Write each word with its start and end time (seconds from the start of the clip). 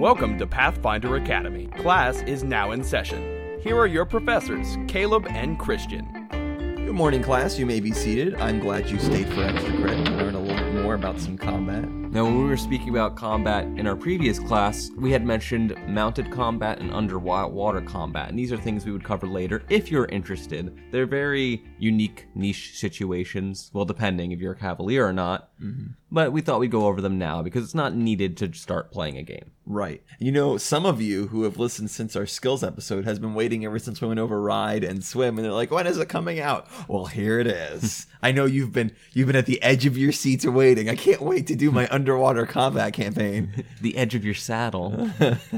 Welcome 0.00 0.38
to 0.38 0.46
Pathfinder 0.46 1.14
Academy. 1.14 1.68
Class 1.68 2.20
is 2.22 2.42
now 2.42 2.72
in 2.72 2.82
session. 2.82 3.60
Here 3.62 3.78
are 3.78 3.86
your 3.86 4.04
professors, 4.04 4.76
Caleb 4.88 5.24
and 5.30 5.56
Christian. 5.56 6.26
Good 6.30 6.94
morning, 6.94 7.22
class. 7.22 7.60
You 7.60 7.64
may 7.64 7.78
be 7.78 7.92
seated. 7.92 8.34
I'm 8.34 8.58
glad 8.58 8.90
you 8.90 8.98
stayed 8.98 9.28
for 9.28 9.44
extra 9.44 9.72
credit 9.76 10.04
to 10.06 10.10
learn 10.10 10.34
a 10.34 10.40
little 10.40 10.56
bit 10.56 10.82
more 10.82 10.94
about 10.94 11.20
some 11.20 11.38
combat. 11.38 11.84
Now, 12.14 12.22
when 12.22 12.38
we 12.38 12.44
were 12.44 12.56
speaking 12.56 12.90
about 12.90 13.16
combat 13.16 13.64
in 13.76 13.88
our 13.88 13.96
previous 13.96 14.38
class, 14.38 14.88
we 14.96 15.10
had 15.10 15.26
mentioned 15.26 15.74
mounted 15.88 16.30
combat 16.30 16.78
and 16.78 16.94
underwater 16.94 17.80
combat, 17.80 18.28
and 18.28 18.38
these 18.38 18.52
are 18.52 18.56
things 18.56 18.86
we 18.86 18.92
would 18.92 19.02
cover 19.02 19.26
later 19.26 19.64
if 19.68 19.90
you're 19.90 20.04
interested. 20.04 20.78
They're 20.92 21.06
very 21.06 21.64
unique 21.80 22.28
niche 22.36 22.78
situations, 22.78 23.68
well, 23.74 23.84
depending 23.84 24.30
if 24.30 24.38
you're 24.38 24.52
a 24.52 24.56
cavalier 24.56 25.04
or 25.04 25.12
not. 25.12 25.50
Mm-hmm. 25.60 25.86
But 26.12 26.30
we 26.30 26.42
thought 26.42 26.60
we'd 26.60 26.70
go 26.70 26.86
over 26.86 27.00
them 27.00 27.18
now 27.18 27.42
because 27.42 27.64
it's 27.64 27.74
not 27.74 27.96
needed 27.96 28.36
to 28.36 28.52
start 28.52 28.92
playing 28.92 29.18
a 29.18 29.24
game. 29.24 29.50
Right. 29.66 30.02
You 30.20 30.30
know, 30.30 30.58
some 30.58 30.86
of 30.86 31.00
you 31.00 31.28
who 31.28 31.42
have 31.42 31.58
listened 31.58 31.90
since 31.90 32.14
our 32.14 32.26
skills 32.26 32.62
episode 32.62 33.04
has 33.04 33.18
been 33.18 33.34
waiting 33.34 33.64
ever 33.64 33.80
since 33.80 34.00
we 34.00 34.06
went 34.06 34.20
over 34.20 34.40
ride 34.40 34.84
and 34.84 35.02
swim, 35.02 35.38
and 35.38 35.44
they're 35.44 35.52
like, 35.52 35.72
"When 35.72 35.86
is 35.86 35.98
it 35.98 36.08
coming 36.08 36.38
out?" 36.38 36.68
Well, 36.86 37.06
here 37.06 37.40
it 37.40 37.46
is. 37.48 38.06
I 38.22 38.30
know 38.30 38.44
you've 38.44 38.72
been 38.72 38.92
you've 39.12 39.26
been 39.26 39.36
at 39.36 39.46
the 39.46 39.60
edge 39.62 39.86
of 39.86 39.98
your 39.98 40.12
seats 40.12 40.46
waiting. 40.46 40.88
I 40.88 40.94
can't 40.94 41.22
wait 41.22 41.46
to 41.48 41.56
do 41.56 41.72
my 41.72 41.88
underwater 42.04 42.44
combat 42.44 42.92
campaign. 42.92 43.64
The 43.80 43.96
edge 43.96 44.14
of 44.14 44.24
your 44.24 44.34
saddle. 44.34 45.10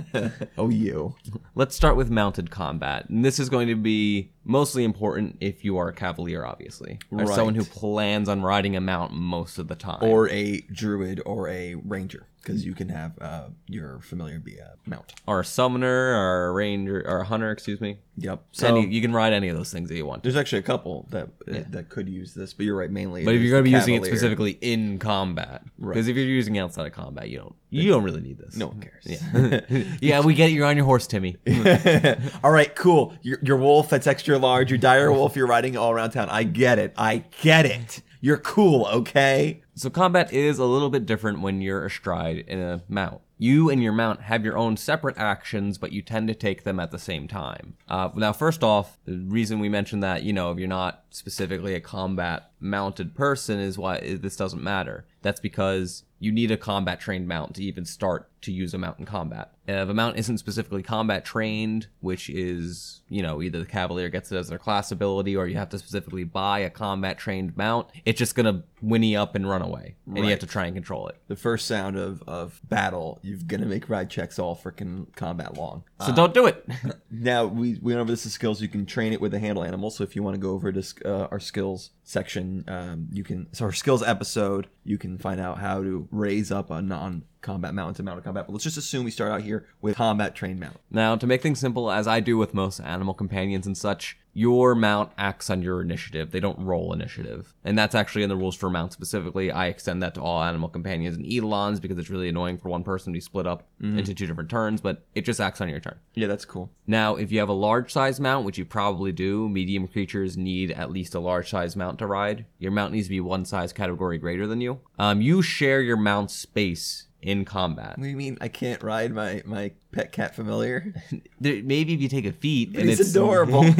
oh, 0.58 0.68
you. 0.68 1.14
Let's 1.54 1.74
start 1.76 1.96
with 1.96 2.10
mounted 2.10 2.50
combat. 2.50 3.08
And 3.08 3.24
this 3.24 3.38
is 3.38 3.48
going 3.48 3.68
to 3.68 3.76
be 3.76 4.32
mostly 4.44 4.82
important 4.84 5.36
if 5.40 5.64
you 5.64 5.76
are 5.76 5.88
a 5.88 5.92
cavalier, 5.92 6.44
obviously, 6.44 6.98
or 7.12 7.18
Right. 7.18 7.34
someone 7.34 7.54
who 7.54 7.64
plans 7.64 8.28
on 8.28 8.42
riding 8.42 8.74
a 8.76 8.80
mount 8.80 9.12
most 9.12 9.58
of 9.58 9.68
the 9.68 9.74
time. 9.76 9.98
Or 10.02 10.28
a 10.30 10.60
druid 10.72 11.20
or 11.26 11.48
a 11.48 11.74
ranger, 11.76 12.26
because 12.46 12.64
you 12.64 12.74
can 12.74 12.88
have 12.88 13.12
uh, 13.20 13.48
your 13.66 13.98
familiar 14.00 14.38
be 14.38 14.56
a 14.58 14.74
mount. 14.86 15.14
or 15.26 15.40
a 15.40 15.44
summoner, 15.44 16.14
or 16.14 16.46
a 16.48 16.52
ranger, 16.52 17.02
or 17.06 17.18
a 17.18 17.24
hunter, 17.24 17.50
excuse 17.50 17.80
me. 17.80 17.98
Yep. 18.18 18.44
So 18.52 18.68
Any, 18.68 18.86
you 18.86 19.02
can 19.02 19.12
ride 19.12 19.32
any 19.32 19.48
of 19.48 19.56
those 19.56 19.72
things 19.72 19.88
that 19.88 19.96
you 19.96 20.06
want. 20.06 20.22
there's 20.22 20.36
actually 20.36 20.60
a 20.60 20.62
couple 20.62 21.06
that 21.10 21.28
that 21.46 21.88
could 21.88 22.08
use 22.08 22.34
this, 22.34 22.54
but 22.54 22.64
you're 22.64 22.76
right. 22.76 22.90
Mainly, 22.90 23.24
But 23.24 23.34
if 23.34 23.42
you're 23.42 23.50
going 23.50 23.64
to 23.64 23.64
be 23.64 23.72
the 23.72 23.78
using 23.78 23.94
it 23.96 24.04
specifically 24.04 24.52
in 24.60 24.98
combat, 24.98 25.62
Right. 25.78 25.94
because 25.94 26.08
if 26.08 26.16
you're 26.16 26.24
using 26.24 26.56
outside 26.58 26.86
of 26.86 26.92
combat, 26.92 27.28
you 27.28 27.38
don't 27.38 27.54
you 27.70 27.90
don't 27.90 28.04
really 28.04 28.20
need 28.20 28.38
this. 28.38 28.56
no 28.56 28.68
one 28.68 28.80
cares. 28.80 29.04
Yeah, 29.04 29.60
yeah, 30.00 30.20
we 30.20 30.34
get 30.34 30.50
it. 30.50 30.52
You're 30.52 30.66
on 30.66 30.76
your 30.76 30.86
horse, 30.86 31.06
Timmy. 31.06 31.36
all 32.44 32.50
right, 32.52 32.74
cool. 32.76 33.14
Your, 33.22 33.38
your 33.42 33.56
wolf 33.56 33.90
that's 33.90 34.06
extra 34.06 34.38
large, 34.38 34.70
your 34.70 34.78
dire 34.78 35.12
wolf, 35.12 35.34
you're 35.36 35.48
riding 35.48 35.76
all 35.76 35.90
around 35.90 36.12
town. 36.12 36.28
I 36.30 36.44
get 36.44 36.78
it. 36.78 36.94
I 36.96 37.24
get 37.42 37.66
it. 37.66 38.02
You're 38.20 38.38
cool, 38.38 38.86
okay? 38.86 39.62
So 39.78 39.90
combat 39.90 40.32
is 40.32 40.58
a 40.58 40.64
little 40.64 40.88
bit 40.88 41.04
different 41.04 41.42
when 41.42 41.60
you're 41.60 41.84
astride 41.84 42.38
in 42.48 42.58
a 42.60 42.82
mount. 42.88 43.20
You 43.36 43.68
and 43.68 43.82
your 43.82 43.92
mount 43.92 44.22
have 44.22 44.42
your 44.42 44.56
own 44.56 44.78
separate 44.78 45.18
actions, 45.18 45.76
but 45.76 45.92
you 45.92 46.00
tend 46.00 46.28
to 46.28 46.34
take 46.34 46.64
them 46.64 46.80
at 46.80 46.90
the 46.90 46.98
same 46.98 47.28
time. 47.28 47.76
Uh, 47.86 48.08
now, 48.14 48.32
first 48.32 48.64
off, 48.64 48.96
the 49.04 49.18
reason 49.18 49.58
we 49.58 49.68
mentioned 49.68 50.02
that, 50.02 50.22
you 50.22 50.32
know, 50.32 50.50
if 50.50 50.58
you're 50.58 50.66
not 50.66 51.04
specifically 51.10 51.74
a 51.74 51.80
combat 51.80 52.52
mounted 52.58 53.14
person, 53.14 53.60
is 53.60 53.76
why 53.76 54.00
this 54.16 54.36
doesn't 54.36 54.62
matter. 54.62 55.04
That's 55.20 55.40
because 55.40 56.04
you 56.20 56.32
need 56.32 56.50
a 56.50 56.56
combat 56.56 56.98
trained 56.98 57.28
mount 57.28 57.56
to 57.56 57.62
even 57.62 57.84
start 57.84 58.30
to 58.46 58.52
use 58.52 58.74
a 58.74 58.78
mount 58.78 58.98
in 58.98 59.04
combat. 59.04 59.52
If 59.68 59.88
a 59.88 59.94
mount 59.94 60.16
isn't 60.16 60.38
specifically 60.38 60.82
combat 60.82 61.24
trained, 61.24 61.88
which 62.00 62.30
is, 62.30 63.02
you 63.08 63.22
know, 63.22 63.42
either 63.42 63.58
the 63.58 63.66
cavalier 63.66 64.08
gets 64.08 64.32
it 64.32 64.36
as 64.36 64.48
their 64.48 64.58
class 64.58 64.90
ability 64.92 65.36
or 65.36 65.46
you 65.46 65.56
have 65.56 65.68
to 65.70 65.78
specifically 65.78 66.24
buy 66.24 66.60
a 66.60 66.70
combat 66.70 67.18
trained 67.18 67.56
mount, 67.56 67.88
it's 68.04 68.18
just 68.18 68.34
gonna 68.34 68.64
whinny 68.80 69.16
up 69.16 69.34
and 69.34 69.48
run 69.48 69.62
away. 69.62 69.96
And 70.06 70.18
you 70.18 70.30
have 70.30 70.38
to 70.40 70.46
try 70.46 70.66
and 70.66 70.74
control 70.74 71.08
it. 71.08 71.16
The 71.28 71.36
first 71.36 71.66
sound 71.66 71.96
of, 71.96 72.22
of 72.26 72.60
battle, 72.68 73.18
you're 73.22 73.38
going 73.38 73.60
to 73.60 73.66
make 73.66 73.88
ride 73.88 74.10
checks 74.10 74.38
all 74.38 74.54
freaking 74.56 75.14
combat 75.16 75.56
long. 75.56 75.84
So 76.04 76.14
don't 76.14 76.34
do 76.34 76.46
it. 76.46 76.66
Now, 77.08 77.46
we, 77.46 77.78
we 77.80 77.94
went 77.94 78.00
over 78.00 78.10
this 78.10 78.26
as 78.26 78.32
skills. 78.32 78.60
You 78.60 78.68
can 78.68 78.84
train 78.84 79.12
it 79.12 79.20
with 79.20 79.32
a 79.32 79.38
handle 79.38 79.64
animal. 79.64 79.90
So 79.90 80.04
if 80.04 80.14
you 80.14 80.22
want 80.22 80.34
to 80.34 80.40
go 80.40 80.50
over 80.50 80.70
to 80.70 80.84
uh, 81.04 81.28
our 81.30 81.40
skills 81.40 81.90
section, 82.04 82.64
um, 82.68 83.08
you 83.10 83.24
can, 83.24 83.46
so 83.52 83.64
our 83.64 83.72
skills 83.72 84.02
episode, 84.02 84.68
you 84.84 84.98
can 84.98 85.16
find 85.16 85.40
out 85.40 85.58
how 85.58 85.82
to 85.82 86.06
raise 86.10 86.52
up 86.52 86.70
a 86.70 86.82
non 86.82 87.22
combat 87.40 87.74
mount 87.74 87.96
to 87.96 88.02
mount 88.02 88.18
a 88.18 88.22
combat. 88.22 88.46
But 88.46 88.52
let's 88.52 88.64
just 88.64 88.76
assume 88.76 89.04
we 89.04 89.10
start 89.10 89.32
out 89.32 89.42
here 89.42 89.66
with 89.80 89.96
combat 89.96 90.34
trained 90.34 90.60
mount. 90.60 90.76
Now, 90.90 91.16
to 91.16 91.26
make 91.26 91.42
things 91.42 91.58
simple, 91.58 91.90
as 91.90 92.06
I 92.06 92.20
do 92.20 92.36
with 92.36 92.54
most 92.54 92.80
animal 92.80 93.14
companions 93.14 93.66
and 93.66 93.76
such, 93.76 94.18
your 94.36 94.74
mount 94.74 95.10
acts 95.16 95.48
on 95.48 95.62
your 95.62 95.80
initiative. 95.80 96.30
They 96.30 96.40
don't 96.40 96.58
roll 96.58 96.92
initiative. 96.92 97.54
And 97.64 97.78
that's 97.78 97.94
actually 97.94 98.22
in 98.22 98.28
the 98.28 98.36
rules 98.36 98.54
for 98.54 98.68
mount 98.68 98.92
specifically. 98.92 99.50
I 99.50 99.68
extend 99.68 100.02
that 100.02 100.12
to 100.16 100.20
all 100.20 100.42
animal 100.42 100.68
companions 100.68 101.16
and 101.16 101.24
eidolons 101.24 101.80
because 101.80 101.96
it's 101.96 102.10
really 102.10 102.28
annoying 102.28 102.58
for 102.58 102.68
one 102.68 102.84
person 102.84 103.14
to 103.14 103.16
be 103.16 103.20
split 103.22 103.46
up 103.46 103.66
into 103.80 104.12
two 104.12 104.26
different 104.26 104.50
turns, 104.50 104.82
but 104.82 105.06
it 105.14 105.22
just 105.22 105.40
acts 105.40 105.62
on 105.62 105.70
your 105.70 105.80
turn. 105.80 105.98
Yeah, 106.12 106.26
that's 106.26 106.44
cool. 106.44 106.70
Now, 106.86 107.16
if 107.16 107.32
you 107.32 107.38
have 107.38 107.48
a 107.48 107.54
large 107.54 107.90
size 107.90 108.20
mount, 108.20 108.44
which 108.44 108.58
you 108.58 108.66
probably 108.66 109.10
do, 109.10 109.48
medium 109.48 109.88
creatures 109.88 110.36
need 110.36 110.70
at 110.70 110.90
least 110.90 111.14
a 111.14 111.20
large 111.20 111.48
size 111.48 111.74
mount 111.74 111.98
to 112.00 112.06
ride. 112.06 112.44
Your 112.58 112.72
mount 112.72 112.92
needs 112.92 113.06
to 113.06 113.10
be 113.10 113.20
one 113.20 113.46
size 113.46 113.72
category 113.72 114.18
greater 114.18 114.46
than 114.46 114.60
you. 114.60 114.80
Um, 114.98 115.22
you 115.22 115.40
share 115.40 115.80
your 115.80 115.96
mount 115.96 116.30
space 116.30 117.05
in 117.22 117.44
combat. 117.44 117.98
What 117.98 118.04
do 118.04 118.08
you 118.10 118.16
mean 118.16 118.38
I 118.40 118.48
can't 118.48 118.82
ride 118.82 119.12
my, 119.12 119.42
my 119.44 119.72
pet 119.92 120.12
cat 120.12 120.34
familiar? 120.34 120.94
There, 121.38 121.62
maybe 121.62 121.92
if 121.92 122.00
you 122.00 122.08
take 122.08 122.24
a 122.24 122.32
feat 122.32 122.74
and 122.74 122.88
He's 122.88 122.98
it's 122.98 123.10
adorable. 123.10 123.60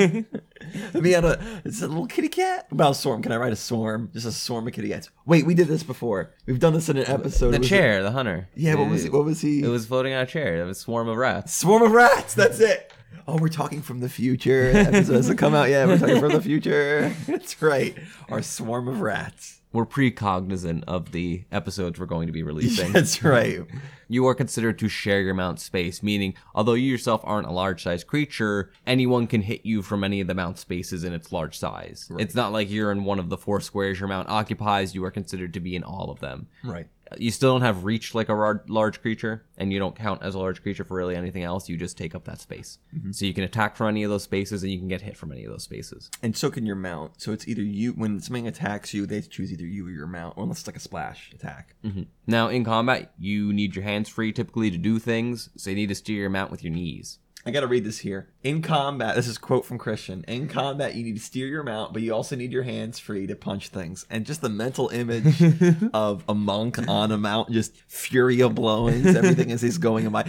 Let 0.93 1.03
me 1.03 1.15
out 1.15 1.25
a 1.25 1.41
it's 1.65 1.81
a 1.81 1.89
little 1.89 2.07
kitty 2.07 2.29
cat. 2.29 2.67
About 2.71 2.91
a 2.91 2.95
swarm? 2.95 3.23
Can 3.23 3.33
I 3.33 3.37
ride 3.39 3.53
a 3.53 3.57
swarm? 3.57 4.11
Just 4.13 4.27
a 4.27 4.33
swarm 4.33 4.67
of 4.67 4.75
kitty 4.75 4.91
cats. 4.91 5.09
Wait, 5.25 5.47
we 5.47 5.55
did 5.55 5.69
this 5.69 5.83
before. 5.83 6.35
We've 6.45 6.61
done 6.61 6.75
this 6.75 6.91
in 6.91 6.99
an 6.99 7.07
episode. 7.07 7.53
the 7.53 7.59
Was 7.59 7.67
it- 7.67 7.71
chair, 7.71 8.03
the 8.03 8.11
hunter. 8.11 8.49
Yeah, 8.55 8.75
what 8.75 8.91
was 8.91 9.05
he? 9.05 9.09
What 9.11 9.25
was 9.25 9.41
he? 9.41 9.63
It 9.63 9.69
was 9.69 9.87
floating 9.87 10.13
on 10.13 10.23
a 10.25 10.27
chair. 10.27 10.61
It 10.61 10.65
was 10.67 10.77
a 10.77 10.81
swarm 10.81 11.09
of 11.09 11.17
rats. 11.17 11.55
swarm 11.55 11.83
of 11.83 11.93
rats. 11.93 12.35
That's 12.35 12.61
it. 12.61 12.93
Oh, 13.27 13.39
we're 13.39 13.49
talking 13.49 13.81
from 13.83 14.01
the 14.01 14.09
future. 14.11 14.73
That 14.73 14.95
episode 14.95 15.15
hasn't 15.17 15.39
come 15.39 15.55
out 15.55 15.69
yet. 15.71 15.89
We're 15.89 15.99
talking 15.99 16.21
from 16.21 16.33
the 16.33 16.43
future. 16.43 17.13
That's 17.27 17.61
right. 17.63 17.97
Our 18.29 18.43
swarm 18.43 18.87
of 18.87 19.01
rats. 19.01 19.56
We're 19.77 19.85
pre-cognizant 19.85 20.85
of 20.89 21.13
the 21.13 21.45
episodes 21.53 22.01
we're 22.01 22.07
going 22.07 22.29
to 22.29 22.33
be 22.33 22.43
releasing. 22.43 22.93
That's 22.95 23.23
right. 23.23 23.61
You 24.09 24.27
are 24.27 24.35
considered 24.35 24.79
to 24.79 24.89
share 24.89 25.21
your 25.21 25.35
mount 25.35 25.61
space, 25.61 26.03
meaning 26.03 26.33
although 26.55 26.73
you 26.73 26.91
yourself 26.91 27.21
aren't 27.25 27.47
a 27.47 27.53
large 27.53 27.83
size 27.83 28.03
creature, 28.03 28.73
anyone 28.87 29.27
can 29.27 29.43
hit 29.43 29.67
you 29.67 29.83
from 29.83 30.03
any 30.03 30.23
of 30.23 30.29
the 30.29 30.35
mount 30.35 30.59
spaces 30.59 31.05
in 31.05 31.13
its 31.13 31.31
large 31.31 31.59
size. 31.59 32.11
It's 32.19 32.35
not 32.35 32.53
like 32.53 32.71
you're 32.71 32.91
in 32.91 33.05
one 33.05 33.19
of 33.19 33.29
the 33.29 33.37
four 33.37 33.61
squares 33.61 34.01
your 34.01 34.09
mount 34.09 34.31
occupies, 34.31 34.95
you 34.95 35.05
are 35.05 35.11
considered 35.11 35.53
to 35.53 35.61
be 35.61 35.77
in 35.77 35.85
all 35.85 36.11
of 36.11 36.21
them. 36.21 36.47
Right. 36.65 36.89
You 37.19 37.31
still 37.31 37.53
don't 37.53 37.63
have 37.63 37.85
reach 37.85 38.15
like 38.15 38.29
a 38.29 38.35
rar- 38.35 38.65
large 38.69 39.01
creature, 39.01 39.45
and 39.57 39.73
you 39.73 39.79
don't 39.79 39.95
count 39.95 40.23
as 40.23 40.35
a 40.35 40.39
large 40.39 40.63
creature 40.63 40.85
for 40.85 40.97
really 40.97 41.15
anything 41.17 41.43
else. 41.43 41.69
You 41.69 41.77
just 41.77 41.97
take 41.97 42.15
up 42.15 42.25
that 42.25 42.41
space. 42.41 42.79
Mm-hmm. 42.97 43.13
So 43.13 43.27
you 43.27 43.35
can 43.35 43.45
attack 43.45 43.77
from 43.77 43.89
any 43.89 44.03
of 44.03 44.11
those 44.11 44.25
spaces, 44.25 44.63
and 44.63 44.73
you 44.73 44.79
can 44.79 44.89
get 44.89 45.03
hit 45.03 45.17
from 45.17 45.33
any 45.33 45.45
of 45.45 45.53
those 45.53 45.63
spaces. 45.63 46.11
And 46.23 46.37
so 46.37 46.51
can 46.51 46.67
your 46.67 46.77
mount. 46.77 47.21
So 47.21 47.33
it's 47.33 47.47
either 47.47 47.63
you 47.63 47.93
when 47.93 48.21
something 48.21 48.47
attacks 48.47 48.93
you, 48.93 49.07
they 49.07 49.21
choose 49.21 49.53
either 49.53 49.67
you 49.67 49.87
or 49.87 49.91
your 49.91 50.07
mount, 50.07 50.37
unless 50.37 50.59
it's 50.59 50.67
like 50.67 50.77
a 50.77 50.81
splash 50.81 51.31
attack. 51.33 51.75
Mm-hmm. 51.85 52.03
Now, 52.27 52.49
in 52.49 52.65
combat, 52.65 53.13
you 53.19 53.53
need 53.53 53.77
your 53.77 53.85
hands 53.85 54.09
free 54.09 54.33
typically 54.33 54.71
to 54.71 54.79
do 54.79 54.99
things, 54.99 55.51
so 55.57 55.71
you 55.71 55.77
need 55.77 55.89
to 55.89 55.95
steer 55.95 56.21
your 56.23 56.31
mount 56.31 56.51
with 56.51 56.65
your 56.65 56.73
knees. 56.73 57.19
I 57.47 57.53
gotta 57.53 57.69
read 57.69 57.85
this 57.85 57.99
here. 58.01 58.29
In 58.43 58.61
combat, 58.61 59.15
this 59.15 59.29
is 59.29 59.37
a 59.37 59.41
quote 59.41 59.65
from 59.65 59.79
Christian. 59.79 60.25
In 60.27 60.49
combat, 60.49 60.97
you 60.97 61.05
need 61.05 61.15
to 61.15 61.23
steer 61.23 61.47
your 61.47 61.63
mount, 61.63 61.93
but 61.93 62.03
you 62.03 62.13
also 62.13 62.35
need 62.35 62.51
your 62.51 62.65
hands 62.65 62.99
free 62.99 63.25
to 63.29 63.37
punch 63.37 63.69
things. 63.69 64.05
And 64.11 64.27
just 64.27 64.41
the 64.41 64.49
mental 64.49 64.89
image 64.89 65.41
of 65.95 66.25
a 66.29 66.35
monk 66.35 66.77
on 66.89 67.13
a 67.13 67.17
mount, 67.17 67.53
just 67.53 67.77
fury 67.87 68.41
of 68.41 68.55
blowings, 68.57 69.15
everything 69.15 69.53
as 69.53 69.63
he's 69.63 69.79
going 69.79 70.07
in 70.07 70.13
my 70.13 70.25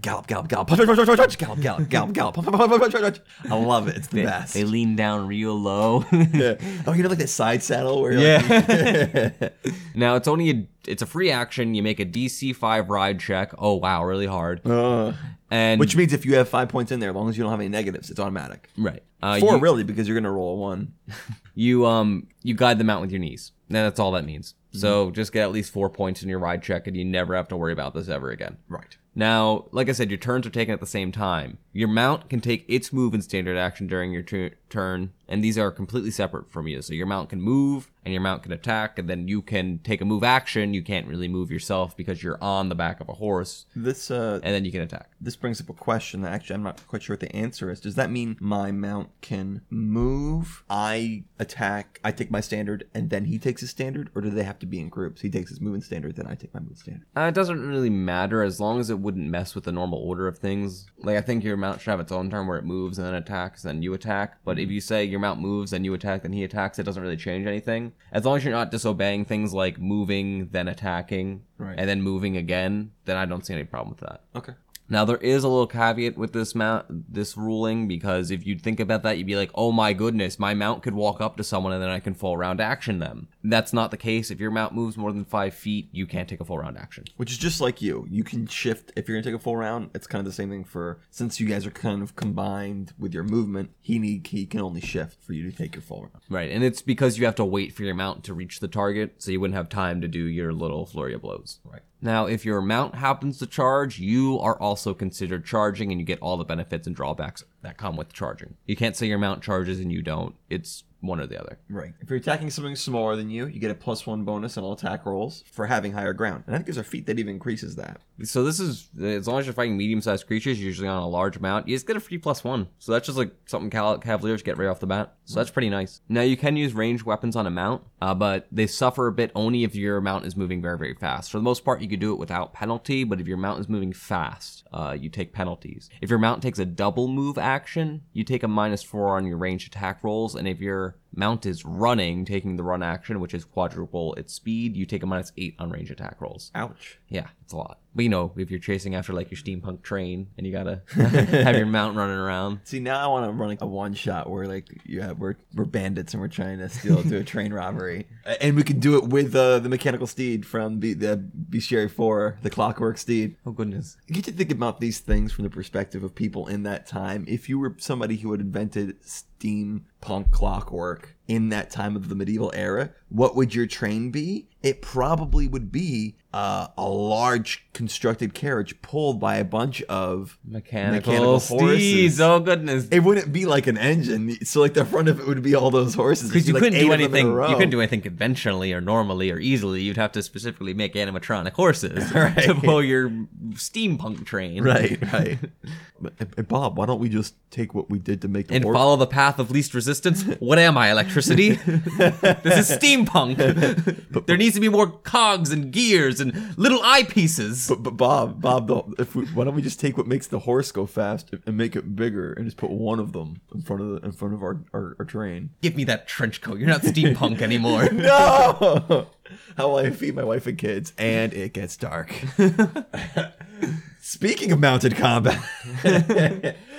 gallop, 0.00 0.26
gallop, 0.26 0.48
gallop, 0.48 0.68
punch, 0.68 0.78
punch, 0.86 0.96
punch, 0.96 1.06
punch, 1.06 1.18
punch, 1.18 1.38
gallop, 1.38 1.60
gallop, 1.60 1.88
gallop, 1.90 2.12
gallop, 2.14 2.34
punch, 2.34 2.46
punch, 2.46 2.70
punch, 2.70 2.92
punch, 2.92 3.02
punch. 3.02 3.20
I 3.50 3.54
love 3.54 3.88
it. 3.88 3.96
It's 3.98 4.06
the 4.06 4.16
They, 4.16 4.24
best. 4.24 4.54
they 4.54 4.64
lean 4.64 4.96
down 4.96 5.26
real 5.28 5.54
low. 5.54 6.04
Yeah. 6.10 6.54
Oh, 6.86 6.92
you 6.92 7.02
know, 7.02 7.10
like 7.10 7.18
that 7.18 7.28
side 7.28 7.62
saddle 7.62 8.00
where 8.00 8.12
you're 8.12 8.38
like, 8.40 9.52
now 9.94 10.14
it's 10.16 10.28
only 10.28 10.50
a 10.50 10.66
it's 10.86 11.02
a 11.02 11.06
free 11.06 11.30
action. 11.30 11.74
You 11.74 11.82
make 11.82 12.00
a 12.00 12.06
DC 12.06 12.56
five 12.56 12.88
ride 12.88 13.20
check. 13.20 13.52
Oh 13.58 13.74
wow, 13.74 14.02
really 14.04 14.26
hard. 14.26 14.66
Uh, 14.66 15.12
And 15.50 15.80
which 15.80 15.96
means 15.96 16.12
if 16.12 16.26
you 16.26 16.34
have 16.36 16.48
five 16.48 16.68
points 16.68 16.92
in 16.92 17.00
there, 17.00 17.10
as 17.10 17.16
long 17.16 17.28
as 17.28 17.38
you 17.38 17.42
don't 17.44 17.50
have 17.50 17.60
any 17.60 17.68
negatives, 17.70 18.10
it's 18.10 18.20
automatic. 18.20 18.68
right, 18.76 19.02
uh, 19.22 19.38
Four 19.40 19.54
you, 19.54 19.60
really, 19.60 19.82
because 19.84 20.06
you're 20.06 20.18
gonna 20.18 20.32
roll 20.32 20.54
a 20.54 20.56
one. 20.56 20.94
you 21.54 21.86
um 21.86 22.26
you 22.42 22.54
guide 22.54 22.78
them 22.78 22.90
out 22.90 23.00
with 23.00 23.10
your 23.10 23.20
knees. 23.20 23.52
And 23.68 23.76
that's 23.76 24.00
all 24.00 24.12
that 24.12 24.24
means. 24.24 24.54
So 24.72 25.10
just 25.10 25.32
get 25.32 25.42
at 25.42 25.50
least 25.50 25.72
four 25.72 25.90
points 25.90 26.22
in 26.22 26.28
your 26.28 26.38
ride 26.38 26.62
check, 26.62 26.86
and 26.86 26.96
you 26.96 27.04
never 27.04 27.34
have 27.34 27.48
to 27.48 27.56
worry 27.56 27.72
about 27.72 27.94
this 27.94 28.08
ever 28.08 28.30
again. 28.30 28.58
Right. 28.68 28.96
Now, 29.14 29.64
like 29.72 29.88
I 29.88 29.92
said, 29.92 30.10
your 30.10 30.18
turns 30.18 30.46
are 30.46 30.50
taken 30.50 30.72
at 30.72 30.80
the 30.80 30.86
same 30.86 31.10
time. 31.10 31.58
Your 31.72 31.88
mount 31.88 32.30
can 32.30 32.40
take 32.40 32.64
its 32.68 32.92
move 32.92 33.14
and 33.14 33.24
standard 33.24 33.56
action 33.56 33.86
during 33.86 34.12
your 34.12 34.22
tu- 34.22 34.52
turn, 34.70 35.12
and 35.28 35.42
these 35.42 35.58
are 35.58 35.70
completely 35.70 36.10
separate 36.10 36.50
from 36.50 36.66
you. 36.68 36.80
So 36.82 36.94
your 36.94 37.06
mount 37.06 37.30
can 37.30 37.40
move, 37.40 37.90
and 38.04 38.12
your 38.12 38.20
mount 38.22 38.42
can 38.42 38.52
attack, 38.52 38.98
and 38.98 39.08
then 39.08 39.28
you 39.28 39.42
can 39.42 39.78
take 39.84 40.00
a 40.00 40.04
move 40.04 40.22
action. 40.24 40.74
You 40.74 40.82
can't 40.82 41.06
really 41.06 41.28
move 41.28 41.50
yourself 41.50 41.96
because 41.96 42.22
you're 42.22 42.42
on 42.42 42.68
the 42.68 42.74
back 42.74 43.00
of 43.00 43.08
a 43.08 43.14
horse, 43.14 43.66
This 43.76 44.10
uh, 44.10 44.40
and 44.42 44.54
then 44.54 44.64
you 44.64 44.72
can 44.72 44.80
attack. 44.82 45.10
this 45.20 45.36
brings 45.36 45.60
up 45.60 45.68
a 45.68 45.74
question 45.74 46.22
that 46.22 46.32
actually 46.32 46.54
I'm 46.54 46.62
not 46.62 46.86
quite 46.86 47.02
sure 47.02 47.14
what 47.14 47.20
the 47.20 47.34
answer 47.34 47.70
is. 47.70 47.80
Does 47.80 47.94
that 47.96 48.10
mean 48.10 48.36
my 48.40 48.70
mount 48.72 49.10
can 49.20 49.62
move? 49.70 50.64
I 50.70 51.24
attack, 51.38 52.00
I 52.04 52.12
take 52.12 52.30
my 52.30 52.40
standard, 52.40 52.88
and 52.94 53.10
then 53.10 53.24
he 53.26 53.38
takes 53.38 53.60
his 53.60 53.70
standard, 53.70 54.10
or 54.14 54.22
do 54.22 54.30
they 54.30 54.44
have 54.44 54.58
to 54.60 54.66
be 54.66 54.80
in 54.80 54.88
groups? 54.88 55.20
He 55.20 55.30
takes 55.30 55.50
his 55.50 55.60
movement 55.60 55.84
standard, 55.84 56.16
then 56.16 56.26
I 56.26 56.34
take 56.34 56.54
my 56.54 56.60
movement 56.60 56.78
standard. 56.78 57.06
Uh, 57.16 57.22
it 57.22 57.34
doesn't 57.34 57.60
really 57.68 57.90
matter 57.90 58.42
as 58.42 58.60
long 58.60 58.80
as 58.80 58.90
it 58.90 58.98
wouldn't 59.00 59.28
mess 59.30 59.54
with 59.54 59.64
the 59.64 59.72
normal 59.72 59.98
order 59.98 60.26
of 60.26 60.38
things. 60.38 60.86
Like 61.02 61.16
I 61.16 61.20
think 61.20 61.44
your 61.44 61.56
mount 61.56 61.80
should 61.80 61.90
have 61.90 62.00
its 62.00 62.12
own 62.12 62.30
turn 62.30 62.46
where 62.46 62.58
it 62.58 62.64
moves 62.64 62.98
and 62.98 63.06
then 63.06 63.14
attacks, 63.14 63.62
then 63.62 63.82
you 63.82 63.92
attack. 63.94 64.38
But 64.44 64.57
if 64.58 64.70
you 64.70 64.80
say 64.80 65.04
your 65.04 65.20
mount 65.20 65.40
moves, 65.40 65.72
and 65.72 65.84
you 65.84 65.94
attack, 65.94 66.22
then 66.22 66.32
he 66.32 66.44
attacks, 66.44 66.78
it 66.78 66.84
doesn't 66.84 67.02
really 67.02 67.16
change 67.16 67.46
anything. 67.46 67.92
As 68.12 68.24
long 68.24 68.36
as 68.36 68.44
you're 68.44 68.52
not 68.52 68.70
disobeying 68.70 69.24
things 69.24 69.52
like 69.54 69.78
moving, 69.78 70.48
then 70.48 70.68
attacking, 70.68 71.42
Right. 71.58 71.78
and 71.78 71.88
then 71.88 72.02
moving 72.02 72.36
again, 72.36 72.92
then 73.04 73.16
I 73.16 73.24
don't 73.26 73.44
see 73.44 73.54
any 73.54 73.64
problem 73.64 73.90
with 73.90 74.00
that. 74.00 74.22
Okay. 74.36 74.52
Now 74.88 75.04
there 75.04 75.18
is 75.18 75.44
a 75.44 75.48
little 75.48 75.66
caveat 75.66 76.16
with 76.16 76.32
this 76.32 76.54
mount, 76.54 77.12
this 77.12 77.36
ruling, 77.36 77.88
because 77.88 78.30
if 78.30 78.46
you 78.46 78.58
think 78.58 78.80
about 78.80 79.02
that, 79.02 79.18
you'd 79.18 79.26
be 79.26 79.36
like, 79.36 79.50
"Oh 79.54 79.72
my 79.72 79.92
goodness, 79.92 80.38
my 80.38 80.54
mount 80.54 80.82
could 80.82 80.94
walk 80.94 81.20
up 81.20 81.36
to 81.36 81.44
someone 81.44 81.72
and 81.72 81.82
then 81.82 81.90
I 81.90 82.00
can 82.00 82.14
full 82.14 82.36
round 82.36 82.60
action 82.60 82.98
them." 82.98 83.28
That's 83.44 83.72
not 83.72 83.90
the 83.90 83.96
case. 83.96 84.30
If 84.30 84.40
your 84.40 84.50
mount 84.50 84.74
moves 84.74 84.96
more 84.96 85.12
than 85.12 85.24
five 85.24 85.54
feet, 85.54 85.88
you 85.92 86.06
can't 86.06 86.28
take 86.28 86.40
a 86.40 86.44
full 86.44 86.58
round 86.58 86.78
action. 86.78 87.04
Which 87.16 87.30
is 87.30 87.38
just 87.38 87.60
like 87.60 87.82
you. 87.82 88.06
You 88.10 88.24
can 88.24 88.46
shift 88.46 88.92
if 88.96 89.08
you're 89.08 89.16
gonna 89.16 89.30
take 89.30 89.38
a 89.38 89.42
full 89.42 89.56
round. 89.56 89.90
It's 89.94 90.06
kind 90.06 90.20
of 90.20 90.26
the 90.26 90.32
same 90.32 90.50
thing 90.50 90.64
for 90.64 91.00
since 91.10 91.38
you 91.38 91.46
guys 91.46 91.66
are 91.66 91.70
kind 91.70 92.02
of 92.02 92.16
combined 92.16 92.92
with 92.98 93.12
your 93.12 93.24
movement. 93.24 93.70
He 93.80 93.98
need 93.98 94.26
he 94.26 94.46
can 94.46 94.60
only 94.60 94.80
shift 94.80 95.22
for 95.22 95.32
you 95.32 95.50
to 95.50 95.56
take 95.56 95.74
your 95.74 95.82
full 95.82 96.02
round. 96.02 96.22
Right, 96.28 96.50
and 96.50 96.64
it's 96.64 96.82
because 96.82 97.18
you 97.18 97.24
have 97.26 97.34
to 97.36 97.44
wait 97.44 97.74
for 97.74 97.82
your 97.82 97.94
mount 97.94 98.24
to 98.24 98.34
reach 98.34 98.60
the 98.60 98.68
target, 98.68 99.16
so 99.18 99.30
you 99.30 99.40
wouldn't 99.40 99.56
have 99.56 99.68
time 99.68 100.00
to 100.00 100.08
do 100.08 100.24
your 100.24 100.52
little 100.52 100.86
flurry 100.86 101.14
of 101.14 101.22
blows. 101.22 101.60
Right. 101.64 101.82
Now, 102.00 102.26
if 102.26 102.44
your 102.44 102.60
mount 102.60 102.94
happens 102.94 103.38
to 103.38 103.46
charge, 103.46 103.98
you 103.98 104.38
are 104.38 104.58
also 104.60 104.94
considered 104.94 105.44
charging, 105.44 105.90
and 105.90 106.00
you 106.00 106.06
get 106.06 106.20
all 106.20 106.36
the 106.36 106.44
benefits 106.44 106.86
and 106.86 106.94
drawbacks 106.94 107.44
that 107.62 107.76
come 107.76 107.96
with 107.96 108.12
charging. 108.12 108.56
You 108.66 108.76
can't 108.76 108.96
say 108.96 109.06
your 109.06 109.18
mount 109.18 109.42
charges 109.42 109.80
and 109.80 109.92
you 109.92 110.02
don't. 110.02 110.34
It's 110.48 110.84
one 111.00 111.20
or 111.20 111.26
the 111.26 111.40
other. 111.40 111.58
Right. 111.70 111.92
If 112.00 112.10
you're 112.10 112.18
attacking 112.18 112.50
something 112.50 112.74
smaller 112.74 113.14
than 113.14 113.30
you, 113.30 113.46
you 113.46 113.60
get 113.60 113.70
a 113.70 113.74
plus 113.74 114.04
one 114.06 114.24
bonus 114.24 114.58
on 114.58 114.64
all 114.64 114.72
attack 114.72 115.06
rolls 115.06 115.44
for 115.50 115.66
having 115.66 115.92
higher 115.92 116.12
ground. 116.12 116.44
And 116.46 116.54
I 116.54 116.58
think 116.58 116.66
there's 116.66 116.76
a 116.76 116.84
feat 116.84 117.06
that 117.06 117.18
even 117.18 117.34
increases 117.34 117.76
that. 117.76 118.00
So 118.24 118.42
this 118.42 118.58
is 118.58 118.88
as 119.00 119.28
long 119.28 119.38
as 119.38 119.46
you're 119.46 119.54
fighting 119.54 119.76
medium-sized 119.76 120.26
creatures, 120.26 120.60
usually 120.60 120.88
on 120.88 121.00
a 121.00 121.08
large 121.08 121.38
mount, 121.38 121.68
you 121.68 121.76
just 121.76 121.86
get 121.86 121.96
a 121.96 122.00
free 122.00 122.18
plus 122.18 122.42
one. 122.42 122.68
So 122.80 122.90
that's 122.90 123.06
just 123.06 123.16
like 123.16 123.32
something 123.46 123.70
Cal- 123.70 123.98
Cavaliers 123.98 124.42
get 124.42 124.58
right 124.58 124.66
off 124.66 124.80
the 124.80 124.88
bat. 124.88 125.14
So 125.24 125.36
that's 125.36 125.50
pretty 125.50 125.70
nice. 125.70 126.00
Now 126.08 126.22
you 126.22 126.36
can 126.36 126.56
use 126.56 126.72
ranged 126.72 127.04
weapons 127.04 127.36
on 127.36 127.46
a 127.46 127.50
mount, 127.50 127.82
uh, 128.02 128.14
but 128.14 128.48
they 128.50 128.66
suffer 128.66 129.06
a 129.06 129.12
bit 129.12 129.30
only 129.36 129.62
if 129.62 129.76
your 129.76 130.00
mount 130.00 130.26
is 130.26 130.36
moving 130.36 130.60
very 130.60 130.78
very 130.78 130.94
fast. 130.94 131.30
For 131.30 131.38
the 131.38 131.44
most 131.44 131.64
part, 131.64 131.80
you 131.80 131.88
could 131.88 132.00
do 132.00 132.12
it 132.12 132.18
without 132.18 132.52
penalty, 132.52 133.04
but 133.04 133.20
if 133.20 133.28
your 133.28 133.36
mount 133.36 133.60
is 133.60 133.68
moving 133.68 133.92
fast, 133.92 134.64
uh, 134.72 134.96
you 134.98 135.10
take 135.10 135.32
penalties. 135.32 135.88
If 136.00 136.10
your 136.10 136.18
mount 136.18 136.42
takes 136.42 136.58
a 136.58 136.64
double 136.64 137.06
move 137.06 137.38
action, 137.48 138.02
you 138.12 138.24
take 138.24 138.42
a 138.42 138.48
minus 138.48 138.82
four 138.82 139.16
on 139.16 139.26
your 139.26 139.38
ranged 139.38 139.68
attack 139.68 140.04
rolls, 140.04 140.34
and 140.34 140.46
if 140.46 140.60
your 140.60 140.96
mount 141.14 141.46
is 141.46 141.64
running, 141.64 142.24
taking 142.24 142.56
the 142.56 142.62
run 142.62 142.82
action, 142.82 143.20
which 143.20 143.34
is 143.34 143.44
quadruple 143.44 144.14
its 144.14 144.32
speed, 144.32 144.76
you 144.76 144.86
take 144.86 145.02
a 145.02 145.06
minus 145.06 145.32
eight 145.36 145.54
on 145.58 145.70
range 145.70 145.90
attack 145.90 146.20
rolls. 146.20 146.50
Ouch. 146.54 146.98
Yeah, 147.08 147.28
it's 147.42 147.52
a 147.52 147.56
lot. 147.56 147.78
But 147.94 148.02
you 148.02 148.10
know, 148.10 148.32
if 148.36 148.50
you're 148.50 148.60
chasing 148.60 148.94
after 148.94 149.12
like 149.12 149.30
your 149.30 149.38
steampunk 149.38 149.82
train 149.82 150.28
and 150.36 150.46
you 150.46 150.52
gotta 150.52 150.82
have 150.94 151.56
your 151.56 151.66
mount 151.66 151.96
running 151.96 152.16
around. 152.16 152.60
See 152.64 152.78
now 152.78 153.02
I 153.02 153.06
want 153.08 153.26
to 153.26 153.32
run 153.32 153.48
like 153.48 153.62
a 153.62 153.66
one 153.66 153.94
shot 153.94 154.30
where 154.30 154.46
like 154.46 154.68
yeah 154.84 155.12
we're 155.12 155.34
we're 155.54 155.64
bandits 155.64 156.12
and 156.12 156.20
we're 156.20 156.28
trying 156.28 156.58
to 156.58 156.68
steal 156.68 157.02
do 157.02 157.16
a 157.16 157.24
train 157.24 157.52
robbery 157.52 158.06
and 158.40 158.54
we 158.54 158.62
can 158.62 158.78
do 158.78 158.96
it 158.96 159.04
with 159.04 159.34
uh, 159.34 159.58
the 159.58 159.68
mechanical 159.68 160.06
steed 160.06 160.46
from 160.46 160.80
the 160.80 160.94
the 160.94 161.16
Bestiary 161.50 161.90
Four 161.90 162.38
the 162.42 162.50
Clockwork 162.50 162.98
Steed. 162.98 163.36
Oh 163.44 163.52
goodness. 163.52 163.96
You 164.06 164.14
get 164.14 164.24
to 164.24 164.32
think 164.32 164.52
about 164.52 164.80
these 164.80 165.00
things 165.00 165.32
from 165.32 165.44
the 165.44 165.50
perspective 165.50 166.04
of 166.04 166.14
people 166.14 166.46
in 166.46 166.62
that 166.64 166.86
time. 166.86 167.24
If 167.26 167.48
you 167.48 167.58
were 167.58 167.74
somebody 167.78 168.16
who 168.16 168.30
had 168.30 168.40
invented 168.40 168.96
steampunk 169.38 170.30
clockwork 170.30 171.16
in 171.28 171.50
that 171.50 171.70
time 171.70 171.94
of 171.94 172.08
the 172.08 172.14
medieval 172.14 172.50
era, 172.54 172.90
what 173.10 173.36
would 173.36 173.54
your 173.54 173.66
train 173.66 174.10
be? 174.10 174.48
It 174.60 174.82
probably 174.82 175.46
would 175.46 175.70
be 175.70 176.16
uh, 176.34 176.66
a 176.76 176.88
large 176.88 177.64
constructed 177.72 178.34
carriage 178.34 178.82
pulled 178.82 179.20
by 179.20 179.36
a 179.36 179.44
bunch 179.44 179.82
of 179.82 180.36
Mechanical, 180.44 181.12
Mechanical 181.12 181.38
horses. 181.38 182.20
Oh 182.20 182.40
goodness. 182.40 182.88
It 182.90 183.00
wouldn't 183.00 183.32
be 183.32 183.46
like 183.46 183.68
an 183.68 183.78
engine. 183.78 184.44
So 184.44 184.60
like 184.60 184.74
the 184.74 184.84
front 184.84 185.08
of 185.08 185.20
it 185.20 185.28
would 185.28 185.42
be 185.42 185.54
all 185.54 185.70
those 185.70 185.94
horses. 185.94 186.30
Because 186.30 186.48
you 186.48 186.54
couldn't 186.54 186.72
do 186.80 186.92
eight 186.92 187.00
of 187.04 187.12
them 187.12 187.14
in 187.14 187.26
a 187.26 187.30
anything. 187.30 187.50
You 187.50 187.54
couldn't 187.56 187.70
do 187.70 187.80
anything 187.80 188.00
conventionally 188.00 188.72
or 188.72 188.80
normally 188.80 189.30
or 189.30 189.38
easily. 189.38 189.82
You'd 189.82 189.96
have 189.96 190.12
to 190.12 190.22
specifically 190.22 190.74
make 190.74 190.94
animatronic 190.94 191.52
horses 191.52 192.12
Right. 192.14 192.36
to 192.42 192.54
pull 192.56 192.82
your 192.82 193.10
steampunk 193.52 194.26
train. 194.26 194.64
Right, 194.64 194.98
right. 195.12 195.38
but, 196.00 196.48
Bob, 196.48 196.76
why 196.76 196.86
don't 196.86 197.00
we 197.00 197.08
just 197.08 197.34
take 197.52 197.74
what 197.74 197.90
we 197.90 198.00
did 198.00 198.22
to 198.22 198.28
make 198.28 198.48
the 198.48 198.54
And 198.56 198.64
horse? 198.64 198.76
follow 198.76 198.96
the 198.96 199.06
path 199.06 199.38
of 199.38 199.50
least 199.52 199.72
resistance. 199.72 200.24
What 200.40 200.58
am 200.58 200.76
I, 200.76 200.92
electricity? 201.18 201.50
this 202.42 202.70
is 202.70 202.78
steampunk. 202.78 204.26
there 204.26 204.36
needs 204.36 204.54
to 204.54 204.60
be 204.60 204.68
more 204.68 204.90
cogs 204.90 205.50
and 205.50 205.72
gears 205.72 206.20
and 206.20 206.58
little 206.58 206.80
eyepieces. 206.80 207.68
But, 207.68 207.82
but 207.82 207.96
Bob, 207.96 208.40
Bob, 208.40 208.94
if 208.98 209.14
we, 209.14 209.26
why 209.26 209.44
don't 209.44 209.54
we 209.54 209.62
just 209.62 209.80
take 209.80 209.96
what 209.96 210.06
makes 210.06 210.26
the 210.26 210.40
horse 210.40 210.72
go 210.72 210.86
fast 210.86 211.30
and 211.46 211.56
make 211.56 211.76
it 211.76 211.96
bigger 211.96 212.32
and 212.32 212.44
just 212.44 212.56
put 212.56 212.70
one 212.70 212.98
of 212.98 213.12
them 213.12 213.40
in 213.54 213.62
front 213.62 213.82
of 213.82 213.88
the, 213.88 214.06
in 214.06 214.12
front 214.12 214.34
of 214.34 214.42
our, 214.42 214.60
our, 214.72 214.96
our 214.98 215.04
train? 215.04 215.50
Give 215.60 215.76
me 215.76 215.84
that 215.84 216.06
trench 216.06 216.40
coat. 216.40 216.58
You're 216.58 216.68
not 216.68 216.82
steampunk 216.82 217.42
anymore. 217.42 217.88
No. 217.98 219.08
How 219.56 219.68
will 219.68 219.76
I 219.76 219.90
feed 219.90 220.14
my 220.14 220.24
wife 220.24 220.46
and 220.46 220.56
kids? 220.56 220.92
And 220.96 221.34
it 221.34 221.52
gets 221.52 221.76
dark. 221.76 222.14
Speaking 224.00 224.52
of 224.52 224.60
mounted 224.60 224.96
combat, 224.96 225.38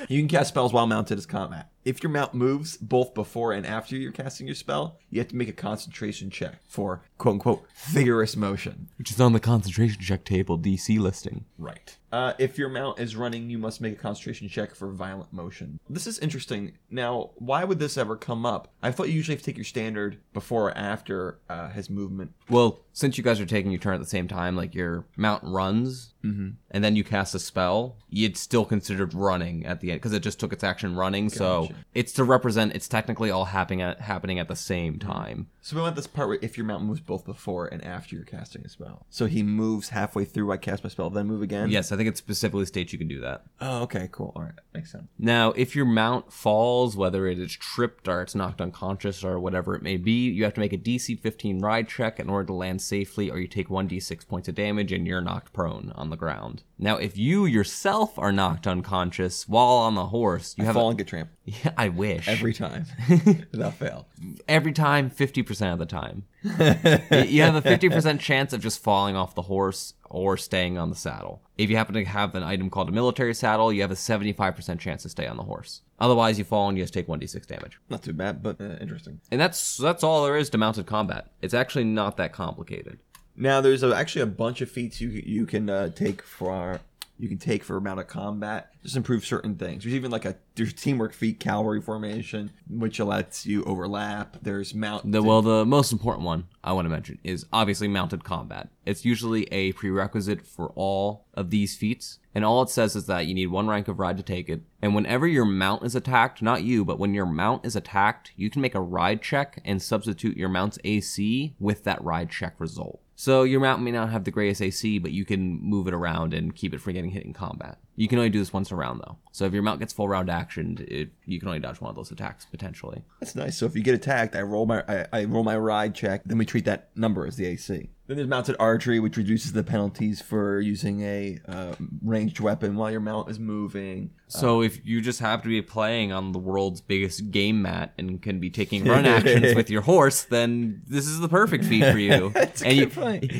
you 0.08 0.20
can 0.20 0.28
cast 0.28 0.50
spells 0.50 0.74
while 0.74 0.88
mounted 0.88 1.18
as 1.18 1.26
combat. 1.26 1.70
If 1.86 2.04
your 2.04 2.12
mount 2.12 2.34
moves 2.34 2.78
both 2.78 3.14
before 3.14 3.54
and 3.54 3.66
after 3.66 3.96
you're 3.96 4.12
casting 4.12 4.48
your 4.48 4.56
spell, 4.56 5.00
you 5.10 5.20
have 5.20 5.30
to 5.30 5.36
make 5.36 5.48
a 5.48 5.54
concentration 5.54 6.30
check 6.30 6.60
for 6.68 7.02
quote 7.18 7.34
unquote 7.34 7.66
vigorous 7.88 8.36
motion. 8.36 8.90
Which 8.98 9.12
is 9.12 9.20
on 9.20 9.34
the 9.34 9.40
concentration 9.40 10.02
check 10.02 10.26
table 10.26 10.58
DC 10.58 11.00
listing. 11.00 11.46
Right. 11.58 11.98
Uh, 12.12 12.34
if 12.40 12.58
your 12.58 12.70
mount 12.70 13.00
is 13.00 13.16
running, 13.16 13.50
you 13.50 13.58
must 13.58 13.82
make 13.82 13.94
a 13.94 14.02
concentration 14.02 14.50
check 14.50 14.74
for 14.76 14.92
violent 14.92 15.32
motion. 15.32 15.80
This 15.90 16.08
is 16.08 16.20
interesting. 16.20 16.74
Now, 16.90 17.32
why 17.36 17.64
would 17.64 17.80
this 17.80 17.98
ever 17.98 18.16
come 18.16 18.46
up? 18.46 18.74
I 18.82 18.92
thought 18.92 19.10
you 19.10 19.16
usually 19.16 19.36
have 19.36 19.44
to 19.44 19.46
take 19.46 19.58
your 19.58 19.66
standard 19.66 20.20
before 20.34 20.70
or 20.70 20.78
after 20.78 21.40
uh, 21.50 21.70
his 21.70 21.90
movement. 21.90 22.34
Well, 22.50 22.80
since 23.00 23.18
you 23.18 23.24
guys 23.24 23.40
are 23.40 23.46
taking 23.46 23.72
your 23.72 23.80
turn 23.80 23.94
at 23.94 24.02
the 24.02 24.06
same 24.06 24.28
time, 24.28 24.56
like 24.56 24.76
your 24.76 25.06
mount 25.16 25.44
runs, 25.46 26.14
mm-hmm. 26.24 26.50
and 26.72 26.84
then 26.84 26.96
you 26.96 27.04
cast 27.04 27.34
a 27.34 27.40
spell, 27.40 27.96
it's 28.12 28.42
still 28.42 28.66
considered 28.66 29.14
running 29.14 29.66
at 29.66 29.80
the 29.80 29.92
end 29.92 30.02
because 30.02 30.12
it 30.12 30.22
just 30.22 30.40
took 30.40 30.52
its 30.52 30.64
action 30.64 30.96
running. 30.96 31.30
So 31.30 31.70
it's 31.94 32.12
to 32.14 32.24
represent. 32.24 32.74
It's 32.76 32.88
technically 32.88 33.32
all 33.32 33.46
happening 33.46 33.82
at 33.82 34.02
happening 34.02 34.40
at 34.40 34.48
the 34.48 34.56
same 34.56 34.96
mm-hmm. 34.96 35.10
time. 35.10 35.48
So 35.62 35.76
we 35.76 35.82
want 35.82 35.96
this 35.96 36.08
part 36.08 36.30
where 36.30 36.40
if 36.42 36.58
your 36.58 36.66
mount 36.66 36.84
moves 36.84 37.00
both 37.00 37.26
before 37.26 37.68
and 37.68 37.84
after 37.84 38.16
you're 38.16 38.26
casting 38.26 38.66
a 38.66 38.70
spell. 38.70 39.06
So 39.10 39.28
he 39.28 39.44
moves 39.44 39.90
halfway 39.90 40.26
through. 40.26 40.52
I 40.52 40.58
cast 40.58 40.84
my 40.84 40.90
spell, 40.90 41.10
then 41.10 41.28
move 41.28 41.42
again. 41.42 41.70
Yes, 41.70 41.92
I 41.92 41.98
think 41.98 42.10
it 42.10 42.18
specifically 42.18 42.66
states 42.66 42.92
you 42.92 43.00
can 43.00 43.08
do 43.08 43.22
that. 43.22 43.44
Oh, 43.62 43.84
okay, 43.84 44.10
cool. 44.12 44.34
All 44.36 44.44
right, 44.44 44.54
makes 44.74 44.92
sense. 44.92 45.08
Now, 45.18 45.52
if 45.52 45.76
your 45.76 45.86
mount 45.86 46.34
falls, 46.34 46.98
whether 46.98 47.28
it 47.28 47.40
is 47.40 47.56
tripped 47.56 48.08
or 48.08 48.22
it's 48.22 48.36
knocked 48.36 48.62
unconscious 48.62 49.24
or 49.24 49.40
whatever 49.40 49.76
it 49.76 49.84
may 49.84 49.98
be, 49.98 50.30
you 50.30 50.44
have 50.44 50.54
to 50.56 50.60
make 50.60 50.74
a 50.74 50.78
DC 50.78 51.20
15 51.20 51.60
ride 51.60 51.88
check 51.88 52.20
in 52.20 52.30
order 52.30 52.39
to 52.48 52.54
land 52.54 52.82
safely, 52.82 53.30
or 53.30 53.40
you 53.40 53.48
take 53.48 53.70
1d6 53.70 54.28
points 54.28 54.48
of 54.48 54.56
damage 54.56 54.92
and 54.92 55.08
you're 55.08 55.22
knocked 55.22 55.54
prone 55.54 55.92
on 55.96 56.10
the 56.10 56.18
ground. 56.18 56.64
Now, 56.82 56.96
if 56.96 57.18
you 57.18 57.46
yourself 57.46 58.18
are 58.18 58.32
knocked 58.32 58.66
unconscious 58.66 59.50
while 59.50 59.68
on 59.68 59.96
the 59.96 60.08
horse, 60.08 60.56
you 60.58 60.64
I 60.64 60.68
have 60.68 60.76
fall 60.76 60.88
a, 60.88 60.90
and 60.90 60.98
get 60.98 61.08
trampled 61.08 61.38
yeah, 61.50 61.72
I 61.78 61.90
wish 61.90 62.28
every 62.28 62.54
time 62.54 62.86
without 63.52 63.74
fail. 63.74 64.08
every 64.48 64.72
time, 64.72 65.10
50% 65.10 65.74
of 65.74 65.80
the 65.80 65.86
time. 65.86 66.24
You 66.44 67.42
have 67.42 67.56
a 67.56 67.62
50% 67.62 68.20
chance 68.20 68.54
of 68.54 68.62
just 68.62 68.82
falling 68.82 69.16
off 69.16 69.36
the 69.36 69.44
horse 69.44 69.94
or 70.06 70.38
staying 70.38 70.78
on 70.78 70.90
the 70.90 70.96
saddle. 70.96 71.42
If 71.58 71.70
you 71.70 71.76
happen 71.76 71.96
to 71.96 72.06
have 72.06 72.36
an 72.36 72.44
item 72.44 72.70
called 72.70 72.90
a 72.90 72.92
military 72.92 73.34
saddle, 73.34 73.74
you 73.74 73.82
have 73.82 73.92
a 73.92 73.96
75% 73.96 74.80
chance 74.80 75.04
to 75.04 75.10
stay 75.10 75.28
on 75.28 75.38
the 75.38 75.44
horse. 75.44 75.82
Otherwise, 76.00 76.38
you 76.38 76.46
fall 76.46 76.70
and 76.70 76.78
you 76.78 76.84
just 76.84 76.94
take 76.94 77.08
1d6 77.08 77.46
damage. 77.46 77.78
Not 77.90 78.04
too 78.04 78.14
bad, 78.14 78.42
but 78.42 78.62
uh, 78.62 78.78
interesting. 78.80 79.20
And 79.32 79.42
that's 79.42 79.78
that's 79.78 80.04
all 80.04 80.24
there 80.24 80.38
is 80.38 80.50
to 80.52 80.58
mounted 80.58 80.86
combat. 80.86 81.32
It's 81.42 81.54
actually 81.54 81.84
not 81.84 82.16
that 82.18 82.32
complicated. 82.32 83.00
Now, 83.36 83.62
there's 83.62 83.84
a, 83.84 83.96
actually 83.96 84.24
a 84.24 84.28
bunch 84.28 84.62
of 84.62 84.70
feats 84.70 85.00
you 85.00 85.10
you 85.10 85.46
can 85.46 85.70
uh, 85.70 85.90
take 85.90 86.22
for 86.22 86.80
you 87.20 87.28
can 87.28 87.38
take 87.38 87.64
for 87.66 87.76
amount 87.76 88.00
of 88.00 88.08
combat. 88.08 88.72
Just 88.82 88.96
improve 88.96 89.26
certain 89.26 89.56
things. 89.56 89.84
There's 89.84 89.94
even 89.94 90.10
like 90.10 90.24
a 90.24 90.38
there's 90.56 90.72
teamwork 90.74 91.14
feat, 91.14 91.40
cavalry 91.40 91.82
formation, 91.82 92.52
which 92.70 93.00
lets 93.00 93.46
you 93.46 93.64
overlap. 93.66 94.38
There's 94.42 94.74
mount. 94.74 95.12
The 95.12 95.22
well, 95.22 95.42
the 95.42 95.66
most 95.66 95.92
important 95.92 96.26
one 96.26 96.48
I 96.64 96.72
want 96.72 96.86
to 96.86 96.90
mention 96.90 97.20
is 97.24 97.46
obviously 97.52 97.90
mounted 97.90 98.24
combat. 98.24 98.70
It's 98.86 99.04
usually 99.04 99.44
a 99.52 99.74
prerequisite 99.74 100.48
for 100.48 100.70
all 100.76 101.26
of 101.34 101.50
these 101.50 101.76
feats, 101.76 102.20
and 102.34 102.46
all 102.46 102.62
it 102.62 102.70
says 102.70 102.96
is 102.96 103.06
that 103.08 103.26
you 103.26 103.34
need 103.34 103.48
one 103.48 103.68
rank 103.68 103.90
of 103.90 104.00
ride 104.00 104.18
to 104.18 104.24
take 104.24 104.48
it. 104.48 104.62
And 104.82 104.96
whenever 104.96 105.28
your 105.28 105.46
mount 105.46 105.84
is 105.84 105.96
attacked, 105.96 106.42
not 106.42 106.64
you, 106.64 106.86
but 106.86 107.00
when 107.00 107.14
your 107.14 107.26
mount 107.26 107.66
is 107.66 107.76
attacked, 107.76 108.32
you 108.38 108.50
can 108.50 108.62
make 108.62 108.76
a 108.76 108.82
ride 108.82 109.22
check 109.22 109.62
and 109.66 109.82
substitute 109.82 110.38
your 110.38 110.50
mount's 110.50 110.80
AC 110.86 111.54
with 111.60 111.84
that 111.84 112.02
ride 112.02 112.30
check 112.30 112.56
result. 112.60 113.02
So 113.20 113.44
your 113.44 113.60
mount 113.60 113.82
may 113.82 113.92
not 113.92 114.12
have 114.12 114.24
the 114.24 114.32
greatest 114.32 114.62
AC, 114.62 114.98
but 114.98 115.12
you 115.12 115.26
can 115.26 115.60
move 115.62 115.90
it 115.90 115.94
around 115.94 116.34
and 116.34 116.56
keep 116.56 116.74
it 116.74 116.80
from 116.80 116.94
getting 116.94 117.12
hit 117.12 117.26
in 117.26 117.34
combat. 117.34 117.78
You 117.98 118.08
can 118.08 118.18
only 118.18 118.30
do 118.30 118.40
this 118.40 118.54
once 118.54 118.72
a 118.72 118.78
round 118.78 119.02
though. 119.06 119.18
So 119.34 119.44
if 119.44 119.52
your 119.52 119.62
mount 119.62 119.82
gets 119.82 119.92
full 119.92 120.08
round 120.08 120.30
actioned, 120.30 120.80
it, 120.80 121.10
you 121.26 121.38
can 121.38 121.50
only 121.50 121.60
dodge 121.60 121.82
one 121.82 121.90
of 121.90 121.98
those 121.98 122.12
attacks 122.12 122.46
potentially. 122.46 123.04
That's 123.20 123.36
nice. 123.36 123.58
So 123.58 123.66
if 123.66 123.76
you 123.76 123.84
get 123.84 123.94
attacked, 123.94 124.38
I 124.38 124.42
roll 124.44 124.66
my 124.66 124.86
I, 124.88 125.06
I 125.12 125.26
roll 125.26 125.44
my 125.44 125.58
ride 125.58 125.96
check. 125.96 126.22
Then 126.26 126.38
we 126.38 126.46
treat 126.46 126.64
that 126.64 126.92
number 126.96 127.28
as 127.28 127.36
the 127.36 127.46
AC. 127.48 127.90
Then 128.10 128.18
there's 128.18 128.28
mounted 128.28 128.56
archery, 128.60 129.00
which 129.00 129.18
reduces 129.18 129.54
the 129.54 129.62
penalties 129.62 130.20
for 130.20 130.60
using 130.60 131.02
a 131.02 131.40
uh, 131.48 131.76
ranged 132.02 132.40
weapon 132.40 132.76
while 132.76 132.90
your 132.90 133.02
mount 133.02 133.30
is 133.30 133.38
moving. 133.38 134.10
So 134.28 134.64
if 134.64 134.84
you 134.84 135.00
just 135.00 135.20
happen 135.20 135.44
to 135.44 135.50
be 135.50 135.62
playing 135.62 136.12
on 136.12 136.32
the 136.32 136.40
world's 136.40 136.82
biggest 136.82 137.30
game 137.30 137.62
mat 137.62 137.94
and 138.00 138.20
can 138.20 138.40
be 138.40 138.50
taking 138.50 138.84
run 138.86 139.06
actions 139.06 139.54
with 139.54 139.70
your 139.70 139.84
horse, 139.84 140.24
then 140.24 140.82
this 140.88 141.06
is 141.06 141.20
the 141.20 141.30
perfect 141.30 141.66
feat 141.66 141.84
for 141.84 142.00
you. 142.00 142.30
That's 142.34 142.64
a 142.64 142.66
and 142.66 142.78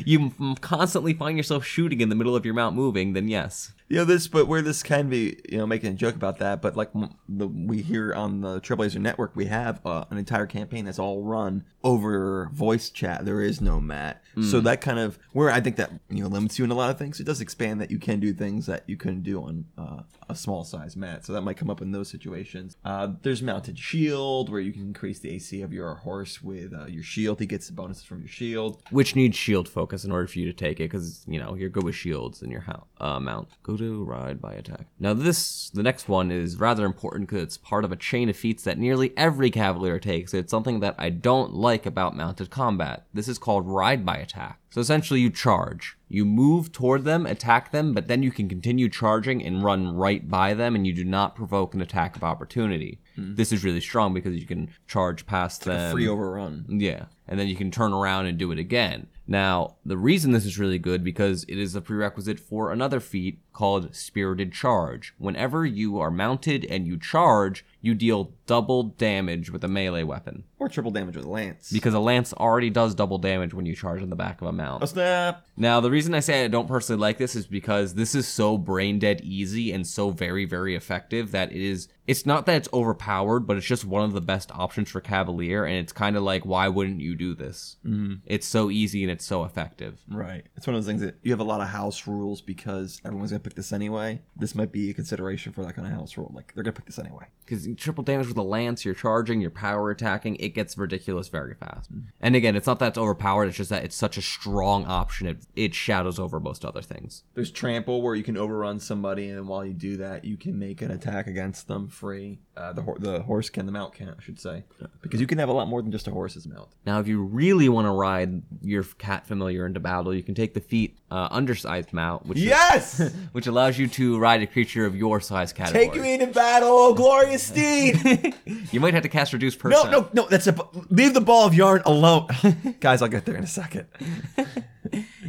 you, 0.06 0.30
you 0.38 0.54
constantly 0.60 1.14
find 1.14 1.36
yourself 1.36 1.64
shooting 1.64 2.00
in 2.00 2.08
the 2.08 2.14
middle 2.14 2.36
of 2.36 2.44
your 2.44 2.54
mount 2.54 2.76
moving, 2.76 3.14
then 3.14 3.26
yes. 3.26 3.72
You 3.90 3.96
know 3.96 4.04
this, 4.04 4.28
but 4.28 4.46
where 4.46 4.62
this 4.62 4.84
can 4.84 5.08
be, 5.08 5.40
you 5.48 5.58
know, 5.58 5.66
making 5.66 5.90
a 5.90 5.96
joke 5.96 6.14
about 6.14 6.38
that, 6.38 6.62
but 6.62 6.76
like 6.76 6.90
the 7.28 7.48
we 7.48 7.82
hear 7.82 8.14
on 8.14 8.40
the 8.40 8.60
Trailblazer 8.60 9.00
Network, 9.00 9.34
we 9.34 9.46
have 9.46 9.84
uh, 9.84 10.04
an 10.10 10.16
entire 10.16 10.46
campaign 10.46 10.84
that's 10.84 11.00
all 11.00 11.24
run 11.24 11.64
over 11.82 12.48
voice 12.52 12.88
chat. 12.90 13.24
There 13.24 13.40
is 13.40 13.60
no 13.60 13.80
mat, 13.80 14.22
so 14.48 14.60
that 14.60 14.80
kind 14.80 15.00
of 15.00 15.18
where 15.32 15.50
I 15.50 15.60
think 15.60 15.74
that 15.74 15.90
you 16.08 16.22
know 16.22 16.28
limits 16.28 16.56
you 16.56 16.64
in 16.64 16.70
a 16.70 16.74
lot 16.74 16.90
of 16.90 16.98
things. 16.98 17.18
It 17.18 17.24
does 17.24 17.40
expand 17.40 17.80
that 17.80 17.90
you 17.90 17.98
can 17.98 18.20
do 18.20 18.32
things 18.32 18.66
that 18.66 18.84
you 18.86 18.96
couldn't 18.96 19.24
do 19.24 19.42
on 19.42 19.64
uh, 19.76 20.02
a 20.30 20.36
small 20.36 20.64
size 20.64 20.96
mat, 20.96 21.24
so 21.24 21.32
that 21.32 21.42
might 21.42 21.56
come 21.56 21.70
up 21.70 21.82
in 21.82 21.92
those 21.92 22.08
situations. 22.08 22.76
Uh, 22.84 23.08
there's 23.22 23.42
mounted 23.42 23.78
shield 23.78 24.50
where 24.50 24.60
you 24.60 24.72
can 24.72 24.82
increase 24.82 25.18
the 25.18 25.30
AC 25.30 25.62
of 25.62 25.72
your 25.72 25.94
horse 25.96 26.42
with 26.42 26.72
uh, 26.72 26.86
your 26.86 27.02
shield. 27.02 27.40
He 27.40 27.46
gets 27.46 27.66
the 27.66 27.72
bonuses 27.72 28.04
from 28.04 28.20
your 28.20 28.28
shield. 28.28 28.82
Which 28.90 29.16
needs 29.16 29.36
shield 29.36 29.68
focus 29.68 30.04
in 30.04 30.12
order 30.12 30.26
for 30.26 30.38
you 30.38 30.46
to 30.46 30.52
take 30.52 30.80
it, 30.80 30.84
because 30.90 31.24
you 31.26 31.38
know 31.38 31.54
you're 31.54 31.68
good 31.68 31.84
with 31.84 31.94
shields 31.94 32.42
in 32.42 32.50
your 32.50 32.64
uh, 32.98 33.20
mount. 33.20 33.48
Go 33.62 33.76
to 33.76 34.04
ride 34.04 34.40
by 34.40 34.54
attack. 34.54 34.86
Now 34.98 35.14
this, 35.14 35.70
the 35.70 35.82
next 35.82 36.08
one 36.08 36.30
is 36.30 36.56
rather 36.56 36.84
important 36.84 37.28
because 37.28 37.42
it's 37.42 37.58
part 37.58 37.84
of 37.84 37.92
a 37.92 37.96
chain 37.96 38.28
of 38.28 38.36
feats 38.36 38.64
that 38.64 38.78
nearly 38.78 39.12
every 39.16 39.50
cavalier 39.50 39.98
takes. 39.98 40.34
It's 40.34 40.50
something 40.50 40.80
that 40.80 40.94
I 40.98 41.10
don't 41.10 41.52
like 41.54 41.86
about 41.86 42.16
mounted 42.16 42.50
combat. 42.50 43.06
This 43.12 43.28
is 43.28 43.38
called 43.38 43.66
ride 43.66 44.04
by 44.04 44.16
attack. 44.16 44.60
So 44.70 44.80
essentially, 44.80 45.20
you 45.20 45.30
charge. 45.30 45.96
You 46.08 46.24
move 46.24 46.70
toward 46.70 47.04
them, 47.04 47.26
attack 47.26 47.72
them, 47.72 47.92
but 47.92 48.06
then 48.06 48.22
you 48.22 48.30
can 48.30 48.48
continue 48.48 48.88
charging 48.88 49.44
and 49.44 49.62
run 49.64 49.94
right 49.96 50.28
by 50.28 50.54
them, 50.54 50.74
and 50.74 50.86
you 50.86 50.92
do 50.92 51.04
not 51.04 51.34
provoke 51.34 51.74
an 51.74 51.80
attack 51.80 52.16
of 52.16 52.22
opportunity. 52.22 53.00
Hmm. 53.16 53.34
This 53.34 53.52
is 53.52 53.64
really 53.64 53.80
strong 53.80 54.14
because 54.14 54.36
you 54.36 54.46
can 54.46 54.70
charge 54.86 55.26
past 55.26 55.64
them. 55.64 55.92
Free 55.92 56.08
overrun. 56.08 56.66
Yeah. 56.68 57.06
And 57.26 57.38
then 57.38 57.48
you 57.48 57.56
can 57.56 57.70
turn 57.70 57.92
around 57.92 58.26
and 58.26 58.38
do 58.38 58.52
it 58.52 58.58
again. 58.58 59.08
Now, 59.26 59.76
the 59.84 59.96
reason 59.96 60.32
this 60.32 60.46
is 60.46 60.58
really 60.58 60.78
good 60.78 61.04
because 61.04 61.44
it 61.48 61.58
is 61.58 61.74
a 61.74 61.80
prerequisite 61.80 62.40
for 62.40 62.72
another 62.72 62.98
feat 62.98 63.40
called 63.60 63.94
Spirited 63.94 64.54
Charge. 64.54 65.12
Whenever 65.18 65.66
you 65.66 65.98
are 65.98 66.10
mounted 66.10 66.64
and 66.64 66.86
you 66.86 66.98
charge, 66.98 67.62
you 67.82 67.94
deal 67.94 68.32
double 68.46 68.82
damage 68.82 69.50
with 69.50 69.62
a 69.62 69.68
melee 69.68 70.02
weapon. 70.02 70.44
Or 70.58 70.68
triple 70.68 70.90
damage 70.90 71.16
with 71.16 71.26
a 71.26 71.28
lance. 71.28 71.70
Because 71.70 71.94
a 71.94 72.00
lance 72.00 72.32
already 72.32 72.70
does 72.70 72.94
double 72.94 73.18
damage 73.18 73.54
when 73.54 73.66
you 73.66 73.74
charge 73.76 74.02
on 74.02 74.10
the 74.10 74.16
back 74.16 74.40
of 74.40 74.48
a 74.48 74.52
mount. 74.52 74.82
oh 74.82 74.86
snap! 74.86 75.46
Now, 75.56 75.80
the 75.80 75.90
reason 75.90 76.14
I 76.14 76.20
say 76.20 76.44
I 76.44 76.48
don't 76.48 76.68
personally 76.68 77.00
like 77.00 77.18
this 77.18 77.36
is 77.36 77.46
because 77.46 77.94
this 77.94 78.14
is 78.14 78.26
so 78.26 78.58
brain 78.58 78.98
dead 78.98 79.20
easy 79.22 79.72
and 79.72 79.86
so 79.86 80.10
very, 80.10 80.46
very 80.46 80.74
effective 80.74 81.30
that 81.32 81.52
it 81.52 81.60
is. 81.60 81.88
It's 82.06 82.26
not 82.26 82.46
that 82.46 82.56
it's 82.56 82.68
overpowered, 82.72 83.40
but 83.40 83.56
it's 83.56 83.66
just 83.66 83.84
one 83.84 84.02
of 84.02 84.12
the 84.12 84.20
best 84.20 84.50
options 84.50 84.90
for 84.90 85.00
Cavalier, 85.00 85.64
and 85.64 85.76
it's 85.76 85.92
kind 85.92 86.16
of 86.16 86.24
like, 86.24 86.44
why 86.44 86.66
wouldn't 86.66 87.00
you 87.00 87.14
do 87.14 87.34
this? 87.36 87.76
Mm. 87.86 88.20
It's 88.26 88.48
so 88.48 88.68
easy 88.68 89.04
and 89.04 89.12
it's 89.12 89.24
so 89.24 89.44
effective. 89.44 90.00
Right. 90.08 90.44
It's 90.56 90.66
one 90.66 90.74
of 90.74 90.82
those 90.82 90.88
things 90.88 91.02
that 91.02 91.18
you 91.22 91.30
have 91.30 91.40
a 91.40 91.44
lot 91.44 91.60
of 91.60 91.68
house 91.68 92.08
rules 92.08 92.40
because 92.40 93.00
everyone's 93.04 93.30
gonna 93.30 93.40
pick 93.50 93.56
this 93.56 93.72
anyway. 93.72 94.20
This 94.36 94.54
might 94.54 94.72
be 94.72 94.90
a 94.90 94.94
consideration 94.94 95.52
for 95.52 95.64
that 95.64 95.74
kind 95.74 95.86
of 95.86 95.92
house 95.92 96.16
rule. 96.16 96.30
Like 96.34 96.54
they're 96.54 96.62
gonna 96.62 96.72
pick 96.72 96.86
this 96.86 96.98
anyway. 96.98 97.26
Because 97.44 97.68
triple 97.76 98.04
damage 98.04 98.28
with 98.28 98.36
a 98.36 98.42
lance, 98.42 98.84
you're 98.84 98.94
charging, 98.94 99.40
you're 99.40 99.50
power 99.50 99.90
attacking, 99.90 100.36
it 100.36 100.50
gets 100.50 100.78
ridiculous 100.78 101.28
very 101.28 101.54
fast. 101.54 101.90
And 102.20 102.36
again, 102.36 102.54
it's 102.54 102.66
not 102.66 102.78
that 102.78 102.88
it's 102.88 102.98
overpowered, 102.98 103.46
it's 103.46 103.56
just 103.56 103.70
that 103.70 103.82
it's 103.84 103.96
such 103.96 104.16
a 104.16 104.22
strong 104.22 104.84
option, 104.86 105.26
it, 105.26 105.38
it 105.56 105.74
shadows 105.74 106.20
over 106.20 106.38
most 106.38 106.64
other 106.64 106.80
things. 106.80 107.24
There's 107.34 107.50
trample 107.50 108.02
where 108.02 108.14
you 108.14 108.22
can 108.22 108.36
overrun 108.36 108.78
somebody, 108.78 109.28
and 109.28 109.48
while 109.48 109.64
you 109.64 109.72
do 109.72 109.96
that, 109.96 110.24
you 110.24 110.36
can 110.36 110.58
make 110.58 110.80
an 110.80 110.92
attack 110.92 111.26
against 111.26 111.66
them 111.66 111.88
free. 111.88 112.38
Uh, 112.56 112.72
the 112.72 112.82
hor- 112.82 112.98
the 113.00 113.22
horse 113.22 113.50
can, 113.50 113.66
the 113.66 113.72
mount 113.72 113.94
can't, 113.94 114.14
I 114.16 114.22
should 114.22 114.38
say, 114.38 114.62
because 115.02 115.20
you 115.20 115.26
can 115.26 115.38
have 115.38 115.48
a 115.48 115.52
lot 115.52 115.66
more 115.66 115.82
than 115.82 115.90
just 115.90 116.06
a 116.06 116.12
horse's 116.12 116.46
mount. 116.46 116.68
Now, 116.86 117.00
if 117.00 117.08
you 117.08 117.20
really 117.20 117.68
want 117.68 117.86
to 117.86 117.90
ride 117.90 118.42
your 118.62 118.84
cat 118.84 119.26
familiar 119.26 119.66
into 119.66 119.80
battle, 119.80 120.14
you 120.14 120.22
can 120.22 120.36
take 120.36 120.54
the 120.54 120.60
feat 120.60 120.98
uh, 121.10 121.28
undersized 121.30 121.92
mount, 121.92 122.26
which 122.26 122.38
Yes. 122.38 123.00
which 123.32 123.46
allows 123.46 123.78
you 123.78 123.88
to 123.88 124.18
ride 124.18 124.42
a 124.42 124.46
creature 124.46 124.86
of 124.86 124.94
your 124.96 125.20
size 125.20 125.52
category. 125.52 125.86
Take 125.88 126.00
me 126.00 126.14
into 126.14 126.26
battle, 126.28 126.68
oh 126.70 126.94
glorious 126.94 127.42
steed! 127.46 128.34
You 128.70 128.80
might 128.80 128.94
have 128.94 129.02
to 129.02 129.08
cast 129.08 129.32
reduce 129.32 129.56
person. 129.56 129.90
no, 129.90 130.00
no, 130.00 130.08
no. 130.12 130.28
That's 130.28 130.46
a 130.46 130.54
leave 130.90 131.14
the 131.14 131.20
ball 131.20 131.46
of 131.46 131.54
yarn 131.54 131.82
alone, 131.84 132.28
guys. 132.80 133.02
I'll 133.02 133.08
get 133.08 133.24
there 133.24 133.36
in 133.36 133.44
a 133.44 133.48
second. 133.48 133.86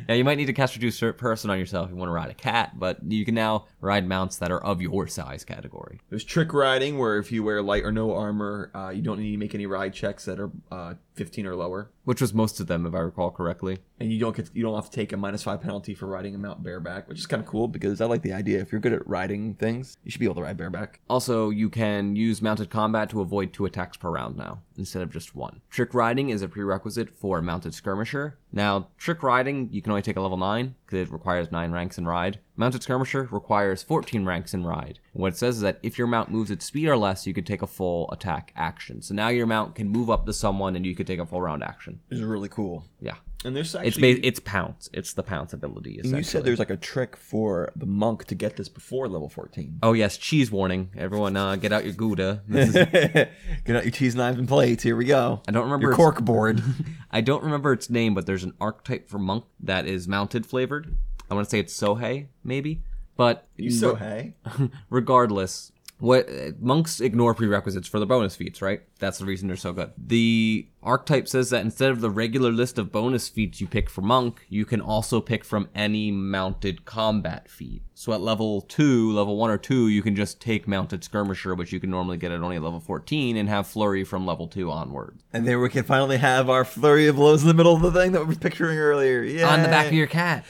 Now, 0.08 0.16
you 0.16 0.24
might 0.24 0.36
need 0.38 0.48
to 0.48 0.54
cast 0.54 0.76
reduce 0.76 1.00
person 1.18 1.50
on 1.50 1.60
yourself 1.60 1.86
if 1.86 1.92
you 1.92 1.98
want 1.98 2.10
to 2.10 2.14
ride 2.14 2.30
a 2.32 2.34
cat, 2.34 2.78
but 2.78 2.98
you 3.08 3.24
can 3.24 3.36
now 3.36 3.66
ride 3.80 4.08
mounts 4.08 4.38
that 4.38 4.52
are 4.52 4.62
of 4.62 4.82
your 4.82 5.08
size 5.08 5.46
category. 5.46 6.02
There's 6.10 6.24
trick 6.24 6.54
riding 6.54 6.98
where 6.98 7.18
if 7.18 7.32
you 7.32 7.44
wear 7.44 7.62
light 7.62 7.84
or 7.84 7.92
no 7.92 8.14
armor, 8.16 8.72
uh, 8.74 8.90
you 8.90 9.02
don't 9.02 9.20
need 9.20 9.32
to 9.32 9.38
make 9.38 9.54
any 9.54 9.68
ride 9.68 9.94
checks 9.94 10.26
that 10.26 10.40
are 10.40 10.52
uh, 10.72 10.96
15 11.16 11.46
or 11.46 11.56
lower. 11.56 11.92
Which 12.04 12.22
was 12.22 12.34
most 12.34 12.60
of 12.60 12.68
them, 12.68 12.86
if 12.86 12.94
I 12.96 13.00
recall 13.00 13.32
correctly. 13.32 13.80
and 14.00 14.12
you 14.12 14.20
don't 14.20 14.36
get 14.36 14.50
you 14.54 14.64
don't 14.64 14.76
have 14.76 14.90
to 14.90 14.96
take 14.96 15.14
a 15.14 15.18
minus 15.18 15.44
five 15.44 15.62
penalty 15.62 15.94
for 15.94 16.08
riding 16.08 16.34
a 16.34 16.38
mount 16.38 16.64
bareback, 16.64 17.08
which 17.08 17.20
is 17.20 17.28
kind 17.28 17.42
of 17.42 17.48
cool 17.48 17.68
because 17.68 18.02
I 18.02 18.06
like 18.06 18.24
the 18.24 18.34
idea. 18.34 18.60
If 18.60 18.72
you're 18.72 18.82
good 18.82 18.94
at 18.94 19.08
riding 19.08 19.54
things, 19.56 19.98
you 20.04 20.12
should 20.12 20.20
be 20.20 20.26
able 20.26 20.36
to 20.36 20.42
ride 20.42 20.58
bareback. 20.58 21.00
Also, 21.10 21.50
you 21.50 21.70
can 21.70 22.16
use 22.16 22.42
mounted 22.42 22.70
combat 22.70 23.10
to 23.12 23.22
avoid 23.22 23.54
two 23.54 23.66
attacks 23.66 23.98
per 23.98 24.10
round 24.10 24.36
now, 24.38 24.62
instead 24.78 25.02
of 25.04 25.12
just 25.12 25.36
one. 25.36 25.62
Trick 25.70 25.94
riding 25.94 26.30
is 26.30 26.42
a 26.42 26.48
prerequisite 26.48 27.10
for 27.10 27.42
mounted 27.42 27.74
skirmisher. 27.74 28.38
Now, 28.52 28.88
trick 28.98 29.22
riding, 29.24 29.70
you 29.72 29.82
can 29.82 29.92
only 29.92 30.02
take 30.02 30.18
a 30.18 30.22
level 30.22 30.38
9, 30.38 30.76
it 30.94 31.12
requires 31.12 31.52
9 31.52 31.72
ranks 31.72 31.98
in 31.98 32.06
ride. 32.06 32.40
Mounted 32.56 32.84
skirmisher 32.84 33.28
requires 33.32 33.84
14 33.84 34.26
ranks 34.26 34.54
in 34.54 34.66
ride. 34.66 35.00
And 35.14 35.22
what 35.22 35.34
it 35.34 35.38
says 35.38 35.56
is 35.58 35.62
that 35.62 35.80
if 35.84 35.98
your 35.98 36.08
mount 36.08 36.30
moves 36.30 36.52
at 36.52 36.62
speed 36.62 36.88
or 36.88 36.98
less, 36.98 37.26
you 37.26 37.34
could 37.34 37.46
take 37.46 37.62
a 37.62 37.68
full 37.68 38.10
attack 38.12 38.52
action. 38.56 39.02
So 39.02 39.14
now 39.14 39.30
your 39.30 39.48
mount 39.48 39.76
can 39.76 39.90
move 39.90 40.10
up 40.10 40.26
to 40.26 40.34
someone 40.34 40.76
and 40.76 40.86
you 40.86 40.96
could 40.96 41.08
take 41.08 41.20
a 41.20 41.26
full 41.26 41.42
round 41.42 41.64
action. 41.64 42.00
Is 42.10 42.22
really 42.22 42.50
cool. 42.50 42.86
Yeah. 43.00 43.16
And 43.44 43.56
there's 43.56 43.74
It's 43.74 43.88
actually 43.88 44.16
ba- 44.16 44.28
it's 44.28 44.40
pounce. 44.40 44.90
It's 44.94 45.14
the 45.14 45.24
pounce 45.24 45.54
ability. 45.54 46.00
and 46.00 46.12
you 46.16 46.24
said 46.24 46.44
there's 46.44 46.60
like 46.60 46.70
a 46.70 46.78
trick 46.78 47.16
for 47.18 47.72
the 47.76 47.86
monk 47.88 48.26
to 48.26 48.36
get 48.36 48.56
this 48.56 48.70
before 48.70 49.08
level 49.08 49.30
14. 49.30 49.80
Oh 49.82 49.94
yes, 49.94 50.18
cheese 50.18 50.52
warning. 50.52 50.92
Everyone, 50.96 51.36
uh, 51.36 51.56
get 51.56 51.72
out 51.72 51.84
your 51.84 51.94
Gouda. 51.94 52.44
Is, 52.50 52.74
Get 53.66 53.76
out 53.76 53.84
your 53.84 53.92
cheese 53.92 54.16
knives 54.16 54.38
and 54.38 54.48
plates. 54.48 54.84
Here 54.84 54.96
we 54.96 55.06
go. 55.06 55.42
I 55.48 55.52
don't 55.52 55.64
remember 55.64 55.88
your 55.88 55.96
cork 55.96 56.22
board. 56.22 56.62
I 57.12 57.22
don't 57.22 57.44
remember 57.44 57.74
its 57.74 57.90
name, 57.90 58.14
but 58.14 58.26
there's 58.28 58.44
an 58.44 58.54
archetype 58.62 59.10
for 59.10 59.18
monk 59.18 59.46
that 59.62 59.86
is 59.88 60.08
mounted 60.08 60.46
flavored. 60.46 60.96
I 61.30 61.34
want 61.34 61.46
to 61.48 61.50
say 61.50 61.60
it's 61.60 61.76
Sohei, 61.78 62.28
maybe. 62.44 62.84
But 63.18 63.48
you 63.56 63.72
so 63.72 63.96
hey. 63.96 64.36
regardless, 64.90 65.72
what 66.02 66.28
monks 66.60 67.00
ignore 67.00 67.34
prerequisites 67.36 67.88
for 67.88 68.00
the 68.00 68.06
bonus 68.08 68.36
feats, 68.36 68.62
right? 68.62 68.82
That's 69.00 69.20
the 69.20 69.26
reason 69.26 69.48
they're 69.48 69.56
so 69.56 69.72
good. 69.72 69.92
The 69.98 70.68
archetype 70.84 71.28
says 71.28 71.52
that 71.52 71.64
instead 71.64 71.92
of 71.92 72.02
the 72.02 72.10
regular 72.10 72.52
list 72.52 72.80
of 72.80 72.92
bonus 72.92 73.30
feats 73.30 73.62
you 73.62 73.68
pick 73.68 73.88
for 73.90 74.02
monk, 74.02 74.46
you 74.50 74.66
can 74.66 74.82
also 74.82 75.22
pick 75.22 75.46
from 75.46 75.70
any 75.76 76.12
mounted 76.12 76.86
combat 76.86 77.50
feat. 77.50 77.84
So 77.94 78.14
at 78.14 78.22
level 78.22 78.62
2, 78.62 79.12
level 79.12 79.38
1 79.38 79.52
or 79.52 79.60
2, 79.60 79.90
you 79.90 80.02
can 80.02 80.16
just 80.16 80.42
take 80.42 80.68
mounted 80.68 81.04
skirmisher, 81.04 81.54
which 81.54 81.72
you 81.72 81.80
can 81.80 81.92
normally 81.92 82.18
get 82.18 82.32
at 82.32 82.42
only 82.42 82.58
level 82.58 82.80
14, 82.80 83.38
and 83.38 83.48
have 83.48 83.68
flurry 83.68 84.04
from 84.04 84.26
level 84.26 84.48
2 84.48 84.72
onward. 84.72 85.20
And 85.32 85.48
there 85.48 85.60
we 85.60 85.70
can 85.70 85.84
finally 85.84 86.18
have 86.18 86.50
our 86.50 86.66
flurry 86.66 87.06
of 87.08 87.18
blows 87.18 87.44
in 87.44 87.48
the 87.48 87.54
middle 87.54 87.76
of 87.76 87.82
the 87.84 87.92
thing 87.92 88.12
that 88.14 88.22
we 88.22 88.34
were 88.34 88.40
picturing 88.40 88.80
earlier. 88.80 89.22
Yeah. 89.22 89.54
On 89.54 89.62
the 89.62 89.68
back 89.68 89.86
of 89.86 89.94
your 89.94 90.08
cat. 90.08 90.46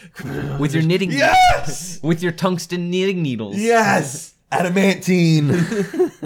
With 0.59 0.73
your 0.73 0.83
knitting 0.83 1.11
Yes. 1.21 1.99
with 2.01 2.23
your 2.23 2.31
tungsten 2.31 2.89
knitting 2.89 3.21
needles. 3.21 3.57
Yes. 3.57 4.33
Adamantine. 4.51 5.49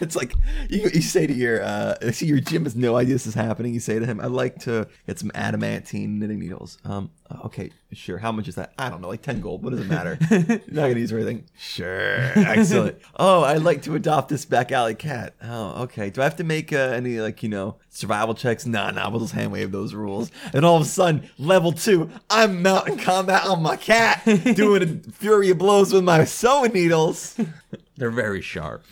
it's 0.00 0.14
like 0.14 0.34
you, 0.68 0.90
you 0.92 1.00
say 1.00 1.26
to 1.26 1.32
your 1.32 1.62
uh, 1.62 1.94
see 2.12 2.26
your 2.26 2.38
GM 2.38 2.64
has 2.64 2.76
no 2.76 2.96
idea 2.96 3.14
this 3.14 3.26
is 3.26 3.34
happening. 3.34 3.72
You 3.74 3.80
say 3.80 3.98
to 3.98 4.06
him, 4.06 4.20
"I'd 4.20 4.30
like 4.30 4.58
to 4.60 4.86
get 5.06 5.18
some 5.18 5.30
adamantine 5.34 6.18
knitting 6.18 6.38
needles." 6.38 6.78
Um, 6.84 7.10
okay, 7.46 7.70
sure. 7.92 8.18
How 8.18 8.32
much 8.32 8.48
is 8.48 8.54
that? 8.56 8.72
I 8.78 8.90
don't 8.90 9.00
know, 9.00 9.08
like 9.08 9.22
ten 9.22 9.40
gold. 9.40 9.62
What 9.62 9.70
does 9.70 9.80
it 9.80 9.88
matter? 9.88 10.18
You're 10.30 10.40
not 10.68 10.88
gonna 10.88 11.00
use 11.00 11.10
it 11.10 11.14
for 11.14 11.20
anything. 11.20 11.44
Sure, 11.56 12.32
excellent. 12.36 12.98
oh, 13.16 13.42
I'd 13.44 13.62
like 13.62 13.82
to 13.82 13.94
adopt 13.94 14.28
this 14.28 14.44
back 14.44 14.72
alley 14.72 14.94
cat. 14.94 15.34
Oh, 15.42 15.82
okay. 15.84 16.10
Do 16.10 16.20
I 16.20 16.24
have 16.24 16.36
to 16.36 16.44
make 16.44 16.72
uh, 16.72 16.76
any 16.76 17.20
like 17.20 17.42
you 17.42 17.48
know 17.48 17.76
survival 17.90 18.34
checks? 18.34 18.66
Nah, 18.66 18.90
nah. 18.90 19.10
We'll 19.10 19.20
just 19.20 19.32
hand 19.32 19.52
wave 19.52 19.72
those 19.72 19.94
rules. 19.94 20.30
And 20.52 20.64
all 20.64 20.76
of 20.76 20.82
a 20.82 20.86
sudden, 20.86 21.28
level 21.38 21.72
two, 21.72 22.10
I'm 22.30 22.62
mountain 22.62 22.98
combat 22.98 23.46
on 23.46 23.62
my 23.62 23.76
cat, 23.76 24.22
doing 24.54 24.82
a 24.82 25.10
fury 25.12 25.50
of 25.50 25.58
blows 25.58 25.92
with 25.92 26.04
my 26.04 26.24
sewing 26.24 26.72
needles. 26.72 27.36
They're 27.96 28.10
very 28.10 28.42
sharp. 28.42 28.84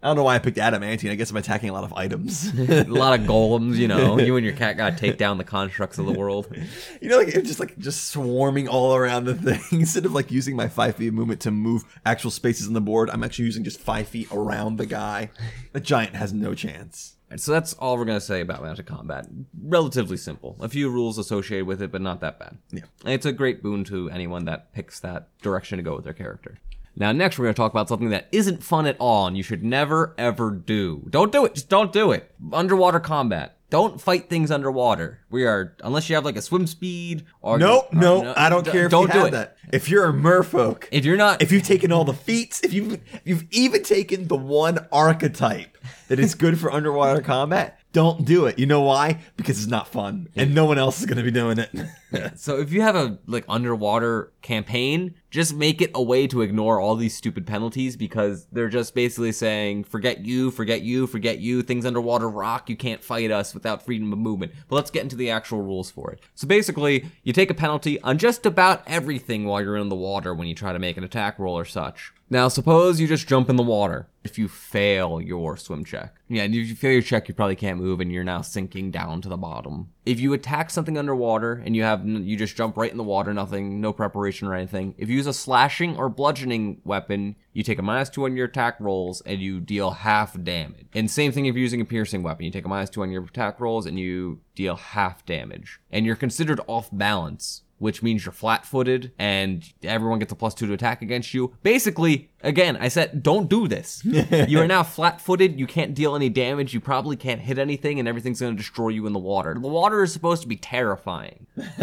I 0.00 0.06
don't 0.06 0.16
know 0.16 0.22
why 0.22 0.36
I 0.36 0.38
picked 0.38 0.58
adamantine. 0.58 1.10
I 1.10 1.16
guess 1.16 1.30
I'm 1.30 1.36
attacking 1.36 1.70
a 1.70 1.72
lot 1.72 1.82
of 1.82 1.92
items. 1.92 2.52
a 2.70 2.84
lot 2.84 3.18
of 3.18 3.26
golems, 3.26 3.76
you 3.76 3.88
know. 3.88 4.16
You 4.28 4.36
and 4.36 4.44
your 4.44 4.54
cat 4.54 4.76
gotta 4.76 4.94
take 4.94 5.16
down 5.16 5.38
the 5.38 5.44
constructs 5.44 5.96
of 5.98 6.04
the 6.04 6.12
world. 6.12 6.54
you 7.00 7.08
know, 7.08 7.16
like 7.16 7.28
it's 7.28 7.48
just 7.48 7.58
like 7.58 7.78
just 7.78 8.08
swarming 8.08 8.68
all 8.68 8.94
around 8.94 9.24
the 9.24 9.34
thing. 9.34 9.80
Instead 9.80 10.04
of 10.04 10.12
like 10.12 10.30
using 10.30 10.54
my 10.54 10.68
five 10.68 10.96
feet 10.96 11.08
of 11.08 11.14
movement 11.14 11.40
to 11.42 11.50
move 11.50 11.84
actual 12.04 12.30
spaces 12.30 12.66
on 12.66 12.74
the 12.74 12.80
board, 12.80 13.08
I'm 13.08 13.24
actually 13.24 13.46
using 13.46 13.64
just 13.64 13.80
five 13.80 14.06
feet 14.06 14.28
around 14.30 14.76
the 14.76 14.86
guy. 14.86 15.30
The 15.72 15.80
giant 15.80 16.14
has 16.14 16.32
no 16.32 16.54
chance. 16.54 17.16
Alright, 17.28 17.40
so 17.40 17.52
that's 17.52 17.72
all 17.74 17.96
we're 17.96 18.04
gonna 18.04 18.20
say 18.20 18.40
about 18.40 18.62
mounted 18.62 18.86
combat. 18.86 19.26
Relatively 19.62 20.16
simple. 20.16 20.56
A 20.60 20.68
few 20.68 20.90
rules 20.90 21.16
associated 21.16 21.66
with 21.66 21.80
it, 21.80 21.90
but 21.90 22.02
not 22.02 22.20
that 22.20 22.38
bad. 22.38 22.58
Yeah. 22.70 22.84
And 23.04 23.14
it's 23.14 23.26
a 23.26 23.32
great 23.32 23.62
boon 23.62 23.84
to 23.84 24.10
anyone 24.10 24.44
that 24.44 24.72
picks 24.72 25.00
that 25.00 25.28
direction 25.40 25.78
to 25.78 25.82
go 25.82 25.94
with 25.96 26.04
their 26.04 26.12
character. 26.12 26.58
Now, 26.98 27.12
next 27.12 27.38
we're 27.38 27.44
going 27.44 27.54
to 27.54 27.58
talk 27.58 27.70
about 27.72 27.88
something 27.88 28.10
that 28.10 28.28
isn't 28.32 28.62
fun 28.62 28.86
at 28.86 28.96
all 28.98 29.26
and 29.28 29.36
you 29.36 29.42
should 29.42 29.62
never 29.62 30.14
ever 30.18 30.50
do. 30.50 31.06
Don't 31.10 31.30
do 31.32 31.44
it. 31.44 31.54
Just 31.54 31.68
don't 31.68 31.92
do 31.92 32.10
it. 32.12 32.30
Underwater 32.52 33.00
combat. 33.00 33.54
Don't 33.70 34.00
fight 34.00 34.30
things 34.30 34.50
underwater. 34.50 35.20
We 35.30 35.44
are, 35.44 35.76
unless 35.84 36.08
you 36.08 36.14
have 36.14 36.24
like 36.24 36.36
a 36.36 36.42
swim 36.42 36.66
speed 36.66 37.26
or. 37.42 37.58
No, 37.58 37.80
or- 37.80 37.88
no, 37.92 38.34
I 38.34 38.48
don't 38.48 38.64
d- 38.64 38.70
care 38.70 38.86
if 38.86 38.90
don't 38.90 39.08
you 39.08 39.12
do 39.12 39.18
have 39.18 39.26
it. 39.28 39.30
that. 39.32 39.56
If 39.72 39.90
you're 39.90 40.08
a 40.08 40.12
merfolk, 40.12 40.84
If 40.90 41.04
you're 41.04 41.18
not, 41.18 41.42
if 41.42 41.52
you've 41.52 41.64
taken 41.64 41.92
all 41.92 42.04
the 42.04 42.14
feats, 42.14 42.62
if 42.62 42.72
you've 42.72 42.94
if 42.94 43.20
you've 43.24 43.44
even 43.50 43.82
taken 43.82 44.26
the 44.26 44.36
one 44.36 44.86
archetype 44.90 45.76
that 46.08 46.18
is 46.18 46.34
good 46.34 46.58
for 46.58 46.72
underwater 46.72 47.20
combat, 47.20 47.78
don't 47.92 48.24
do 48.24 48.46
it. 48.46 48.58
You 48.58 48.64
know 48.64 48.80
why? 48.80 49.20
Because 49.36 49.58
it's 49.58 49.70
not 49.70 49.86
fun, 49.88 50.28
and 50.34 50.54
no 50.54 50.64
one 50.64 50.78
else 50.78 51.00
is 51.00 51.04
going 51.06 51.18
to 51.18 51.22
be 51.22 51.30
doing 51.30 51.58
it. 51.58 51.70
So 52.36 52.58
if 52.58 52.72
you 52.72 52.80
have 52.80 52.96
a 52.96 53.18
like 53.26 53.44
underwater 53.50 54.32
campaign, 54.42 55.14
just 55.30 55.54
make 55.54 55.82
it 55.82 55.90
a 55.94 56.02
way 56.02 56.26
to 56.26 56.42
ignore 56.42 56.80
all 56.80 56.96
these 56.96 57.16
stupid 57.16 57.46
penalties 57.46 57.96
because 57.96 58.46
they're 58.52 58.68
just 58.68 58.94
basically 58.94 59.32
saying 59.32 59.84
forget 59.84 60.24
you, 60.24 60.50
forget 60.50 60.82
you, 60.82 61.06
forget 61.06 61.38
you, 61.38 61.62
things 61.62 61.84
underwater 61.84 62.28
rock, 62.28 62.70
you 62.70 62.76
can't 62.76 63.04
fight 63.04 63.30
us 63.30 63.54
without 63.54 63.84
freedom 63.84 64.12
of 64.12 64.18
movement. 64.18 64.52
But 64.68 64.76
let's 64.76 64.90
get 64.90 65.02
into 65.02 65.16
the 65.16 65.30
actual 65.30 65.62
rules 65.62 65.90
for 65.90 66.12
it. 66.12 66.20
So 66.34 66.46
basically, 66.46 67.06
you 67.22 67.32
take 67.32 67.50
a 67.50 67.54
penalty 67.54 68.00
on 68.02 68.18
just 68.18 68.46
about 68.46 68.82
everything 68.86 69.44
while 69.44 69.62
you're 69.62 69.76
in 69.76 69.88
the 69.88 69.94
water 69.94 70.34
when 70.34 70.48
you 70.48 70.54
try 70.54 70.72
to 70.72 70.78
make 70.78 70.96
an 70.96 71.04
attack 71.04 71.38
roll 71.38 71.58
or 71.58 71.64
such. 71.64 72.12
Now, 72.30 72.48
suppose 72.48 73.00
you 73.00 73.08
just 73.08 73.26
jump 73.26 73.48
in 73.48 73.56
the 73.56 73.62
water. 73.62 74.06
If 74.22 74.36
you 74.36 74.48
fail 74.48 75.18
your 75.18 75.56
swim 75.56 75.82
check, 75.82 76.16
yeah, 76.28 76.42
if 76.42 76.52
you 76.52 76.74
fail 76.74 76.92
your 76.92 77.00
check, 77.00 77.26
you 77.26 77.34
probably 77.34 77.56
can't 77.56 77.80
move, 77.80 78.00
and 78.00 78.12
you're 78.12 78.24
now 78.24 78.42
sinking 78.42 78.90
down 78.90 79.22
to 79.22 79.30
the 79.30 79.38
bottom. 79.38 79.88
If 80.04 80.20
you 80.20 80.34
attack 80.34 80.68
something 80.68 80.98
underwater 80.98 81.62
and 81.64 81.74
you 81.74 81.84
have 81.84 82.06
you 82.06 82.36
just 82.36 82.54
jump 82.54 82.76
right 82.76 82.90
in 82.90 82.98
the 82.98 83.04
water, 83.04 83.32
nothing, 83.32 83.80
no 83.80 83.94
preparation 83.94 84.37
or 84.46 84.54
anything. 84.54 84.94
If 84.98 85.08
you 85.08 85.16
use 85.16 85.26
a 85.26 85.32
slashing 85.32 85.96
or 85.96 86.08
bludgeoning 86.08 86.82
weapon, 86.84 87.36
you 87.52 87.62
take 87.62 87.78
a 87.78 87.82
minus 87.82 88.10
two 88.10 88.24
on 88.24 88.36
your 88.36 88.46
attack 88.46 88.76
rolls 88.78 89.20
and 89.22 89.40
you 89.40 89.60
deal 89.60 89.90
half 89.90 90.40
damage. 90.42 90.86
And 90.94 91.10
same 91.10 91.32
thing 91.32 91.46
if 91.46 91.54
you're 91.54 91.62
using 91.62 91.80
a 91.80 91.84
piercing 91.84 92.22
weapon, 92.22 92.44
you 92.44 92.50
take 92.50 92.64
a 92.64 92.68
minus 92.68 92.90
two 92.90 93.02
on 93.02 93.10
your 93.10 93.24
attack 93.24 93.58
rolls 93.58 93.86
and 93.86 93.98
you 93.98 94.40
deal 94.54 94.76
half 94.76 95.24
damage. 95.26 95.80
And 95.90 96.06
you're 96.06 96.16
considered 96.16 96.60
off 96.68 96.88
balance 96.92 97.62
which 97.78 98.02
means 98.02 98.24
you're 98.24 98.32
flat 98.32 98.66
footed 98.66 99.12
and 99.18 99.64
everyone 99.82 100.18
gets 100.18 100.32
a 100.32 100.36
plus 100.36 100.54
two 100.54 100.66
to 100.66 100.72
attack 100.72 101.02
against 101.02 101.34
you. 101.34 101.54
Basically, 101.62 102.30
again, 102.42 102.76
I 102.76 102.88
said, 102.88 103.22
don't 103.22 103.48
do 103.48 103.68
this. 103.68 104.04
you 104.04 104.60
are 104.60 104.66
now 104.66 104.82
flat 104.82 105.20
footed. 105.20 105.58
You 105.58 105.66
can't 105.66 105.94
deal 105.94 106.14
any 106.14 106.28
damage. 106.28 106.74
You 106.74 106.80
probably 106.80 107.16
can't 107.16 107.40
hit 107.40 107.58
anything, 107.58 107.98
and 107.98 108.08
everything's 108.08 108.40
going 108.40 108.54
to 108.54 108.56
destroy 108.56 108.88
you 108.88 109.06
in 109.06 109.12
the 109.12 109.18
water. 109.18 109.54
The 109.54 109.60
water 109.60 110.02
is 110.02 110.12
supposed 110.12 110.42
to 110.42 110.48
be 110.48 110.56
terrifying. 110.56 111.46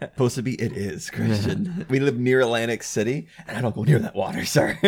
Supposed 0.00 0.34
to 0.36 0.42
be, 0.42 0.54
it 0.54 0.72
is 0.72 1.10
Christian. 1.10 1.86
we 1.90 2.00
live 2.00 2.18
near 2.18 2.40
Atlantic 2.40 2.82
City, 2.82 3.28
and 3.46 3.56
I 3.56 3.60
don't 3.60 3.74
go 3.74 3.84
near 3.84 3.98
that 4.00 4.14
water, 4.14 4.44
sir. 4.44 4.78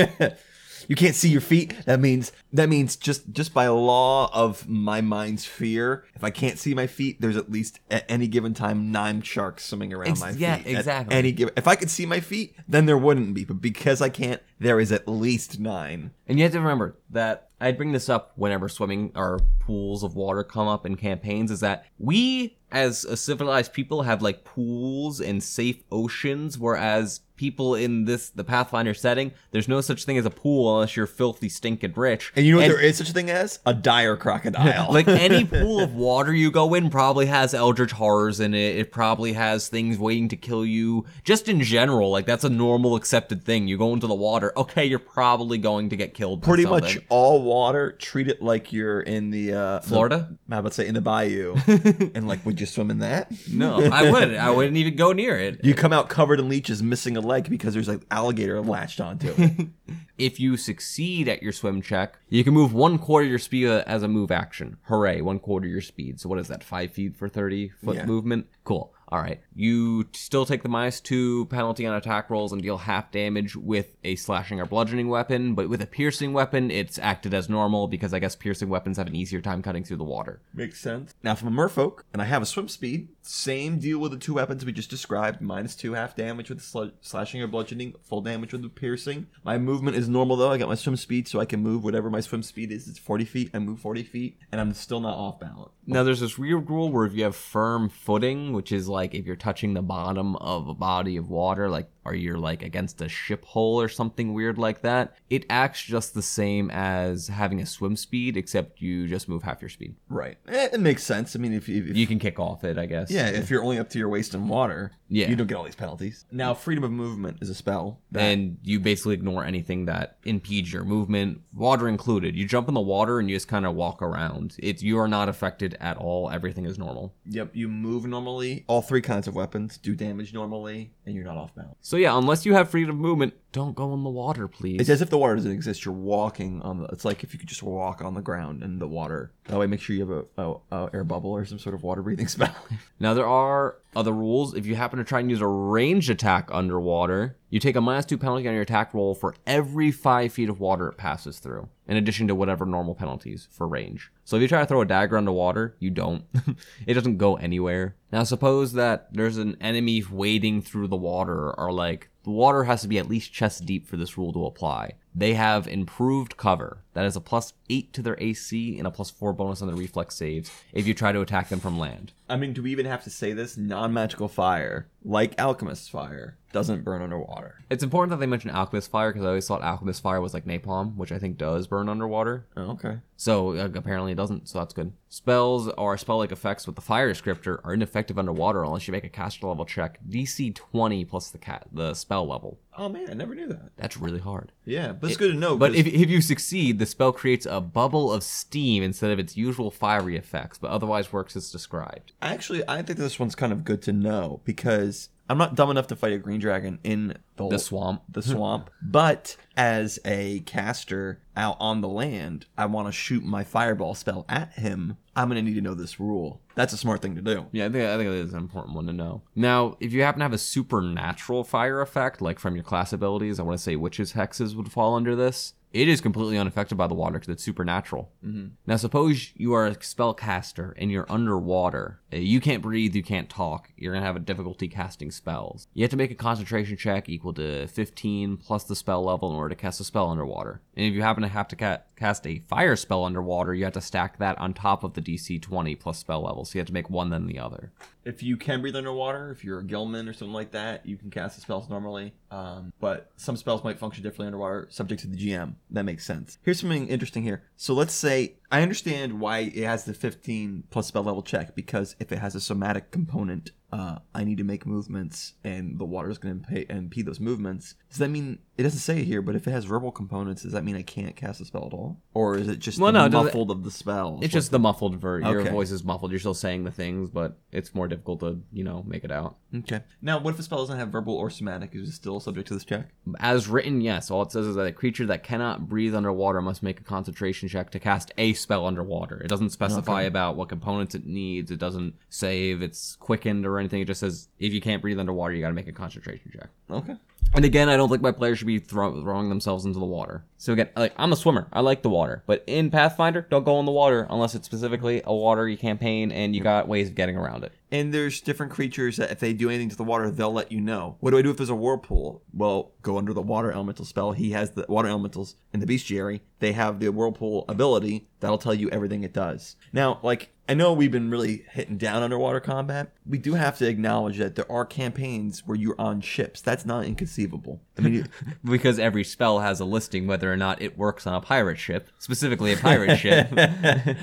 You 0.90 0.96
can't 0.96 1.14
see 1.14 1.28
your 1.28 1.40
feet. 1.40 1.72
That 1.86 2.00
means 2.00 2.32
that 2.52 2.68
means 2.68 2.96
just 2.96 3.30
just 3.30 3.54
by 3.54 3.68
law 3.68 4.28
of 4.34 4.68
my 4.68 5.00
mind's 5.00 5.44
fear, 5.44 6.04
if 6.16 6.24
I 6.24 6.30
can't 6.30 6.58
see 6.58 6.74
my 6.74 6.88
feet, 6.88 7.20
there's 7.20 7.36
at 7.36 7.48
least 7.48 7.78
at 7.92 8.04
any 8.08 8.26
given 8.26 8.54
time 8.54 8.90
nine 8.90 9.22
sharks 9.22 9.64
swimming 9.66 9.92
around 9.92 10.10
Ex- 10.10 10.20
my 10.20 10.32
feet. 10.32 10.40
yeah, 10.40 10.56
exactly. 10.56 11.14
any 11.14 11.30
given, 11.30 11.54
if 11.56 11.68
I 11.68 11.76
could 11.76 11.90
see 11.90 12.06
my 12.06 12.18
feet, 12.18 12.56
then 12.66 12.86
there 12.86 12.98
wouldn't 12.98 13.34
be. 13.34 13.44
But 13.44 13.60
because 13.60 14.02
I 14.02 14.08
can't, 14.08 14.42
there 14.58 14.80
is 14.80 14.90
at 14.90 15.06
least 15.06 15.60
nine. 15.60 16.10
And 16.26 16.40
you 16.40 16.44
have 16.44 16.52
to 16.54 16.58
remember 16.58 16.96
that 17.10 17.50
I 17.60 17.70
bring 17.70 17.92
this 17.92 18.08
up 18.08 18.32
whenever 18.34 18.68
swimming 18.68 19.12
or 19.14 19.38
pools 19.60 20.02
of 20.02 20.16
water 20.16 20.42
come 20.42 20.66
up 20.66 20.86
in 20.86 20.96
campaigns 20.96 21.52
is 21.52 21.60
that 21.60 21.86
we 21.98 22.56
as 22.72 23.04
a 23.04 23.16
civilized 23.16 23.72
people 23.72 24.02
have 24.02 24.22
like 24.22 24.42
pools 24.44 25.20
and 25.20 25.42
safe 25.42 25.82
oceans 25.92 26.58
whereas 26.58 27.20
people 27.40 27.74
in 27.74 28.04
this 28.04 28.28
the 28.28 28.44
pathfinder 28.44 28.92
setting 28.92 29.32
there's 29.50 29.66
no 29.66 29.80
such 29.80 30.04
thing 30.04 30.18
as 30.18 30.26
a 30.26 30.30
pool 30.30 30.74
unless 30.74 30.94
you're 30.94 31.06
filthy 31.06 31.48
stinking 31.48 31.92
rich 31.96 32.32
And 32.36 32.44
you 32.44 32.52
know 32.52 32.58
what 32.58 32.68
there 32.68 32.80
is 32.80 32.98
such 32.98 33.08
a 33.08 33.12
thing 33.12 33.30
as 33.30 33.58
a 33.64 33.72
dire 33.72 34.16
crocodile. 34.16 34.92
like 34.98 35.08
any 35.08 35.44
pool 35.56 35.80
of 35.80 35.94
water 35.94 36.34
you 36.34 36.50
go 36.50 36.74
in 36.74 36.90
probably 36.90 37.26
has 37.26 37.54
eldritch 37.54 37.92
horrors 37.92 38.40
in 38.40 38.54
it 38.54 38.76
it 38.76 38.92
probably 38.92 39.32
has 39.32 39.68
things 39.68 39.98
waiting 39.98 40.28
to 40.28 40.36
kill 40.36 40.64
you 40.64 41.06
just 41.24 41.48
in 41.48 41.62
general 41.62 42.10
like 42.10 42.26
that's 42.26 42.44
a 42.44 42.50
normal 42.50 42.94
accepted 42.94 43.42
thing 43.42 43.66
you 43.66 43.78
go 43.78 43.92
into 43.92 44.06
the 44.06 44.14
water 44.14 44.52
okay 44.56 44.84
you're 44.84 44.98
probably 44.98 45.56
going 45.58 45.88
to 45.88 45.96
get 45.96 46.12
killed 46.14 46.42
pretty 46.42 46.66
much 46.66 46.98
all 47.08 47.42
water. 47.42 47.92
Treat 47.92 48.28
it 48.28 48.42
like 48.42 48.72
you're 48.72 49.00
in 49.00 49.30
the 49.30 49.52
uh, 49.54 49.80
Florida? 49.80 50.36
The, 50.48 50.56
I 50.56 50.60
would 50.60 50.72
say 50.72 50.86
in 50.86 50.94
the 50.94 51.00
bayou, 51.00 51.56
and 52.14 52.26
like, 52.26 52.44
would 52.44 52.60
you 52.60 52.66
swim 52.66 52.90
in 52.90 52.98
that? 52.98 53.32
No, 53.50 53.80
I 53.80 54.10
wouldn't. 54.10 54.36
I 54.36 54.50
wouldn't 54.50 54.76
even 54.76 54.96
go 54.96 55.12
near 55.12 55.36
it. 55.36 55.64
You 55.64 55.74
come 55.74 55.92
out 55.92 56.08
covered 56.08 56.40
in 56.40 56.48
leeches, 56.48 56.82
missing 56.82 57.16
a 57.16 57.20
leg 57.30 57.48
because 57.48 57.74
there's 57.74 57.88
like 57.88 58.02
alligator 58.10 58.60
latched 58.60 59.00
onto 59.00 59.32
it. 59.36 59.68
If 60.18 60.38
you 60.38 60.58
succeed 60.58 61.28
at 61.28 61.42
your 61.42 61.50
swim 61.52 61.80
check, 61.80 62.18
you 62.28 62.44
can 62.44 62.52
move 62.52 62.74
one 62.74 62.98
quarter 62.98 63.26
your 63.26 63.38
speed 63.38 63.66
uh, 63.68 63.82
as 63.86 64.02
a 64.02 64.08
move 64.08 64.30
action. 64.30 64.76
Hooray, 64.82 65.22
one 65.22 65.38
quarter 65.38 65.66
your 65.66 65.80
speed. 65.80 66.20
So 66.20 66.28
what 66.28 66.38
is 66.38 66.48
that? 66.48 66.62
Five 66.62 66.92
feet 66.92 67.16
for 67.16 67.26
thirty 67.26 67.70
foot 67.82 67.96
Yeah. 67.96 68.04
movement. 68.04 68.46
Cool. 68.64 68.92
All 69.10 69.20
right. 69.20 69.40
You 69.54 70.06
still 70.12 70.46
take 70.46 70.62
the 70.62 70.68
minus 70.68 71.00
two 71.00 71.46
penalty 71.46 71.84
on 71.86 71.96
attack 71.96 72.30
rolls 72.30 72.52
and 72.52 72.62
deal 72.62 72.78
half 72.78 73.10
damage 73.10 73.56
with 73.56 73.96
a 74.04 74.16
slashing 74.16 74.60
or 74.60 74.66
bludgeoning 74.66 75.08
weapon, 75.08 75.54
but 75.54 75.68
with 75.68 75.82
a 75.82 75.86
piercing 75.86 76.32
weapon, 76.32 76.70
it's 76.70 76.98
acted 76.98 77.34
as 77.34 77.48
normal 77.48 77.88
because 77.88 78.14
I 78.14 78.20
guess 78.20 78.36
piercing 78.36 78.68
weapons 78.68 78.98
have 78.98 79.08
an 79.08 79.16
easier 79.16 79.40
time 79.40 79.62
cutting 79.62 79.82
through 79.82 79.96
the 79.96 80.04
water. 80.04 80.40
Makes 80.54 80.80
sense. 80.80 81.12
Now, 81.22 81.32
if 81.32 81.42
I'm 81.42 81.48
a 81.48 81.50
merfolk 81.50 82.02
and 82.12 82.22
I 82.22 82.26
have 82.26 82.42
a 82.42 82.46
swim 82.46 82.68
speed, 82.68 83.08
same 83.22 83.78
deal 83.78 83.98
with 83.98 84.12
the 84.12 84.18
two 84.18 84.34
weapons 84.34 84.64
we 84.64 84.72
just 84.72 84.90
described: 84.90 85.40
minus 85.40 85.74
two 85.74 85.94
half 85.94 86.14
damage 86.14 86.48
with 86.48 86.58
the 86.58 86.64
sl- 86.64 86.96
slashing 87.00 87.42
or 87.42 87.48
bludgeoning, 87.48 87.94
full 88.02 88.20
damage 88.20 88.52
with 88.52 88.62
the 88.62 88.68
piercing. 88.68 89.26
My 89.44 89.58
movement 89.58 89.96
is 89.96 90.08
normal 90.08 90.36
though. 90.36 90.52
I 90.52 90.58
got 90.58 90.68
my 90.68 90.74
swim 90.76 90.96
speed, 90.96 91.26
so 91.26 91.40
I 91.40 91.44
can 91.44 91.60
move 91.60 91.82
whatever 91.82 92.10
my 92.10 92.20
swim 92.20 92.42
speed 92.42 92.70
is. 92.70 92.88
It's 92.88 92.98
40 92.98 93.24
feet. 93.24 93.50
I 93.52 93.58
move 93.58 93.80
40 93.80 94.04
feet, 94.04 94.38
and 94.52 94.60
I'm 94.60 94.72
still 94.72 95.00
not 95.00 95.16
off 95.16 95.40
balance. 95.40 95.70
Now, 95.86 96.04
there's 96.04 96.20
this 96.20 96.38
weird 96.38 96.70
rule 96.70 96.92
where 96.92 97.04
if 97.04 97.14
you 97.14 97.24
have 97.24 97.34
firm 97.34 97.88
footing, 97.88 98.52
which 98.52 98.70
is 98.70 98.88
like 98.88 98.99
if 99.14 99.26
you're 99.26 99.36
touching 99.36 99.74
the 99.74 99.82
bottom 99.82 100.36
of 100.36 100.68
a 100.68 100.74
body 100.74 101.16
of 101.16 101.28
water, 101.28 101.68
like, 101.68 101.88
or 102.04 102.14
you're 102.14 102.38
like 102.38 102.62
against 102.62 103.00
a 103.02 103.08
ship 103.08 103.44
hole 103.44 103.80
or 103.80 103.88
something 103.88 104.32
weird 104.34 104.58
like 104.58 104.82
that, 104.82 105.14
it 105.28 105.44
acts 105.50 105.82
just 105.82 106.14
the 106.14 106.22
same 106.22 106.70
as 106.70 107.28
having 107.28 107.60
a 107.60 107.66
swim 107.66 107.96
speed, 107.96 108.36
except 108.36 108.80
you 108.80 109.06
just 109.06 109.28
move 109.28 109.42
half 109.42 109.60
your 109.60 109.68
speed. 109.68 109.94
Right. 110.08 110.38
Eh, 110.48 110.68
it 110.72 110.80
makes 110.80 111.02
sense. 111.04 111.36
I 111.36 111.38
mean, 111.38 111.52
if, 111.52 111.68
if, 111.68 111.88
if 111.88 111.96
You 111.96 112.06
can 112.06 112.18
kick 112.18 112.38
off 112.38 112.64
it, 112.64 112.78
I 112.78 112.86
guess. 112.86 113.10
Yeah, 113.10 113.28
if 113.28 113.50
you're 113.50 113.62
only 113.62 113.78
up 113.78 113.90
to 113.90 113.98
your 113.98 114.08
waist 114.08 114.34
in 114.34 114.48
water, 114.48 114.92
Yeah. 115.08 115.28
you 115.28 115.36
don't 115.36 115.46
get 115.46 115.56
all 115.56 115.64
these 115.64 115.74
penalties. 115.76 116.24
Now, 116.32 116.54
freedom 116.54 116.84
of 116.84 116.90
movement 116.90 117.38
is 117.40 117.50
a 117.50 117.54
spell. 117.54 118.00
that- 118.12 118.20
And 118.22 118.58
you 118.62 118.80
basically 118.80 119.14
ignore 119.14 119.44
anything 119.44 119.84
that 119.86 120.16
impedes 120.24 120.72
your 120.72 120.84
movement, 120.84 121.40
water 121.54 121.88
included. 121.88 122.34
You 122.36 122.46
jump 122.46 122.68
in 122.68 122.74
the 122.74 122.80
water 122.80 123.18
and 123.20 123.28
you 123.28 123.36
just 123.36 123.48
kind 123.48 123.66
of 123.66 123.74
walk 123.74 124.02
around. 124.02 124.56
It 124.58 124.82
you 124.82 124.98
are 124.98 125.08
not 125.08 125.28
affected 125.28 125.76
at 125.80 125.96
all. 125.96 126.30
Everything 126.30 126.64
is 126.64 126.78
normal. 126.78 127.14
yep, 127.26 127.50
you 127.54 127.68
move 127.68 128.06
normally. 128.06 128.64
All 128.66 128.82
three 128.82 129.00
kinds 129.02 129.28
of 129.28 129.34
weapons 129.34 129.76
do 129.78 129.94
damage 129.94 130.32
normally, 130.32 130.92
and 131.06 131.14
you're 131.14 131.24
not 131.24 131.36
off 131.36 131.54
balance. 131.54 131.76
So 131.90 131.96
yeah, 131.96 132.16
unless 132.16 132.46
you 132.46 132.54
have 132.54 132.70
freedom 132.70 132.90
of 132.90 132.96
movement, 132.98 133.34
don't 133.50 133.74
go 133.74 133.92
in 133.94 134.04
the 134.04 134.10
water, 134.10 134.46
please. 134.46 134.80
It's 134.80 134.88
as 134.88 135.02
if 135.02 135.10
the 135.10 135.18
water 135.18 135.34
doesn't 135.34 135.50
exist. 135.50 135.84
You're 135.84 135.92
walking 135.92 136.62
on 136.62 136.78
the. 136.78 136.84
It's 136.84 137.04
like 137.04 137.24
if 137.24 137.32
you 137.32 137.40
could 137.40 137.48
just 137.48 137.64
walk 137.64 138.00
on 138.00 138.14
the 138.14 138.20
ground 138.20 138.62
in 138.62 138.78
the 138.78 138.86
water. 138.86 139.32
That 139.46 139.58
way, 139.58 139.66
make 139.66 139.80
sure 139.80 139.96
you 139.96 140.06
have 140.08 140.24
a, 140.38 140.40
a, 140.40 140.54
a 140.70 140.90
air 140.94 141.02
bubble 141.02 141.32
or 141.32 141.44
some 141.44 141.58
sort 141.58 141.74
of 141.74 141.82
water 141.82 142.00
breathing 142.00 142.28
spell. 142.28 142.54
Now 143.00 143.12
there 143.14 143.26
are 143.26 143.74
other 143.94 144.12
rules. 144.12 144.54
If 144.54 144.66
you 144.66 144.76
happen 144.76 144.98
to 144.98 145.04
try 145.04 145.20
and 145.20 145.30
use 145.30 145.40
a 145.40 145.46
ranged 145.46 146.10
attack 146.10 146.48
underwater, 146.52 147.36
you 147.48 147.58
take 147.58 147.76
a 147.76 147.80
minus 147.80 148.06
two 148.06 148.18
penalty 148.18 148.46
on 148.46 148.54
your 148.54 148.62
attack 148.62 148.94
roll 148.94 149.14
for 149.14 149.34
every 149.46 149.90
five 149.90 150.32
feet 150.32 150.48
of 150.48 150.60
water 150.60 150.88
it 150.88 150.96
passes 150.96 151.38
through, 151.38 151.68
in 151.86 151.96
addition 151.96 152.28
to 152.28 152.34
whatever 152.34 152.64
normal 152.64 152.94
penalties 152.94 153.48
for 153.50 153.66
range. 153.66 154.10
So 154.24 154.36
if 154.36 154.42
you 154.42 154.48
try 154.48 154.60
to 154.60 154.66
throw 154.66 154.80
a 154.80 154.86
dagger 154.86 155.16
underwater, 155.16 155.76
you 155.80 155.90
don't. 155.90 156.24
it 156.86 156.94
doesn't 156.94 157.18
go 157.18 157.36
anywhere. 157.36 157.96
Now 158.12 158.24
suppose 158.24 158.72
that 158.74 159.12
there's 159.12 159.38
an 159.38 159.56
enemy 159.60 160.02
wading 160.10 160.62
through 160.62 160.88
the 160.88 160.96
water, 160.96 161.52
or 161.58 161.72
like 161.72 162.10
the 162.22 162.30
water 162.30 162.64
has 162.64 162.82
to 162.82 162.88
be 162.88 162.98
at 162.98 163.08
least 163.08 163.32
chest 163.32 163.64
deep 163.64 163.86
for 163.86 163.96
this 163.96 164.16
rule 164.16 164.32
to 164.32 164.46
apply. 164.46 164.92
They 165.14 165.34
have 165.34 165.66
improved 165.66 166.36
cover. 166.36 166.84
That 166.92 167.04
is 167.04 167.16
a 167.16 167.20
plus 167.20 167.52
8 167.68 167.92
to 167.92 168.02
their 168.02 168.16
AC 168.20 168.76
and 168.78 168.86
a 168.86 168.90
plus 168.90 169.10
4 169.10 169.32
bonus 169.32 169.62
on 169.62 169.68
their 169.68 169.76
reflex 169.76 170.16
saves 170.16 170.50
if 170.72 170.86
you 170.86 170.94
try 170.94 171.12
to 171.12 171.20
attack 171.20 171.48
them 171.48 171.60
from 171.60 171.78
land. 171.78 172.12
I 172.28 172.36
mean, 172.36 172.52
do 172.52 172.62
we 172.62 172.70
even 172.72 172.86
have 172.86 173.04
to 173.04 173.10
say 173.10 173.32
this? 173.32 173.56
Non-magical 173.56 174.28
fire, 174.28 174.86
like 175.04 175.38
alchemist's 175.38 175.88
fire, 175.88 176.36
doesn't 176.52 176.84
burn 176.84 177.02
underwater. 177.02 177.56
It's 177.70 177.82
important 177.82 178.10
that 178.10 178.18
they 178.18 178.26
mention 178.26 178.50
alchemist 178.50 178.90
fire 178.90 179.12
because 179.12 179.24
I 179.24 179.28
always 179.28 179.46
thought 179.46 179.62
alchemist 179.62 180.02
fire 180.02 180.20
was 180.20 180.34
like 180.34 180.44
napalm, 180.44 180.96
which 180.96 181.12
I 181.12 181.18
think 181.18 181.38
does 181.38 181.66
burn 181.66 181.88
underwater. 181.88 182.46
Oh, 182.56 182.72
okay. 182.72 182.98
So 183.16 183.56
uh, 183.56 183.68
apparently 183.74 184.12
it 184.12 184.16
doesn't, 184.16 184.48
so 184.48 184.58
that's 184.58 184.74
good. 184.74 184.92
Spells 185.08 185.68
or 185.76 185.96
spell-like 185.98 186.32
effects 186.32 186.66
with 186.66 186.76
the 186.76 186.82
fire 186.82 187.12
descriptor 187.12 187.58
are 187.64 187.74
ineffective 187.74 188.18
underwater 188.18 188.62
unless 188.64 188.86
you 188.88 188.92
make 188.92 189.04
a 189.04 189.08
caster 189.08 189.46
level 189.46 189.64
check 189.64 189.98
DC 190.08 190.54
20 190.54 191.04
plus 191.04 191.30
the 191.30 191.38
cat 191.38 191.66
the 191.72 191.94
spell 191.94 192.26
level. 192.26 192.58
Oh 192.76 192.88
man, 192.88 193.10
I 193.10 193.14
never 193.14 193.34
knew 193.34 193.48
that. 193.48 193.72
That's 193.76 193.96
really 193.96 194.20
hard. 194.20 194.52
Yeah, 194.64 194.92
but 194.92 195.10
it's 195.10 195.18
good 195.18 195.32
to 195.32 195.38
know. 195.38 195.56
But 195.56 195.74
if, 195.74 195.86
if 195.86 196.08
you 196.08 196.20
succeed, 196.20 196.78
the 196.80 196.86
spell 196.86 197.12
creates 197.12 197.46
a 197.46 197.60
bubble 197.60 198.10
of 198.12 198.22
steam 198.22 198.82
instead 198.82 199.10
of 199.10 199.18
its 199.18 199.36
usual 199.36 199.70
fiery 199.70 200.16
effects, 200.16 200.56
but 200.58 200.70
otherwise 200.70 201.12
works 201.12 201.36
as 201.36 201.50
described. 201.52 202.12
Actually, 202.22 202.62
I 202.66 202.82
think 202.82 202.98
this 202.98 203.18
one's 203.18 203.34
kind 203.34 203.52
of 203.52 203.64
good 203.64 203.82
to 203.82 203.92
know 203.92 204.40
because 204.44 205.10
I'm 205.28 205.38
not 205.38 205.54
dumb 205.54 205.70
enough 205.70 205.86
to 205.88 205.96
fight 205.96 206.12
a 206.14 206.18
green 206.18 206.40
dragon 206.40 206.78
in 206.82 207.18
the, 207.36 207.48
The 207.48 207.58
swamp. 207.58 208.02
The 208.10 208.22
swamp. 208.22 208.70
but 208.82 209.36
as 209.56 209.98
a 210.04 210.40
caster 210.40 211.20
out 211.36 211.56
on 211.60 211.82
the 211.82 211.88
land, 211.88 212.46
I 212.58 212.66
want 212.66 212.88
to 212.88 212.92
shoot 212.92 213.22
my 213.22 213.44
fireball 213.44 213.94
spell 213.94 214.24
at 214.28 214.54
him. 214.54 214.96
I'm 215.14 215.28
gonna 215.28 215.42
need 215.42 215.54
to 215.54 215.60
know 215.60 215.74
this 215.74 216.00
rule. 216.00 216.40
That's 216.54 216.72
a 216.72 216.78
smart 216.78 217.02
thing 217.02 217.14
to 217.16 217.22
do. 217.22 217.46
Yeah, 217.52 217.66
I 217.66 217.68
think 217.68 217.84
I 217.84 217.96
think 217.98 218.08
it 218.08 218.14
is 218.16 218.32
an 218.32 218.38
important 218.38 218.74
one 218.74 218.86
to 218.86 218.92
know. 218.92 219.22
Now, 219.36 219.76
if 219.80 219.92
you 219.92 220.02
happen 220.02 220.20
to 220.20 220.24
have 220.24 220.32
a 220.32 220.38
supernatural 220.38 221.44
fire 221.44 221.80
effect, 221.80 222.22
like 222.22 222.38
from 222.38 222.54
your 222.54 222.64
class 222.64 222.92
abilities, 222.92 223.38
I 223.38 223.42
want 223.42 223.58
to 223.58 223.62
say 223.62 223.76
witches 223.76 224.14
hexes 224.14 224.54
would 224.56 224.72
fall 224.72 224.94
under 224.94 225.14
this. 225.14 225.54
It 225.72 225.86
is 225.88 226.00
completely 226.00 226.36
unaffected 226.36 226.76
by 226.76 226.88
the 226.88 226.94
water 226.94 227.18
because 227.20 227.28
it's 227.32 227.44
supernatural. 227.44 228.10
Mm-hmm. 228.26 228.48
Now, 228.66 228.76
suppose 228.76 229.30
you 229.36 229.52
are 229.52 229.66
a 229.66 229.76
spellcaster 229.76 230.72
and 230.76 230.90
you're 230.90 231.06
underwater. 231.08 232.00
Uh, 232.12 232.16
You 232.16 232.40
can't 232.40 232.62
breathe, 232.62 232.94
you 232.96 233.02
can't 233.04 233.28
talk. 233.30 233.70
You're 233.76 233.92
gonna 233.94 234.04
have 234.04 234.16
a 234.16 234.20
difficulty 234.20 234.66
casting 234.66 235.10
spells. 235.12 235.68
You 235.72 235.82
have 235.84 235.90
to 235.92 235.96
make 235.96 236.10
a 236.10 236.16
concentration 236.16 236.76
check 236.76 237.08
equal 237.08 237.32
to 237.34 237.68
15 237.68 238.36
plus 238.36 238.64
the 238.64 238.74
spell 238.74 239.04
level 239.04 239.30
in 239.30 239.36
order 239.36 239.54
to 239.54 239.60
cast 239.60 239.80
a 239.80 239.84
spell 239.84 240.10
underwater. 240.10 240.60
And 240.76 240.86
if 240.86 240.94
you 240.94 241.02
happen 241.02 241.22
to 241.22 241.28
have 241.28 241.46
to 241.48 241.56
ca- 241.56 241.78
cast 241.96 242.26
a 242.26 242.40
fire 242.48 242.74
spell 242.76 243.04
underwater, 243.04 243.54
you 243.54 243.64
have 243.64 243.74
to 243.74 243.80
stack 243.80 244.18
that 244.18 244.38
on 244.38 244.54
top 244.54 244.82
of 244.82 244.94
the 244.94 245.02
DC 245.02 245.40
20 245.40 245.74
plus 245.76 245.98
spell 245.98 246.22
level. 246.22 246.44
So 246.44 246.56
you 246.56 246.60
have 246.60 246.66
to 246.68 246.72
make 246.72 246.90
one 246.90 247.10
then 247.10 247.26
the 247.26 247.38
other. 247.38 247.70
If 248.04 248.22
you 248.22 248.36
can 248.36 248.60
breathe 248.60 248.74
underwater, 248.76 249.30
if 249.30 249.44
you're 249.44 249.58
a 249.60 249.64
Gillman 249.64 250.08
or 250.08 250.12
something 250.14 250.32
like 250.32 250.52
that, 250.52 250.86
you 250.86 250.96
can 250.96 251.10
cast 251.10 251.36
the 251.36 251.42
spells 251.42 251.68
normally. 251.68 252.14
Um, 252.30 252.72
but 252.80 253.10
some 253.16 253.36
spells 253.36 253.62
might 253.62 253.78
function 253.78 254.02
differently 254.02 254.26
underwater, 254.26 254.66
subject 254.70 255.02
to 255.02 255.06
the 255.06 255.16
GM. 255.16 255.54
That 255.70 255.84
makes 255.84 256.04
sense. 256.04 256.38
Here's 256.42 256.60
something 256.60 256.88
interesting 256.88 257.22
here. 257.22 257.44
So 257.56 257.74
let's 257.74 257.94
say 257.94 258.34
I 258.50 258.62
understand 258.62 259.20
why 259.20 259.38
it 259.40 259.64
has 259.64 259.84
the 259.84 259.94
15 259.94 260.64
plus 260.70 260.88
spell 260.88 261.04
level 261.04 261.22
check 261.22 261.54
because 261.54 261.94
if 262.00 262.10
it 262.10 262.18
has 262.18 262.34
a 262.34 262.40
somatic 262.40 262.90
component, 262.90 263.52
uh, 263.72 263.98
I 264.14 264.24
need 264.24 264.38
to 264.38 264.44
make 264.44 264.66
movements, 264.66 265.34
and 265.44 265.78
the 265.78 265.84
water 265.84 266.10
is 266.10 266.18
going 266.18 266.44
to 266.44 266.72
impede 266.72 267.06
those 267.06 267.20
movements. 267.20 267.74
Does 267.88 267.98
that 267.98 268.08
mean 268.08 268.40
it 268.56 268.64
doesn't 268.64 268.80
say 268.80 268.98
it 268.98 269.04
here? 269.04 269.22
But 269.22 269.36
if 269.36 269.46
it 269.46 269.52
has 269.52 269.64
verbal 269.64 269.92
components, 269.92 270.42
does 270.42 270.52
that 270.52 270.64
mean 270.64 270.74
I 270.76 270.82
can't 270.82 271.14
cast 271.14 271.40
a 271.40 271.44
spell 271.44 271.66
at 271.66 271.72
all, 271.72 272.00
or 272.12 272.36
is 272.36 272.48
it 272.48 272.58
just 272.58 272.80
Well, 272.80 272.92
the 272.92 272.98
no, 272.98 273.06
it 273.06 273.12
muffled 273.12 273.50
of 273.50 273.62
the 273.62 273.70
spells? 273.70 274.24
It's 274.24 274.32
just 274.32 274.50
the 274.50 274.58
muffled 274.58 274.96
ver 274.96 275.20
Your 275.20 275.44
voice 275.44 275.70
is 275.70 275.84
muffled. 275.84 276.10
You're 276.10 276.20
still 276.20 276.34
saying 276.34 276.64
the 276.64 276.72
things, 276.72 277.10
but 277.10 277.38
it's 277.52 277.74
more 277.74 277.86
difficult 277.86 278.20
to, 278.20 278.40
you 278.52 278.64
know, 278.64 278.84
make 278.86 279.04
it 279.04 279.12
out. 279.12 279.36
okay. 279.56 279.82
Now, 280.02 280.18
what 280.18 280.34
if 280.34 280.40
a 280.40 280.42
spell 280.42 280.58
doesn't 280.58 280.78
have 280.78 280.88
verbal 280.88 281.14
or 281.14 281.30
somatic? 281.30 281.74
Is 281.74 281.90
it 281.90 281.92
still 281.92 282.18
subject 282.18 282.48
to 282.48 282.54
this 282.54 282.64
check? 282.64 282.88
As 283.20 283.46
written, 283.46 283.80
yes. 283.80 284.10
All 284.10 284.22
it 284.22 284.32
says 284.32 284.46
is 284.46 284.56
that 284.56 284.66
a 284.66 284.72
creature 284.72 285.06
that 285.06 285.22
cannot 285.22 285.68
breathe 285.68 285.94
underwater 285.94 286.42
must 286.42 286.62
make 286.62 286.80
a 286.80 286.84
concentration 286.84 287.48
check 287.48 287.70
to 287.70 287.78
cast 287.78 288.12
a 288.18 288.32
spell 288.40 288.66
underwater. 288.66 289.20
It 289.20 289.28
doesn't 289.28 289.50
specify 289.50 290.02
about 290.02 290.36
what 290.36 290.48
components 290.48 290.94
it 290.94 291.06
needs. 291.06 291.50
It 291.50 291.58
doesn't 291.58 291.94
say 292.08 292.50
if 292.50 292.62
it's 292.62 292.96
quickened 292.96 293.46
or 293.46 293.58
anything. 293.58 293.80
It 293.80 293.86
just 293.86 294.00
says 294.00 294.28
if 294.38 294.52
you 294.52 294.60
can't 294.60 294.82
breathe 294.82 294.98
underwater, 294.98 295.34
you 295.34 295.40
got 295.40 295.48
to 295.48 295.54
make 295.54 295.68
a 295.68 295.72
concentration 295.72 296.30
check. 296.32 296.48
Okay. 296.70 296.96
And 297.32 297.44
again, 297.44 297.68
I 297.68 297.76
don't 297.76 297.88
think 297.88 298.02
my 298.02 298.12
players 298.12 298.38
should 298.38 298.46
be 298.48 298.58
throw- 298.58 299.00
throwing 299.02 299.28
themselves 299.28 299.64
into 299.64 299.78
the 299.78 299.84
water. 299.84 300.24
So 300.36 300.52
again, 300.52 300.70
like 300.76 300.92
I'm 300.96 301.12
a 301.12 301.16
swimmer, 301.16 301.46
I 301.52 301.60
like 301.60 301.82
the 301.82 301.90
water, 301.90 302.22
but 302.26 302.42
in 302.46 302.70
Pathfinder, 302.70 303.26
don't 303.30 303.44
go 303.44 303.60
in 303.60 303.66
the 303.66 303.72
water 303.72 304.06
unless 304.10 304.34
it's 304.34 304.46
specifically 304.46 305.02
a 305.04 305.14
watery 305.14 305.56
campaign 305.56 306.10
and 306.10 306.34
you 306.34 306.42
got 306.42 306.66
ways 306.66 306.88
of 306.88 306.94
getting 306.94 307.16
around 307.16 307.44
it. 307.44 307.52
And 307.70 307.94
there's 307.94 308.20
different 308.20 308.50
creatures 308.50 308.96
that 308.96 309.12
if 309.12 309.20
they 309.20 309.32
do 309.32 309.48
anything 309.48 309.68
to 309.68 309.76
the 309.76 309.84
water, 309.84 310.10
they'll 310.10 310.32
let 310.32 310.50
you 310.50 310.60
know. 310.60 310.96
What 310.98 311.12
do 311.12 311.18
I 311.18 311.22
do 311.22 311.30
if 311.30 311.36
there's 311.36 311.50
a 311.50 311.54
whirlpool? 311.54 312.22
Well, 312.32 312.72
go 312.82 312.98
under 312.98 313.12
the 313.12 313.22
water 313.22 313.52
elemental 313.52 313.84
spell. 313.84 314.12
He 314.12 314.32
has 314.32 314.52
the 314.52 314.66
water 314.68 314.88
elementals 314.88 315.36
in 315.52 315.60
the 315.60 315.66
bestiary. 315.66 316.20
They 316.40 316.52
have 316.52 316.80
the 316.80 316.88
whirlpool 316.88 317.44
ability 317.48 318.08
that'll 318.18 318.38
tell 318.38 318.54
you 318.54 318.70
everything 318.70 319.04
it 319.04 319.12
does. 319.12 319.54
Now, 319.72 320.00
like 320.02 320.30
I 320.50 320.54
know 320.54 320.72
we've 320.72 320.90
been 320.90 321.10
really 321.10 321.44
hitting 321.52 321.76
down 321.78 322.02
underwater 322.02 322.40
combat. 322.40 322.90
We 323.06 323.18
do 323.18 323.34
have 323.34 323.56
to 323.58 323.68
acknowledge 323.68 324.18
that 324.18 324.34
there 324.34 324.50
are 324.50 324.64
campaigns 324.66 325.46
where 325.46 325.56
you're 325.56 325.80
on 325.80 326.00
ships. 326.00 326.40
That's 326.40 326.66
not 326.66 326.84
inconceivable. 326.86 327.60
I 327.78 327.82
mean, 327.82 328.08
Because 328.44 328.78
every 328.80 329.04
spell 329.04 329.38
has 329.40 329.60
a 329.60 329.64
listing 329.64 330.06
whether 330.08 330.30
or 330.32 330.36
not 330.36 330.60
it 330.60 330.76
works 330.76 331.06
on 331.06 331.14
a 331.14 331.20
pirate 331.20 331.58
ship, 331.58 331.88
specifically 331.98 332.52
a 332.52 332.56
pirate 332.56 332.96
ship. 332.96 333.28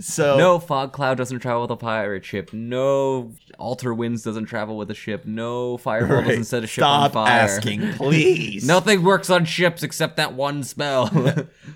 so 0.00 0.36
No 0.38 0.58
fog 0.58 0.92
cloud 0.92 1.18
doesn't 1.18 1.38
travel 1.38 1.62
with 1.62 1.70
a 1.70 1.76
pirate 1.76 2.24
ship. 2.24 2.52
No 2.52 3.32
alter 3.58 3.94
winds 3.94 4.22
doesn't 4.22 4.46
travel 4.46 4.76
with 4.76 4.90
a 4.90 4.94
ship. 4.94 5.24
No 5.24 5.76
fireball 5.76 6.16
Right. 6.18 6.28
doesn't 6.28 6.44
set 6.44 6.64
a 6.64 6.66
ship 6.66 6.82
Stop 6.82 7.16
on 7.16 7.26
fire. 7.26 7.40
asking, 7.42 7.92
please. 7.92 8.66
Nothing 8.66 9.02
works 9.04 9.30
on 9.30 9.44
ships 9.44 9.82
except 9.82 10.16
that 10.16 10.34
one 10.34 10.64
spell. 10.64 11.10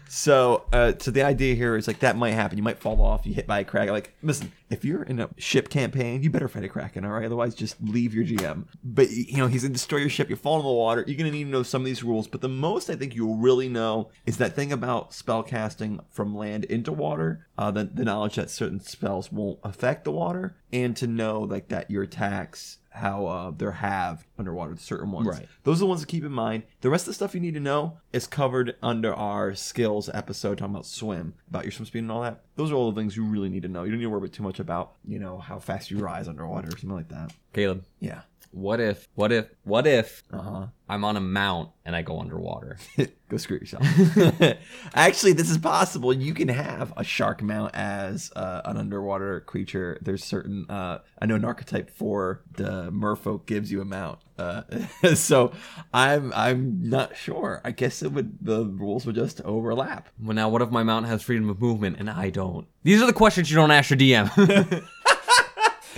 So, 0.09 0.65
uh, 0.73 0.93
so 0.99 1.11
the 1.11 1.23
idea 1.23 1.55
here 1.55 1.77
is 1.77 1.87
like 1.87 2.01
that 2.01 2.17
might 2.17 2.33
happen. 2.35 2.57
You 2.59 2.65
might 2.65 2.79
fall 2.79 3.01
off. 3.03 3.25
You 3.27 3.35
hit 3.35 3.47
by 3.47 3.61
a 3.61 3.65
kraken. 3.65 3.93
Like, 3.95 4.15
listen, 4.27 4.53
if 4.71 4.85
you're 4.85 5.03
in 5.03 5.21
a 5.21 5.31
ship 5.39 5.69
campaign, 5.69 6.23
you 6.23 6.31
better 6.31 6.49
fight 6.49 6.65
a 6.65 6.69
kraken. 6.69 7.05
All 7.05 7.13
right, 7.13 7.25
otherwise, 7.25 7.55
just 7.55 7.77
leave 7.83 8.15
your 8.15 8.25
GM. 8.25 8.67
But 8.83 9.11
you 9.11 9.39
know, 9.39 9.47
he's 9.47 9.63
gonna 9.63 9.75
destroy 9.75 9.99
your 9.99 10.11
ship. 10.11 10.29
You 10.29 10.37
fall 10.37 10.59
in 10.59 10.67
the 10.67 10.73
water. 10.73 11.05
You're 11.07 11.17
gonna 11.17 11.31
need 11.31 11.45
to 11.45 11.51
know 11.51 11.63
some 11.63 11.83
of 11.83 11.87
these 11.87 12.03
rules. 12.03 12.27
But 12.27 12.41
the 12.41 12.49
most 12.49 12.91
I 12.91 12.97
think 12.97 13.15
you'll 13.15 13.37
really 13.37 13.69
know 13.69 14.11
is 14.25 14.39
that 14.39 14.55
thing 14.55 14.73
about 14.73 15.15
spell 15.15 15.43
casting 15.43 16.01
from 16.11 16.35
land 16.35 16.65
into 16.65 16.93
water. 16.93 17.47
Uh, 17.57 17.71
the, 17.71 17.85
the 17.85 18.05
knowledge 18.05 18.37
that 18.37 18.51
certain 18.51 18.81
spells 18.81 19.33
won't 19.33 19.59
affect 19.63 20.05
the 20.05 20.13
water, 20.13 20.57
and 20.73 20.97
to 20.97 21.07
know 21.07 21.41
like 21.41 21.69
that 21.69 21.91
your 21.91 22.03
attacks 22.03 22.79
how 22.97 23.27
uh, 23.27 23.53
they're 23.55 23.73
halved 23.73 24.27
underwater, 24.39 24.77
certain 24.77 25.11
ones. 25.11 25.27
Right. 25.29 25.49
Those 25.65 25.77
are 25.79 25.81
the 25.81 25.87
ones 25.87 26.01
to 26.03 26.07
keep 26.07 26.25
in 26.25 26.33
mind. 26.33 26.65
The 26.81 26.91
rest 26.91 27.05
of 27.05 27.09
the 27.09 27.15
stuff 27.15 27.35
you 27.35 27.41
need 27.41 27.55
to 27.55 27.61
know 27.61 27.99
is 28.13 28.27
covered 28.27 28.77
under 28.83 29.15
our 29.15 29.55
skills 29.55 30.09
episode 30.13 30.59
talking 30.59 30.75
about 30.75 30.87
swim, 30.87 31.35
about 31.49 31.65
your 31.65 31.73
swim 31.73 31.87
speed 31.87 32.01
and 32.01 32.13
all 32.13 32.23
that. 32.23 32.43
Those 32.57 32.71
are 32.71 32.75
all 32.75 32.91
the 32.93 33.01
things 33.01 33.17
you 33.17 33.25
really 33.25 33.49
need 33.49 33.63
to 33.63 33.69
know. 33.69 33.85
You 33.85 33.91
don't 33.91 33.99
need 33.99 34.05
to 34.05 34.11
worry 34.11 34.19
about 34.19 34.33
too 34.33 34.43
much 34.43 34.61
about, 34.61 34.93
you 35.07 35.19
know, 35.19 35.39
how 35.39 35.59
fast 35.59 35.91
you 35.91 35.99
rise 35.99 36.29
underwater 36.29 36.69
or 36.69 36.73
something 36.73 36.91
like 36.91 37.09
that. 37.09 37.33
Caleb, 37.53 37.85
Yeah. 38.01 38.23
what 38.51 38.81
if, 38.81 39.07
what 39.15 39.33
if, 39.33 39.47
what 39.65 39.87
if 39.87 40.23
Uh 40.33 40.41
huh. 40.41 40.67
I'm 40.89 41.05
on 41.05 41.17
a 41.17 41.21
mount 41.21 41.71
and 41.85 41.95
I 41.97 42.03
go 42.03 42.21
underwater? 42.21 42.79
Go 43.29 43.37
screw 43.39 43.59
yourself. 43.59 43.85
Actually, 44.95 45.33
this 45.33 45.51
is 45.51 45.59
possible. 45.59 46.13
You 46.13 46.33
can 46.33 46.49
have 46.49 46.93
a 46.97 47.03
shark 47.05 47.43
mount 47.43 47.75
as 47.75 48.31
uh, 48.37 48.63
an 48.65 48.77
underwater 48.77 49.41
creature. 49.41 49.99
There's 50.01 50.23
certain, 50.25 50.67
uh, 50.71 51.01
I 51.21 51.27
know 51.27 51.35
an 51.35 51.45
archetype 51.45 51.91
for 51.91 52.43
the 52.53 52.91
merfolk 52.93 53.47
gives 53.47 53.73
you 53.73 53.81
a 53.81 53.85
mount. 53.85 54.21
Uh, 54.39 54.63
so 55.15 55.53
I'm 55.95 56.33
I'm 56.35 56.89
not 56.91 57.17
sure. 57.17 57.61
I 57.65 57.71
guess 57.71 58.03
it 58.03 58.13
would 58.13 58.39
the 58.41 58.65
rules 58.67 59.07
would 59.07 59.15
just 59.15 59.41
overlap. 59.43 60.09
Well, 60.23 60.35
now 60.35 60.49
what 60.49 60.63
if 60.63 60.71
my 60.71 60.83
mount 60.83 61.07
has 61.07 61.23
freedom 61.23 61.49
of 61.49 61.61
movement 61.61 61.97
and 61.99 62.11
I 62.11 62.31
don't? 62.31 62.67
These 62.83 63.03
are 63.03 63.07
the 63.07 63.13
questions 63.13 63.51
you 63.51 63.57
don't 63.57 63.71
ask 63.71 63.91
your 63.91 63.99
DM. 63.99 64.83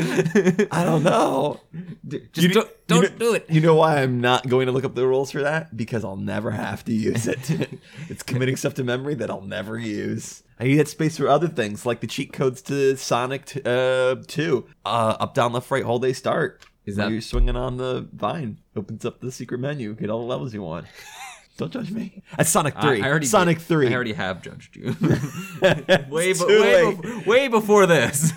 I 0.00 0.84
don't 0.84 1.02
know. 1.02 1.60
Just 2.06 2.36
You- 2.36 2.48
don't, 2.50 2.70
don't 2.86 3.02
know- 3.02 3.18
do 3.18 3.34
it. 3.34 3.46
You 3.48 3.60
know 3.60 3.74
why 3.74 4.00
I'm 4.00 4.20
not 4.20 4.48
going 4.48 4.66
to 4.66 4.72
look 4.72 4.84
up 4.84 4.94
the 4.94 5.06
rules 5.06 5.32
for 5.32 5.42
that? 5.42 5.76
Because 5.76 6.04
I'll 6.04 6.16
never 6.16 6.52
have 6.52 6.84
to 6.84 6.92
use 6.92 7.26
it. 7.26 7.50
it's 8.08 8.22
committing 8.22 8.54
stuff 8.56 8.74
to 8.74 8.84
memory 8.84 9.14
that 9.16 9.28
I'll 9.30 9.40
never 9.40 9.76
use. 9.76 10.44
I 10.60 10.64
need 10.64 10.76
that 10.76 10.88
space 10.88 11.16
for 11.16 11.28
other 11.28 11.48
things, 11.48 11.84
like 11.86 12.00
the 12.00 12.06
cheat 12.06 12.32
codes 12.32 12.62
to 12.62 12.96
Sonic 12.96 13.46
t- 13.46 13.60
uh, 13.64 14.16
2. 14.26 14.66
Uh, 14.84 15.16
up, 15.20 15.34
down, 15.34 15.52
left, 15.52 15.70
right, 15.70 15.84
whole 15.84 15.98
day 15.98 16.12
start. 16.12 16.64
Is 16.88 16.96
that- 16.96 17.10
you're 17.10 17.20
swinging 17.20 17.56
on 17.56 17.76
the 17.76 18.08
vine? 18.12 18.58
Opens 18.74 19.04
up 19.04 19.20
the 19.20 19.30
secret 19.30 19.58
menu. 19.60 19.94
Get 19.94 20.10
all 20.10 20.20
the 20.20 20.26
levels 20.26 20.54
you 20.54 20.62
want. 20.62 20.86
Don't 21.58 21.72
judge 21.72 21.90
me. 21.90 22.22
That's 22.36 22.48
Sonic 22.50 22.80
3. 22.80 23.02
I, 23.02 23.06
I 23.06 23.10
already 23.10 23.26
Sonic 23.26 23.58
did. 23.58 23.66
3. 23.66 23.88
I 23.88 23.92
already 23.92 24.12
have 24.12 24.42
judged 24.42 24.76
you. 24.76 24.84
way, 26.08 26.32
be- 26.32 26.38
way, 26.38 26.94
bef- 26.94 27.26
way 27.26 27.48
before 27.48 27.86
this. 27.86 28.32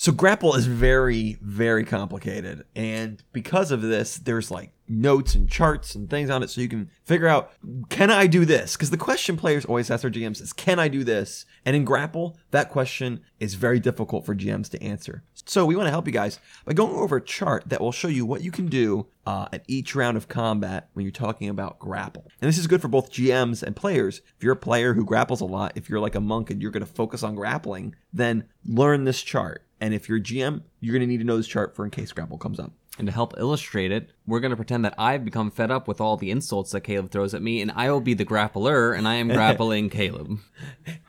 So 0.00 0.12
grapple 0.12 0.54
is 0.54 0.66
very, 0.66 1.36
very 1.42 1.84
complicated, 1.84 2.64
and 2.76 3.20
because 3.32 3.72
of 3.72 3.82
this, 3.82 4.16
there's 4.16 4.48
like 4.48 4.70
notes 4.88 5.34
and 5.34 5.50
charts 5.50 5.96
and 5.96 6.08
things 6.08 6.30
on 6.30 6.44
it 6.44 6.50
so 6.50 6.60
you 6.60 6.68
can 6.68 6.88
figure 7.04 7.26
out 7.26 7.50
can 7.88 8.08
I 8.12 8.28
do 8.28 8.44
this? 8.44 8.76
Because 8.76 8.90
the 8.90 8.96
question 8.96 9.36
players 9.36 9.64
always 9.64 9.90
ask 9.90 10.02
their 10.02 10.10
GMs 10.10 10.40
is 10.40 10.52
can 10.52 10.78
I 10.78 10.86
do 10.86 11.02
this? 11.02 11.44
And 11.64 11.76
in 11.76 11.84
grapple, 11.84 12.38
that 12.50 12.70
question 12.70 13.20
is 13.40 13.54
very 13.54 13.80
difficult 13.80 14.24
for 14.24 14.34
GMs 14.34 14.70
to 14.70 14.82
answer. 14.82 15.22
So 15.34 15.64
we 15.64 15.76
want 15.76 15.86
to 15.86 15.90
help 15.90 16.06
you 16.06 16.12
guys 16.12 16.38
by 16.64 16.72
going 16.72 16.94
over 16.94 17.16
a 17.16 17.24
chart 17.24 17.64
that 17.66 17.80
will 17.80 17.92
show 17.92 18.08
you 18.08 18.24
what 18.26 18.42
you 18.42 18.50
can 18.50 18.66
do 18.66 19.06
uh, 19.26 19.48
at 19.52 19.64
each 19.66 19.94
round 19.94 20.16
of 20.16 20.28
combat 20.28 20.88
when 20.94 21.04
you're 21.04 21.12
talking 21.12 21.48
about 21.48 21.78
grapple. 21.78 22.30
And 22.40 22.48
this 22.48 22.58
is 22.58 22.66
good 22.66 22.80
for 22.80 22.88
both 22.88 23.12
GMs 23.12 23.62
and 23.62 23.76
players. 23.76 24.22
If 24.36 24.42
you're 24.42 24.54
a 24.54 24.56
player 24.56 24.94
who 24.94 25.04
grapples 25.04 25.40
a 25.40 25.46
lot, 25.46 25.72
if 25.74 25.88
you're 25.88 26.00
like 26.00 26.14
a 26.14 26.20
monk 26.20 26.50
and 26.50 26.62
you're 26.62 26.70
going 26.70 26.84
to 26.84 26.92
focus 26.92 27.22
on 27.22 27.34
grappling, 27.34 27.94
then 28.12 28.44
learn 28.64 29.04
this 29.04 29.22
chart. 29.22 29.64
And 29.80 29.94
if 29.94 30.08
you're 30.08 30.18
a 30.18 30.22
GM, 30.22 30.62
you're 30.80 30.92
going 30.92 31.00
to 31.00 31.06
need 31.06 31.18
to 31.18 31.24
know 31.24 31.36
this 31.36 31.46
chart 31.46 31.76
for 31.76 31.84
in 31.84 31.90
case 31.90 32.12
grapple 32.12 32.38
comes 32.38 32.58
up. 32.58 32.72
And 32.98 33.06
to 33.06 33.12
help 33.12 33.34
illustrate 33.38 33.92
it, 33.92 34.10
we're 34.26 34.40
going 34.40 34.50
to 34.50 34.56
pretend 34.56 34.84
that 34.84 34.94
I've 34.98 35.24
become 35.24 35.50
fed 35.50 35.70
up 35.70 35.86
with 35.86 36.00
all 36.00 36.16
the 36.16 36.30
insults 36.30 36.72
that 36.72 36.80
Caleb 36.80 37.10
throws 37.10 37.32
at 37.32 37.42
me, 37.42 37.60
and 37.62 37.70
I 37.76 37.90
will 37.90 38.00
be 38.00 38.14
the 38.14 38.24
grappler, 38.24 38.96
and 38.96 39.06
I 39.06 39.14
am 39.14 39.28
grappling 39.28 39.88
Caleb. 39.88 40.38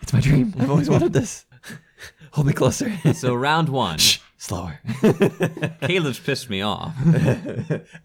It's 0.01 0.13
my 0.13 0.21
dream. 0.21 0.53
I've 0.59 0.69
always 0.69 0.89
wanted 0.89 1.13
this. 1.13 1.45
Hold 2.33 2.47
me 2.47 2.53
closer. 2.53 2.95
So, 3.13 3.33
round 3.33 3.69
one. 3.69 3.97
Slower. 4.37 4.79
Caleb's 5.81 6.19
pissed 6.19 6.49
me 6.49 6.61
off. 6.61 6.95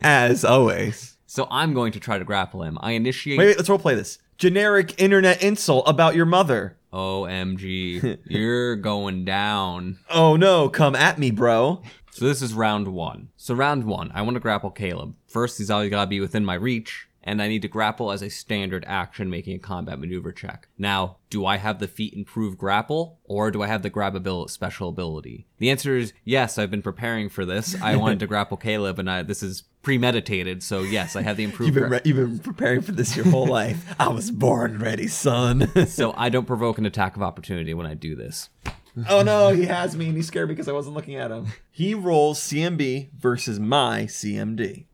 As 0.00 0.44
always. 0.44 1.18
So, 1.26 1.46
I'm 1.50 1.74
going 1.74 1.92
to 1.92 2.00
try 2.00 2.18
to 2.18 2.24
grapple 2.24 2.62
him. 2.62 2.78
I 2.80 2.92
initiate. 2.92 3.38
Wait, 3.38 3.46
wait, 3.48 3.56
let's 3.58 3.68
role 3.68 3.78
play 3.78 3.94
this. 3.94 4.18
Generic 4.38 5.00
internet 5.00 5.42
insult 5.42 5.86
about 5.86 6.14
your 6.14 6.26
mother. 6.26 6.76
OMG. 6.94 8.18
You're 8.24 8.76
going 8.76 9.24
down. 9.24 9.98
Oh 10.08 10.36
no, 10.36 10.68
come 10.68 10.94
at 10.94 11.18
me, 11.18 11.30
bro. 11.32 11.82
So, 12.14 12.26
this 12.26 12.42
is 12.42 12.54
round 12.54 12.86
one. 12.86 13.30
So, 13.36 13.56
round 13.56 13.82
one, 13.82 14.12
I 14.14 14.22
want 14.22 14.34
to 14.36 14.40
grapple 14.40 14.70
Caleb. 14.70 15.16
First, 15.26 15.58
he's 15.58 15.68
always 15.68 15.90
got 15.90 16.04
to 16.04 16.06
be 16.06 16.20
within 16.20 16.44
my 16.44 16.54
reach. 16.54 17.08
And 17.24 17.42
I 17.42 17.48
need 17.48 17.62
to 17.62 17.68
grapple 17.68 18.12
as 18.12 18.22
a 18.22 18.28
standard 18.28 18.84
action, 18.86 19.28
making 19.28 19.56
a 19.56 19.58
combat 19.58 19.98
maneuver 19.98 20.30
check. 20.30 20.68
Now, 20.78 21.16
do 21.28 21.44
I 21.44 21.56
have 21.56 21.80
the 21.80 21.88
feat 21.88 22.14
improve 22.14 22.56
grapple, 22.56 23.18
or 23.24 23.50
do 23.50 23.62
I 23.62 23.66
have 23.66 23.82
the 23.82 23.90
grab 23.90 24.14
ability, 24.14 24.52
special 24.52 24.90
ability? 24.90 25.46
The 25.58 25.70
answer 25.70 25.96
is 25.96 26.12
yes. 26.22 26.56
I've 26.56 26.70
been 26.70 26.82
preparing 26.82 27.30
for 27.30 27.44
this. 27.44 27.74
I 27.82 27.96
wanted 27.96 28.20
to 28.20 28.28
grapple 28.28 28.58
Caleb, 28.58 29.00
and 29.00 29.10
I, 29.10 29.22
this 29.22 29.42
is 29.42 29.64
premeditated. 29.82 30.62
So 30.62 30.82
yes, 30.82 31.16
I 31.16 31.22
have 31.22 31.36
the 31.36 31.42
improved. 31.44 31.74
You've 31.74 31.82
been, 31.82 31.90
re- 31.90 32.00
you've 32.04 32.16
been 32.16 32.38
preparing 32.38 32.80
for 32.80 32.92
this 32.92 33.16
your 33.16 33.24
whole 33.24 33.46
life. 33.46 33.92
I 33.98 34.08
was 34.08 34.30
born 34.30 34.78
ready, 34.78 35.08
son. 35.08 35.68
so 35.88 36.14
I 36.16 36.28
don't 36.28 36.46
provoke 36.46 36.78
an 36.78 36.86
attack 36.86 37.16
of 37.16 37.22
opportunity 37.22 37.74
when 37.74 37.86
I 37.86 37.94
do 37.94 38.14
this. 38.14 38.50
Oh 39.08 39.22
no, 39.22 39.48
he 39.54 39.64
has 39.64 39.96
me 39.96 40.08
and 40.08 40.16
he's 40.16 40.26
scared 40.26 40.48
me 40.48 40.54
because 40.54 40.68
I 40.68 40.72
wasn't 40.72 40.94
looking 40.94 41.16
at 41.16 41.30
him. 41.30 41.46
He 41.70 41.94
rolls 41.94 42.40
CMB 42.40 43.12
versus 43.12 43.58
my 43.58 44.02
CMD. 44.04 44.86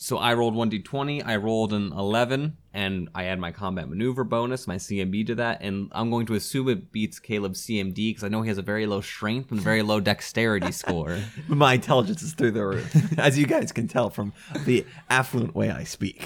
So 0.00 0.16
I 0.16 0.32
rolled 0.34 0.54
1d20, 0.54 1.26
I 1.26 1.34
rolled 1.34 1.72
an 1.72 1.92
11, 1.92 2.56
and 2.72 3.08
I 3.16 3.24
add 3.24 3.40
my 3.40 3.50
combat 3.50 3.88
maneuver 3.88 4.22
bonus, 4.22 4.68
my 4.68 4.76
CMB 4.76 5.26
to 5.26 5.34
that, 5.34 5.60
and 5.60 5.88
I'm 5.90 6.08
going 6.08 6.24
to 6.26 6.34
assume 6.34 6.68
it 6.68 6.92
beats 6.92 7.18
Caleb's 7.18 7.66
CMD 7.66 8.10
because 8.10 8.22
I 8.22 8.28
know 8.28 8.42
he 8.42 8.48
has 8.48 8.58
a 8.58 8.62
very 8.62 8.86
low 8.86 9.00
strength 9.00 9.50
and 9.50 9.58
a 9.58 9.62
very 9.62 9.82
low 9.82 9.98
dexterity 9.98 10.70
score. 10.82 11.18
My 11.48 11.74
intelligence 11.74 12.22
is 12.22 12.34
through 12.34 12.52
the 12.52 12.64
roof, 12.64 13.18
as 13.18 13.36
you 13.36 13.48
guys 13.48 13.72
can 13.72 13.88
tell 13.88 14.08
from 14.08 14.32
the 14.64 14.86
affluent 15.10 15.56
way 15.56 15.68
I 15.72 15.82
speak. 15.82 16.24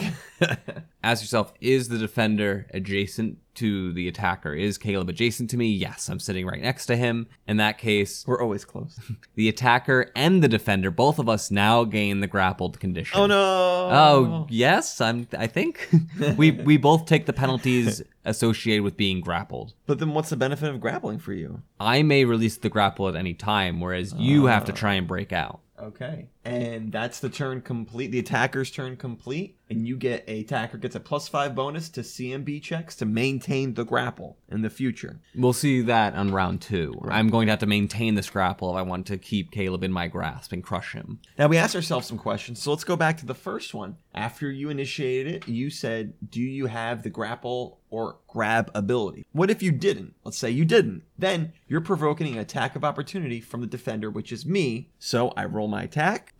Ask 1.02 1.22
yourself, 1.22 1.54
is 1.62 1.88
the 1.88 1.96
defender 1.96 2.66
adjacent 2.74 3.38
to 3.56 3.92
the 3.92 4.08
attacker? 4.08 4.54
Is 4.54 4.78
Caleb 4.78 5.08
adjacent 5.08 5.50
to 5.50 5.56
me? 5.56 5.68
Yes, 5.68 6.08
I'm 6.08 6.18
sitting 6.18 6.46
right 6.46 6.60
next 6.60 6.86
to 6.86 6.96
him. 6.96 7.26
In 7.46 7.56
that 7.58 7.78
case, 7.78 8.24
We're 8.26 8.40
always 8.40 8.64
close. 8.64 8.98
the 9.34 9.48
attacker 9.48 10.10
and 10.14 10.42
the 10.42 10.48
defender, 10.48 10.90
both 10.90 11.18
of 11.18 11.28
us 11.28 11.50
now 11.50 11.84
gain 11.84 12.20
the 12.20 12.26
grappled 12.26 12.80
condition. 12.80 13.18
Oh 13.18 13.26
no! 13.26 13.36
Oh 13.36 14.46
yes, 14.48 15.00
I'm. 15.00 15.26
I 15.36 15.46
think 15.46 15.88
we 16.36 16.50
we 16.50 16.76
both 16.76 17.06
take 17.06 17.26
the 17.26 17.32
penalties 17.32 18.02
associated 18.24 18.82
with 18.82 18.96
being 18.96 19.20
grappled. 19.20 19.74
But 19.86 19.98
then 19.98 20.14
what's 20.14 20.30
the 20.30 20.36
benefit 20.36 20.70
of 20.70 20.80
grappling 20.80 21.18
for 21.18 21.32
you? 21.32 21.62
I 21.80 22.02
may 22.02 22.24
release 22.24 22.56
the 22.56 22.68
grapple 22.68 23.08
at 23.08 23.16
any 23.16 23.34
time, 23.34 23.80
whereas 23.80 24.14
you 24.14 24.48
ah. 24.48 24.52
have 24.52 24.64
to 24.66 24.72
try 24.72 24.94
and 24.94 25.06
break 25.06 25.32
out. 25.32 25.60
Okay. 25.82 26.28
And 26.44 26.90
that's 26.90 27.20
the 27.20 27.28
turn 27.28 27.60
complete, 27.62 28.10
the 28.10 28.18
attacker's 28.18 28.70
turn 28.70 28.96
complete, 28.96 29.58
and 29.70 29.86
you 29.86 29.96
get 29.96 30.24
a 30.28 30.40
attacker 30.40 30.76
gets 30.76 30.96
a 30.96 31.00
plus 31.00 31.28
five 31.28 31.54
bonus 31.54 31.88
to 31.90 32.00
CMB 32.00 32.60
checks 32.62 32.96
to 32.96 33.06
maintain 33.06 33.74
the 33.74 33.84
grapple 33.84 34.36
in 34.48 34.62
the 34.62 34.68
future. 34.68 35.20
We'll 35.36 35.52
see 35.52 35.82
that 35.82 36.14
on 36.14 36.32
round 36.32 36.60
two. 36.60 37.00
I'm 37.08 37.28
going 37.28 37.46
to 37.46 37.52
have 37.52 37.60
to 37.60 37.66
maintain 37.66 38.16
this 38.16 38.28
grapple 38.28 38.70
if 38.70 38.76
I 38.76 38.82
want 38.82 39.06
to 39.06 39.18
keep 39.18 39.52
Caleb 39.52 39.84
in 39.84 39.92
my 39.92 40.08
grasp 40.08 40.52
and 40.52 40.64
crush 40.64 40.92
him. 40.92 41.20
Now 41.38 41.46
we 41.46 41.58
asked 41.58 41.76
ourselves 41.76 42.08
some 42.08 42.18
questions, 42.18 42.60
so 42.60 42.70
let's 42.70 42.84
go 42.84 42.96
back 42.96 43.18
to 43.18 43.26
the 43.26 43.34
first 43.34 43.72
one. 43.72 43.96
After 44.14 44.50
you 44.50 44.68
initiated 44.68 45.34
it, 45.34 45.48
you 45.48 45.70
said, 45.70 46.14
"Do 46.28 46.40
you 46.40 46.66
have 46.66 47.02
the 47.02 47.08
grapple 47.08 47.78
or 47.88 48.18
grab 48.26 48.70
ability?" 48.74 49.24
What 49.32 49.50
if 49.50 49.62
you 49.62 49.72
didn't? 49.72 50.14
Let's 50.24 50.38
say 50.38 50.50
you 50.50 50.64
didn't. 50.64 51.04
Then 51.16 51.52
you're 51.66 51.80
provoking 51.80 52.34
an 52.34 52.38
attack 52.38 52.76
of 52.76 52.84
opportunity 52.84 53.40
from 53.40 53.62
the 53.62 53.66
defender, 53.66 54.10
which 54.10 54.32
is 54.32 54.44
me. 54.44 54.90
So 54.98 55.30
I 55.30 55.46
roll 55.46 55.68
my 55.68 55.84
attack. 55.84 56.34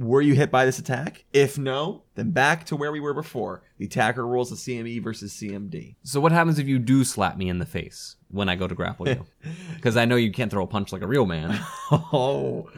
Were 0.00 0.22
you 0.22 0.34
hit 0.34 0.50
by 0.50 0.64
this 0.64 0.78
attack? 0.78 1.26
If 1.30 1.58
no, 1.58 2.04
then 2.14 2.30
back 2.30 2.64
to 2.66 2.76
where 2.76 2.90
we 2.90 3.00
were 3.00 3.12
before. 3.12 3.62
The 3.76 3.84
attacker 3.84 4.26
rolls 4.26 4.50
a 4.50 4.54
CMB 4.54 5.02
versus 5.02 5.34
CMD. 5.34 5.96
So 6.04 6.22
what 6.22 6.32
happens 6.32 6.58
if 6.58 6.66
you 6.66 6.78
do 6.78 7.04
slap 7.04 7.36
me 7.36 7.50
in 7.50 7.58
the 7.58 7.66
face 7.66 8.16
when 8.28 8.48
I 8.48 8.56
go 8.56 8.66
to 8.66 8.74
grapple 8.74 9.06
you? 9.06 9.26
Because 9.74 9.98
I 9.98 10.06
know 10.06 10.16
you 10.16 10.32
can't 10.32 10.50
throw 10.50 10.62
a 10.62 10.66
punch 10.66 10.90
like 10.90 11.02
a 11.02 11.06
real 11.06 11.26
man. 11.26 11.58
Oh, 11.92 12.70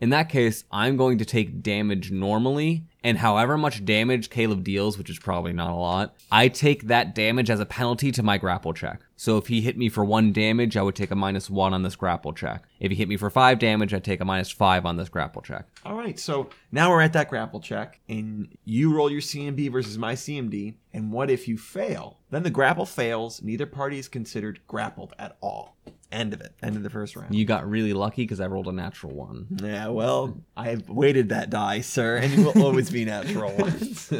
In 0.00 0.08
that 0.10 0.30
case, 0.30 0.64
I'm 0.72 0.96
going 0.96 1.18
to 1.18 1.26
take 1.26 1.62
damage 1.62 2.10
normally, 2.10 2.86
and 3.04 3.18
however 3.18 3.58
much 3.58 3.84
damage 3.84 4.30
Caleb 4.30 4.64
deals, 4.64 4.96
which 4.96 5.10
is 5.10 5.18
probably 5.18 5.52
not 5.52 5.70
a 5.70 5.74
lot, 5.74 6.16
I 6.32 6.48
take 6.48 6.84
that 6.84 7.14
damage 7.14 7.50
as 7.50 7.60
a 7.60 7.66
penalty 7.66 8.10
to 8.12 8.22
my 8.22 8.38
grapple 8.38 8.72
check. 8.72 9.02
So 9.16 9.36
if 9.36 9.48
he 9.48 9.60
hit 9.60 9.76
me 9.76 9.90
for 9.90 10.02
one 10.02 10.32
damage, 10.32 10.74
I 10.78 10.82
would 10.82 10.96
take 10.96 11.10
a 11.10 11.14
minus 11.14 11.50
one 11.50 11.74
on 11.74 11.82
this 11.82 11.96
grapple 11.96 12.32
check. 12.32 12.64
If 12.80 12.90
he 12.90 12.96
hit 12.96 13.08
me 13.08 13.18
for 13.18 13.28
five 13.28 13.58
damage, 13.58 13.92
I'd 13.92 14.02
take 14.02 14.22
a 14.22 14.24
minus 14.24 14.50
five 14.50 14.86
on 14.86 14.96
this 14.96 15.10
grapple 15.10 15.42
check. 15.42 15.66
All 15.84 15.96
right, 15.96 16.18
so 16.18 16.48
now 16.72 16.88
we're 16.88 17.02
at 17.02 17.12
that 17.12 17.28
grapple 17.28 17.60
check, 17.60 18.00
and 18.08 18.56
you 18.64 18.94
roll 18.94 19.10
your 19.10 19.20
CMB 19.20 19.70
versus 19.70 19.98
my 19.98 20.14
CMD. 20.14 20.76
And 20.94 21.12
what 21.12 21.30
if 21.30 21.46
you 21.46 21.58
fail? 21.58 22.20
Then 22.30 22.42
the 22.42 22.48
grapple 22.48 22.86
fails. 22.86 23.42
Neither 23.42 23.66
party 23.66 23.98
is 23.98 24.08
considered 24.08 24.60
grappled 24.66 25.12
at 25.18 25.36
all. 25.42 25.76
End 26.12 26.32
of 26.32 26.40
it. 26.40 26.52
End 26.62 26.76
of 26.76 26.82
the 26.82 26.90
first 26.90 27.14
round. 27.14 27.34
You 27.34 27.44
got 27.44 27.68
really 27.68 27.92
lucky 27.92 28.22
because 28.22 28.40
I 28.40 28.46
rolled 28.46 28.66
a 28.66 28.72
natural 28.72 29.14
one. 29.14 29.46
yeah, 29.62 29.86
well, 29.88 30.36
I've 30.56 30.88
weighted 30.88 31.28
that 31.28 31.50
die, 31.50 31.82
sir, 31.82 32.16
and 32.16 32.32
you 32.32 32.44
will 32.46 32.62
always 32.62 32.90
be 32.90 33.04
natural 33.04 33.52
ones. 33.58 34.12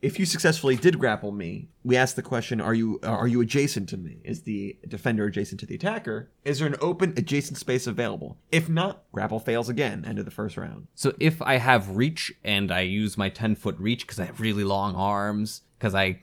if 0.00 0.18
you 0.18 0.24
successfully 0.24 0.76
did 0.76 0.98
grapple 1.00 1.32
me, 1.32 1.68
we 1.82 1.96
ask 1.96 2.14
the 2.14 2.22
question: 2.22 2.60
Are 2.60 2.74
you 2.74 3.00
are 3.02 3.26
you 3.26 3.40
adjacent 3.40 3.88
to 3.88 3.96
me? 3.96 4.18
Is 4.24 4.42
the 4.42 4.76
defender 4.86 5.24
adjacent 5.26 5.58
to 5.60 5.66
the 5.66 5.74
attacker? 5.74 6.30
Is 6.44 6.60
there 6.60 6.68
an 6.68 6.76
open 6.80 7.14
adjacent 7.16 7.58
space 7.58 7.88
available? 7.88 8.38
If 8.52 8.68
not, 8.68 9.02
grapple 9.12 9.40
fails 9.40 9.68
again. 9.68 10.04
End 10.04 10.20
of 10.20 10.24
the 10.24 10.30
first 10.30 10.56
round. 10.56 10.86
So 10.94 11.14
if 11.18 11.42
I 11.42 11.56
have 11.56 11.96
reach 11.96 12.32
and 12.44 12.70
I 12.70 12.80
use 12.82 13.18
my 13.18 13.28
10 13.28 13.56
foot 13.56 13.76
reach 13.78 14.06
because 14.06 14.20
I 14.20 14.26
have 14.26 14.40
really 14.40 14.64
long 14.64 14.94
arms, 14.94 15.62
because 15.78 15.94
I 15.96 16.20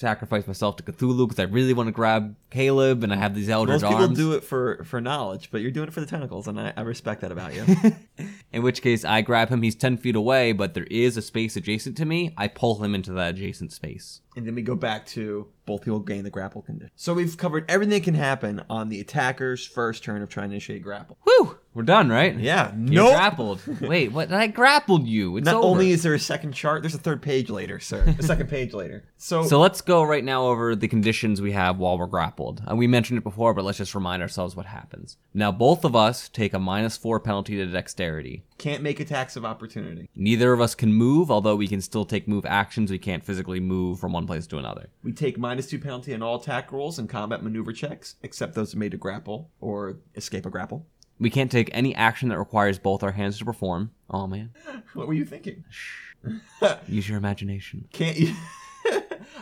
sacrifice 0.00 0.46
myself 0.46 0.76
to 0.76 0.82
Cthulhu 0.82 1.28
because 1.28 1.38
I 1.38 1.44
really 1.44 1.74
want 1.74 1.88
to 1.88 1.92
grab 1.92 2.34
Caleb 2.50 3.04
and 3.04 3.12
I 3.12 3.16
have 3.16 3.34
these 3.34 3.48
eldritch 3.48 3.82
Most 3.82 3.90
people 3.90 4.04
arms. 4.06 4.18
do 4.18 4.32
it 4.32 4.42
for 4.42 4.82
for 4.84 5.00
knowledge, 5.00 5.50
but 5.52 5.60
you're 5.60 5.70
doing 5.70 5.88
it 5.88 5.94
for 5.94 6.00
the 6.00 6.06
tentacles, 6.06 6.48
and 6.48 6.58
I, 6.58 6.72
I 6.76 6.80
respect 6.82 7.20
that 7.20 7.30
about 7.30 7.54
you. 7.54 7.64
In 8.52 8.62
which 8.62 8.82
case, 8.82 9.04
I 9.04 9.20
grab 9.22 9.48
him. 9.48 9.62
He's 9.62 9.76
10 9.76 9.96
feet 9.98 10.16
away, 10.16 10.50
but 10.50 10.74
there 10.74 10.86
is 10.90 11.16
a 11.16 11.22
space 11.22 11.54
adjacent 11.56 11.96
to 11.98 12.04
me. 12.04 12.34
I 12.36 12.48
pull 12.48 12.82
him 12.82 12.96
into 12.96 13.12
that 13.12 13.34
adjacent 13.34 13.72
space. 13.72 14.22
and 14.36 14.44
then 14.46 14.54
we 14.56 14.62
go 14.62 14.74
back 14.74 15.06
to 15.06 15.46
both 15.66 15.82
people 15.82 16.00
gain 16.00 16.24
the 16.24 16.30
grapple 16.30 16.62
condition. 16.62 16.90
So 16.96 17.14
we've 17.14 17.36
covered 17.36 17.64
everything 17.68 17.90
that 17.92 18.02
can 18.02 18.14
happen 18.14 18.62
on 18.68 18.88
the 18.88 19.00
attacker's 19.00 19.64
first 19.64 20.02
turn 20.02 20.20
of 20.22 20.28
trying 20.28 20.48
to 20.48 20.54
initiate 20.54 20.82
grapple. 20.82 21.16
Whew! 21.22 21.58
We're 21.72 21.84
done, 21.84 22.08
right? 22.08 22.36
Yeah, 22.36 22.72
no. 22.74 23.10
grappled. 23.10 23.60
Wait, 23.80 24.10
what? 24.10 24.32
I 24.32 24.48
grappled 24.48 25.06
you. 25.06 25.36
It's 25.36 25.44
Not 25.46 25.54
over. 25.54 25.66
only 25.68 25.92
is 25.92 26.02
there 26.02 26.14
a 26.14 26.18
second 26.18 26.52
chart, 26.52 26.82
there's 26.82 26.96
a 26.96 26.98
third 26.98 27.22
page 27.22 27.48
later, 27.50 27.78
sir. 27.78 28.16
A 28.18 28.22
second 28.24 28.48
page 28.48 28.72
later. 28.74 29.04
So, 29.22 29.42
So 29.44 29.60
let's 29.60 29.82
go 29.82 29.89
right 29.98 30.24
now 30.24 30.44
over 30.46 30.76
the 30.76 30.86
conditions 30.88 31.40
we 31.40 31.52
have 31.52 31.78
while 31.78 31.98
we're 31.98 32.06
grappled. 32.06 32.62
And 32.66 32.78
we 32.78 32.86
mentioned 32.86 33.18
it 33.18 33.24
before, 33.24 33.52
but 33.54 33.64
let's 33.64 33.78
just 33.78 33.94
remind 33.94 34.22
ourselves 34.22 34.54
what 34.54 34.66
happens. 34.66 35.16
Now, 35.34 35.50
both 35.50 35.84
of 35.84 35.96
us 35.96 36.28
take 36.28 36.54
a 36.54 36.58
minus 36.58 36.96
four 36.96 37.18
penalty 37.18 37.56
to 37.56 37.66
dexterity. 37.66 38.44
can't 38.58 38.82
make 38.82 39.00
attacks 39.00 39.34
of 39.36 39.44
opportunity. 39.44 40.08
Neither 40.14 40.52
of 40.52 40.60
us 40.60 40.74
can 40.74 40.92
move, 40.92 41.30
although 41.30 41.56
we 41.56 41.66
can 41.68 41.80
still 41.80 42.04
take 42.04 42.28
move 42.28 42.46
actions. 42.46 42.90
We 42.90 42.98
can't 42.98 43.24
physically 43.24 43.58
move 43.60 43.98
from 43.98 44.12
one 44.12 44.26
place 44.26 44.46
to 44.48 44.58
another. 44.58 44.90
We 45.02 45.12
take 45.12 45.38
minus 45.38 45.66
two 45.66 45.78
penalty 45.80 46.14
on 46.14 46.22
all 46.22 46.40
attack 46.40 46.70
rolls 46.70 46.98
and 46.98 47.08
combat 47.08 47.42
maneuver 47.42 47.72
checks, 47.72 48.14
except 48.22 48.54
those 48.54 48.76
made 48.76 48.92
to 48.92 48.96
grapple 48.96 49.50
or 49.60 49.98
escape 50.14 50.46
a 50.46 50.50
grapple. 50.50 50.86
We 51.18 51.28
can't 51.28 51.50
take 51.50 51.68
any 51.74 51.94
action 51.94 52.30
that 52.30 52.38
requires 52.38 52.78
both 52.78 53.02
our 53.02 53.12
hands 53.12 53.36
to 53.38 53.44
perform. 53.44 53.90
Oh 54.08 54.26
man, 54.26 54.50
What 54.94 55.06
were 55.06 55.12
you 55.14 55.26
thinking? 55.26 55.64
Shh. 55.68 56.12
use 56.86 57.08
your 57.08 57.18
imagination. 57.18 57.88
Can't 57.92 58.16
you? 58.18 58.34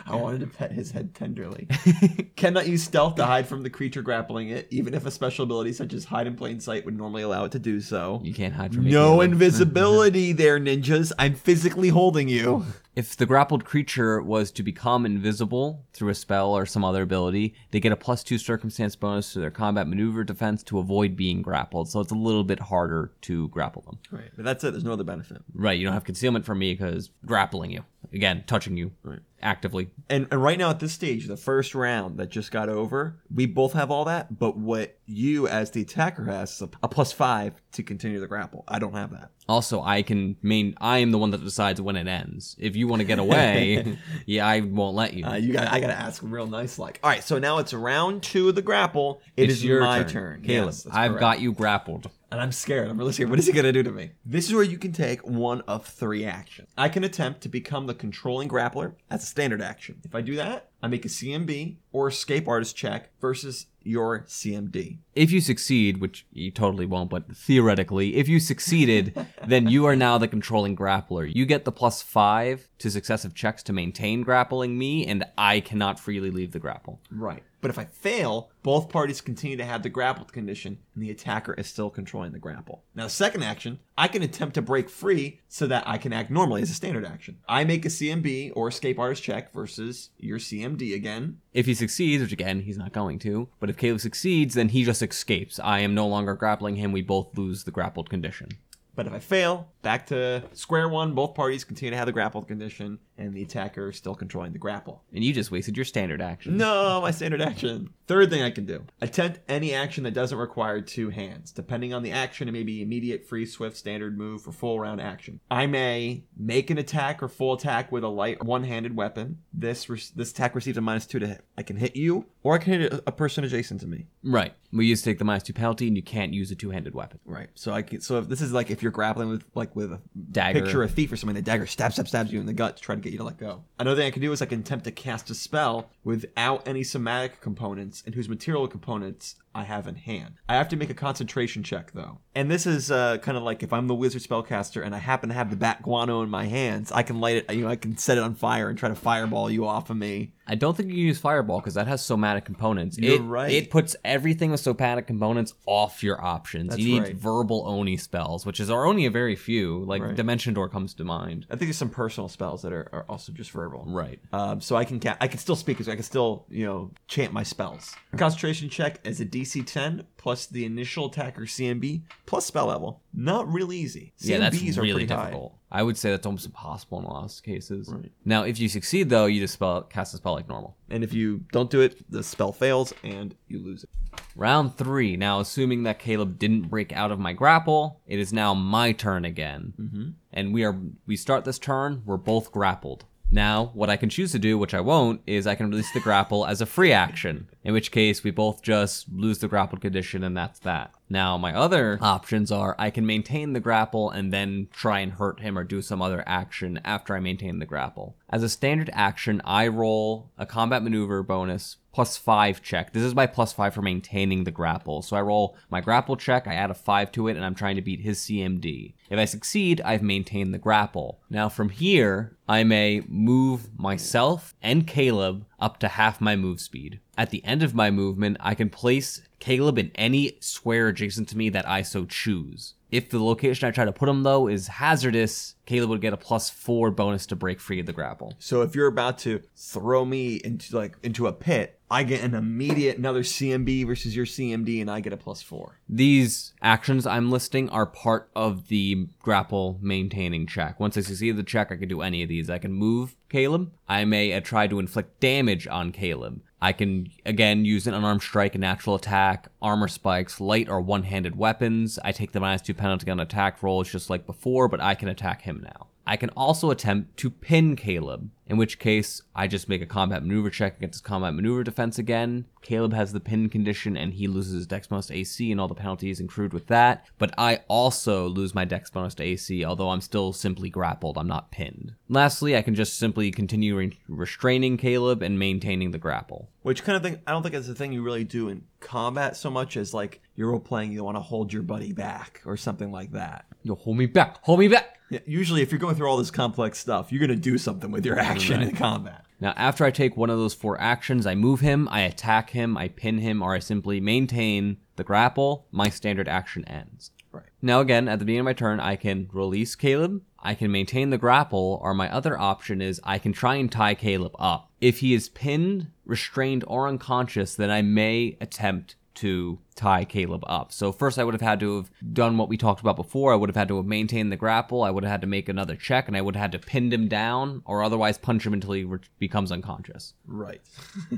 I 0.05 0.15
wanted 0.15 0.41
to 0.41 0.47
pet 0.47 0.71
his 0.71 0.91
head 0.91 1.13
tenderly. 1.15 1.67
Cannot 2.35 2.67
use 2.67 2.83
stealth 2.83 3.15
to 3.15 3.25
hide 3.25 3.47
from 3.47 3.63
the 3.63 3.69
creature 3.69 4.01
grappling 4.01 4.49
it, 4.49 4.67
even 4.69 4.93
if 4.93 5.05
a 5.05 5.11
special 5.11 5.43
ability 5.43 5.73
such 5.73 5.93
as 5.93 6.05
hide 6.05 6.27
in 6.27 6.35
plain 6.35 6.59
sight 6.59 6.85
would 6.85 6.97
normally 6.97 7.23
allow 7.23 7.45
it 7.45 7.51
to 7.53 7.59
do 7.59 7.81
so. 7.81 8.21
You 8.23 8.33
can't 8.33 8.53
hide 8.53 8.73
from 8.73 8.85
me. 8.85 8.91
No 8.91 9.21
invisibility 9.21 10.33
there, 10.33 10.59
ninjas. 10.59 11.11
I'm 11.17 11.35
physically 11.35 11.89
holding 11.89 12.27
you. 12.27 12.65
If 12.99 13.15
the 13.15 13.25
grappled 13.25 13.63
creature 13.63 14.21
was 14.21 14.51
to 14.51 14.61
become 14.61 15.05
invisible 15.05 15.85
through 15.93 16.09
a 16.09 16.13
spell 16.13 16.51
or 16.51 16.65
some 16.65 16.83
other 16.83 17.01
ability, 17.01 17.55
they 17.71 17.79
get 17.79 17.93
a 17.93 17.95
plus 17.95 18.25
two 18.25 18.37
circumstance 18.37 18.93
bonus 18.97 19.31
to 19.31 19.39
their 19.39 19.51
combat 19.51 19.87
maneuver 19.87 20.25
defense 20.25 20.63
to 20.63 20.79
avoid 20.79 21.15
being 21.15 21.41
grappled. 21.41 21.89
So 21.89 22.01
it's 22.01 22.11
a 22.11 22.15
little 22.15 22.43
bit 22.43 22.59
harder 22.59 23.13
to 23.21 23.47
grapple 23.47 23.83
them. 23.83 23.99
Right, 24.11 24.29
but 24.35 24.43
that's 24.43 24.65
it. 24.65 24.71
There's 24.71 24.83
no 24.83 24.91
other 24.91 25.05
benefit. 25.05 25.41
Right, 25.53 25.79
you 25.79 25.85
don't 25.85 25.93
have 25.93 26.03
concealment 26.03 26.43
from 26.43 26.59
me 26.59 26.73
because 26.73 27.09
grappling 27.25 27.71
you. 27.71 27.85
Again, 28.11 28.43
touching 28.47 28.75
you 28.75 28.91
Right. 29.03 29.19
actively. 29.41 29.91
And, 30.09 30.27
and 30.29 30.43
right 30.43 30.57
now 30.57 30.69
at 30.69 30.79
this 30.81 30.91
stage, 30.91 31.25
the 31.27 31.37
first 31.37 31.75
round 31.75 32.17
that 32.17 32.29
just 32.29 32.51
got 32.51 32.67
over, 32.67 33.15
we 33.33 33.45
both 33.45 33.71
have 33.73 33.91
all 33.91 34.03
that. 34.05 34.37
But 34.37 34.57
what 34.57 34.97
you, 35.05 35.47
as 35.47 35.71
the 35.71 35.83
attacker, 35.83 36.25
has 36.25 36.51
is 36.51 36.61
a, 36.63 36.69
a 36.83 36.89
plus 36.89 37.13
five 37.13 37.61
to 37.73 37.83
continue 37.83 38.19
the 38.19 38.27
grapple. 38.27 38.65
I 38.67 38.79
don't 38.79 38.93
have 38.93 39.11
that. 39.11 39.31
Also, 39.49 39.81
I 39.81 40.03
can 40.03 40.37
mean 40.43 40.75
I 40.79 40.99
am 40.99 41.09
the 41.09 41.17
one 41.17 41.31
that 41.31 41.43
decides 41.43 41.81
when 41.81 41.95
it 41.95 42.07
ends. 42.07 42.55
If 42.59 42.75
you 42.75 42.87
want 42.87 42.99
to 42.99 43.05
get 43.05 43.17
away, 43.17 43.97
yeah, 44.27 44.45
I 44.45 44.59
won't 44.59 44.95
let 44.95 45.15
you. 45.15 45.25
Uh, 45.25 45.35
you 45.37 45.53
got. 45.53 45.73
I 45.73 45.79
got 45.79 45.87
to 45.87 45.93
ask 45.99 46.21
real 46.23 46.45
nice, 46.45 46.77
like. 46.77 46.99
All 47.03 47.09
right, 47.09 47.23
so 47.23 47.39
now 47.39 47.57
it's 47.57 47.73
round 47.73 48.21
two 48.21 48.49
of 48.49 48.55
the 48.55 48.61
grapple. 48.61 49.23
It 49.35 49.45
it's 49.45 49.53
is 49.53 49.65
your 49.65 49.81
my 49.81 50.03
turn, 50.03 50.09
turn. 50.09 50.41
Caleb. 50.43 50.67
Yes, 50.67 50.87
I've 50.91 51.11
correct. 51.11 51.19
got 51.19 51.41
you 51.41 51.51
grappled. 51.53 52.11
And 52.31 52.39
I'm 52.39 52.51
scared. 52.51 52.89
I'm 52.89 52.97
really 52.97 53.13
scared. 53.13 53.29
What 53.29 53.39
is 53.39 53.47
he 53.47 53.53
gonna 53.53 53.71
do 53.71 53.83
to 53.83 53.91
me? 53.91 54.11
This 54.25 54.47
is 54.47 54.53
where 54.53 54.63
you 54.63 54.77
can 54.77 54.91
take 54.91 55.25
one 55.27 55.61
of 55.61 55.85
three 55.85 56.25
actions. 56.25 56.69
I 56.77 56.89
can 56.89 57.03
attempt 57.03 57.41
to 57.41 57.49
become 57.49 57.87
the 57.87 57.93
controlling 57.93 58.47
grappler. 58.47 58.93
That's 59.09 59.23
a 59.23 59.27
standard 59.27 59.61
action. 59.61 59.99
If 60.03 60.15
I 60.15 60.21
do 60.21 60.35
that, 60.35 60.69
I 60.81 60.87
make 60.87 61.05
a 61.05 61.09
CMB 61.09 61.77
or 61.91 62.07
escape 62.07 62.47
artist 62.47 62.75
check 62.75 63.09
versus 63.19 63.67
your 63.83 64.21
CMD. 64.27 64.99
If 65.15 65.31
you 65.31 65.41
succeed, 65.41 65.99
which 65.99 66.25
you 66.31 66.51
totally 66.51 66.85
won't, 66.85 67.09
but 67.09 67.35
theoretically, 67.35 68.15
if 68.15 68.27
you 68.27 68.39
succeeded, 68.39 69.27
then 69.47 69.67
you 69.67 69.85
are 69.85 69.95
now 69.95 70.17
the 70.17 70.27
controlling 70.27 70.75
grappler. 70.75 71.29
You 71.33 71.45
get 71.45 71.65
the 71.65 71.71
plus 71.71 72.01
five 72.01 72.67
to 72.79 72.91
successive 72.91 73.33
checks 73.33 73.63
to 73.63 73.73
maintain 73.73 74.21
grappling 74.21 74.77
me, 74.77 75.05
and 75.05 75.25
I 75.37 75.59
cannot 75.59 75.99
freely 75.99 76.29
leave 76.29 76.51
the 76.51 76.59
grapple. 76.59 77.01
Right. 77.11 77.43
But 77.61 77.71
if 77.71 77.77
I 77.77 77.85
fail, 77.85 78.51
both 78.63 78.89
parties 78.89 79.21
continue 79.21 79.57
to 79.57 79.65
have 79.65 79.83
the 79.83 79.89
grappled 79.89 80.31
condition, 80.31 80.79
and 80.93 81.03
the 81.03 81.11
attacker 81.11 81.53
is 81.55 81.67
still 81.67 81.89
controlling 81.89 82.31
the 82.31 82.39
grapple. 82.39 82.83
Now, 82.95 83.03
the 83.03 83.09
second 83.09 83.43
action, 83.43 83.79
I 83.97 84.07
can 84.07 84.21
attempt 84.21 84.55
to 84.55 84.61
break 84.61 84.89
free 84.89 85.41
so 85.47 85.67
that 85.67 85.83
I 85.85 85.97
can 85.97 86.13
act 86.13 86.31
normally 86.31 86.61
as 86.61 86.69
a 86.69 86.73
standard 86.73 87.05
action. 87.05 87.39
I 87.49 87.65
make 87.65 87.85
a 87.85 87.89
CMB 87.89 88.53
or 88.55 88.69
escape 88.69 88.97
artist 88.97 89.23
check 89.23 89.51
versus 89.51 90.09
your 90.17 90.39
CMD 90.39 90.95
again. 90.95 91.39
If 91.53 91.65
he 91.65 91.73
succeeds, 91.73 92.23
which 92.23 92.31
again, 92.31 92.61
he's 92.61 92.77
not 92.77 92.93
going 92.93 93.19
to, 93.19 93.49
but 93.59 93.69
if 93.69 93.77
Caleb 93.77 93.99
succeeds, 93.99 94.55
then 94.55 94.69
he 94.69 94.83
just 94.85 95.01
escapes. 95.01 95.59
I 95.59 95.79
am 95.79 95.93
no 95.93 96.07
longer 96.07 96.35
grappling 96.35 96.77
him. 96.77 96.91
We 96.91 97.01
both 97.01 97.37
lose 97.37 97.65
the 97.65 97.71
grappled 97.71 98.09
condition. 98.09 98.49
But 98.95 99.07
if 99.07 99.13
I 99.13 99.19
fail, 99.19 99.69
back 99.81 100.07
to 100.07 100.43
square 100.53 100.89
one, 100.89 101.13
both 101.13 101.35
parties 101.35 101.63
continue 101.63 101.91
to 101.91 101.97
have 101.97 102.05
the 102.05 102.11
grappled 102.11 102.47
condition, 102.47 102.99
and 103.17 103.33
the 103.33 103.43
attacker 103.43 103.89
is 103.89 103.97
still 103.97 104.15
controlling 104.15 104.53
the 104.53 104.59
grapple. 104.59 105.03
And 105.13 105.23
you 105.23 105.33
just 105.33 105.51
wasted 105.51 105.77
your 105.77 105.85
standard 105.85 106.21
action. 106.21 106.57
No, 106.57 107.01
my 107.01 107.11
standard 107.11 107.41
action. 107.41 107.93
Third 108.07 108.29
thing 108.29 108.41
I 108.41 108.49
can 108.51 108.65
do 108.65 108.85
attempt 109.01 109.39
any 109.47 109.73
action 109.73 110.03
that 110.05 110.13
doesn't 110.13 110.37
require 110.37 110.81
two 110.81 111.09
hands. 111.09 111.51
Depending 111.51 111.93
on 111.93 112.01
the 112.01 112.11
action, 112.11 112.47
it 112.47 112.51
may 112.51 112.63
be 112.63 112.81
immediate, 112.81 113.27
free, 113.27 113.45
swift, 113.45 113.77
standard 113.77 114.17
move, 114.17 114.47
or 114.47 114.51
full 114.51 114.79
round 114.79 114.99
action. 115.01 115.39
I 115.51 115.67
may 115.67 116.23
make 116.37 116.69
an 116.69 116.77
attack 116.77 117.21
or 117.21 117.27
full 117.27 117.53
attack 117.53 117.91
with 117.91 118.03
a 118.03 118.07
light 118.07 118.43
one 118.43 118.63
handed 118.63 118.95
weapon. 118.95 119.39
This, 119.53 119.89
re- 119.89 120.01
this 120.15 120.31
attack 120.31 120.55
receives 120.55 120.77
a 120.77 120.81
minus 120.81 121.05
two 121.05 121.19
to 121.19 121.27
hit. 121.27 121.45
I 121.57 121.63
can 121.63 121.77
hit 121.77 121.95
you, 121.95 122.25
or 122.41 122.55
I 122.55 122.57
can 122.57 122.81
hit 122.81 122.93
a, 122.93 123.03
a 123.07 123.11
person 123.11 123.43
adjacent 123.43 123.81
to 123.81 123.87
me. 123.87 124.07
Right. 124.23 124.53
We 124.71 124.85
used 124.85 125.03
to 125.03 125.09
take 125.09 125.19
the 125.19 125.25
minus 125.25 125.43
two 125.43 125.53
penalty, 125.53 125.87
and 125.87 125.95
you 125.95 126.03
can't 126.03 126.33
use 126.33 126.51
a 126.51 126.55
two 126.55 126.71
handed 126.71 126.95
weapon. 126.95 127.19
Right. 127.25 127.49
So 127.55 127.73
I 127.73 127.81
can, 127.81 128.01
so 128.01 128.17
if 128.17 128.27
this 128.27 128.41
is 128.41 128.53
like 128.53 128.71
if 128.71 128.81
you're 128.81 128.91
grappling 128.91 129.29
with 129.29 129.43
like 129.55 129.68
with 129.75 129.93
a 129.93 129.99
Dagger. 130.31 130.61
picture 130.61 130.83
of 130.83 130.91
a 130.91 130.93
thief 130.93 131.11
or 131.11 131.17
something, 131.17 131.35
the 131.35 131.41
dagger 131.41 131.67
stab 131.67 131.93
stab 131.93 132.07
stabs 132.07 132.31
you 132.31 132.39
in 132.39 132.45
the 132.45 132.53
gut 132.53 132.77
to 132.77 132.83
try 132.83 132.95
to 132.95 133.01
get 133.01 133.11
you 133.11 133.17
to 133.17 133.23
let 133.23 133.37
go. 133.37 133.63
Another 133.77 134.01
thing 134.01 134.07
I 134.07 134.11
can 134.11 134.21
do 134.21 134.31
is 134.31 134.41
I 134.41 134.45
can 134.45 134.59
attempt 134.59 134.85
to 134.85 134.91
cast 134.91 135.29
a 135.29 135.35
spell 135.35 135.89
without 136.03 136.67
any 136.67 136.83
somatic 136.83 137.41
components 137.41 138.03
and 138.05 138.15
whose 138.15 138.29
material 138.29 138.67
components 138.67 139.35
I 139.59 139.63
have 139.63 139.87
in 139.87 139.95
hand. 139.95 140.35
I 140.47 140.55
have 140.55 140.69
to 140.69 140.77
make 140.77 140.89
a 140.89 140.93
concentration 140.93 141.63
check 141.63 141.91
though. 141.91 142.19
And 142.33 142.49
this 142.49 142.65
is 142.65 142.89
uh, 142.89 143.17
kind 143.17 143.37
of 143.37 143.43
like 143.43 143.61
if 143.61 143.73
I'm 143.73 143.87
the 143.87 143.95
wizard 143.95 144.21
spellcaster 144.21 144.85
and 144.85 144.95
I 144.95 144.99
happen 144.99 145.29
to 145.29 145.35
have 145.35 145.49
the 145.49 145.57
bat 145.57 145.83
guano 145.83 146.21
in 146.21 146.29
my 146.29 146.45
hands, 146.45 146.91
I 146.91 147.03
can 147.03 147.19
light 147.19 147.37
it, 147.37 147.53
you 147.53 147.63
know, 147.63 147.69
I 147.69 147.75
can 147.75 147.97
set 147.97 148.17
it 148.17 148.23
on 148.23 148.35
fire 148.35 148.69
and 148.69 148.77
try 148.77 148.89
to 148.89 148.95
fireball 148.95 149.51
you 149.51 149.67
off 149.67 149.89
of 149.89 149.97
me. 149.97 150.33
I 150.49 150.55
don't 150.55 150.75
think 150.75 150.89
you 150.89 150.95
can 150.95 151.05
use 151.05 151.19
Fireball 151.19 151.59
because 151.59 151.75
that 151.75 151.85
has 151.85 152.03
somatic 152.03 152.43
components. 152.43 152.97
You're 152.97 153.17
it, 153.17 153.21
right. 153.21 153.51
It 153.51 153.69
puts 153.69 153.95
everything 154.03 154.49
with 154.49 154.59
somatic 154.59 155.05
components 155.05 155.53
off 155.67 156.01
your 156.01 156.23
options. 156.23 156.69
That's 156.69 156.81
you 156.81 156.93
need 156.93 157.03
right. 157.03 157.15
verbal 157.15 157.65
Oni 157.67 157.97
spells, 157.97 158.47
which 158.47 158.59
is 158.59 158.71
are 158.71 158.85
only 158.85 159.05
a 159.05 159.11
very 159.11 159.35
few. 159.35 159.83
Like 159.85 160.01
Right. 160.01 160.15
Dimension 160.15 160.55
Door 160.55 160.69
comes 160.69 160.95
to 160.95 161.03
mind. 161.03 161.45
I 161.49 161.53
think 161.53 161.67
there's 161.67 161.77
some 161.77 161.89
personal 161.91 162.29
spells 162.29 162.63
that 162.63 162.73
are, 162.73 162.89
are 162.91 163.05
also 163.07 163.31
just 163.31 163.51
verbal. 163.51 163.83
Right. 163.85 164.19
Um, 164.33 164.59
so 164.59 164.75
I 164.75 164.85
can 164.85 164.99
ca- 164.99 165.17
I 165.21 165.27
can 165.27 165.37
still 165.37 165.55
speak, 165.55 165.79
I 165.81 165.83
can 165.83 166.01
still 166.01 166.45
you 166.49 166.65
know 166.65 166.91
chant 167.07 167.31
my 167.31 167.43
spells. 167.43 167.93
Concentration 168.17 168.69
check 168.69 168.99
is 169.03 169.21
a 169.21 169.25
DC 169.25 169.48
10 169.49 170.05
plus 170.17 170.45
the 170.45 170.65
initial 170.65 171.07
attacker 171.07 171.41
CMB 171.41 172.01
plus 172.25 172.45
spell 172.45 172.67
level. 172.67 173.01
Not 173.13 173.51
real 173.51 173.73
easy. 173.73 174.13
CMBs 174.19 174.27
yeah, 174.27 174.37
that's 174.37 174.77
are 174.77 174.81
really 174.81 175.05
pretty 175.05 175.13
high. 175.13 175.25
difficult. 175.25 175.55
I 175.71 175.83
would 175.83 175.97
say 175.97 176.09
that's 176.09 176.25
almost 176.25 176.45
impossible 176.45 176.99
in 176.99 177.05
a 177.05 177.13
lot 177.13 177.25
of 177.25 177.43
cases. 177.43 177.89
Right. 177.89 178.11
Now, 178.25 178.43
if 178.43 178.59
you 178.59 178.69
succeed 178.69 179.09
though, 179.09 179.25
you 179.25 179.39
just 179.39 179.53
spell 179.53 179.83
cast 179.83 180.13
a 180.13 180.17
spell 180.17 180.33
like 180.33 180.47
normal. 180.47 180.75
And 180.89 181.03
if 181.03 181.13
you 181.13 181.45
don't 181.51 181.69
do 181.69 181.81
it, 181.81 182.09
the 182.11 182.23
spell 182.23 182.51
fails 182.51 182.93
and 183.03 183.35
you 183.47 183.59
lose 183.59 183.83
it. 183.83 183.89
Round 184.35 184.75
three. 184.75 185.15
Now, 185.15 185.39
assuming 185.39 185.83
that 185.83 185.99
Caleb 185.99 186.39
didn't 186.39 186.69
break 186.69 186.91
out 186.93 187.11
of 187.11 187.19
my 187.19 187.33
grapple, 187.33 188.01
it 188.07 188.19
is 188.19 188.33
now 188.33 188.53
my 188.53 188.91
turn 188.91 189.25
again. 189.25 189.73
Mm-hmm. 189.79 190.09
And 190.33 190.53
we 190.53 190.63
are 190.63 190.77
we 191.05 191.15
start 191.15 191.45
this 191.45 191.59
turn. 191.59 192.01
We're 192.05 192.17
both 192.17 192.51
grappled. 192.51 193.05
Now, 193.31 193.71
what 193.73 193.89
I 193.89 193.97
can 193.97 194.09
choose 194.09 194.31
to 194.31 194.39
do, 194.39 194.57
which 194.57 194.73
I 194.73 194.81
won't, 194.81 195.21
is 195.27 195.45
I 195.45 195.55
can 195.55 195.69
release 195.69 195.91
the 195.91 195.99
grapple 195.99 196.45
as 196.45 196.61
a 196.61 196.65
free 196.65 196.91
action. 196.91 197.47
In 197.63 197.73
which 197.73 197.91
case, 197.91 198.23
we 198.23 198.31
both 198.31 198.63
just 198.63 199.05
lose 199.11 199.39
the 199.39 199.47
grappled 199.47 199.81
condition, 199.81 200.23
and 200.23 200.35
that's 200.35 200.59
that. 200.59 200.91
Now, 201.09 201.37
my 201.37 201.53
other 201.53 201.99
options 202.01 202.51
are 202.51 202.75
I 202.79 202.89
can 202.89 203.05
maintain 203.05 203.53
the 203.53 203.59
grapple 203.59 204.09
and 204.09 204.33
then 204.33 204.67
try 204.71 204.99
and 204.99 205.13
hurt 205.13 205.41
him 205.41 205.57
or 205.57 205.63
do 205.63 205.81
some 205.81 206.01
other 206.01 206.23
action 206.25 206.79
after 206.83 207.15
I 207.15 207.19
maintain 207.19 207.59
the 207.59 207.65
grapple. 207.65 208.15
As 208.29 208.43
a 208.43 208.49
standard 208.49 208.89
action, 208.93 209.41
I 209.45 209.67
roll 209.67 210.31
a 210.37 210.45
combat 210.45 210.83
maneuver 210.83 211.23
bonus 211.23 211.77
plus 211.91 212.17
five 212.17 212.61
check. 212.61 212.93
This 212.93 213.03
is 213.03 213.15
my 213.15 213.25
plus 213.25 213.53
five 213.53 213.73
for 213.73 213.81
maintaining 213.81 214.43
the 214.43 214.51
grapple. 214.51 215.01
So 215.01 215.17
I 215.17 215.21
roll 215.21 215.57
my 215.69 215.81
grapple 215.81 216.15
check, 216.15 216.47
I 216.47 216.53
add 216.53 216.69
a 216.69 216.75
five 216.75 217.11
to 217.13 217.27
it, 217.27 217.35
and 217.35 217.43
I'm 217.43 217.55
trying 217.55 217.75
to 217.75 217.81
beat 217.81 218.01
his 218.01 218.19
CMD. 218.19 218.93
If 219.09 219.17
I 219.17 219.25
succeed, 219.25 219.81
I've 219.81 220.03
maintained 220.03 220.53
the 220.53 220.59
grapple. 220.59 221.19
Now 221.29 221.49
from 221.49 221.69
here, 221.69 222.37
I 222.47 222.63
may 222.63 223.01
move 223.07 223.77
myself 223.77 224.53
and 224.61 224.85
Caleb 224.85 225.45
up 225.59 225.79
to 225.79 225.87
half 225.87 226.21
my 226.21 226.35
move 226.35 226.61
speed. 226.61 226.99
At 227.17 227.31
the 227.31 227.43
end 227.43 227.63
of 227.63 227.73
my 227.73 227.89
movement, 227.89 228.37
I 228.39 228.53
can 228.53 228.69
place 228.69 229.21
Caleb 229.39 229.77
in 229.79 229.91
any 229.95 230.37
square 230.39 230.89
adjacent 230.89 231.27
to 231.29 231.37
me 231.37 231.49
that 231.49 231.67
I 231.67 231.81
so 231.81 232.05
choose. 232.05 232.75
If 232.91 233.09
the 233.09 233.19
location 233.23 233.67
I 233.67 233.71
try 233.71 233.85
to 233.85 233.91
put 233.91 234.09
him 234.09 234.23
though 234.23 234.47
is 234.47 234.67
hazardous, 234.67 235.55
Caleb 235.65 235.89
would 235.89 236.01
get 236.01 236.13
a 236.13 236.17
plus 236.17 236.49
four 236.49 236.91
bonus 236.91 237.25
to 237.27 237.35
break 237.35 237.59
free 237.59 237.79
of 237.79 237.85
the 237.85 237.93
grapple. 237.93 238.33
So 238.39 238.61
if 238.61 238.75
you're 238.75 238.87
about 238.87 239.19
to 239.19 239.41
throw 239.55 240.05
me 240.05 240.41
into 240.43 240.75
like 240.75 240.97
into 241.03 241.27
a 241.27 241.33
pit, 241.33 241.79
I 241.91 242.03
get 242.03 242.23
an 242.23 242.35
immediate 242.35 242.97
another 242.97 243.23
CMB 243.23 243.87
versus 243.87 244.15
your 244.15 244.25
CMD, 244.25 244.79
and 244.79 244.91
I 244.91 244.99
get 244.99 245.13
a 245.13 245.17
plus 245.17 245.41
four. 245.41 245.79
These 245.87 246.53
actions 246.61 247.07
I'm 247.07 247.31
listing 247.31 247.69
are 247.69 247.85
part 247.85 248.29
of 248.35 248.67
the 248.67 249.07
grapple 249.21 249.79
maintaining 249.81 250.45
check. 250.45 250.79
Once 250.79 250.97
I 250.97 251.01
succeed 251.01 251.37
the 251.37 251.43
check, 251.43 251.71
I 251.71 251.77
can 251.77 251.89
do 251.89 252.01
any 252.01 252.21
of 252.21 252.29
these. 252.29 252.49
I 252.49 252.59
can 252.59 252.73
move 252.73 253.15
Caleb. 253.29 253.71
I 253.87 254.05
may 254.05 254.33
uh, 254.33 254.41
try 254.41 254.67
to 254.67 254.79
inflict 254.79 255.19
damage 255.19 255.67
on 255.67 255.91
Caleb. 255.91 256.41
I 256.61 256.73
can 256.73 257.09
again 257.25 257.65
use 257.65 257.87
an 257.87 257.93
unarmed 257.93 258.21
strike, 258.21 258.55
a 258.55 258.57
natural 258.57 258.95
attack, 258.95 259.49
armor 259.61 259.87
spikes, 259.87 260.41
light 260.41 260.67
or 260.69 260.81
one-handed 260.81 261.37
weapons. 261.37 261.99
I 262.03 262.11
take 262.11 262.31
the 262.31 262.39
minus 262.39 262.61
two 262.61 262.73
penalty 262.73 263.09
on 263.11 263.19
attack 263.19 263.61
rolls 263.61 263.91
just 263.91 264.09
like 264.09 264.25
before, 264.25 264.67
but 264.67 264.81
I 264.81 264.95
can 264.95 265.07
attack 265.07 265.43
him 265.43 265.61
now. 265.63 265.88
I 266.09 266.17
can 266.17 266.31
also 266.31 266.71
attempt 266.71 267.17
to 267.17 267.29
pin 267.29 267.75
Caleb, 267.75 268.31
in 268.47 268.57
which 268.57 268.79
case 268.79 269.21
I 269.35 269.45
just 269.45 269.69
make 269.69 269.83
a 269.83 269.85
combat 269.85 270.23
maneuver 270.23 270.49
check 270.49 270.77
against 270.77 270.95
his 270.95 271.01
combat 271.01 271.35
maneuver 271.35 271.63
defense 271.63 271.99
again. 271.99 272.45
Caleb 272.63 272.93
has 272.93 273.13
the 273.13 273.19
pin 273.19 273.47
condition 273.47 273.95
and 273.95 274.15
he 274.15 274.27
loses 274.27 274.53
his 274.53 274.65
dex 274.65 274.87
bonus 274.87 275.05
to 275.05 275.13
AC 275.13 275.51
and 275.51 275.61
all 275.61 275.67
the 275.67 275.75
penalties 275.75 276.19
accrued 276.19 276.51
with 276.51 276.65
that, 276.65 277.05
but 277.19 277.31
I 277.37 277.61
also 277.67 278.27
lose 278.27 278.55
my 278.55 278.65
dex 278.65 278.89
bonus 278.89 279.13
to 279.15 279.23
AC, 279.23 279.63
although 279.63 279.91
I'm 279.91 280.01
still 280.01 280.33
simply 280.33 280.71
grappled, 280.71 281.15
I'm 281.15 281.27
not 281.27 281.51
pinned. 281.51 281.93
Lastly, 282.07 282.57
I 282.57 282.63
can 282.63 282.73
just 282.73 282.97
simply 282.97 283.29
continue 283.29 283.75
re- 283.75 283.99
restraining 284.07 284.77
Caleb 284.77 285.21
and 285.21 285.37
maintaining 285.37 285.91
the 285.91 285.99
grapple. 285.99 286.49
Which 286.63 286.83
kind 286.83 286.95
of 286.95 287.03
thing? 287.03 287.21
I 287.27 287.33
don't 287.33 287.43
think 287.43 287.53
it's 287.53 287.69
a 287.69 287.75
thing 287.75 287.93
you 287.93 288.01
really 288.01 288.23
do 288.23 288.49
in 288.49 288.63
combat 288.79 289.37
so 289.37 289.51
much 289.51 289.77
as 289.77 289.93
like 289.93 290.23
you're 290.35 290.49
role 290.49 290.59
playing. 290.59 290.91
You 290.91 291.03
want 291.03 291.17
to 291.17 291.21
hold 291.21 291.53
your 291.53 291.61
buddy 291.61 291.93
back 291.93 292.41
or 292.45 292.57
something 292.57 292.91
like 292.91 293.11
that. 293.11 293.45
Yo, 293.61 293.75
hold 293.75 293.97
me 293.97 294.07
back, 294.07 294.39
hold 294.41 294.59
me 294.59 294.69
back! 294.69 294.98
Yeah, 295.09 295.19
usually, 295.25 295.61
if 295.61 295.71
you're 295.71 295.79
going 295.79 295.95
through 295.95 296.09
all 296.09 296.17
this 296.17 296.31
complex 296.31 296.79
stuff, 296.79 297.11
you're 297.11 297.21
gonna 297.21 297.35
do 297.35 297.57
something 297.57 297.91
with 297.91 298.05
your 298.05 298.19
action 298.19 298.61
in 298.61 298.75
combat. 298.75 299.25
Now, 299.41 299.53
after 299.55 299.85
I 299.85 299.91
take 299.91 300.17
one 300.17 300.29
of 300.29 300.37
those 300.37 300.53
four 300.53 300.79
actions, 300.79 301.25
I 301.25 301.33
move 301.33 301.61
him, 301.61 301.87
I 301.89 302.01
attack 302.01 302.49
him, 302.49 302.77
I 302.77 302.89
pin 302.89 303.19
him, 303.19 303.41
or 303.41 303.55
I 303.55 303.59
simply 303.59 303.99
maintain 304.01 304.77
the 304.97 305.03
grapple. 305.03 305.65
My 305.71 305.89
standard 305.89 306.27
action 306.27 306.65
ends. 306.65 307.11
Right. 307.31 307.45
Now, 307.61 307.79
again, 307.79 308.07
at 308.07 308.19
the 308.19 308.25
beginning 308.25 308.41
of 308.41 308.45
my 308.45 308.53
turn, 308.53 308.79
I 308.79 308.95
can 308.95 309.29
release 309.31 309.75
Caleb, 309.75 310.23
I 310.39 310.55
can 310.55 310.71
maintain 310.71 311.09
the 311.09 311.17
grapple, 311.17 311.79
or 311.81 311.93
my 311.93 312.11
other 312.11 312.39
option 312.39 312.81
is 312.81 312.99
I 313.03 313.17
can 313.17 313.33
try 313.33 313.55
and 313.55 313.71
tie 313.71 313.95
Caleb 313.95 314.35
up. 314.39 314.71
If 314.81 314.99
he 314.99 315.13
is 315.13 315.29
pinned, 315.29 315.87
restrained, 316.05 316.63
or 316.67 316.87
unconscious, 316.87 317.55
then 317.55 317.69
I 317.69 317.81
may 317.81 318.37
attempt 318.41 318.95
to 319.19 319.59
tie 319.75 320.05
Caleb 320.05 320.43
up. 320.47 320.71
So 320.71 320.91
first 320.91 321.19
I 321.19 321.23
would 321.23 321.33
have 321.33 321.41
had 321.41 321.59
to 321.59 321.77
have 321.77 321.91
done 322.13 322.37
what 322.37 322.47
we 322.47 322.57
talked 322.57 322.79
about 322.79 322.95
before. 322.95 323.33
I 323.33 323.35
would 323.35 323.49
have 323.49 323.55
had 323.55 323.67
to 323.67 323.77
have 323.77 323.85
maintained 323.85 324.31
the 324.31 324.37
grapple. 324.37 324.81
I 324.83 324.91
would 324.91 325.03
have 325.03 325.11
had 325.11 325.21
to 325.21 325.27
make 325.27 325.49
another 325.49 325.75
check 325.75 326.07
and 326.07 326.15
I 326.15 326.21
would 326.21 326.35
have 326.35 326.41
had 326.41 326.51
to 326.53 326.59
pin 326.59 326.91
him 326.91 327.09
down 327.09 327.61
or 327.65 327.83
otherwise 327.83 328.17
punch 328.17 328.45
him 328.45 328.53
until 328.53 328.71
he 328.71 328.85
re- 328.85 328.99
becomes 329.19 329.51
unconscious. 329.51 330.13
Right. 330.25 330.61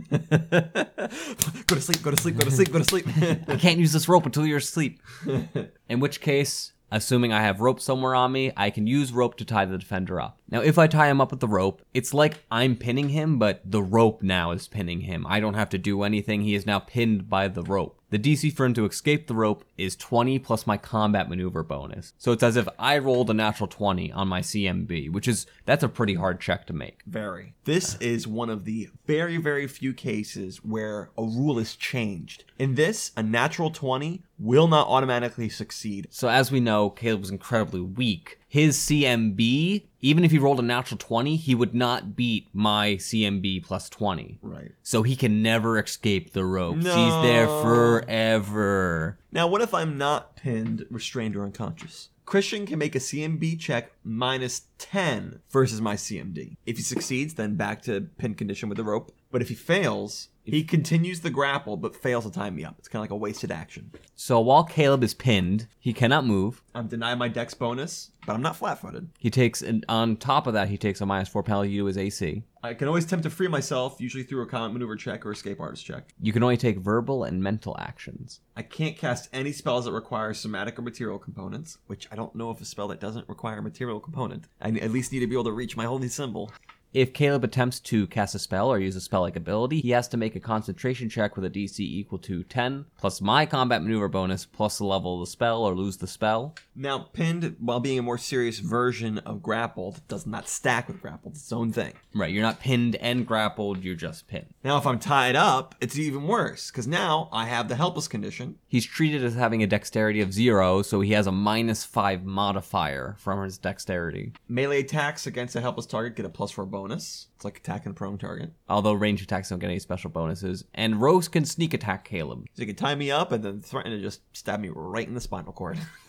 go 0.09 1.75
to 1.75 1.81
sleep, 1.81 2.01
go 2.01 2.11
to 2.11 2.17
sleep, 2.17 2.37
go 2.37 2.45
to 2.45 2.51
sleep, 2.51 2.71
go 2.71 2.79
to 2.79 2.83
sleep. 2.83 3.05
I 3.47 3.55
can't 3.57 3.77
use 3.77 3.93
this 3.93 4.09
rope 4.09 4.25
until 4.25 4.47
you're 4.47 4.57
asleep. 4.57 4.99
In 5.89 5.99
which 5.99 6.21
case, 6.21 6.73
assuming 6.91 7.31
I 7.31 7.41
have 7.41 7.61
rope 7.61 7.79
somewhere 7.79 8.13
on 8.13 8.31
me, 8.31 8.51
I 8.57 8.69
can 8.69 8.85
use 8.85 9.13
rope 9.13 9.35
to 9.37 9.45
tie 9.45 9.65
the 9.65 9.77
defender 9.77 10.19
up. 10.19 10.37
Now, 10.49 10.61
if 10.61 10.77
I 10.77 10.87
tie 10.87 11.09
him 11.09 11.21
up 11.21 11.31
with 11.31 11.39
the 11.39 11.47
rope, 11.47 11.81
it's 11.93 12.13
like 12.13 12.43
I'm 12.51 12.75
pinning 12.75 13.09
him, 13.09 13.39
but 13.39 13.61
the 13.63 13.81
rope 13.81 14.21
now 14.21 14.51
is 14.51 14.67
pinning 14.67 15.01
him. 15.01 15.25
I 15.27 15.39
don't 15.39 15.53
have 15.53 15.69
to 15.69 15.77
do 15.77 16.03
anything. 16.03 16.41
He 16.41 16.55
is 16.55 16.65
now 16.65 16.79
pinned 16.79 17.29
by 17.29 17.47
the 17.47 17.63
rope. 17.63 18.00
The 18.11 18.19
DC 18.19 18.53
for 18.53 18.65
him 18.65 18.73
to 18.73 18.85
escape 18.85 19.27
the 19.27 19.33
rope 19.33 19.63
is 19.77 19.95
20 19.95 20.37
plus 20.39 20.67
my 20.67 20.75
combat 20.75 21.29
maneuver 21.29 21.63
bonus. 21.63 22.11
So 22.17 22.33
it's 22.33 22.43
as 22.43 22.57
if 22.57 22.67
I 22.77 22.97
rolled 22.97 23.29
a 23.29 23.33
natural 23.33 23.69
20 23.69 24.11
on 24.11 24.27
my 24.27 24.41
CMB, 24.41 25.09
which 25.13 25.29
is 25.29 25.47
that's 25.65 25.81
a 25.81 25.87
pretty 25.87 26.15
hard 26.15 26.41
check 26.41 26.67
to 26.67 26.73
make. 26.73 26.99
Very. 27.07 27.53
This 27.63 27.95
is 28.01 28.27
one 28.27 28.49
of 28.49 28.65
the 28.65 28.89
very, 29.07 29.37
very 29.37 29.65
few 29.65 29.93
cases 29.93 30.57
where 30.57 31.09
a 31.17 31.23
rule 31.23 31.57
is 31.57 31.77
changed. 31.77 32.43
In 32.59 32.75
this, 32.75 33.13
a 33.15 33.23
natural 33.23 33.71
20 33.71 34.21
will 34.37 34.67
not 34.67 34.87
automatically 34.87 35.47
succeed. 35.47 36.07
So 36.09 36.27
as 36.27 36.51
we 36.51 36.59
know, 36.59 36.89
Caleb 36.89 37.21
was 37.21 37.29
incredibly 37.29 37.79
weak. 37.79 38.40
His 38.51 38.77
CMB, 38.79 39.85
even 40.01 40.25
if 40.25 40.31
he 40.31 40.37
rolled 40.37 40.59
a 40.59 40.61
natural 40.61 40.97
20, 40.97 41.37
he 41.37 41.55
would 41.55 41.73
not 41.73 42.17
beat 42.17 42.49
my 42.51 42.97
CMB 42.97 43.63
plus 43.63 43.87
20. 43.87 44.39
Right. 44.41 44.73
So 44.83 45.03
he 45.03 45.15
can 45.15 45.41
never 45.41 45.79
escape 45.79 46.33
the 46.33 46.43
ropes. 46.43 46.83
He's 46.83 46.85
there 47.23 47.47
forever. 47.47 49.17
Now, 49.31 49.47
what 49.47 49.61
if 49.61 49.73
I'm 49.73 49.97
not 49.97 50.35
pinned, 50.35 50.85
restrained, 50.89 51.37
or 51.37 51.45
unconscious? 51.45 52.09
Christian 52.25 52.65
can 52.65 52.77
make 52.77 52.93
a 52.93 52.99
CMB 52.99 53.57
check 53.57 53.93
minus 54.03 54.63
10 54.79 55.39
versus 55.49 55.79
my 55.79 55.95
CMD. 55.95 56.57
If 56.65 56.75
he 56.75 56.83
succeeds, 56.83 57.35
then 57.35 57.55
back 57.55 57.81
to 57.83 58.09
pin 58.17 58.35
condition 58.35 58.67
with 58.67 58.77
the 58.77 58.83
rope. 58.83 59.13
But 59.31 59.41
if 59.41 59.49
he 59.49 59.55
fails, 59.55 60.27
he 60.43 60.63
continues 60.63 61.21
the 61.21 61.29
grapple 61.29 61.77
but 61.77 61.95
fails 61.95 62.25
to 62.25 62.31
tie 62.31 62.49
me 62.49 62.65
up. 62.65 62.75
It's 62.79 62.87
kind 62.87 62.99
of 62.99 63.03
like 63.03 63.11
a 63.11 63.15
wasted 63.15 63.51
action. 63.51 63.91
So 64.15 64.39
while 64.39 64.63
Caleb 64.63 65.03
is 65.03 65.13
pinned, 65.13 65.67
he 65.79 65.93
cannot 65.93 66.25
move. 66.25 66.61
I'm 66.75 66.87
denied 66.87 67.17
my 67.19 67.27
dex 67.27 67.53
bonus, 67.53 68.11
but 68.25 68.33
I'm 68.33 68.41
not 68.41 68.55
flat 68.55 68.79
footed. 68.79 69.09
He 69.17 69.29
takes, 69.29 69.61
and 69.61 69.85
on 69.87 70.17
top 70.17 70.47
of 70.47 70.53
that, 70.53 70.67
he 70.69 70.77
takes 70.77 71.01
a 71.01 71.05
minus 71.05 71.29
four 71.29 71.43
penalty 71.43 71.77
to 71.77 71.85
his 71.85 71.97
AC. 71.97 72.43
I 72.63 72.73
can 72.75 72.87
always 72.87 73.05
attempt 73.05 73.23
to 73.23 73.29
free 73.29 73.47
myself, 73.47 73.99
usually 73.99 74.23
through 74.23 74.43
a 74.43 74.45
combat 74.45 74.73
maneuver 74.73 74.95
check 74.95 75.25
or 75.25 75.31
escape 75.31 75.59
artist 75.59 75.85
check. 75.85 76.13
You 76.21 76.31
can 76.31 76.43
only 76.43 76.57
take 76.57 76.77
verbal 76.77 77.23
and 77.23 77.41
mental 77.41 77.75
actions. 77.79 78.41
I 78.55 78.61
can't 78.61 78.97
cast 78.97 79.29
any 79.33 79.51
spells 79.51 79.85
that 79.85 79.93
require 79.93 80.33
somatic 80.33 80.77
or 80.77 80.83
material 80.83 81.17
components, 81.17 81.79
which 81.87 82.07
I 82.11 82.15
don't 82.15 82.35
know 82.35 82.51
if 82.51 82.61
a 82.61 82.65
spell 82.65 82.87
that 82.89 82.99
doesn't 82.99 83.27
require 83.27 83.57
a 83.59 83.63
material 83.63 83.99
component. 83.99 84.45
I 84.61 84.69
at 84.69 84.91
least 84.91 85.11
need 85.11 85.21
to 85.21 85.27
be 85.27 85.35
able 85.35 85.45
to 85.45 85.51
reach 85.51 85.75
my 85.75 85.85
holy 85.85 86.07
symbol. 86.07 86.51
If 86.93 87.13
Caleb 87.13 87.45
attempts 87.45 87.79
to 87.79 88.05
cast 88.07 88.35
a 88.35 88.39
spell 88.39 88.67
or 88.67 88.77
use 88.77 88.97
a 88.97 89.01
spell 89.01 89.21
like 89.21 89.37
ability, 89.37 89.79
he 89.79 89.91
has 89.91 90.09
to 90.09 90.17
make 90.17 90.35
a 90.35 90.41
concentration 90.41 91.07
check 91.07 91.37
with 91.37 91.45
a 91.45 91.49
DC 91.49 91.79
equal 91.79 92.19
to 92.19 92.43
10, 92.43 92.83
plus 92.97 93.21
my 93.21 93.45
combat 93.45 93.81
maneuver 93.81 94.09
bonus, 94.09 94.45
plus 94.45 94.77
the 94.77 94.83
level 94.83 95.13
of 95.13 95.21
the 95.21 95.31
spell 95.31 95.63
or 95.63 95.73
lose 95.73 95.95
the 95.95 96.07
spell. 96.07 96.53
Now, 96.75 96.99
pinned, 97.13 97.55
while 97.61 97.79
being 97.79 97.97
a 97.97 98.01
more 98.01 98.17
serious 98.17 98.59
version 98.59 99.19
of 99.19 99.41
grappled, 99.41 100.05
does 100.09 100.27
not 100.27 100.49
stack 100.49 100.89
with 100.89 101.01
grappled. 101.01 101.35
It's 101.35 101.43
its 101.43 101.53
own 101.53 101.71
thing. 101.71 101.93
Right, 102.13 102.33
you're 102.33 102.43
not 102.43 102.59
pinned 102.59 102.97
and 102.97 103.25
grappled, 103.25 103.85
you're 103.85 103.95
just 103.95 104.27
pinned. 104.27 104.47
Now, 104.61 104.77
if 104.77 104.85
I'm 104.85 104.99
tied 104.99 105.37
up, 105.37 105.75
it's 105.79 105.97
even 105.97 106.27
worse, 106.27 106.71
because 106.71 106.87
now 106.87 107.29
I 107.31 107.45
have 107.45 107.69
the 107.69 107.77
helpless 107.77 108.09
condition. 108.09 108.57
He's 108.67 108.85
treated 108.85 109.23
as 109.23 109.35
having 109.35 109.63
a 109.63 109.67
dexterity 109.67 110.19
of 110.19 110.33
zero, 110.33 110.81
so 110.81 110.99
he 110.99 111.13
has 111.13 111.25
a 111.25 111.31
minus 111.31 111.85
five 111.85 112.25
modifier 112.25 113.15
from 113.17 113.41
his 113.45 113.57
dexterity. 113.57 114.33
Melee 114.49 114.81
attacks 114.81 115.25
against 115.25 115.55
a 115.55 115.61
helpless 115.61 115.85
target 115.85 116.17
get 116.17 116.25
a 116.25 116.29
plus 116.29 116.51
four 116.51 116.65
bonus. 116.65 116.80
It's 116.89 117.45
like 117.45 117.57
attacking 117.57 117.91
a 117.91 117.95
prone 117.95 118.17
target. 118.17 118.53
Although 118.69 118.93
range 118.93 119.21
attacks 119.21 119.49
don't 119.49 119.59
get 119.59 119.69
any 119.69 119.79
special 119.79 120.09
bonuses. 120.09 120.63
And 120.73 121.01
Rose 121.01 121.27
can 121.27 121.45
sneak 121.45 121.73
attack 121.73 122.05
Caleb. 122.05 122.45
So 122.53 122.61
you 122.61 122.67
can 122.67 122.75
tie 122.75 122.95
me 122.95 123.11
up 123.11 123.31
and 123.31 123.43
then 123.43 123.61
threaten 123.61 123.91
to 123.91 123.99
just 123.99 124.21
stab 124.33 124.59
me 124.59 124.69
right 124.73 125.07
in 125.07 125.13
the 125.13 125.21
spinal 125.21 125.53
cord. 125.53 125.77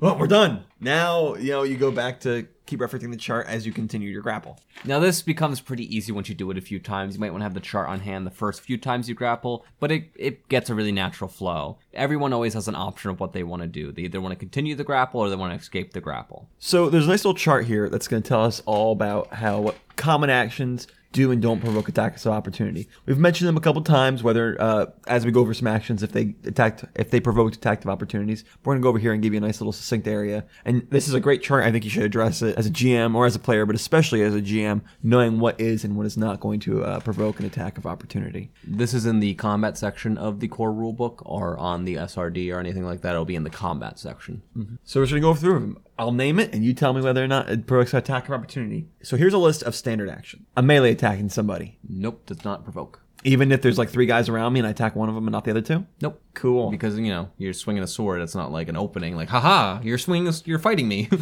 well, 0.00 0.18
we're 0.18 0.26
done. 0.26 0.64
Now, 0.80 1.34
you 1.34 1.50
know, 1.50 1.62
you 1.62 1.76
go 1.76 1.90
back 1.90 2.20
to 2.20 2.46
keep 2.66 2.80
referencing 2.80 3.10
the 3.10 3.16
chart 3.16 3.46
as 3.46 3.64
you 3.64 3.72
continue 3.72 4.10
your 4.10 4.22
grapple. 4.22 4.58
Now, 4.84 4.98
this 4.98 5.22
becomes 5.22 5.60
pretty 5.60 5.94
easy 5.94 6.12
once 6.12 6.28
you 6.28 6.34
do 6.34 6.50
it 6.50 6.58
a 6.58 6.60
few 6.60 6.78
times. 6.78 7.14
You 7.14 7.20
might 7.20 7.30
want 7.30 7.40
to 7.40 7.44
have 7.44 7.54
the 7.54 7.60
chart 7.60 7.88
on 7.88 8.00
hand 8.00 8.26
the 8.26 8.30
first 8.30 8.60
few 8.60 8.76
times 8.76 9.08
you 9.08 9.14
grapple, 9.14 9.64
but 9.80 9.90
it, 9.90 10.10
it 10.16 10.48
gets 10.48 10.68
a 10.68 10.74
really 10.74 10.92
natural 10.92 11.28
flow. 11.28 11.78
Everyone 11.94 12.32
always 12.32 12.54
has 12.54 12.68
an 12.68 12.74
option 12.74 13.10
of 13.10 13.20
what 13.20 13.32
they 13.32 13.42
want 13.42 13.62
to 13.62 13.68
do. 13.68 13.92
They 13.92 14.02
either 14.02 14.20
want 14.20 14.32
to 14.32 14.38
continue 14.38 14.74
the 14.74 14.84
grapple 14.84 15.20
or 15.20 15.30
they 15.30 15.36
want 15.36 15.52
to 15.52 15.58
escape 15.58 15.92
the 15.92 16.00
grapple. 16.00 16.48
So 16.58 16.90
there's 16.90 17.06
a 17.06 17.10
nice 17.10 17.24
little 17.24 17.38
chart 17.38 17.66
here 17.66 17.88
that's 17.88 18.08
going 18.08 18.22
to 18.22 18.28
tell 18.28 18.44
us 18.44 18.62
all 18.66 18.92
about 18.92 19.32
how 19.32 19.74
common 19.96 20.28
actions 20.28 20.88
do 21.12 21.30
and 21.30 21.40
don't 21.40 21.60
provoke 21.60 21.88
attacks 21.88 22.26
of 22.26 22.32
opportunity. 22.32 22.88
We've 23.06 23.18
mentioned 23.18 23.48
them 23.48 23.56
a 23.56 23.60
couple 23.60 23.82
times, 23.82 24.22
whether 24.22 24.60
uh, 24.60 24.86
as 25.06 25.24
we 25.24 25.32
go 25.32 25.40
over 25.40 25.54
some 25.54 25.66
actions, 25.66 26.02
if 26.02 26.12
they 26.12 26.34
attacked, 26.44 26.84
if 26.94 27.10
they 27.10 27.20
provoked 27.20 27.56
attack 27.56 27.84
of 27.84 27.90
opportunities. 27.90 28.44
We're 28.64 28.72
going 28.72 28.82
to 28.82 28.82
go 28.82 28.88
over 28.88 28.98
here 28.98 29.12
and 29.12 29.22
give 29.22 29.32
you 29.32 29.38
a 29.38 29.40
nice 29.40 29.60
little 29.60 29.72
succinct 29.72 30.06
area. 30.06 30.44
And 30.64 30.86
this 30.90 31.08
is 31.08 31.14
a 31.14 31.20
great 31.20 31.42
chart. 31.42 31.64
I 31.64 31.72
think 31.72 31.84
you 31.84 31.90
should 31.90 32.02
address 32.02 32.42
it 32.42 32.56
as 32.56 32.66
a 32.66 32.70
GM 32.70 33.14
or 33.14 33.26
as 33.26 33.34
a 33.34 33.38
player, 33.38 33.66
but 33.66 33.76
especially 33.76 34.22
as 34.22 34.34
a 34.34 34.42
GM, 34.42 34.82
knowing 35.02 35.38
what 35.38 35.60
is 35.60 35.84
and 35.84 35.96
what 35.96 36.06
is 36.06 36.16
not 36.16 36.40
going 36.40 36.60
to 36.60 36.84
uh, 36.84 37.00
provoke 37.00 37.40
an 37.40 37.46
attack 37.46 37.78
of 37.78 37.86
opportunity. 37.86 38.50
This 38.64 38.94
is 38.94 39.06
in 39.06 39.20
the 39.20 39.34
combat 39.34 39.78
section 39.78 40.18
of 40.18 40.40
the 40.40 40.48
core 40.48 40.72
rulebook 40.72 41.22
or 41.24 41.56
on 41.58 41.84
the 41.84 41.94
SRD 41.96 42.54
or 42.54 42.60
anything 42.60 42.84
like 42.84 43.00
that. 43.02 43.12
It'll 43.12 43.24
be 43.24 43.36
in 43.36 43.44
the 43.44 43.50
combat 43.50 43.98
section. 43.98 44.42
So 44.84 45.00
we're 45.00 45.06
just 45.06 45.12
gonna 45.12 45.20
go 45.20 45.34
through 45.34 45.60
them. 45.60 45.78
I'll 45.98 46.12
name 46.12 46.38
it, 46.38 46.54
and 46.54 46.64
you 46.64 46.74
tell 46.74 46.92
me 46.92 47.00
whether 47.00 47.22
or 47.24 47.28
not 47.28 47.48
it 47.48 47.66
provokes 47.66 47.92
an 47.92 47.98
attack 47.98 48.28
of 48.28 48.34
opportunity. 48.34 48.86
So 49.02 49.16
here's 49.16 49.32
a 49.34 49.38
list 49.38 49.62
of 49.62 49.74
standard 49.74 50.08
action: 50.10 50.46
a 50.56 50.62
melee 50.62 50.92
attacking 50.92 51.28
somebody, 51.30 51.78
Nope, 51.88 52.26
does 52.26 52.44
not 52.44 52.64
provoke. 52.64 53.00
even 53.24 53.50
if 53.50 53.62
there's 53.62 53.78
like 53.78 53.88
three 53.90 54.06
guys 54.06 54.28
around 54.28 54.52
me 54.52 54.60
and 54.60 54.66
I 54.66 54.70
attack 54.70 54.94
one 54.94 55.08
of 55.08 55.14
them 55.14 55.26
and 55.26 55.32
not 55.32 55.44
the 55.44 55.50
other 55.50 55.62
two. 55.62 55.86
Nope. 56.02 56.20
Cool. 56.34 56.70
Because 56.70 56.98
you 56.98 57.08
know 57.08 57.30
you're 57.38 57.52
swinging 57.54 57.82
a 57.82 57.86
sword. 57.86 58.20
It's 58.20 58.34
not 58.34 58.52
like 58.52 58.68
an 58.68 58.76
opening. 58.76 59.16
Like, 59.16 59.28
haha, 59.30 59.80
you're 59.82 59.98
swinging. 59.98 60.32
You're 60.44 60.58
fighting 60.58 60.86
me. 60.88 61.08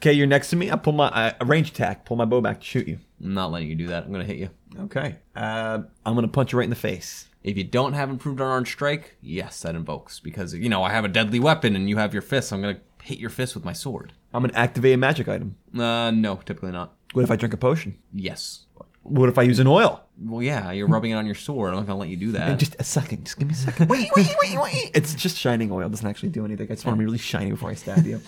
Okay, 0.00 0.14
you're 0.14 0.26
next 0.26 0.48
to 0.48 0.56
me. 0.56 0.70
I 0.70 0.76
pull 0.76 0.94
my 0.94 1.08
uh, 1.08 1.32
a 1.42 1.44
range 1.44 1.72
attack. 1.72 2.06
Pull 2.06 2.16
my 2.16 2.24
bow 2.24 2.40
back 2.40 2.60
to 2.60 2.64
shoot 2.66 2.88
you. 2.88 2.98
I'm 3.22 3.34
not 3.34 3.52
letting 3.52 3.68
you 3.68 3.74
do 3.74 3.88
that. 3.88 4.04
I'm 4.04 4.10
gonna 4.10 4.24
hit 4.24 4.38
you. 4.38 4.48
Okay. 4.84 5.16
Uh, 5.36 5.80
I'm 6.06 6.14
gonna 6.14 6.26
punch 6.26 6.52
you 6.52 6.58
right 6.58 6.64
in 6.64 6.70
the 6.70 6.74
face. 6.76 7.28
If 7.44 7.58
you 7.58 7.64
don't 7.64 7.92
have 7.92 8.08
improved 8.08 8.40
unarmed 8.40 8.66
strike, 8.66 9.16
yes, 9.20 9.60
that 9.60 9.74
invokes 9.74 10.18
because 10.18 10.54
you 10.54 10.70
know 10.70 10.82
I 10.82 10.88
have 10.90 11.04
a 11.04 11.08
deadly 11.08 11.38
weapon 11.38 11.76
and 11.76 11.86
you 11.86 11.98
have 11.98 12.14
your 12.14 12.22
fist. 12.22 12.50
I'm 12.50 12.62
gonna 12.62 12.80
hit 13.02 13.18
your 13.18 13.30
fist 13.30 13.54
with 13.54 13.64
my 13.64 13.72
sword. 13.72 14.12
I'm 14.32 14.42
gonna 14.42 14.54
activate 14.56 14.94
a 14.94 14.96
magic 14.96 15.28
item. 15.28 15.56
Uh, 15.76 16.10
no, 16.10 16.36
typically 16.36 16.72
not. 16.72 16.94
What 17.12 17.22
if 17.22 17.30
I 17.30 17.36
drink 17.36 17.54
a 17.54 17.56
potion? 17.56 17.98
Yes. 18.12 18.66
What 19.02 19.28
if 19.28 19.38
I 19.38 19.42
use 19.42 19.58
an 19.58 19.66
oil? 19.66 20.02
Well, 20.22 20.42
yeah, 20.42 20.70
you're 20.72 20.86
rubbing 20.86 21.12
it 21.12 21.14
on 21.14 21.24
your 21.24 21.34
sword. 21.34 21.70
I'm 21.70 21.76
not 21.76 21.86
gonna 21.86 21.98
let 21.98 22.10
you 22.10 22.16
do 22.16 22.32
that. 22.32 22.58
Just 22.58 22.76
a 22.78 22.84
second. 22.84 23.24
Just 23.24 23.38
give 23.38 23.48
me 23.48 23.54
a 23.54 23.56
second. 23.56 23.88
wait, 23.88 24.10
wait, 24.14 24.28
wait, 24.42 24.58
wait. 24.60 24.90
It's 24.92 25.14
just 25.14 25.38
shining 25.38 25.72
oil. 25.72 25.86
It 25.86 25.90
doesn't 25.90 26.06
actually 26.06 26.28
do 26.28 26.44
anything. 26.44 26.66
I 26.70 26.74
just 26.74 26.84
want 26.84 26.96
to 26.96 26.98
be 26.98 27.06
really 27.06 27.16
shiny 27.16 27.50
before 27.50 27.70
I 27.70 27.74
stab 27.74 28.04
you. 28.04 28.20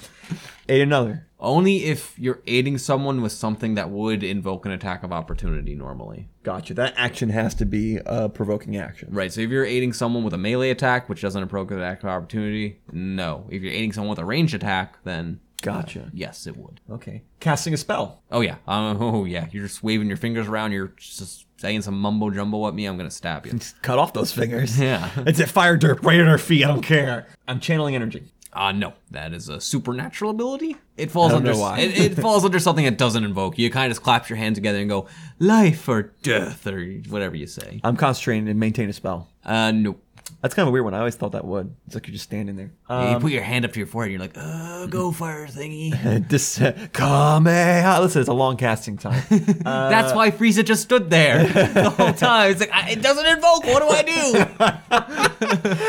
Aid 0.70 0.81
another. 0.81 1.27
Only 1.39 1.85
if 1.85 2.18
you're 2.18 2.41
aiding 2.47 2.79
someone 2.79 3.20
with 3.20 3.33
something 3.33 3.75
that 3.75 3.91
would 3.91 4.23
invoke 4.23 4.64
an 4.64 4.73
attack 4.73 5.03
of 5.03 5.12
opportunity 5.12 5.75
normally. 5.75 6.29
Gotcha. 6.45 6.73
That 6.73 6.95
action 6.97 7.29
has 7.29 7.55
to 7.57 7.66
be 7.66 7.99
a 8.07 8.31
provoking 8.31 8.79
action. 8.79 9.09
Right, 9.12 9.31
so 9.31 9.43
if 9.43 9.51
you're 9.51 9.66
aiding 9.66 9.93
someone 9.93 10.25
with 10.25 10.33
a 10.33 10.39
melee 10.39 10.70
attack, 10.70 11.11
which 11.11 11.20
doesn't 11.20 11.43
invoke 11.43 11.70
an 11.73 11.79
attack 11.79 12.03
of 12.03 12.09
opportunity, 12.09 12.81
no. 12.91 13.47
If 13.51 13.61
you're 13.61 13.73
aiding 13.73 13.93
someone 13.93 14.11
with 14.11 14.20
a 14.20 14.25
ranged 14.25 14.55
attack, 14.55 15.03
then 15.05 15.41
Gotcha. 15.62 16.10
yes, 16.12 16.46
it 16.46 16.56
would. 16.56 16.80
Okay. 16.90 17.22
Casting 17.40 17.72
a 17.74 17.76
spell. 17.76 18.22
Oh 18.30 18.40
yeah, 18.40 18.56
um, 18.66 18.96
oh 19.00 19.24
yeah. 19.24 19.46
You're 19.50 19.66
just 19.66 19.82
waving 19.82 20.08
your 20.08 20.16
fingers 20.16 20.46
around. 20.48 20.72
You're 20.72 20.92
just 20.96 21.46
saying 21.58 21.82
some 21.82 21.98
mumbo 22.00 22.30
jumbo 22.30 22.66
at 22.68 22.74
me. 22.74 22.86
I'm 22.86 22.96
gonna 22.96 23.10
stab 23.10 23.46
you. 23.46 23.58
Cut 23.82 23.98
off 23.98 24.12
those 24.12 24.32
fingers. 24.32 24.78
Yeah. 24.78 25.08
It's 25.26 25.40
a 25.40 25.46
fire 25.46 25.76
dirt 25.76 26.02
right 26.02 26.20
at 26.20 26.28
our 26.28 26.38
feet. 26.38 26.64
I 26.64 26.68
don't 26.68 26.82
care. 26.82 27.26
I'm 27.48 27.60
channeling 27.60 27.94
energy. 27.94 28.24
Uh 28.52 28.70
no, 28.72 28.92
that 29.10 29.32
is 29.32 29.48
a 29.48 29.60
supernatural 29.60 30.30
ability. 30.30 30.76
It 30.98 31.10
falls 31.10 31.32
under. 31.32 31.52
It, 31.52 31.98
it 31.98 32.14
falls 32.16 32.44
under 32.44 32.58
something 32.58 32.84
that 32.84 32.98
doesn't 32.98 33.24
invoke. 33.24 33.58
You 33.58 33.70
kind 33.70 33.86
of 33.90 33.96
just 33.96 34.02
clap 34.02 34.28
your 34.28 34.36
hands 34.36 34.58
together 34.58 34.78
and 34.78 34.90
go 34.90 35.06
life 35.38 35.88
or 35.88 36.12
death 36.22 36.66
or 36.66 36.84
whatever 37.08 37.34
you 37.34 37.46
say. 37.46 37.80
I'm 37.82 37.96
concentrating 37.96 38.48
and 38.48 38.60
maintain 38.60 38.90
a 38.90 38.92
spell. 38.92 39.28
Uh 39.44 39.70
nope. 39.70 40.02
That's 40.43 40.55
kind 40.55 40.64
of 40.66 40.68
a 40.68 40.72
weird 40.72 40.84
one. 40.84 40.93
I 40.93 40.99
always 40.99 41.14
thought 41.14 41.32
that 41.32 41.45
would. 41.45 41.72
It's 41.86 41.95
like 41.95 42.09
you're 42.09 42.12
just 42.12 42.24
standing 42.24 42.57
there. 42.57 42.72
you 42.90 42.95
Um, 42.97 43.20
put 43.22 43.30
your 43.30 43.43
hand 43.43 43.64
up 43.64 43.72
to 43.74 43.78
your 43.78 43.86
forehead 43.86 44.12
and 44.12 44.20
you're 44.20 44.28
like, 44.28 44.36
uh, 44.36 44.86
go 44.86 45.12
fire 45.22 45.47
thingy. 45.47 46.26
dis- 46.28 46.59
Kamehameha. 46.93 48.01
Listen, 48.03 48.20
it's 48.22 48.28
a 48.28 48.32
long 48.32 48.57
casting 48.57 48.99
time. 48.99 49.22
Uh, 49.64 49.88
That's 49.90 50.12
why 50.12 50.30
Frieza 50.32 50.64
just 50.64 50.82
stood 50.82 51.09
there 51.09 51.45
the 51.47 51.90
whole 51.90 52.12
time. 52.12 52.51
It's 52.51 52.59
like, 52.61 52.72
I, 52.72 52.90
it 52.90 53.01
doesn't 53.03 53.24
invoke. 53.26 53.64
What 53.64 53.80
do 53.80 53.88
I 53.88 54.03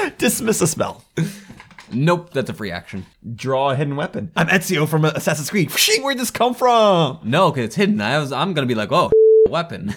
do? 0.07 0.11
dismiss 0.17 0.61
a 0.61 0.67
spell. 0.67 1.03
nope, 1.91 2.31
that's 2.33 2.49
a 2.49 2.53
free 2.53 2.71
action. 2.71 3.05
Draw 3.35 3.71
a 3.71 3.75
hidden 3.75 3.95
weapon. 3.95 4.31
I'm 4.35 4.47
Ezio 4.47 4.87
from 4.87 5.05
Assassin's 5.05 5.49
Creed. 5.49 5.71
Where'd 6.01 6.17
this 6.19 6.31
come 6.31 6.53
from? 6.53 7.19
No, 7.23 7.51
because 7.51 7.65
it's 7.65 7.75
hidden. 7.75 7.99
I 8.01 8.19
was, 8.19 8.31
I'm 8.31 8.53
going 8.53 8.67
to 8.67 8.71
be 8.71 8.77
like, 8.77 8.91
oh, 8.91 9.11
weapon. 9.49 9.93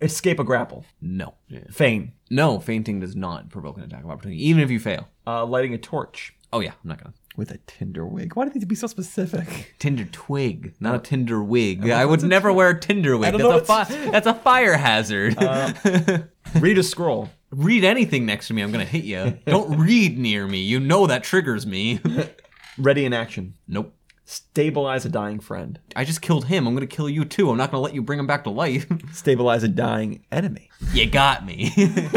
Escape 0.00 0.38
a 0.38 0.44
grapple. 0.44 0.84
no. 1.00 1.34
Feign. 1.72 2.12
No, 2.34 2.58
feinting 2.58 2.98
does 3.00 3.14
not 3.14 3.48
provoke 3.48 3.76
an 3.78 3.84
attack 3.84 4.02
of 4.02 4.10
opportunity, 4.10 4.44
even 4.48 4.60
if 4.62 4.70
you 4.70 4.80
fail. 4.80 5.08
Uh, 5.26 5.44
lighting 5.46 5.72
a 5.72 5.78
torch. 5.78 6.34
Oh, 6.52 6.58
yeah, 6.60 6.70
I'm 6.72 6.88
not 6.88 6.98
going 7.02 7.12
to. 7.12 7.18
With 7.36 7.50
a 7.52 7.58
tinder 7.66 8.04
wig. 8.06 8.34
Why 8.36 8.44
do 8.44 8.50
they 8.50 8.54
have 8.54 8.62
to 8.62 8.66
be 8.66 8.74
so 8.74 8.86
specific? 8.88 9.74
Tinder 9.78 10.04
twig, 10.04 10.74
not 10.80 10.94
a 10.94 10.98
Tinder 10.98 11.42
wig. 11.42 11.88
I 11.90 12.04
would 12.04 12.22
never 12.22 12.52
wear 12.52 12.70
a 12.70 12.78
Tinder 12.80 13.16
wig. 13.16 13.32
don't 13.32 13.40
That's 13.40 13.68
know 13.68 13.80
a, 13.80 13.84
fi- 13.84 14.10
that's 14.10 14.26
a 14.26 14.34
fire 14.34 14.76
hazard. 14.76 15.36
Read 16.60 16.78
a 16.78 16.82
scroll. 16.82 17.30
read 17.50 17.84
anything 17.84 18.26
next 18.26 18.48
to 18.48 18.54
me, 18.54 18.62
I'm 18.62 18.70
gonna 18.72 18.84
hit 18.84 19.04
you. 19.04 19.38
Don't 19.46 19.78
read 19.78 20.18
near 20.18 20.46
me. 20.46 20.60
You 20.60 20.78
know 20.80 21.06
that 21.06 21.22
triggers 21.24 21.66
me. 21.66 22.00
Ready 22.78 23.04
in 23.04 23.12
action. 23.12 23.54
nope. 23.68 23.93
Stabilize 24.26 25.04
a 25.04 25.08
dying 25.10 25.38
friend. 25.38 25.78
I 25.94 26.04
just 26.04 26.22
killed 26.22 26.46
him. 26.46 26.66
I'm 26.66 26.74
gonna 26.74 26.86
kill 26.86 27.08
you 27.10 27.24
too. 27.24 27.50
I'm 27.50 27.58
not 27.58 27.70
gonna 27.70 27.82
let 27.82 27.94
you 27.94 28.02
bring 28.02 28.18
him 28.18 28.26
back 28.26 28.44
to 28.44 28.50
life. 28.50 28.86
Stabilize 29.12 29.62
a 29.62 29.68
dying 29.68 30.24
enemy. 30.32 30.70
you 30.92 31.06
got 31.06 31.44
me. 31.44 31.70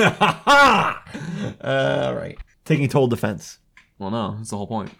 All 1.61 2.15
right. 2.15 2.37
Taking 2.65 2.87
total 2.87 3.07
defense. 3.07 3.59
well, 3.99 4.11
no, 4.11 4.35
that's 4.37 4.51
the 4.51 4.57
whole 4.57 4.67
point. 4.67 4.91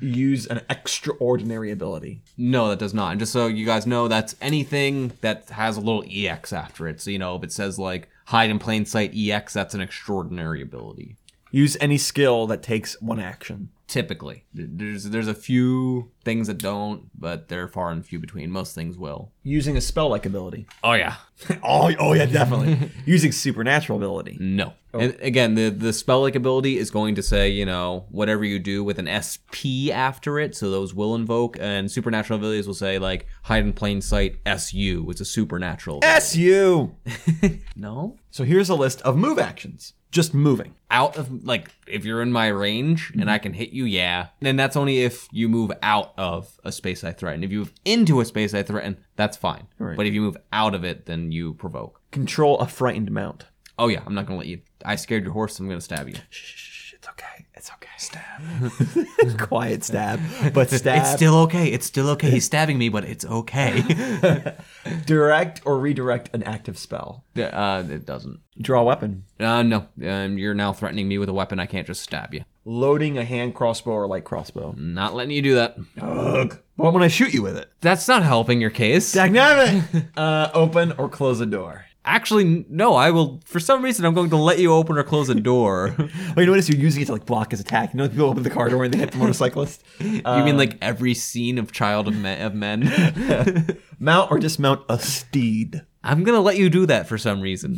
Use 0.00 0.46
an 0.46 0.62
extraordinary 0.70 1.70
ability. 1.70 2.22
No, 2.36 2.68
that 2.68 2.78
does 2.78 2.94
not. 2.94 3.10
And 3.12 3.20
just 3.20 3.32
so 3.32 3.46
you 3.46 3.66
guys 3.66 3.86
know, 3.86 4.08
that's 4.08 4.34
anything 4.40 5.12
that 5.20 5.48
has 5.50 5.76
a 5.76 5.80
little 5.80 6.04
EX 6.10 6.52
after 6.52 6.86
it. 6.88 7.00
So, 7.00 7.10
you 7.10 7.18
know, 7.18 7.36
if 7.36 7.42
it 7.44 7.52
says 7.52 7.78
like 7.78 8.08
hide 8.26 8.50
in 8.50 8.58
plain 8.58 8.84
sight 8.86 9.12
EX, 9.14 9.52
that's 9.52 9.74
an 9.74 9.80
extraordinary 9.80 10.62
ability. 10.62 11.16
Use 11.50 11.76
any 11.80 11.98
skill 11.98 12.46
that 12.48 12.62
takes 12.62 13.00
one 13.00 13.20
action. 13.20 13.68
Typically. 13.86 14.44
There's 14.54 15.04
there's 15.04 15.28
a 15.28 15.34
few 15.34 16.10
things 16.24 16.46
that 16.46 16.56
don't, 16.58 17.10
but 17.14 17.48
they're 17.48 17.68
far 17.68 17.90
and 17.90 18.04
few 18.04 18.18
between. 18.18 18.50
Most 18.50 18.74
things 18.74 18.96
will. 18.96 19.32
Using 19.42 19.76
a 19.76 19.80
spell 19.80 20.08
like 20.08 20.24
ability. 20.24 20.66
Oh 20.82 20.94
yeah. 20.94 21.16
oh, 21.62 21.92
oh 21.98 22.14
yeah, 22.14 22.24
definitely. 22.24 22.90
Using 23.04 23.30
supernatural 23.30 23.98
ability. 23.98 24.38
No. 24.40 24.72
Oh. 24.94 25.00
And 25.00 25.16
again, 25.20 25.54
the 25.54 25.68
the 25.68 25.92
spell 25.92 26.22
like 26.22 26.34
ability 26.34 26.78
is 26.78 26.90
going 26.90 27.14
to 27.16 27.22
say, 27.22 27.50
you 27.50 27.66
know, 27.66 28.06
whatever 28.08 28.42
you 28.42 28.58
do 28.58 28.82
with 28.82 28.98
an 28.98 29.06
SP 29.12 29.92
after 29.92 30.38
it, 30.38 30.56
so 30.56 30.70
those 30.70 30.94
will 30.94 31.14
invoke, 31.14 31.58
and 31.60 31.90
supernatural 31.90 32.38
abilities 32.38 32.66
will 32.66 32.74
say 32.74 32.98
like 32.98 33.26
hide 33.42 33.64
in 33.64 33.74
plain 33.74 34.00
sight 34.00 34.36
SU. 34.46 35.06
It's 35.10 35.20
a 35.20 35.26
supernatural. 35.26 36.00
SU. 36.02 36.94
no. 37.76 38.16
So 38.30 38.44
here's 38.44 38.70
a 38.70 38.74
list 38.74 39.02
of 39.02 39.16
move 39.16 39.38
actions. 39.38 39.92
Just 40.14 40.32
moving. 40.32 40.76
Out 40.92 41.16
of 41.16 41.44
like 41.44 41.74
if 41.88 42.04
you're 42.04 42.22
in 42.22 42.30
my 42.30 42.46
range 42.46 43.12
and 43.18 43.28
I 43.28 43.38
can 43.38 43.52
hit 43.52 43.70
you, 43.70 43.84
yeah. 43.84 44.28
And 44.40 44.56
that's 44.56 44.76
only 44.76 45.00
if 45.00 45.26
you 45.32 45.48
move 45.48 45.72
out 45.82 46.12
of 46.16 46.60
a 46.62 46.70
space 46.70 47.02
I 47.02 47.10
threaten. 47.10 47.42
If 47.42 47.50
you 47.50 47.58
move 47.58 47.72
into 47.84 48.20
a 48.20 48.24
space 48.24 48.54
I 48.54 48.62
threaten, 48.62 48.98
that's 49.16 49.36
fine. 49.36 49.66
Right. 49.76 49.96
But 49.96 50.06
if 50.06 50.14
you 50.14 50.20
move 50.20 50.36
out 50.52 50.72
of 50.72 50.84
it, 50.84 51.06
then 51.06 51.32
you 51.32 51.54
provoke. 51.54 52.00
Control 52.12 52.60
a 52.60 52.68
frightened 52.68 53.10
mount. 53.10 53.46
Oh 53.76 53.88
yeah, 53.88 54.02
I'm 54.06 54.14
not 54.14 54.26
gonna 54.26 54.38
let 54.38 54.46
you. 54.46 54.60
I 54.84 54.94
scared 54.94 55.24
your 55.24 55.32
horse. 55.32 55.58
I'm 55.58 55.68
gonna 55.68 55.80
stab 55.80 56.08
you. 56.08 56.14
Shh, 57.64 57.70
it's 57.70 57.72
okay. 57.72 57.88
It's 57.96 58.10
okay. 58.10 59.18
Stab. 59.24 59.38
Quiet 59.48 59.84
stab. 59.84 60.20
But 60.52 60.70
stab. 60.70 60.98
It's 60.98 61.12
still 61.12 61.34
okay. 61.42 61.68
It's 61.68 61.86
still 61.86 62.08
okay. 62.10 62.30
He's 62.30 62.44
stabbing 62.44 62.78
me, 62.78 62.88
but 62.88 63.04
it's 63.04 63.24
okay. 63.24 63.82
direct 65.06 65.62
or 65.64 65.78
redirect 65.78 66.30
an 66.34 66.42
active 66.42 66.78
spell. 66.78 67.24
uh, 67.36 67.84
it 67.88 68.04
doesn't. 68.04 68.40
Draw 68.60 68.80
a 68.80 68.84
weapon. 68.84 69.24
Uh, 69.40 69.62
no. 69.62 69.86
Um, 70.06 70.38
you're 70.38 70.54
now 70.54 70.72
threatening 70.72 71.08
me 71.08 71.18
with 71.18 71.28
a 71.28 71.32
weapon. 71.32 71.58
I 71.58 71.66
can't 71.66 71.86
just 71.86 72.02
stab 72.02 72.34
you. 72.34 72.44
Loading 72.64 73.18
a 73.18 73.24
hand 73.24 73.54
crossbow 73.54 73.92
or 73.92 74.06
light 74.06 74.24
crossbow. 74.24 74.74
Not 74.76 75.14
letting 75.14 75.34
you 75.34 75.42
do 75.42 75.54
that. 75.56 75.76
Ugh. 76.00 76.58
What 76.76 76.92
when 76.92 77.02
I 77.02 77.08
shoot 77.08 77.34
you 77.34 77.42
with 77.42 77.56
it? 77.56 77.70
That's 77.80 78.08
not 78.08 78.22
helping 78.22 78.60
your 78.60 78.70
case. 78.70 79.14
Dagnabbit! 79.14 80.08
uh, 80.16 80.50
open 80.54 80.92
or 80.92 81.08
close 81.08 81.40
a 81.40 81.46
door. 81.46 81.86
Actually, 82.04 82.66
no. 82.68 82.94
I 82.94 83.10
will. 83.10 83.40
For 83.44 83.60
some 83.60 83.82
reason, 83.82 84.04
I'm 84.04 84.14
going 84.14 84.30
to 84.30 84.36
let 84.36 84.58
you 84.58 84.72
open 84.72 84.98
or 84.98 85.02
close 85.02 85.28
a 85.28 85.34
door. 85.34 85.96
Oh, 86.36 86.40
you 86.40 86.46
notice 86.46 86.68
you're 86.68 86.80
using 86.80 87.02
it 87.02 87.06
to 87.06 87.12
like 87.12 87.26
block 87.26 87.52
his 87.52 87.60
attack. 87.60 87.92
You 87.92 87.98
know, 87.98 88.08
people 88.08 88.26
open 88.26 88.42
the 88.42 88.50
car 88.50 88.68
door 88.68 88.82
and 88.82 88.92
they 88.92 88.98
hit 88.98 89.12
the 89.12 89.18
motorcyclist. 89.18 89.84
you 90.00 90.08
mean 90.08 90.24
um, 90.24 90.56
like 90.56 90.76
every 90.82 91.14
scene 91.14 91.58
of 91.58 91.70
Child 91.70 92.08
of 92.08 92.16
Men? 92.16 92.40
Of 92.40 92.54
men? 92.54 93.78
Mount 94.00 94.32
or 94.32 94.38
dismount 94.40 94.84
a 94.88 94.98
steed. 94.98 95.82
I'm 96.02 96.24
gonna 96.24 96.40
let 96.40 96.56
you 96.56 96.68
do 96.70 96.86
that 96.86 97.06
for 97.08 97.18
some 97.18 97.40
reason. 97.40 97.74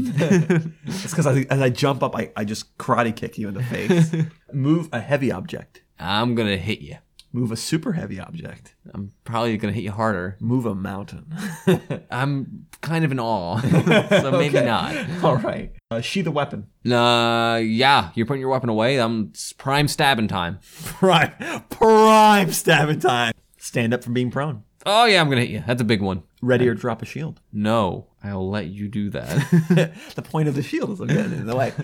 It's 0.86 1.10
because 1.10 1.26
as 1.26 1.60
I 1.60 1.68
jump 1.68 2.02
up, 2.02 2.16
I, 2.16 2.32
I 2.34 2.44
just 2.44 2.76
karate 2.78 3.14
kick 3.14 3.36
you 3.36 3.48
in 3.48 3.54
the 3.54 3.62
face. 3.62 4.14
Move 4.52 4.88
a 4.92 5.00
heavy 5.00 5.30
object. 5.30 5.82
I'm 5.98 6.34
gonna 6.34 6.56
hit 6.56 6.80
you. 6.80 6.96
Move 7.36 7.52
a 7.52 7.56
super 7.56 7.92
heavy 7.92 8.18
object. 8.18 8.74
I'm 8.94 9.12
probably 9.24 9.58
gonna 9.58 9.74
hit 9.74 9.84
you 9.84 9.90
harder. 9.90 10.38
Move 10.40 10.64
a 10.64 10.74
mountain. 10.74 11.34
I'm 12.10 12.66
kind 12.80 13.04
of 13.04 13.12
in 13.12 13.20
awe, 13.20 13.60
so 14.08 14.30
maybe 14.30 14.58
not. 14.62 14.96
All 15.22 15.36
right. 15.36 15.70
Uh, 15.90 16.00
sheath 16.00 16.26
a 16.26 16.30
weapon. 16.30 16.68
Uh, 16.90 17.60
yeah, 17.62 18.08
you're 18.14 18.24
putting 18.24 18.40
your 18.40 18.48
weapon 18.48 18.70
away. 18.70 18.98
I'm 18.98 19.34
prime 19.58 19.86
stabbing 19.86 20.28
time. 20.28 20.60
Prime, 20.82 21.34
prime 21.68 22.52
stabbing 22.52 23.00
time. 23.00 23.34
Stand 23.58 23.92
up 23.92 24.02
from 24.02 24.14
being 24.14 24.30
prone. 24.30 24.62
Oh 24.86 25.04
yeah, 25.04 25.20
I'm 25.20 25.28
gonna 25.28 25.42
hit 25.42 25.50
you. 25.50 25.62
That's 25.66 25.82
a 25.82 25.84
big 25.84 26.00
one. 26.00 26.22
Ready 26.40 26.66
or 26.66 26.74
drop 26.74 27.02
a 27.02 27.04
shield. 27.04 27.42
No, 27.52 28.06
I'll 28.24 28.48
let 28.48 28.68
you 28.68 28.88
do 28.88 29.10
that. 29.10 29.92
the 30.14 30.22
point 30.22 30.48
of 30.48 30.54
the 30.54 30.62
shield 30.62 30.88
is 30.92 31.00
I'm 31.00 31.08
getting 31.08 31.32
in 31.32 31.46
the 31.46 31.56
way. 31.56 31.74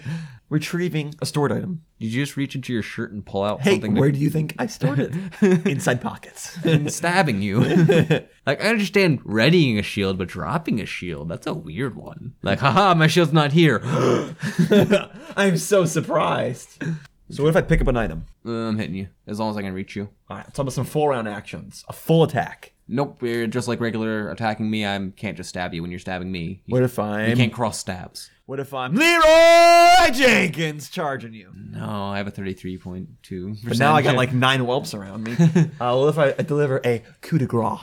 Retrieving 0.53 1.14
a 1.22 1.24
stored 1.24 1.50
item. 1.50 1.80
Did 1.98 2.12
you 2.12 2.22
just 2.22 2.36
reach 2.36 2.55
into 2.55 2.74
your 2.74 2.82
shirt 2.82 3.11
and 3.11 3.24
pull 3.24 3.42
out 3.42 3.61
something? 3.61 3.72
Hey, 3.72 3.80
something 3.80 3.94
where 3.94 4.12
do 4.12 4.18
you 4.18 4.28
think 4.28 4.55
I 4.59 4.66
stored 4.66 4.98
it? 4.98 5.14
Inside 5.66 6.03
pockets. 6.03 6.59
and 6.62 6.92
stabbing 6.92 7.40
you? 7.40 7.61
like 8.46 8.62
I 8.62 8.68
understand 8.68 9.20
readying 9.24 9.78
a 9.78 9.82
shield, 9.82 10.18
but 10.18 10.28
dropping 10.28 10.78
a 10.78 10.84
shield, 10.84 11.30
that's 11.30 11.46
a 11.46 11.55
weird 11.55 11.96
one. 11.96 12.34
Like, 12.42 12.59
haha, 12.59 12.94
my 12.94 13.07
shield's 13.07 13.32
not 13.32 13.53
here. 13.53 13.80
I'm 15.38 15.57
so 15.57 15.86
surprised. 15.86 16.84
So 17.30 17.44
what 17.44 17.48
if 17.48 17.57
I 17.57 17.62
pick 17.62 17.80
up 17.80 17.88
an 17.88 17.96
item? 17.96 18.26
Uh, 18.44 18.50
I'm 18.68 18.78
hitting 18.78 18.96
you 18.96 19.09
as 19.26 19.40
long 19.40 19.48
as 19.48 19.57
I 19.57 19.62
can 19.62 19.72
reach 19.72 19.96
you. 19.96 20.11
All 20.28 20.36
right, 20.36 20.44
let's 20.44 20.55
talk 20.55 20.64
about 20.64 20.74
some 20.74 20.84
full 20.84 21.09
round 21.09 21.28
actions. 21.28 21.82
A 21.88 21.94
full 21.94 22.24
attack. 22.24 22.71
Nope, 22.93 23.22
you're 23.22 23.47
just 23.47 23.68
like 23.68 23.80
regular 23.80 24.28
attacking 24.30 24.70
me. 24.70 24.84
I 24.86 25.11
can't 25.16 25.34
just 25.34 25.49
stab 25.49 25.72
you 25.72 25.80
when 25.80 25.90
you're 25.90 25.99
stabbing 25.99 26.30
me. 26.30 26.61
You, 26.66 26.74
What 26.74 26.82
if 26.82 26.99
you 26.99 27.03
I'm? 27.05 27.36
can't 27.38 27.53
cross 27.53 27.78
stabs. 27.78 28.30
What 28.45 28.61
if 28.61 28.74
I'm 28.74 28.95
Leeroy 28.95 30.11
Jenkins 30.12 30.90
charging 30.90 31.32
you? 31.32 31.51
No, 31.55 31.88
I 31.88 32.18
have 32.18 32.26
a 32.26 32.30
33.2. 32.30 33.57
But 33.66 33.78
now 33.78 33.95
I 33.95 34.03
got 34.03 34.16
like 34.16 34.34
nine 34.34 34.61
whelps 34.61 34.93
around 34.93 35.24
me. 35.24 35.32
uh, 35.80 35.97
what 35.97 36.09
if 36.09 36.18
I, 36.18 36.34
I 36.38 36.43
deliver 36.43 36.82
a 36.84 37.03
coup 37.22 37.38
de 37.38 37.47
grace? 37.47 37.80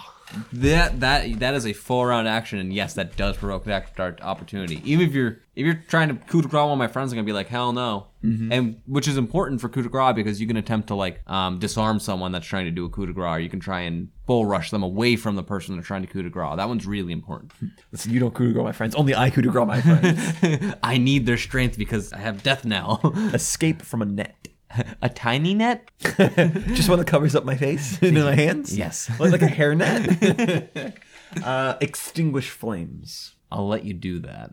That 0.53 0.99
that 0.99 1.39
that 1.39 1.53
is 1.55 1.65
a 1.65 1.73
full 1.73 2.05
round 2.05 2.27
action, 2.27 2.59
and 2.59 2.73
yes, 2.73 2.93
that 2.93 3.15
does 3.15 3.37
provoke 3.37 3.63
that 3.65 3.99
act 3.99 4.21
opportunity. 4.21 4.81
Even 4.83 5.07
if 5.07 5.13
you're 5.13 5.39
if 5.55 5.65
you're 5.65 5.83
trying 5.87 6.09
to 6.09 6.15
coup 6.25 6.41
de 6.41 6.47
grace 6.47 6.63
one 6.63 6.73
of 6.73 6.77
my 6.77 6.87
friends, 6.87 7.11
are 7.11 7.15
gonna 7.15 7.25
be 7.25 7.33
like, 7.33 7.47
hell 7.47 7.73
no, 7.73 8.07
and 8.51 8.81
which 8.85 9.07
is 9.07 9.17
important 9.17 9.59
for 9.59 9.69
coup 9.69 9.81
de 9.81 9.89
grace 9.89 10.13
because 10.13 10.39
you 10.39 10.47
can 10.47 10.57
attempt 10.57 10.89
to 10.89 10.95
like 10.95 11.21
um, 11.27 11.57
disarm 11.57 11.99
someone 11.99 12.31
that's 12.31 12.45
trying 12.45 12.65
to 12.65 12.71
do 12.71 12.85
a 12.85 12.89
coup 12.89 13.07
de 13.07 13.13
grace, 13.13 13.37
or 13.37 13.39
you 13.39 13.49
can 13.49 13.59
try 13.59 13.81
and 13.81 14.09
bull 14.25 14.45
rush 14.45 14.69
them 14.69 14.83
away 14.83 15.15
from 15.15 15.35
the 15.35 15.43
person 15.43 15.75
they're 15.75 15.83
trying 15.83 16.05
to 16.05 16.07
coup 16.07 16.21
de 16.21 16.29
grace. 16.29 16.55
That 16.57 16.67
one's 16.69 16.85
really 16.85 17.11
important. 17.13 17.51
Listen, 17.91 18.13
you 18.13 18.19
don't 18.19 18.33
coup 18.33 18.47
de 18.47 18.53
grace 18.53 18.65
my 18.65 18.71
friends. 18.71 18.93
Only 18.95 19.15
I 19.15 19.29
coup 19.31 19.41
de 19.41 19.49
grace 19.49 19.67
my 19.67 19.81
friends. 19.81 20.75
I 20.83 20.97
need 20.97 21.25
their 21.25 21.37
strength 21.37 21.77
because 21.77 22.13
I 22.13 22.19
have 22.19 22.43
death 22.43 22.65
now. 22.65 22.99
Escape 23.33 23.81
from 23.81 24.01
a 24.03 24.05
net. 24.05 24.48
a 25.01 25.09
tiny 25.09 25.53
net? 25.53 25.89
Just 26.01 26.89
one 26.89 26.99
that 26.99 27.07
covers 27.07 27.35
up 27.35 27.45
my 27.45 27.55
face 27.55 27.99
and 28.01 28.15
my 28.15 28.35
hands. 28.35 28.77
Yes. 28.77 29.09
like, 29.19 29.31
like 29.31 29.41
a 29.41 29.47
hairnet. 29.47 30.93
uh, 31.43 31.75
extinguish 31.81 32.49
flames. 32.49 33.33
I'll 33.51 33.67
let 33.67 33.83
you 33.83 33.95
do 33.95 34.19
that. 34.19 34.51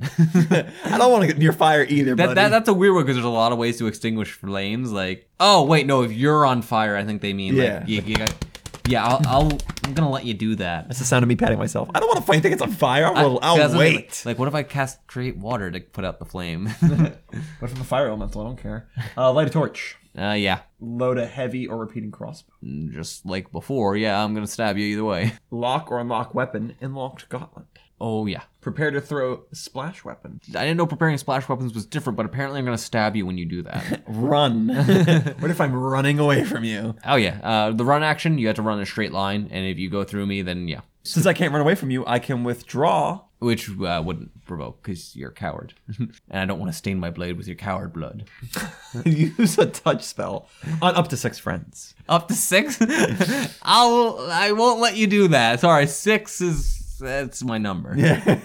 I 0.87 0.97
don't 0.97 1.12
want 1.12 1.21
to 1.23 1.27
get 1.27 1.37
near 1.37 1.53
fire 1.53 1.85
either, 1.87 2.14
That, 2.14 2.29
buddy. 2.29 2.35
that 2.37 2.49
that's 2.49 2.69
a 2.71 2.73
weird 2.73 2.95
one 2.95 3.03
because 3.05 3.17
there's 3.17 3.27
a 3.27 3.29
lot 3.29 3.53
of 3.53 3.59
ways 3.59 3.77
to 3.79 3.89
extinguish 3.89 4.33
flames. 4.33 4.91
Like, 4.91 5.29
oh 5.39 5.64
wait, 5.64 5.87
no, 5.87 6.03
if 6.03 6.12
you're 6.12 6.47
on 6.47 6.62
fire, 6.62 6.97
I 6.97 7.05
think 7.05 7.21
they 7.21 7.35
mean 7.35 7.57
Yeah. 7.57 7.81
like, 7.81 7.89
you, 7.89 8.01
you 8.01 8.17
got, 8.17 8.35
yeah, 8.89 9.05
I'll, 9.07 9.21
I'll 9.27 9.59
I'm 9.85 9.93
gonna 9.93 10.09
let 10.11 10.25
you 10.25 10.33
do 10.33 10.55
that. 10.57 10.89
That's 10.89 10.99
the 10.99 11.05
sound 11.05 11.23
of 11.25 11.29
me 11.29 11.37
patting 11.37 11.59
myself. 11.59 11.91
I 11.95 12.01
don't 12.01 12.09
want 12.09 12.21
to 12.21 12.25
fight 12.25 12.37
anything 12.37 12.53
it's 12.55 12.62
on 12.62 12.73
fire. 12.73 13.05
I'll, 13.07 13.39
I- 13.41 13.49
I'll 13.49 13.57
that's 13.59 13.75
what 13.75 13.83
I 13.83 13.85
mean, 13.91 13.97
wait. 13.97 14.09
Like, 14.25 14.27
like, 14.27 14.39
what 14.39 14.49
if 14.49 14.55
I 14.55 14.62
cast 14.62 15.07
create 15.07 15.37
water 15.37 15.71
to 15.71 15.79
put 15.81 16.07
out 16.07 16.19
the 16.19 16.25
flame? 16.25 16.67
What 16.67 17.69
from 17.71 17.79
the 17.79 17.85
fire 17.85 18.07
elemental? 18.09 18.41
I 18.41 18.45
don't 18.45 18.59
care. 18.59 18.89
Uh, 19.14 19.31
light 19.31 19.47
a 19.47 19.51
torch. 19.51 19.99
Uh, 20.19 20.33
yeah, 20.33 20.61
Load 20.81 21.19
a 21.19 21.27
heavy 21.27 21.67
or 21.67 21.79
repeating 21.79 22.11
crossbow. 22.11 22.53
just 22.91 23.27
like 23.27 23.51
before. 23.53 23.97
Yeah, 23.97 24.23
I'm 24.23 24.35
gonna 24.35 24.47
stab 24.47 24.77
you 24.79 24.85
either 24.87 25.05
way. 25.05 25.33
Lock 25.51 25.91
or 25.91 26.01
unlock 26.01 26.35
weapon 26.35 26.75
in 26.81 26.95
locked 26.95 27.29
gauntlet. 27.29 27.67
Oh 28.01 28.27
yeah. 28.27 28.43
Prepare 28.61 28.91
to 28.91 29.01
throw 29.01 29.45
splash 29.53 30.05
weapon. 30.05 30.41
I 30.55 30.64
didn't 30.64 30.77
know 30.77 30.87
preparing 30.87 31.17
splash 31.17 31.49
weapons 31.49 31.73
was 31.73 31.87
different, 31.87 32.17
but 32.17 32.27
apparently 32.27 32.59
I'm 32.59 32.64
gonna 32.64 32.77
stab 32.77 33.17
you 33.17 33.25
when 33.25 33.39
you 33.39 33.47
do 33.47 33.62
that. 33.62 34.03
Run. 34.07 34.69
what 35.39 35.51
if 35.51 35.61
I'm 35.61 35.73
running 35.75 36.19
away 36.19 36.45
from 36.45 36.64
you? 36.64 36.95
oh 37.07 37.17
yeah. 37.17 37.39
Uh, 37.43 37.71
the 37.73 37.85
run 37.85 38.03
action, 38.03 38.39
you 38.39 38.49
have 38.49 38.57
to 38.57 38.62
run 38.62 38.77
in 38.79 38.83
a 38.83 38.87
straight 38.87 39.12
line, 39.12 39.49
and 39.51 39.67
if 39.67 39.79
you 39.79 39.89
go 39.89 40.05
through 40.05 40.27
me, 40.27 40.43
then 40.43 40.69
yeah. 40.69 40.81
Since 41.07 41.27
I 41.27 41.33
can't 41.33 41.53
run 41.53 41.61
away 41.61 41.75
from 41.75 41.91
you, 41.91 42.05
I 42.07 42.19
can 42.19 42.45
withdraw. 42.45 43.21
Which 43.39 43.69
uh, 43.69 44.03
wouldn't 44.05 44.45
provoke 44.47 44.83
because 44.83 45.15
you're 45.15 45.29
a 45.29 45.35
coward, 45.35 45.75
and 45.99 46.11
I 46.31 46.47
don't 46.47 46.59
want 46.59 46.73
to 46.73 46.77
stain 46.77 46.99
my 46.99 47.11
blade 47.11 47.37
with 47.37 47.47
your 47.47 47.57
coward 47.57 47.93
blood. 47.93 48.31
Use 49.05 49.59
a 49.59 49.67
touch 49.67 50.05
spell 50.05 50.49
on 50.81 50.95
up 50.95 51.09
to 51.09 51.19
six 51.19 51.39
friends. 51.39 51.95
Up 52.09 52.29
to 52.29 52.35
six? 52.35 52.79
I'll 53.63 54.27
I 54.31 54.53
won't 54.53 54.81
let 54.81 54.97
you 54.97 55.07
do 55.07 55.29
that. 55.29 55.61
Sorry, 55.61 55.87
six 55.87 56.41
is 56.41 56.97
that's 56.99 57.45
my 57.45 57.59
number. 57.59 57.95
Yeah. 57.95 58.41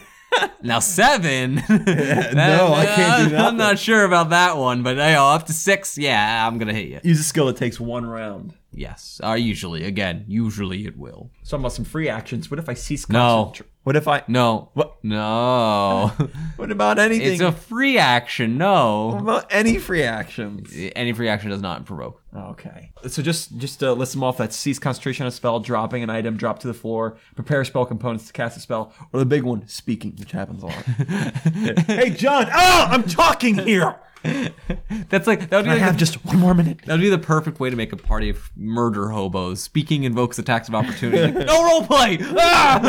Now 0.61 0.79
seven. 0.79 1.55
no, 1.55 1.63
I 1.69 2.85
can't 2.85 3.29
do 3.29 3.35
that. 3.35 3.45
I'm 3.47 3.57
not 3.57 3.79
sure 3.79 4.03
about 4.03 4.29
that 4.31 4.57
one, 4.57 4.83
but 4.83 4.91
you 4.91 4.95
know, 4.97 5.27
up 5.27 5.45
to 5.47 5.53
six, 5.53 5.97
yeah, 5.97 6.45
I'm 6.45 6.57
gonna 6.57 6.73
hit 6.73 6.89
you. 6.89 6.99
Use 7.03 7.19
a 7.21 7.23
skill 7.23 7.47
that 7.47 7.55
takes 7.57 7.79
one 7.79 8.05
round. 8.05 8.53
Yes, 8.73 9.19
uh, 9.23 9.33
usually. 9.33 9.83
Again, 9.83 10.23
usually 10.27 10.85
it 10.85 10.97
will. 10.97 11.29
So 11.43 11.57
about 11.57 11.73
some 11.73 11.83
free 11.85 12.07
actions. 12.07 12.49
What 12.49 12.57
if 12.59 12.69
I 12.69 12.73
cease 12.73 13.05
concentration? 13.05 13.65
No. 13.67 13.71
What 13.83 13.95
if 13.95 14.07
I? 14.07 14.23
No. 14.27 14.69
What? 14.73 15.03
No. 15.03 16.11
What 16.55 16.69
about 16.71 16.99
anything? 16.99 17.31
it's 17.33 17.41
a 17.41 17.51
free 17.51 17.97
action. 17.97 18.51
What 18.53 18.57
No. 18.59 19.17
about 19.17 19.47
any 19.49 19.79
free 19.79 20.03
actions? 20.03 20.71
Any 20.95 21.11
free 21.11 21.27
action 21.27 21.49
does 21.49 21.61
not 21.61 21.85
provoke. 21.85 22.21
Okay. 22.35 22.91
So 23.07 23.21
just 23.23 23.57
just 23.57 23.79
to 23.79 23.91
list 23.93 24.13
them 24.13 24.23
off: 24.23 24.37
that's 24.37 24.55
cease 24.55 24.77
concentration 24.79 25.23
on 25.23 25.27
a 25.27 25.31
spell, 25.31 25.59
dropping 25.59 26.03
an 26.03 26.09
item, 26.11 26.37
drop 26.37 26.59
to 26.59 26.67
the 26.67 26.73
floor, 26.73 27.17
prepare 27.35 27.65
spell 27.65 27.85
components 27.85 28.27
to 28.27 28.33
cast 28.33 28.55
a 28.57 28.59
spell, 28.59 28.93
or 29.11 29.19
the 29.19 29.25
big 29.25 29.43
one, 29.43 29.67
speaking, 29.67 30.15
which 30.19 30.31
happens 30.31 30.61
a 30.63 30.67
lot. 30.67 30.75
hey, 31.87 32.11
John! 32.11 32.45
Oh, 32.53 32.85
I'm 32.89 33.03
talking 33.03 33.57
here. 33.57 33.95
That's 35.09 35.27
like 35.27 35.49
that 35.49 35.57
would 35.57 35.65
be 35.65 35.69
I 35.71 35.73
like 35.73 35.81
have 35.81 35.93
the, 35.93 35.99
just 35.99 36.23
one 36.25 36.39
more 36.39 36.53
minute. 36.53 36.79
that 36.85 36.93
would 36.93 37.01
be 37.01 37.09
the 37.09 37.17
perfect 37.17 37.59
way 37.59 37.69
to 37.69 37.75
make 37.75 37.91
a 37.91 37.97
party 37.97 38.29
of 38.29 38.51
murder 38.55 39.09
hobos. 39.09 39.61
Speaking 39.61 40.03
invokes 40.03 40.37
attacks 40.37 40.67
of 40.67 40.75
opportunity. 40.75 41.31
no 41.45 41.63
role 41.63 41.85
play. 41.85 42.17
Ah! 42.21 42.79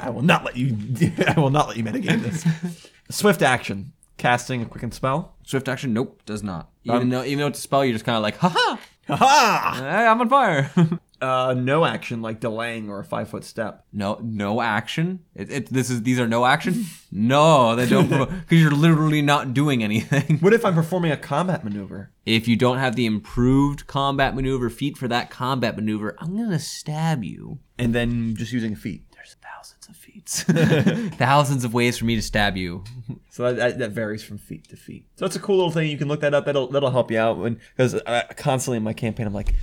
I 0.02 0.10
will 0.10 0.22
not 0.22 0.44
let 0.44 0.56
you. 0.56 0.76
I 1.26 1.40
will 1.40 1.50
not 1.50 1.68
let 1.68 1.76
you 1.76 1.84
metagame 1.84 2.22
this. 2.22 2.44
Swift 3.10 3.42
action: 3.42 3.92
casting 4.18 4.62
a 4.62 4.66
quicken 4.66 4.92
spell. 4.92 5.36
Swift 5.44 5.68
action, 5.68 5.92
nope, 5.92 6.22
does 6.26 6.42
not. 6.42 6.70
Even 6.84 7.08
though 7.08 7.24
even 7.24 7.38
though 7.38 7.48
it's 7.48 7.58
a 7.58 7.62
spell, 7.62 7.84
you're 7.84 7.94
just 7.94 8.04
kind 8.04 8.16
of 8.16 8.22
like, 8.22 8.36
haha, 8.36 8.76
Ha 9.08 9.74
hey, 9.78 10.06
I'm 10.06 10.20
on 10.20 10.28
fire. 10.28 10.70
Uh, 11.22 11.54
no 11.54 11.84
action 11.84 12.20
like 12.20 12.40
delaying 12.40 12.90
or 12.90 12.98
a 12.98 13.04
five 13.04 13.28
foot 13.28 13.44
step. 13.44 13.84
no, 13.92 14.18
no 14.22 14.60
action. 14.60 15.20
It, 15.36 15.52
it, 15.52 15.66
this 15.72 15.88
is 15.88 16.02
these 16.02 16.18
are 16.18 16.26
no 16.26 16.44
action. 16.44 16.84
No, 17.14 17.76
they 17.76 17.86
don't 17.86 18.08
because 18.08 18.42
you're 18.58 18.70
literally 18.70 19.20
not 19.20 19.52
doing 19.52 19.84
anything. 19.84 20.38
What 20.38 20.54
if 20.54 20.64
I'm 20.64 20.74
performing 20.74 21.12
a 21.12 21.16
combat 21.18 21.62
maneuver? 21.62 22.10
If 22.24 22.48
you 22.48 22.56
don't 22.56 22.78
have 22.78 22.96
the 22.96 23.04
improved 23.04 23.86
combat 23.86 24.34
maneuver 24.34 24.70
feat 24.70 24.96
for 24.96 25.06
that 25.08 25.28
combat 25.28 25.76
maneuver, 25.76 26.16
I'm 26.18 26.34
gonna 26.38 26.58
stab 26.58 27.22
you. 27.22 27.58
And 27.78 27.94
then 27.94 28.34
just 28.34 28.50
using 28.50 28.74
feats. 28.74 29.04
There's 29.14 29.36
thousands 29.42 29.88
of 29.88 29.96
feats, 29.96 30.42
thousands 31.18 31.64
of 31.64 31.74
ways 31.74 31.98
for 31.98 32.06
me 32.06 32.16
to 32.16 32.22
stab 32.22 32.56
you. 32.56 32.82
So 33.28 33.44
that, 33.44 33.56
that, 33.56 33.78
that 33.78 33.90
varies 33.90 34.24
from 34.24 34.38
feat 34.38 34.66
to 34.70 34.76
feat. 34.76 35.06
So 35.16 35.26
it's 35.26 35.36
a 35.36 35.40
cool 35.40 35.56
little 35.56 35.70
thing. 35.70 35.90
You 35.90 35.98
can 35.98 36.08
look 36.08 36.20
that 36.20 36.32
up. 36.32 36.46
That'll 36.46 36.68
that'll 36.68 36.90
help 36.90 37.10
you 37.10 37.18
out. 37.18 37.36
When 37.36 37.60
because 37.76 38.00
constantly 38.36 38.78
in 38.78 38.82
my 38.82 38.94
campaign, 38.94 39.26
I'm 39.26 39.34
like, 39.34 39.54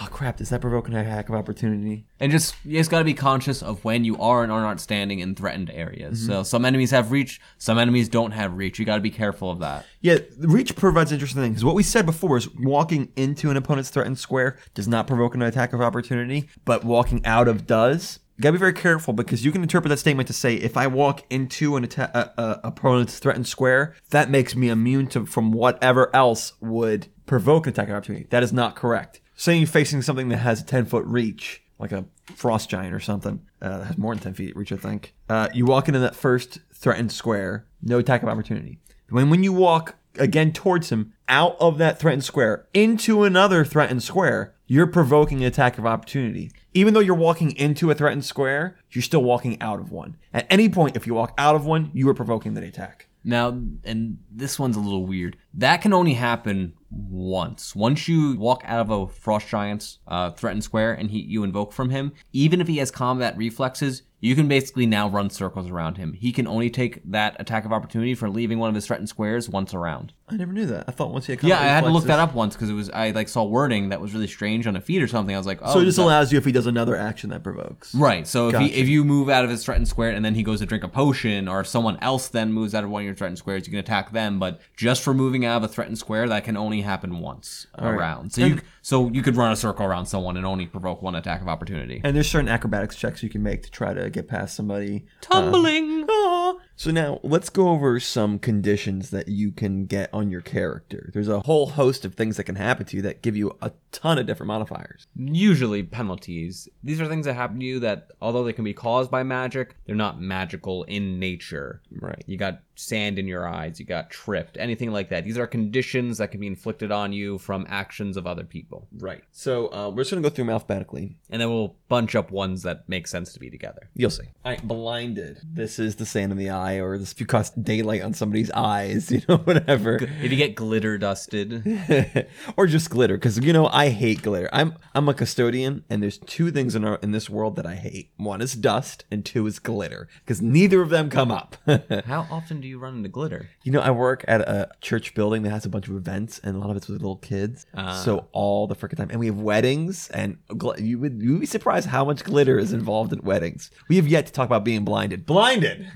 oh 0.00 0.08
crap, 0.10 0.36
does 0.36 0.50
that 0.50 0.60
provoke 0.60 0.88
an 0.88 0.94
attack 0.94 1.28
of 1.28 1.34
opportunity? 1.34 2.06
And 2.20 2.32
just 2.32 2.54
you 2.64 2.78
just 2.78 2.90
gotta 2.90 3.04
be 3.04 3.14
conscious 3.14 3.62
of 3.62 3.84
when 3.84 4.04
you 4.04 4.16
are 4.18 4.42
and 4.42 4.52
are 4.52 4.60
not 4.60 4.80
standing 4.80 5.18
in 5.20 5.34
threatened 5.34 5.70
areas. 5.70 6.26
So 6.26 6.42
some 6.42 6.64
enemies 6.64 6.90
have 6.90 7.10
reach, 7.12 7.40
some 7.58 7.78
enemies 7.78 8.08
don't 8.08 8.32
have 8.32 8.56
reach. 8.56 8.78
You 8.78 8.84
gotta 8.84 9.00
be 9.00 9.10
careful 9.10 9.50
of 9.50 9.58
that. 9.60 9.86
Yeah, 10.00 10.18
reach 10.38 10.74
provides 10.76 11.12
interesting 11.12 11.42
things. 11.42 11.64
What 11.64 11.74
we 11.74 11.82
said 11.82 12.06
before 12.06 12.36
is 12.36 12.48
walking 12.54 13.12
into 13.16 13.50
an 13.50 13.56
opponent's 13.56 13.90
threatened 13.90 14.18
square 14.18 14.58
does 14.74 14.88
not 14.88 15.06
provoke 15.06 15.34
an 15.34 15.42
attack 15.42 15.72
of 15.72 15.80
opportunity, 15.80 16.48
but 16.64 16.84
walking 16.84 17.24
out 17.24 17.48
of 17.48 17.66
does. 17.66 18.18
You 18.36 18.42
gotta 18.42 18.54
be 18.54 18.58
very 18.58 18.72
careful 18.72 19.12
because 19.12 19.44
you 19.44 19.52
can 19.52 19.62
interpret 19.62 19.90
that 19.90 19.98
statement 19.98 20.26
to 20.28 20.32
say 20.32 20.54
if 20.54 20.76
I 20.76 20.86
walk 20.86 21.22
into 21.30 21.76
an 21.76 21.84
atta- 21.84 22.16
uh, 22.16 22.40
uh, 22.40 22.60
opponent's 22.64 23.18
threatened 23.18 23.46
square, 23.46 23.94
that 24.10 24.30
makes 24.30 24.56
me 24.56 24.68
immune 24.68 25.06
to 25.08 25.26
from 25.26 25.52
whatever 25.52 26.14
else 26.16 26.54
would 26.60 27.08
provoke 27.26 27.66
an 27.66 27.72
attack 27.72 27.88
of 27.88 27.94
opportunity. 27.94 28.26
That 28.30 28.42
is 28.42 28.52
not 28.52 28.74
correct. 28.74 29.20
Saying 29.34 29.60
you're 29.60 29.68
facing 29.68 30.02
something 30.02 30.28
that 30.28 30.38
has 30.38 30.60
a 30.60 30.64
10 30.64 30.86
foot 30.86 31.04
reach, 31.06 31.62
like 31.78 31.92
a 31.92 32.04
frost 32.34 32.68
giant 32.70 32.94
or 32.94 33.00
something, 33.00 33.40
uh, 33.60 33.78
that 33.78 33.84
has 33.86 33.98
more 33.98 34.14
than 34.14 34.22
10 34.22 34.34
feet 34.34 34.56
reach, 34.56 34.72
I 34.72 34.76
think. 34.76 35.14
Uh, 35.28 35.48
you 35.52 35.64
walk 35.64 35.88
into 35.88 36.00
that 36.00 36.14
first 36.14 36.60
threatened 36.74 37.12
square, 37.12 37.66
no 37.82 37.98
attack 37.98 38.22
of 38.22 38.28
opportunity. 38.28 38.78
When 39.08 39.28
when 39.30 39.42
you 39.42 39.52
walk 39.52 39.96
again 40.18 40.52
towards 40.52 40.90
him 40.90 41.12
out 41.28 41.56
of 41.60 41.78
that 41.78 41.98
threatened 41.98 42.24
square 42.24 42.66
into 42.74 43.24
another 43.24 43.64
threatened 43.64 44.02
square, 44.02 44.54
you're 44.66 44.86
provoking 44.86 45.38
an 45.38 45.44
attack 45.44 45.78
of 45.78 45.86
opportunity. 45.86 46.50
Even 46.74 46.94
though 46.94 47.00
you're 47.00 47.14
walking 47.14 47.52
into 47.56 47.90
a 47.90 47.94
threatened 47.94 48.24
square, 48.24 48.78
you're 48.90 49.02
still 49.02 49.22
walking 49.22 49.60
out 49.60 49.80
of 49.80 49.90
one. 49.90 50.16
At 50.32 50.46
any 50.48 50.68
point, 50.68 50.96
if 50.96 51.06
you 51.06 51.14
walk 51.14 51.34
out 51.36 51.54
of 51.54 51.66
one, 51.66 51.90
you 51.92 52.08
are 52.08 52.14
provoking 52.14 52.54
that 52.54 52.64
attack. 52.64 53.08
Now, 53.24 53.48
and 53.84 54.18
this 54.30 54.58
one's 54.58 54.76
a 54.76 54.80
little 54.80 55.06
weird. 55.06 55.36
That 55.54 55.82
can 55.82 55.92
only 55.92 56.14
happen 56.14 56.74
once. 56.90 57.74
Once 57.74 58.08
you 58.08 58.36
walk 58.36 58.62
out 58.64 58.80
of 58.80 58.90
a 58.90 59.06
frost 59.06 59.48
giant's 59.48 59.98
uh, 60.08 60.30
threatened 60.30 60.64
square 60.64 60.92
and 60.92 61.10
he 61.10 61.20
you 61.20 61.44
invoke 61.44 61.72
from 61.72 61.90
him, 61.90 62.12
even 62.32 62.60
if 62.60 62.68
he 62.68 62.78
has 62.78 62.90
combat 62.90 63.36
reflexes, 63.36 64.02
you 64.22 64.36
can 64.36 64.46
basically 64.46 64.86
now 64.86 65.08
run 65.08 65.28
circles 65.30 65.68
around 65.68 65.96
him. 65.96 66.12
He 66.12 66.30
can 66.30 66.46
only 66.46 66.70
take 66.70 67.02
that 67.10 67.34
attack 67.40 67.64
of 67.64 67.72
opportunity 67.72 68.14
for 68.14 68.30
leaving 68.30 68.60
one 68.60 68.68
of 68.68 68.74
his 68.76 68.86
threatened 68.86 69.08
squares 69.08 69.48
once 69.48 69.74
around. 69.74 70.12
I 70.28 70.36
never 70.36 70.52
knew 70.52 70.64
that. 70.66 70.84
I 70.86 70.92
thought 70.92 71.10
once 71.10 71.26
he 71.26 71.32
had 71.32 71.42
Yeah, 71.42 71.60
I 71.60 71.64
had 71.64 71.82
to 71.82 71.90
look 71.90 72.04
that 72.04 72.20
up 72.20 72.32
once 72.32 72.54
because 72.54 72.70
it 72.70 72.74
was 72.74 72.88
I 72.88 73.10
like 73.10 73.28
saw 73.28 73.42
wording 73.42 73.88
that 73.88 74.00
was 74.00 74.14
really 74.14 74.28
strange 74.28 74.68
on 74.68 74.76
a 74.76 74.80
feat 74.80 75.02
or 75.02 75.08
something. 75.08 75.34
I 75.34 75.38
was 75.38 75.46
like, 75.46 75.58
oh, 75.60 75.72
So 75.72 75.78
it 75.80 75.82
oh, 75.82 75.84
just 75.86 75.96
that- 75.96 76.04
allows 76.04 76.30
you 76.30 76.38
if 76.38 76.44
he 76.44 76.52
does 76.52 76.68
another 76.68 76.94
action 76.94 77.30
that 77.30 77.42
provokes. 77.42 77.92
Right. 77.96 78.24
So 78.24 78.48
if 78.50 78.60
he, 78.60 78.72
if 78.72 78.88
you 78.88 79.04
move 79.04 79.28
out 79.28 79.42
of 79.42 79.50
his 79.50 79.64
threatened 79.64 79.88
square 79.88 80.10
and 80.10 80.24
then 80.24 80.36
he 80.36 80.44
goes 80.44 80.60
to 80.60 80.66
drink 80.66 80.84
a 80.84 80.88
potion, 80.88 81.48
or 81.48 81.58
if 81.58 81.66
someone 81.66 81.98
else 82.00 82.28
then 82.28 82.52
moves 82.52 82.76
out 82.76 82.84
of 82.84 82.90
one 82.90 83.02
of 83.02 83.06
your 83.06 83.16
threatened 83.16 83.38
squares, 83.38 83.66
you 83.66 83.72
can 83.72 83.80
attack 83.80 84.12
them. 84.12 84.38
But 84.38 84.60
just 84.76 85.02
for 85.02 85.12
moving 85.12 85.44
out 85.44 85.56
of 85.56 85.64
a 85.64 85.68
threatened 85.68 85.98
square, 85.98 86.28
that 86.28 86.44
can 86.44 86.56
only 86.56 86.82
happen 86.82 87.18
once 87.18 87.66
right. 87.76 87.88
around. 87.88 88.32
So 88.32 88.46
you 88.46 88.60
so 88.82 89.08
you 89.10 89.22
could 89.22 89.36
run 89.36 89.52
a 89.52 89.56
circle 89.56 89.84
around 89.84 90.06
someone 90.06 90.36
and 90.36 90.46
only 90.46 90.66
provoke 90.66 91.02
one 91.02 91.14
attack 91.16 91.40
of 91.40 91.48
opportunity. 91.48 92.00
And 92.04 92.14
there's 92.16 92.28
certain 92.28 92.48
acrobatics 92.48 92.96
checks 92.96 93.22
you 93.22 93.28
can 93.28 93.42
make 93.42 93.62
to 93.62 93.70
try 93.70 93.94
to 93.94 94.10
get 94.12 94.28
past 94.28 94.54
somebody. 94.56 95.06
Um, 95.30 95.44
Tumbling. 95.52 96.04
Aw. 96.08 96.54
So 96.76 96.90
now 96.90 97.20
let's 97.22 97.50
go 97.50 97.68
over 97.68 98.00
some 98.00 98.38
conditions 98.38 99.10
that 99.10 99.28
you 99.28 99.52
can 99.52 99.86
get 99.86 100.10
on 100.12 100.30
your 100.30 100.40
character. 100.40 101.10
There's 101.12 101.28
a 101.28 101.40
whole 101.40 101.70
host 101.70 102.04
of 102.04 102.14
things 102.14 102.36
that 102.36 102.44
can 102.44 102.56
happen 102.56 102.86
to 102.86 102.96
you 102.96 103.02
that 103.02 103.22
give 103.22 103.36
you 103.36 103.56
a 103.60 103.72
ton 103.92 104.18
of 104.18 104.26
different 104.26 104.48
modifiers. 104.48 105.06
Usually 105.14 105.82
penalties. 105.82 106.68
These 106.82 107.00
are 107.00 107.06
things 107.06 107.26
that 107.26 107.34
happen 107.34 107.60
to 107.60 107.66
you 107.66 107.80
that, 107.80 108.10
although 108.20 108.44
they 108.44 108.52
can 108.52 108.64
be 108.64 108.74
caused 108.74 109.10
by 109.10 109.22
magic, 109.22 109.76
they're 109.86 109.94
not 109.94 110.20
magical 110.20 110.84
in 110.84 111.18
nature. 111.18 111.82
Right. 111.90 112.22
You 112.26 112.36
got 112.36 112.62
sand 112.74 113.18
in 113.18 113.28
your 113.28 113.46
eyes, 113.46 113.78
you 113.78 113.86
got 113.86 114.10
tripped, 114.10 114.56
anything 114.58 114.90
like 114.90 115.10
that. 115.10 115.24
These 115.24 115.38
are 115.38 115.46
conditions 115.46 116.18
that 116.18 116.30
can 116.30 116.40
be 116.40 116.46
inflicted 116.46 116.90
on 116.90 117.12
you 117.12 117.38
from 117.38 117.66
actions 117.68 118.16
of 118.16 118.26
other 118.26 118.44
people. 118.44 118.88
Right. 118.98 119.22
So 119.30 119.72
uh, 119.72 119.90
we're 119.90 120.02
just 120.02 120.10
gonna 120.10 120.22
go 120.22 120.30
through 120.30 120.44
them 120.44 120.50
alphabetically. 120.50 121.16
And 121.30 121.40
then 121.40 121.50
we'll 121.50 121.76
bunch 121.88 122.14
up 122.14 122.30
ones 122.30 122.62
that 122.62 122.88
make 122.88 123.06
sense 123.06 123.32
to 123.34 123.40
be 123.40 123.50
together. 123.50 123.90
You'll 123.94 124.10
see. 124.10 124.24
All 124.44 124.52
right, 124.52 124.66
blinded. 124.66 125.40
This 125.44 125.78
is 125.78 125.96
the 125.96 126.06
sand 126.06 126.32
in 126.32 126.38
the 126.38 126.50
eye, 126.50 126.61
or 126.70 126.98
this 126.98 127.12
if 127.12 127.20
you 127.20 127.26
cast 127.26 127.62
daylight 127.62 128.02
on 128.02 128.14
somebody's 128.14 128.50
eyes, 128.52 129.10
you 129.10 129.22
know, 129.28 129.38
whatever. 129.38 129.96
If 129.96 130.30
you 130.30 130.36
get 130.36 130.54
glitter 130.54 130.98
dusted, 130.98 132.26
or 132.56 132.66
just 132.66 132.90
glitter, 132.90 133.16
because 133.16 133.38
you 133.38 133.52
know 133.52 133.66
I 133.68 133.88
hate 133.90 134.22
glitter. 134.22 134.48
I'm 134.52 134.74
I'm 134.94 135.08
a 135.08 135.14
custodian, 135.14 135.84
and 135.90 136.02
there's 136.02 136.18
two 136.18 136.50
things 136.50 136.74
in 136.74 136.84
our 136.84 136.96
in 137.02 137.12
this 137.12 137.28
world 137.28 137.56
that 137.56 137.66
I 137.66 137.74
hate. 137.74 138.10
One 138.16 138.40
is 138.40 138.54
dust, 138.54 139.04
and 139.10 139.24
two 139.24 139.46
is 139.46 139.58
glitter, 139.58 140.08
because 140.24 140.40
neither 140.40 140.80
of 140.82 140.90
them 140.90 141.10
come 141.10 141.30
up. 141.30 141.56
how 142.06 142.26
often 142.30 142.60
do 142.60 142.68
you 142.68 142.78
run 142.78 142.96
into 142.96 143.08
glitter? 143.08 143.50
You 143.64 143.72
know, 143.72 143.80
I 143.80 143.90
work 143.90 144.24
at 144.28 144.40
a 144.42 144.70
church 144.80 145.14
building 145.14 145.42
that 145.42 145.50
has 145.50 145.64
a 145.64 145.68
bunch 145.68 145.88
of 145.88 145.96
events, 145.96 146.40
and 146.42 146.56
a 146.56 146.58
lot 146.58 146.70
of 146.70 146.76
it's 146.76 146.88
with 146.88 147.00
little 147.00 147.16
kids. 147.16 147.66
Ah. 147.74 148.00
so 148.04 148.28
all 148.32 148.66
the 148.66 148.76
freaking 148.76 148.96
time, 148.96 149.10
and 149.10 149.20
we 149.20 149.26
have 149.26 149.38
weddings, 149.38 150.08
and 150.10 150.38
gl- 150.48 150.80
you 150.80 150.98
would 150.98 151.20
you 151.22 151.32
would 151.32 151.40
be 151.40 151.46
surprised 151.46 151.88
how 151.88 152.04
much 152.04 152.24
glitter 152.24 152.58
is 152.58 152.72
involved 152.72 153.12
in 153.12 153.20
weddings. 153.22 153.70
We 153.88 153.96
have 153.96 154.08
yet 154.08 154.26
to 154.26 154.32
talk 154.32 154.46
about 154.46 154.64
being 154.64 154.84
blinded. 154.84 155.26
Blinded. 155.26 155.86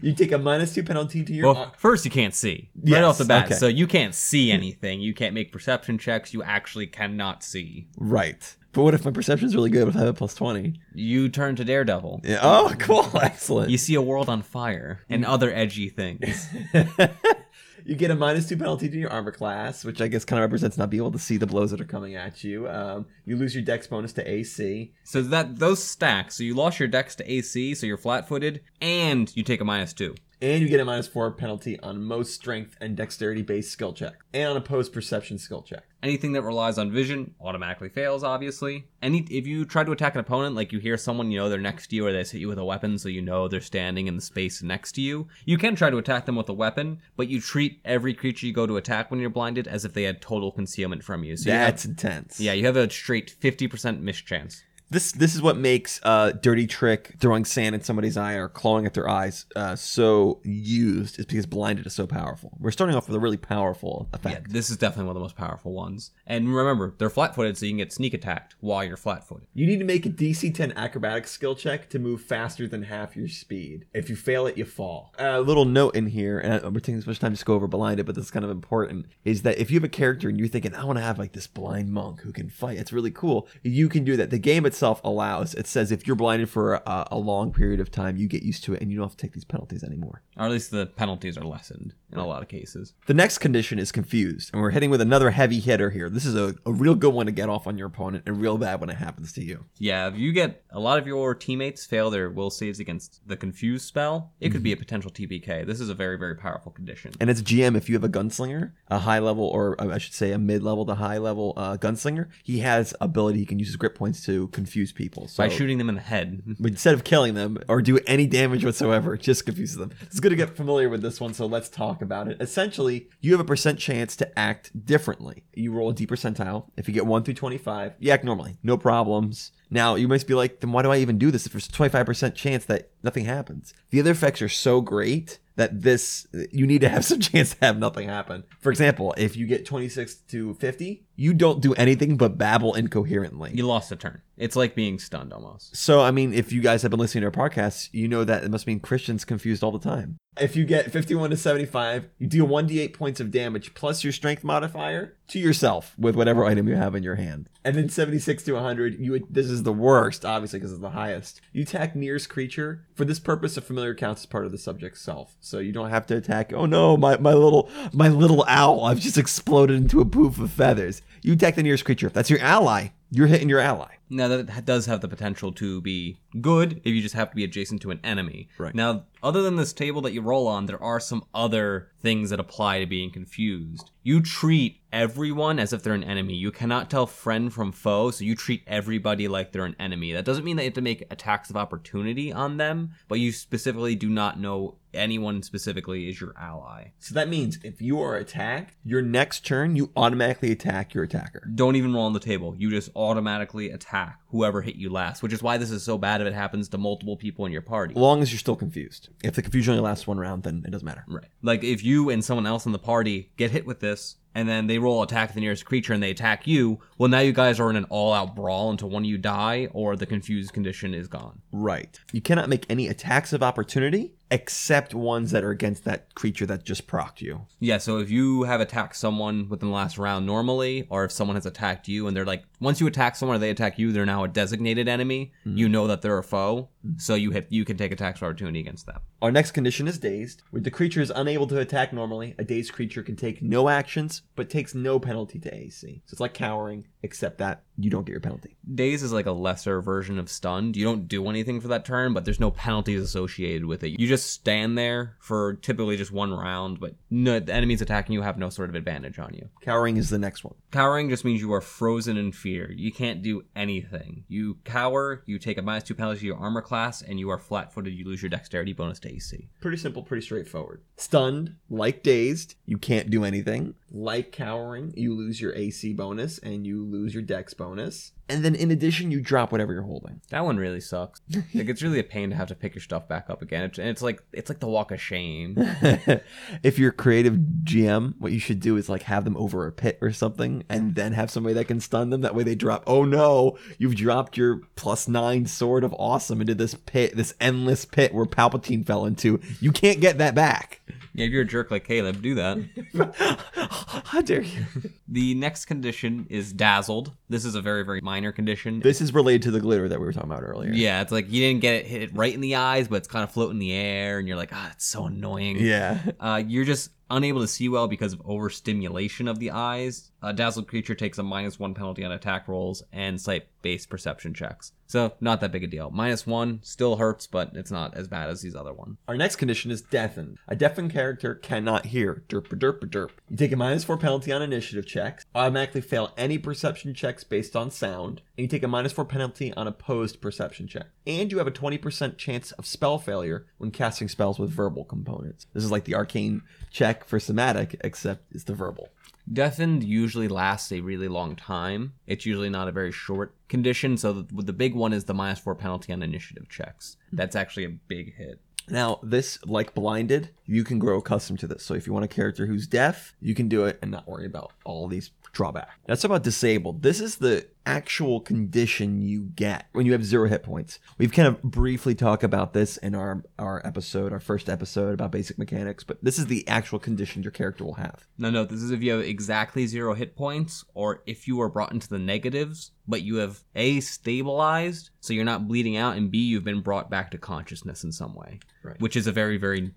You 0.00 0.14
take 0.14 0.32
a 0.32 0.38
minus 0.38 0.74
two 0.74 0.82
penalty 0.82 1.24
to 1.24 1.32
your. 1.32 1.52
Well, 1.54 1.74
first 1.76 2.04
you 2.04 2.10
can't 2.10 2.34
see 2.34 2.70
Yes, 2.82 2.94
right 2.94 3.04
off 3.04 3.18
the 3.18 3.24
bat, 3.24 3.46
okay. 3.46 3.54
so 3.54 3.66
you 3.66 3.86
can't 3.86 4.14
see 4.14 4.50
anything. 4.50 5.00
You 5.00 5.12
can't 5.14 5.34
make 5.34 5.52
perception 5.52 5.98
checks. 5.98 6.32
You 6.32 6.42
actually 6.42 6.86
cannot 6.86 7.42
see. 7.42 7.88
right. 7.96 8.56
But 8.74 8.84
what 8.84 8.94
if 8.94 9.04
my 9.04 9.10
perception 9.10 9.46
is 9.48 9.54
really 9.54 9.68
good? 9.68 9.86
If 9.88 9.96
I 9.96 9.98
have 9.98 10.08
a 10.08 10.12
plus 10.14 10.34
twenty? 10.34 10.80
You 10.94 11.28
turn 11.28 11.56
to 11.56 11.64
Daredevil. 11.64 12.22
Yeah. 12.24 12.38
Oh, 12.40 12.72
cool. 12.78 13.06
Excellent. 13.20 13.68
You 13.70 13.76
see 13.76 13.94
a 13.96 14.00
world 14.00 14.30
on 14.30 14.40
fire 14.40 15.02
and 15.10 15.26
other 15.26 15.52
edgy 15.54 15.90
things. 15.90 16.48
You 17.84 17.94
get 17.94 18.10
a 18.10 18.14
minus 18.14 18.48
two 18.48 18.56
penalty 18.56 18.88
to 18.88 18.96
your 18.96 19.10
armor 19.10 19.32
class, 19.32 19.84
which 19.84 20.00
I 20.00 20.08
guess 20.08 20.24
kind 20.24 20.42
of 20.42 20.48
represents 20.48 20.78
not 20.78 20.90
being 20.90 21.02
able 21.02 21.12
to 21.12 21.18
see 21.18 21.36
the 21.36 21.46
blows 21.46 21.70
that 21.70 21.80
are 21.80 21.84
coming 21.84 22.14
at 22.14 22.44
you. 22.44 22.68
Um, 22.68 23.06
you 23.24 23.36
lose 23.36 23.54
your 23.54 23.64
dex 23.64 23.86
bonus 23.86 24.12
to 24.14 24.30
AC. 24.30 24.92
So 25.04 25.22
that 25.22 25.58
those 25.58 25.82
stacks. 25.82 26.36
So 26.36 26.44
you 26.44 26.54
lost 26.54 26.78
your 26.78 26.88
dex 26.88 27.14
to 27.16 27.32
AC, 27.32 27.74
so 27.74 27.86
you're 27.86 27.96
flat-footed, 27.96 28.60
and 28.80 29.34
you 29.36 29.42
take 29.42 29.60
a 29.60 29.64
minus 29.64 29.92
two. 29.92 30.14
And 30.42 30.60
you 30.60 30.68
get 30.68 30.80
a 30.80 30.84
minus 30.84 31.06
four 31.06 31.30
penalty 31.30 31.78
on 31.80 32.02
most 32.02 32.34
strength 32.34 32.76
and 32.80 32.96
dexterity 32.96 33.42
based 33.42 33.70
skill 33.70 33.92
check, 33.92 34.14
and 34.34 34.50
on 34.50 34.56
opposed 34.56 34.92
perception 34.92 35.38
skill 35.38 35.62
check. 35.62 35.84
Anything 36.02 36.32
that 36.32 36.42
relies 36.42 36.78
on 36.78 36.90
vision 36.90 37.32
automatically 37.40 37.88
fails, 37.88 38.24
obviously. 38.24 38.88
Any 39.00 39.20
if 39.30 39.46
you 39.46 39.64
try 39.64 39.84
to 39.84 39.92
attack 39.92 40.14
an 40.14 40.20
opponent, 40.20 40.56
like 40.56 40.72
you 40.72 40.80
hear 40.80 40.96
someone, 40.96 41.30
you 41.30 41.38
know, 41.38 41.48
they're 41.48 41.60
next 41.60 41.86
to 41.88 41.96
you 41.96 42.04
or 42.04 42.10
they 42.12 42.18
hit 42.24 42.34
you 42.34 42.48
with 42.48 42.58
a 42.58 42.64
weapon, 42.64 42.98
so 42.98 43.08
you 43.08 43.22
know 43.22 43.46
they're 43.46 43.60
standing 43.60 44.08
in 44.08 44.16
the 44.16 44.20
space 44.22 44.64
next 44.64 44.92
to 44.96 45.00
you. 45.00 45.28
You 45.44 45.58
can 45.58 45.76
try 45.76 45.90
to 45.90 45.98
attack 45.98 46.26
them 46.26 46.34
with 46.34 46.48
a 46.48 46.52
weapon, 46.54 46.98
but 47.16 47.28
you 47.28 47.40
treat 47.40 47.80
every 47.84 48.12
creature 48.12 48.44
you 48.44 48.52
go 48.52 48.66
to 48.66 48.76
attack 48.78 49.12
when 49.12 49.20
you're 49.20 49.30
blinded 49.30 49.68
as 49.68 49.84
if 49.84 49.94
they 49.94 50.02
had 50.02 50.20
total 50.20 50.50
concealment 50.50 51.04
from 51.04 51.22
you. 51.22 51.36
So 51.36 51.50
you 51.50 51.56
have- 51.56 51.68
That's 51.74 51.84
intense. 51.84 52.40
yeah, 52.40 52.52
you 52.52 52.66
have 52.66 52.76
a 52.76 52.90
straight 52.90 53.32
50% 53.40 54.00
miss 54.00 54.16
chance. 54.16 54.64
This 54.92 55.12
this 55.12 55.34
is 55.34 55.40
what 55.40 55.56
makes 55.56 56.00
uh, 56.02 56.32
dirty 56.32 56.66
trick 56.66 57.14
throwing 57.18 57.46
sand 57.46 57.74
in 57.74 57.80
somebody's 57.82 58.18
eye 58.18 58.34
or 58.34 58.46
clawing 58.50 58.84
at 58.84 58.92
their 58.92 59.08
eyes 59.08 59.46
uh, 59.56 59.74
so 59.74 60.40
used 60.44 61.18
is 61.18 61.24
because 61.24 61.46
blinded 61.46 61.86
is 61.86 61.94
so 61.94 62.06
powerful. 62.06 62.52
We're 62.60 62.72
starting 62.72 62.94
off 62.94 63.06
with 63.08 63.16
a 63.16 63.20
really 63.20 63.38
powerful 63.38 64.10
Yeah, 64.12 64.16
effect. 64.18 64.52
this 64.52 64.68
is 64.68 64.76
definitely 64.76 65.04
one 65.06 65.12
of 65.16 65.20
the 65.20 65.24
most 65.24 65.36
powerful 65.36 65.72
ones. 65.72 66.10
And 66.26 66.54
remember, 66.54 66.94
they're 66.98 67.08
flat-footed, 67.08 67.56
so 67.56 67.64
you 67.64 67.72
can 67.72 67.78
get 67.78 67.90
sneak 67.90 68.12
attacked 68.12 68.54
while 68.60 68.84
you're 68.84 68.98
flat-footed. 68.98 69.46
You 69.54 69.66
need 69.66 69.78
to 69.78 69.84
make 69.86 70.04
a 70.04 70.10
DC 70.10 70.54
10 70.54 70.72
acrobatics 70.72 71.30
skill 71.30 71.54
check 71.54 71.88
to 71.88 71.98
move 71.98 72.20
faster 72.20 72.68
than 72.68 72.82
half 72.82 73.16
your 73.16 73.28
speed. 73.28 73.86
If 73.94 74.10
you 74.10 74.16
fail 74.16 74.46
it, 74.46 74.58
you 74.58 74.66
fall. 74.66 75.14
A 75.18 75.40
little 75.40 75.64
note 75.64 75.96
in 75.96 76.08
here, 76.08 76.38
and 76.38 76.62
we're 76.64 76.80
taking 76.80 76.96
this 76.96 77.06
much 77.06 77.18
time 77.18 77.34
to 77.34 77.44
go 77.46 77.54
over 77.54 77.66
blinded, 77.66 78.04
but 78.04 78.14
this 78.14 78.26
is 78.26 78.30
kind 78.30 78.44
of 78.44 78.50
important, 78.50 79.06
is 79.24 79.40
that 79.42 79.56
if 79.58 79.70
you 79.70 79.76
have 79.78 79.84
a 79.84 79.88
character 79.88 80.28
and 80.28 80.38
you're 80.38 80.48
thinking, 80.48 80.74
I 80.74 80.84
want 80.84 80.98
to 80.98 81.02
have 81.02 81.18
like 81.18 81.32
this 81.32 81.46
blind 81.46 81.90
monk 81.90 82.20
who 82.20 82.32
can 82.32 82.50
fight, 82.50 82.76
it's 82.76 82.92
really 82.92 83.10
cool. 83.10 83.48
You 83.62 83.88
can 83.88 84.04
do 84.04 84.18
that. 84.18 84.28
The 84.28 84.38
game 84.38 84.66
itself 84.66 84.81
allows. 84.82 85.54
It 85.54 85.66
says 85.66 85.92
if 85.92 86.06
you're 86.06 86.16
blinded 86.16 86.50
for 86.50 86.74
a, 86.74 87.08
a 87.10 87.18
long 87.18 87.52
period 87.52 87.80
of 87.80 87.90
time, 87.90 88.16
you 88.16 88.28
get 88.28 88.42
used 88.42 88.64
to 88.64 88.74
it, 88.74 88.82
and 88.82 88.90
you 88.90 88.98
don't 88.98 89.08
have 89.08 89.16
to 89.16 89.22
take 89.22 89.32
these 89.32 89.44
penalties 89.44 89.82
anymore. 89.82 90.22
Or 90.36 90.46
at 90.46 90.50
least 90.50 90.70
the 90.70 90.86
penalties 90.86 91.36
are 91.36 91.44
lessened 91.44 91.94
in 92.10 92.18
a 92.18 92.26
lot 92.26 92.42
of 92.42 92.48
cases. 92.48 92.94
The 93.06 93.14
next 93.14 93.38
condition 93.38 93.78
is 93.78 93.92
confused, 93.92 94.50
and 94.52 94.60
we're 94.60 94.70
hitting 94.70 94.90
with 94.90 95.00
another 95.00 95.30
heavy 95.30 95.60
hitter 95.60 95.90
here. 95.90 96.08
This 96.08 96.24
is 96.24 96.34
a, 96.34 96.54
a 96.66 96.72
real 96.72 96.94
good 96.94 97.14
one 97.14 97.26
to 97.26 97.32
get 97.32 97.48
off 97.48 97.66
on 97.66 97.78
your 97.78 97.86
opponent, 97.86 98.24
and 98.26 98.40
real 98.40 98.58
bad 98.58 98.80
when 98.80 98.90
it 98.90 98.96
happens 98.96 99.32
to 99.34 99.44
you. 99.44 99.64
Yeah, 99.78 100.08
if 100.08 100.16
you 100.16 100.32
get 100.32 100.64
a 100.70 100.80
lot 100.80 100.98
of 100.98 101.06
your 101.06 101.34
teammates 101.34 101.86
fail 101.86 102.10
their 102.10 102.30
will 102.30 102.50
saves 102.50 102.80
against 102.80 103.20
the 103.26 103.36
confused 103.36 103.86
spell, 103.86 104.32
it 104.40 104.50
could 104.50 104.62
be 104.62 104.72
a 104.72 104.76
potential 104.76 105.10
TPK. 105.10 105.66
This 105.66 105.80
is 105.80 105.88
a 105.88 105.94
very, 105.94 106.18
very 106.18 106.34
powerful 106.34 106.72
condition. 106.72 107.12
And 107.20 107.30
it's 107.30 107.42
GM 107.42 107.76
if 107.76 107.88
you 107.88 107.94
have 107.94 108.04
a 108.04 108.08
gunslinger, 108.08 108.72
a 108.88 108.98
high 109.00 109.18
level, 109.18 109.46
or 109.46 109.80
uh, 109.80 109.94
I 109.94 109.98
should 109.98 110.14
say 110.14 110.32
a 110.32 110.38
mid 110.38 110.62
level 110.62 110.86
to 110.86 110.94
high 110.94 111.18
level 111.18 111.54
uh, 111.56 111.76
gunslinger, 111.76 112.28
he 112.42 112.60
has 112.60 112.94
ability 113.00 113.38
he 113.38 113.46
can 113.46 113.58
use 113.58 113.68
his 113.68 113.76
grit 113.76 113.94
points 113.94 114.24
to 114.26 114.48
confuse 114.48 114.71
people. 114.92 115.28
So 115.28 115.42
By 115.42 115.48
shooting 115.48 115.78
them 115.78 115.88
in 115.88 115.94
the 115.94 116.00
head. 116.00 116.42
instead 116.64 116.94
of 116.94 117.04
killing 117.04 117.34
them 117.34 117.58
or 117.68 117.82
do 117.82 117.98
any 118.06 118.26
damage 118.26 118.64
whatsoever, 118.64 119.14
it 119.14 119.20
just 119.20 119.44
confuses 119.44 119.76
them. 119.76 119.92
It's 120.02 120.20
good 120.20 120.30
to 120.30 120.36
get 120.36 120.56
familiar 120.56 120.88
with 120.88 121.02
this 121.02 121.20
one, 121.20 121.34
so 121.34 121.46
let's 121.46 121.68
talk 121.68 122.02
about 122.02 122.28
it. 122.28 122.38
Essentially, 122.40 123.08
you 123.20 123.32
have 123.32 123.40
a 123.40 123.44
percent 123.44 123.78
chance 123.78 124.16
to 124.16 124.38
act 124.38 124.84
differently. 124.86 125.44
You 125.54 125.72
roll 125.72 125.90
a 125.90 125.94
D 125.94 126.06
percentile. 126.06 126.70
If 126.76 126.88
you 126.88 126.94
get 126.94 127.06
1 127.06 127.24
through 127.24 127.34
25, 127.34 127.94
you 127.98 128.10
act 128.10 128.24
normally, 128.24 128.56
no 128.62 128.76
problems. 128.76 129.52
Now, 129.70 129.94
you 129.94 130.08
might 130.08 130.26
be 130.26 130.34
like, 130.34 130.60
then 130.60 130.72
why 130.72 130.82
do 130.82 130.90
I 130.90 130.98
even 130.98 131.18
do 131.18 131.30
this 131.30 131.46
if 131.46 131.52
there's 131.52 131.68
a 131.68 131.72
25% 131.72 132.34
chance 132.34 132.64
that 132.66 132.90
nothing 133.02 133.24
happens? 133.24 133.72
The 133.90 134.00
other 134.00 134.10
effects 134.10 134.42
are 134.42 134.48
so 134.48 134.80
great 134.80 135.38
that 135.56 135.82
this, 135.82 136.26
you 136.50 136.66
need 136.66 136.80
to 136.80 136.88
have 136.88 137.04
some 137.12 137.20
chance 137.20 137.54
to 137.54 137.64
have 137.64 137.78
nothing 137.78 138.08
happen. 138.08 138.44
For 138.60 138.70
example, 138.70 139.14
if 139.16 139.36
you 139.36 139.46
get 139.46 139.66
26 139.66 140.14
to 140.14 140.54
50, 140.54 141.04
you 141.16 141.34
don't 141.34 141.60
do 141.60 141.74
anything 141.74 142.16
but 142.16 142.38
babble 142.38 142.74
incoherently. 142.74 143.52
You 143.54 143.66
lost 143.66 143.92
a 143.92 143.96
turn. 143.96 144.22
It's 144.36 144.56
like 144.56 144.74
being 144.74 144.98
stunned 144.98 145.32
almost. 145.32 145.76
So, 145.76 146.00
I 146.00 146.10
mean, 146.10 146.32
if 146.32 146.52
you 146.52 146.60
guys 146.60 146.82
have 146.82 146.90
been 146.90 147.00
listening 147.00 147.22
to 147.22 147.26
our 147.26 147.48
podcast, 147.48 147.90
you 147.92 148.08
know 148.08 148.24
that 148.24 148.44
it 148.44 148.50
must 148.50 148.66
mean 148.66 148.80
Christian's 148.80 149.24
confused 149.24 149.62
all 149.62 149.72
the 149.72 149.78
time. 149.78 150.18
If 150.40 150.56
you 150.56 150.64
get 150.64 150.90
51 150.90 151.28
to 151.30 151.36
75, 151.36 152.08
you 152.18 152.26
deal 152.26 152.46
1d8 152.46 152.94
points 152.94 153.20
of 153.20 153.30
damage 153.30 153.74
plus 153.74 154.02
your 154.02 154.14
strength 154.14 154.42
modifier 154.42 155.14
to 155.28 155.38
yourself 155.38 155.94
with 155.98 156.16
whatever 156.16 156.46
item 156.46 156.66
you 156.68 156.74
have 156.74 156.94
in 156.94 157.02
your 157.02 157.16
hand. 157.16 157.50
And 157.64 157.76
then 157.76 157.90
76 157.90 158.42
to 158.44 158.52
100, 158.52 158.98
you 158.98 159.26
this 159.28 159.46
is 159.46 159.62
the 159.62 159.74
worst, 159.74 160.24
obviously, 160.24 160.58
because 160.58 160.72
it's 160.72 160.80
the 160.80 160.90
highest. 160.90 161.42
You 161.52 161.62
attack 161.62 161.94
nearest 161.94 162.30
creature. 162.30 162.86
For 162.94 163.04
this 163.04 163.18
purpose, 163.18 163.58
a 163.58 163.60
familiar 163.60 163.94
counts 163.94 164.22
as 164.22 164.26
part 164.26 164.46
of 164.46 164.52
the 164.52 164.58
subject's 164.58 165.02
self. 165.02 165.36
So 165.40 165.58
you 165.58 165.70
don't 165.70 165.90
have 165.90 166.06
to 166.06 166.16
attack, 166.16 166.54
oh 166.54 166.64
no, 166.64 166.96
my, 166.96 167.18
my 167.18 167.34
little 167.34 167.68
my 167.92 168.08
little 168.08 168.42
owl, 168.48 168.86
I've 168.86 169.00
just 169.00 169.18
exploded 169.18 169.76
into 169.76 170.00
a 170.00 170.06
poof 170.06 170.38
of 170.38 170.50
feathers. 170.50 171.02
You 171.20 171.34
attack 171.34 171.56
the 171.56 171.62
nearest 171.62 171.84
creature. 171.84 172.08
That's 172.08 172.30
your 172.30 172.40
ally, 172.40 172.88
you're 173.12 173.26
hitting 173.26 173.48
your 173.48 173.60
ally. 173.60 173.94
Now 174.08 174.28
that 174.28 174.64
does 174.64 174.86
have 174.86 175.02
the 175.02 175.08
potential 175.08 175.52
to 175.52 175.80
be 175.82 176.18
good 176.40 176.80
if 176.84 176.94
you 176.94 177.02
just 177.02 177.14
have 177.14 177.30
to 177.30 177.36
be 177.36 177.44
adjacent 177.44 177.82
to 177.82 177.90
an 177.90 178.00
enemy. 178.02 178.48
Right. 178.58 178.74
Now, 178.74 179.04
other 179.22 179.42
than 179.42 179.56
this 179.56 179.72
table 179.72 180.00
that 180.02 180.12
you 180.12 180.22
roll 180.22 180.48
on, 180.48 180.66
there 180.66 180.82
are 180.82 180.98
some 180.98 181.24
other 181.34 181.91
things 182.02 182.30
that 182.30 182.40
apply 182.40 182.80
to 182.80 182.86
being 182.86 183.10
confused. 183.10 183.90
You 184.02 184.20
treat 184.20 184.80
everyone 184.92 185.58
as 185.58 185.72
if 185.72 185.82
they're 185.82 185.94
an 185.94 186.04
enemy. 186.04 186.34
You 186.34 186.50
cannot 186.50 186.90
tell 186.90 187.06
friend 187.06 187.52
from 187.52 187.72
foe, 187.72 188.10
so 188.10 188.24
you 188.24 188.34
treat 188.34 188.62
everybody 188.66 189.28
like 189.28 189.52
they're 189.52 189.64
an 189.64 189.76
enemy. 189.78 190.12
That 190.12 190.24
doesn't 190.24 190.44
mean 190.44 190.56
that 190.56 190.62
you 190.64 190.68
have 190.68 190.74
to 190.74 190.82
make 190.82 191.02
attacks 191.10 191.50
of 191.50 191.56
opportunity 191.56 192.32
on 192.32 192.56
them, 192.56 192.90
but 193.08 193.20
you 193.20 193.32
specifically 193.32 193.94
do 193.94 194.08
not 194.08 194.38
know 194.38 194.76
anyone 194.94 195.42
specifically 195.42 196.08
is 196.08 196.20
your 196.20 196.34
ally. 196.38 196.88
So 196.98 197.14
that 197.14 197.28
means 197.28 197.58
if 197.64 197.80
you 197.80 198.00
are 198.02 198.16
attacked, 198.16 198.74
your 198.84 199.00
next 199.00 199.46
turn 199.46 199.76
you 199.76 199.90
automatically 199.96 200.52
attack 200.52 200.92
your 200.92 201.04
attacker. 201.04 201.48
Don't 201.54 201.76
even 201.76 201.94
roll 201.94 202.04
on 202.04 202.12
the 202.12 202.20
table. 202.20 202.54
You 202.56 202.70
just 202.70 202.90
automatically 202.94 203.70
attack 203.70 204.20
whoever 204.28 204.60
hit 204.62 204.76
you 204.76 204.90
last, 204.90 205.22
which 205.22 205.32
is 205.32 205.42
why 205.42 205.56
this 205.56 205.70
is 205.70 205.82
so 205.82 205.96
bad 205.96 206.20
if 206.20 206.26
it 206.26 206.34
happens 206.34 206.68
to 206.70 206.78
multiple 206.78 207.16
people 207.16 207.46
in 207.46 207.52
your 207.52 207.62
party. 207.62 207.94
As 207.94 208.00
Long 208.00 208.20
as 208.22 208.32
you're 208.32 208.38
still 208.38 208.56
confused. 208.56 209.08
If 209.22 209.34
the 209.34 209.42
confusion 209.42 209.72
only 209.72 209.84
lasts 209.84 210.06
one 210.06 210.18
round, 210.18 210.42
then 210.42 210.62
it 210.66 210.70
doesn't 210.70 210.86
matter. 210.86 211.04
Right. 211.06 211.28
Like 211.42 211.64
if 211.64 211.82
you 211.82 211.91
and 212.10 212.24
someone 212.24 212.46
else 212.46 212.66
in 212.66 212.72
the 212.72 212.78
party 212.78 213.30
get 213.36 213.50
hit 213.50 213.66
with 213.66 213.80
this, 213.80 214.16
and 214.34 214.48
then 214.48 214.66
they 214.66 214.78
roll 214.78 215.02
attack 215.02 215.34
the 215.34 215.40
nearest 215.40 215.64
creature 215.64 215.92
and 215.92 216.02
they 216.02 216.10
attack 216.10 216.46
you, 216.46 216.80
well 216.98 217.08
now 217.08 217.20
you 217.20 217.32
guys 217.32 217.60
are 217.60 217.70
in 217.70 217.76
an 217.76 217.84
all-out 217.84 218.34
brawl 218.34 218.70
until 218.70 218.90
one 218.90 219.02
of 219.02 219.08
you 219.08 219.18
die 219.18 219.68
or 219.72 219.96
the 219.96 220.06
confused 220.06 220.52
condition 220.52 220.94
is 220.94 221.08
gone. 221.08 221.40
Right. 221.52 221.98
You 222.12 222.20
cannot 222.20 222.48
make 222.48 222.66
any 222.68 222.88
attacks 222.88 223.32
of 223.32 223.42
opportunity 223.42 224.14
except 224.32 224.94
ones 224.94 225.30
that 225.30 225.44
are 225.44 225.50
against 225.50 225.84
that 225.84 226.14
creature 226.14 226.46
that 226.46 226.64
just 226.64 226.86
procced 226.86 227.20
you. 227.20 227.42
Yeah, 227.60 227.76
so 227.76 227.98
if 227.98 228.10
you 228.10 228.44
have 228.44 228.62
attacked 228.62 228.96
someone 228.96 229.46
within 229.50 229.68
the 229.68 229.74
last 229.74 229.98
round 229.98 230.24
normally, 230.24 230.86
or 230.88 231.04
if 231.04 231.12
someone 231.12 231.36
has 231.36 231.44
attacked 231.44 231.86
you 231.86 232.06
and 232.06 232.16
they're 232.16 232.24
like, 232.24 232.44
once 232.58 232.80
you 232.80 232.86
attack 232.86 233.14
someone 233.14 233.36
or 233.36 233.38
they 233.38 233.50
attack 233.50 233.78
you, 233.78 233.92
they're 233.92 234.06
now 234.06 234.24
a 234.24 234.28
designated 234.28 234.88
enemy. 234.88 235.32
Mm-hmm. 235.46 235.58
You 235.58 235.68
know 235.68 235.86
that 235.86 236.00
they're 236.00 236.16
a 236.16 236.24
foe, 236.24 236.70
mm-hmm. 236.84 236.98
so 236.98 237.14
you 237.14 237.30
hit 237.30 237.48
you 237.50 237.66
can 237.66 237.76
take 237.76 237.92
attacks 237.92 238.20
of 238.20 238.28
opportunity 238.28 238.60
against 238.60 238.86
them. 238.86 239.00
Our 239.20 239.30
next 239.30 239.50
condition 239.50 239.86
is 239.86 239.98
dazed. 239.98 240.42
Where 240.50 240.62
the 240.62 240.70
creature 240.70 241.02
is 241.02 241.12
unable 241.14 241.46
to 241.48 241.58
attack 241.58 241.92
normally, 241.92 242.34
a 242.38 242.44
dazed 242.44 242.72
creature 242.72 243.02
can 243.02 243.16
take 243.16 243.42
no 243.42 243.68
actions 243.68 244.21
but 244.34 244.50
takes 244.50 244.74
no 244.74 244.98
penalty 244.98 245.38
to 245.38 245.54
AC. 245.54 246.02
So 246.06 246.14
it's 246.14 246.20
like 246.20 246.34
cowering, 246.34 246.86
except 247.02 247.38
that 247.38 247.62
you 247.76 247.90
don't 247.90 248.04
get 248.04 248.12
your 248.12 248.20
penalty. 248.20 248.56
Daze 248.74 249.02
is 249.02 249.12
like 249.12 249.26
a 249.26 249.32
lesser 249.32 249.80
version 249.80 250.18
of 250.18 250.30
stunned. 250.30 250.76
You 250.76 250.84
don't 250.84 251.08
do 251.08 251.28
anything 251.28 251.60
for 251.60 251.68
that 251.68 251.84
turn, 251.84 252.12
but 252.14 252.24
there's 252.24 252.40
no 252.40 252.50
penalties 252.50 253.02
associated 253.02 253.64
with 253.64 253.82
it. 253.82 254.00
You 254.00 254.06
just 254.06 254.30
stand 254.30 254.76
there 254.76 255.16
for 255.20 255.54
typically 255.54 255.96
just 255.96 256.12
one 256.12 256.32
round, 256.32 256.80
but 256.80 256.94
no, 257.10 257.40
the 257.40 257.52
enemies 257.52 257.82
attacking 257.82 258.14
you 258.14 258.22
have 258.22 258.38
no 258.38 258.50
sort 258.50 258.68
of 258.68 258.74
advantage 258.74 259.18
on 259.18 259.34
you. 259.34 259.48
Cowering 259.60 259.96
is 259.96 260.10
the 260.10 260.18
next 260.18 260.44
one. 260.44 260.54
Cowering 260.70 261.08
just 261.08 261.24
means 261.24 261.40
you 261.40 261.52
are 261.52 261.60
frozen 261.60 262.16
in 262.16 262.32
fear. 262.32 262.70
You 262.72 262.92
can't 262.92 263.22
do 263.22 263.44
anything. 263.56 264.24
You 264.28 264.58
cower, 264.64 265.22
you 265.26 265.38
take 265.38 265.58
a 265.58 265.62
minus 265.62 265.84
two 265.84 265.94
penalty 265.94 266.20
to 266.20 266.26
your 266.26 266.38
armor 266.38 266.62
class, 266.62 267.02
and 267.02 267.18
you 267.18 267.30
are 267.30 267.38
flat 267.38 267.72
footed. 267.72 267.94
You 267.94 268.04
lose 268.04 268.22
your 268.22 268.30
dexterity 268.30 268.72
bonus 268.72 269.00
to 269.00 269.12
AC. 269.12 269.48
Pretty 269.60 269.76
simple, 269.76 270.02
pretty 270.02 270.24
straightforward. 270.24 270.82
Stunned, 270.96 271.56
like 271.68 272.02
dazed, 272.02 272.54
you 272.66 272.78
can't 272.78 273.10
do 273.10 273.24
anything. 273.24 273.74
Like 273.90 274.11
cowering, 274.20 274.92
you 274.94 275.14
lose 275.14 275.40
your 275.40 275.54
AC 275.54 275.94
bonus 275.94 276.38
and 276.38 276.66
you 276.66 276.84
lose 276.84 277.14
your 277.14 277.22
dex 277.22 277.54
bonus. 277.54 278.12
And 278.28 278.44
then 278.44 278.54
in 278.54 278.70
addition, 278.70 279.10
you 279.10 279.20
drop 279.20 279.52
whatever 279.52 279.72
you're 279.72 279.82
holding. 279.82 280.20
That 280.30 280.44
one 280.44 280.56
really 280.56 280.80
sucks. 280.80 281.20
like 281.54 281.68
it's 281.68 281.82
really 281.82 281.98
a 281.98 282.04
pain 282.04 282.30
to 282.30 282.36
have 282.36 282.48
to 282.48 282.54
pick 282.54 282.74
your 282.74 282.82
stuff 282.82 283.08
back 283.08 283.28
up 283.28 283.42
again. 283.42 283.64
It's, 283.64 283.78
and 283.78 283.88
it's 283.88 284.02
like 284.02 284.22
it's 284.32 284.48
like 284.48 284.60
the 284.60 284.68
walk 284.68 284.90
of 284.90 285.00
shame. 285.00 285.54
if 286.62 286.78
you're 286.78 286.90
a 286.90 286.94
creative 286.94 287.34
GM, 287.64 288.14
what 288.18 288.32
you 288.32 288.38
should 288.38 288.60
do 288.60 288.76
is 288.76 288.88
like 288.88 289.02
have 289.02 289.24
them 289.24 289.36
over 289.36 289.66
a 289.66 289.72
pit 289.72 289.98
or 290.00 290.12
something 290.12 290.64
and 290.68 290.94
then 290.94 291.12
have 291.12 291.30
somebody 291.30 291.54
that 291.54 291.68
can 291.68 291.80
stun 291.80 292.10
them. 292.10 292.22
That 292.22 292.34
way 292.34 292.42
they 292.42 292.54
drop, 292.54 292.84
oh 292.86 293.04
no, 293.04 293.58
you've 293.78 293.96
dropped 293.96 294.36
your 294.36 294.62
plus 294.76 295.08
nine 295.08 295.46
sword 295.46 295.84
of 295.84 295.94
awesome 295.98 296.40
into 296.40 296.54
this 296.54 296.74
pit, 296.74 297.16
this 297.16 297.34
endless 297.40 297.84
pit 297.84 298.14
where 298.14 298.24
Palpatine 298.24 298.86
fell 298.86 299.04
into. 299.04 299.40
You 299.60 299.72
can't 299.72 300.00
get 300.00 300.18
that 300.18 300.34
back. 300.34 300.80
Yeah, 301.14 301.26
if 301.26 301.32
you're 301.32 301.42
a 301.42 301.46
jerk 301.46 301.70
like 301.70 301.84
Caleb, 301.84 302.22
do 302.22 302.34
that. 302.36 304.02
How 304.06 304.20
dare 304.20 304.42
you? 304.42 304.64
The 305.08 305.34
next 305.34 305.66
condition 305.66 306.26
is 306.30 306.52
dazzled. 306.52 307.12
This 307.28 307.44
is 307.44 307.54
a 307.54 307.60
very, 307.60 307.84
very 307.84 308.00
minor 308.00 308.32
condition. 308.32 308.80
This 308.80 309.00
is 309.00 309.12
related 309.14 309.42
to 309.42 309.50
the 309.50 309.60
glitter 309.60 309.88
that 309.88 309.98
we 310.00 310.06
were 310.06 310.12
talking 310.12 310.30
about 310.30 310.42
earlier. 310.42 310.72
yeah, 310.72 311.02
it's 311.02 311.12
like 311.12 311.30
you 311.30 311.40
didn't 311.40 311.60
get 311.60 311.74
it 311.74 311.86
hit 311.86 312.02
it 312.02 312.10
right 312.14 312.32
in 312.32 312.40
the 312.40 312.56
eyes, 312.56 312.88
but 312.88 312.96
it's 312.96 313.08
kind 313.08 313.24
of 313.24 313.30
floating 313.30 313.56
in 313.56 313.60
the 313.60 313.72
air, 313.72 314.18
and 314.18 314.26
you're 314.26 314.36
like, 314.36 314.50
ah, 314.52 314.70
it's 314.72 314.84
so 314.86 315.06
annoying. 315.06 315.58
Yeah. 315.58 315.98
Uh, 316.18 316.42
you're 316.46 316.64
just 316.64 316.90
unable 317.10 317.40
to 317.42 317.48
see 317.48 317.68
well 317.68 317.86
because 317.88 318.14
of 318.14 318.22
overstimulation 318.24 319.28
of 319.28 319.38
the 319.38 319.50
eyes, 319.50 320.10
a 320.22 320.32
dazzled 320.32 320.66
creature 320.66 320.94
takes 320.94 321.18
a 321.18 321.22
minus 321.22 321.58
one 321.58 321.74
penalty 321.74 322.04
on 322.04 322.12
attack 322.12 322.48
rolls 322.48 322.82
and 322.92 323.20
sight 323.20 323.46
based 323.62 323.88
perception 323.88 324.34
checks. 324.34 324.72
So, 324.86 325.14
not 325.20 325.40
that 325.40 325.52
big 325.52 325.64
a 325.64 325.66
deal. 325.66 325.90
Minus 325.90 326.26
one 326.26 326.60
still 326.62 326.96
hurts, 326.96 327.26
but 327.26 327.52
it's 327.54 327.70
not 327.70 327.96
as 327.96 328.08
bad 328.08 328.28
as 328.28 328.42
these 328.42 328.54
other 328.54 328.74
ones. 328.74 328.98
Our 329.08 329.16
next 329.16 329.36
condition 329.36 329.70
is 329.70 329.80
deafened. 329.80 330.36
A 330.48 330.54
deafened 330.54 330.92
character 330.92 331.34
cannot 331.34 331.86
hear. 331.86 332.24
Derp 332.28 332.48
derp 332.48 332.80
derp. 332.80 333.10
You 333.30 333.36
take 333.38 333.52
a 333.52 333.56
minus 333.56 333.84
four 333.84 333.96
penalty 333.96 334.32
on 334.32 334.42
initiative 334.42 334.86
checks, 334.86 335.24
automatically 335.34 335.80
fail 335.80 336.12
any 336.18 336.36
perception 336.36 336.92
checks 336.92 337.24
based 337.24 337.56
on 337.56 337.70
sound, 337.70 338.20
and 338.36 338.44
you 338.44 338.48
take 338.48 338.62
a 338.62 338.68
minus 338.68 338.92
four 338.92 339.06
penalty 339.06 339.54
on 339.54 339.66
opposed 339.66 340.20
perception 340.20 340.68
check. 340.68 340.88
And 341.06 341.32
you 341.32 341.38
have 341.38 341.46
a 341.46 341.52
20% 341.52 342.18
chance 342.18 342.52
of 342.52 342.66
spell 342.66 342.98
failure 342.98 343.46
when 343.56 343.70
casting 343.70 344.08
spells 344.08 344.38
with 344.38 344.50
verbal 344.50 344.84
components. 344.84 345.46
This 345.54 345.64
is 345.64 345.70
like 345.70 345.84
the 345.84 345.94
arcane 345.94 346.42
check 346.70 347.04
for 347.06 347.18
somatic, 347.18 347.76
except 347.82 348.34
it's 348.34 348.44
the 348.44 348.54
verbal. 348.54 348.90
Deafened 349.30 349.84
usually 349.84 350.28
lasts 350.28 350.72
a 350.72 350.80
really 350.80 351.08
long 351.08 351.36
time. 351.36 351.94
It's 352.06 352.26
usually 352.26 352.50
not 352.50 352.68
a 352.68 352.72
very 352.72 352.92
short 352.92 353.34
condition. 353.48 353.96
So 353.96 354.12
the, 354.12 354.42
the 354.42 354.52
big 354.52 354.74
one 354.74 354.92
is 354.92 355.04
the 355.04 355.14
minus 355.14 355.38
four 355.38 355.54
penalty 355.54 355.92
on 355.92 356.02
initiative 356.02 356.48
checks. 356.48 356.96
Hmm. 357.10 357.16
That's 357.16 357.36
actually 357.36 357.64
a 357.64 357.70
big 357.70 358.14
hit. 358.14 358.40
Now, 358.68 359.00
this, 359.02 359.38
like 359.44 359.74
blinded, 359.74 360.30
you 360.46 360.62
can 360.64 360.78
grow 360.78 360.98
accustomed 360.98 361.40
to 361.40 361.48
this. 361.48 361.64
So 361.64 361.74
if 361.74 361.86
you 361.86 361.92
want 361.92 362.04
a 362.04 362.08
character 362.08 362.46
who's 362.46 362.66
deaf, 362.66 363.14
you 363.20 363.34
can 363.34 363.48
do 363.48 363.64
it 363.64 363.78
and 363.82 363.90
not 363.90 364.06
worry 364.08 364.26
about 364.26 364.52
all 364.64 364.86
these 364.86 365.10
drawbacks. 365.32 365.74
That's 365.86 366.04
about 366.04 366.22
disabled. 366.22 366.82
This 366.82 367.00
is 367.00 367.16
the 367.16 367.46
actual 367.66 368.20
condition 368.20 369.02
you 369.02 369.22
get 369.34 369.66
when 369.72 369.86
you 369.86 369.92
have 369.92 370.04
zero 370.04 370.28
hit 370.28 370.42
points. 370.42 370.78
We've 370.98 371.12
kind 371.12 371.28
of 371.28 371.42
briefly 371.42 371.94
talked 371.94 372.24
about 372.24 372.52
this 372.52 372.76
in 372.76 372.94
our 372.94 373.24
our 373.38 373.64
episode, 373.66 374.12
our 374.12 374.20
first 374.20 374.48
episode 374.48 374.94
about 374.94 375.10
basic 375.12 375.38
mechanics, 375.38 375.84
but 375.84 376.02
this 376.02 376.18
is 376.18 376.26
the 376.26 376.46
actual 376.48 376.78
condition 376.78 377.22
your 377.22 377.32
character 377.32 377.64
will 377.64 377.74
have. 377.74 378.06
No, 378.18 378.30
no, 378.30 378.44
this 378.44 378.62
is 378.62 378.70
if 378.70 378.82
you 378.82 378.92
have 378.92 379.00
exactly 379.00 379.66
zero 379.66 379.94
hit 379.94 380.16
points, 380.16 380.64
or 380.74 381.02
if 381.06 381.26
you 381.28 381.40
are 381.40 381.48
brought 381.48 381.72
into 381.72 381.88
the 381.88 381.98
negatives, 381.98 382.72
but 382.86 383.02
you 383.02 383.16
have 383.16 383.42
A, 383.54 383.80
stabilized, 383.80 384.90
so 385.00 385.12
you're 385.12 385.24
not 385.24 385.46
bleeding 385.46 385.76
out, 385.76 385.96
and 385.96 386.10
B, 386.10 386.18
you've 386.18 386.44
been 386.44 386.60
brought 386.60 386.90
back 386.90 387.10
to 387.12 387.18
consciousness 387.18 387.84
in 387.84 387.92
some 387.92 388.14
way. 388.14 388.40
Right. 388.62 388.80
Which 388.80 388.96
is 388.96 389.06
a 389.06 389.12
very, 389.12 389.38
very 389.38 389.72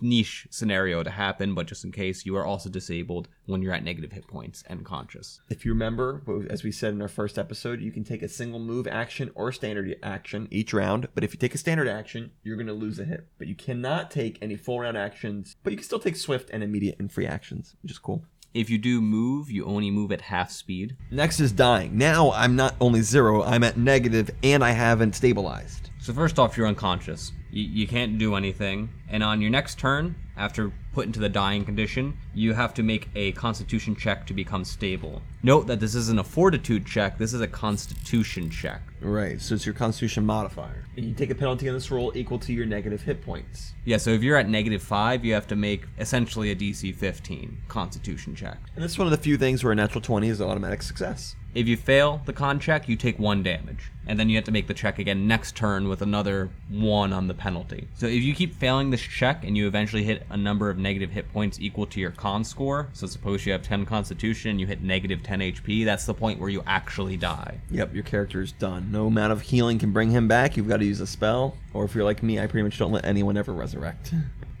niche 0.00 0.46
scenario 0.50 1.02
to 1.02 1.10
happen, 1.10 1.54
but 1.54 1.66
just 1.66 1.84
in 1.84 1.92
case, 1.92 2.24
you 2.24 2.36
are 2.36 2.44
also 2.44 2.70
disabled 2.70 3.28
when 3.46 3.62
you're 3.62 3.72
at 3.72 3.84
negative 3.84 4.12
hit 4.12 4.26
points 4.28 4.62
and 4.68 4.84
conscious. 4.84 5.40
If 5.48 5.64
you 5.64 5.72
remember, 5.72 6.22
as 6.48 6.62
we 6.62 6.70
said 6.72 6.92
in 6.94 7.02
our 7.02 7.08
first 7.20 7.38
episode, 7.38 7.82
you 7.82 7.92
can 7.92 8.02
take 8.02 8.22
a 8.22 8.28
single 8.28 8.58
move 8.58 8.86
action 8.86 9.30
or 9.34 9.52
standard 9.52 9.94
action 10.02 10.48
each 10.50 10.72
round. 10.72 11.06
But 11.14 11.22
if 11.22 11.34
you 11.34 11.38
take 11.38 11.54
a 11.54 11.58
standard 11.58 11.86
action, 11.86 12.30
you're 12.42 12.56
going 12.56 12.66
to 12.66 12.72
lose 12.72 12.98
a 12.98 13.04
hit. 13.04 13.26
But 13.36 13.46
you 13.46 13.54
cannot 13.54 14.10
take 14.10 14.38
any 14.40 14.56
full 14.56 14.80
round 14.80 14.96
actions, 14.96 15.56
but 15.62 15.70
you 15.70 15.76
can 15.76 15.84
still 15.84 15.98
take 15.98 16.16
swift 16.16 16.48
and 16.50 16.62
immediate 16.62 16.98
and 16.98 17.12
free 17.12 17.26
actions, 17.26 17.76
which 17.82 17.92
is 17.92 17.98
cool. 17.98 18.24
If 18.54 18.70
you 18.70 18.78
do 18.78 19.02
move, 19.02 19.50
you 19.50 19.66
only 19.66 19.90
move 19.90 20.12
at 20.12 20.22
half 20.22 20.50
speed. 20.50 20.96
Next 21.10 21.40
is 21.40 21.52
dying. 21.52 21.98
Now 21.98 22.32
I'm 22.32 22.56
not 22.56 22.74
only 22.80 23.02
zero, 23.02 23.42
I'm 23.42 23.64
at 23.64 23.76
negative 23.76 24.30
and 24.42 24.64
I 24.64 24.70
haven't 24.70 25.14
stabilized. 25.14 25.90
So, 25.98 26.14
first 26.14 26.38
off, 26.38 26.56
you're 26.56 26.68
unconscious. 26.68 27.32
You, 27.50 27.64
you 27.64 27.86
can't 27.86 28.16
do 28.16 28.34
anything. 28.34 28.88
And 29.10 29.22
on 29.22 29.42
your 29.42 29.50
next 29.50 29.78
turn, 29.78 30.16
after 30.40 30.72
put 30.92 31.06
into 31.06 31.20
the 31.20 31.28
dying 31.28 31.64
condition, 31.64 32.16
you 32.34 32.54
have 32.54 32.72
to 32.74 32.82
make 32.82 33.08
a 33.14 33.32
constitution 33.32 33.94
check 33.94 34.26
to 34.26 34.32
become 34.32 34.64
stable. 34.64 35.20
Note 35.42 35.66
that 35.66 35.80
this 35.80 35.94
isn't 35.94 36.18
a 36.18 36.24
fortitude 36.24 36.86
check, 36.86 37.18
this 37.18 37.34
is 37.34 37.42
a 37.42 37.46
constitution 37.46 38.50
check. 38.50 38.80
Right, 39.00 39.40
so 39.40 39.54
it's 39.54 39.66
your 39.66 39.74
constitution 39.74 40.24
modifier. 40.24 40.86
And 40.96 41.04
you 41.04 41.14
take 41.14 41.30
a 41.30 41.34
penalty 41.34 41.68
on 41.68 41.74
this 41.74 41.90
roll 41.90 42.10
equal 42.14 42.38
to 42.40 42.52
your 42.52 42.66
negative 42.66 43.02
hit 43.02 43.22
points. 43.22 43.74
Yeah, 43.84 43.98
so 43.98 44.10
if 44.10 44.22
you're 44.22 44.36
at 44.36 44.48
negative 44.48 44.82
5, 44.82 45.24
you 45.24 45.34
have 45.34 45.46
to 45.48 45.56
make 45.56 45.84
essentially 45.98 46.50
a 46.50 46.56
DC 46.56 46.94
15 46.94 47.58
constitution 47.68 48.34
check. 48.34 48.58
And 48.74 48.82
this 48.82 48.92
is 48.92 48.98
one 48.98 49.06
of 49.06 49.12
the 49.12 49.18
few 49.18 49.36
things 49.36 49.62
where 49.62 49.72
a 49.72 49.76
natural 49.76 50.00
20 50.00 50.28
is 50.28 50.40
automatic 50.40 50.82
success. 50.82 51.36
If 51.52 51.66
you 51.66 51.76
fail 51.76 52.22
the 52.26 52.32
con 52.32 52.60
check, 52.60 52.88
you 52.88 52.94
take 52.94 53.18
one 53.18 53.42
damage. 53.42 53.90
And 54.06 54.18
then 54.18 54.28
you 54.28 54.36
have 54.36 54.44
to 54.44 54.52
make 54.52 54.68
the 54.68 54.74
check 54.74 54.98
again 54.98 55.26
next 55.26 55.56
turn 55.56 55.88
with 55.88 56.00
another 56.00 56.50
one 56.68 57.12
on 57.12 57.26
the 57.26 57.34
penalty. 57.34 57.88
So 57.94 58.06
if 58.06 58.22
you 58.22 58.34
keep 58.34 58.54
failing 58.54 58.90
this 58.90 59.00
check 59.00 59.44
and 59.44 59.56
you 59.56 59.66
eventually 59.66 60.04
hit 60.04 60.26
a 60.30 60.36
number 60.36 60.70
of 60.70 60.78
negative 60.78 61.10
hit 61.10 61.32
points 61.32 61.58
equal 61.60 61.86
to 61.86 62.00
your 62.00 62.12
con 62.12 62.44
score, 62.44 62.88
so 62.92 63.06
suppose 63.06 63.44
you 63.46 63.52
have 63.52 63.62
10 63.62 63.84
constitution, 63.84 64.58
you 64.58 64.66
hit 64.66 64.82
negative 64.82 65.22
10 65.22 65.40
HP, 65.40 65.84
that's 65.84 66.06
the 66.06 66.14
point 66.14 66.38
where 66.38 66.48
you 66.48 66.62
actually 66.66 67.16
die. 67.16 67.60
Yep, 67.70 67.94
your 67.94 68.04
character 68.04 68.40
is 68.40 68.52
done. 68.52 68.90
No 68.92 69.06
amount 69.06 69.32
of 69.32 69.42
healing 69.42 69.78
can 69.78 69.92
bring 69.92 70.10
him 70.10 70.28
back. 70.28 70.56
You've 70.56 70.68
got 70.68 70.78
to 70.78 70.86
use 70.86 71.00
a 71.00 71.06
spell. 71.06 71.56
Or 71.74 71.84
if 71.84 71.94
you're 71.94 72.04
like 72.04 72.22
me, 72.22 72.38
I 72.38 72.46
pretty 72.46 72.64
much 72.64 72.78
don't 72.78 72.92
let 72.92 73.04
anyone 73.04 73.36
ever 73.36 73.52
resurrect. 73.52 74.14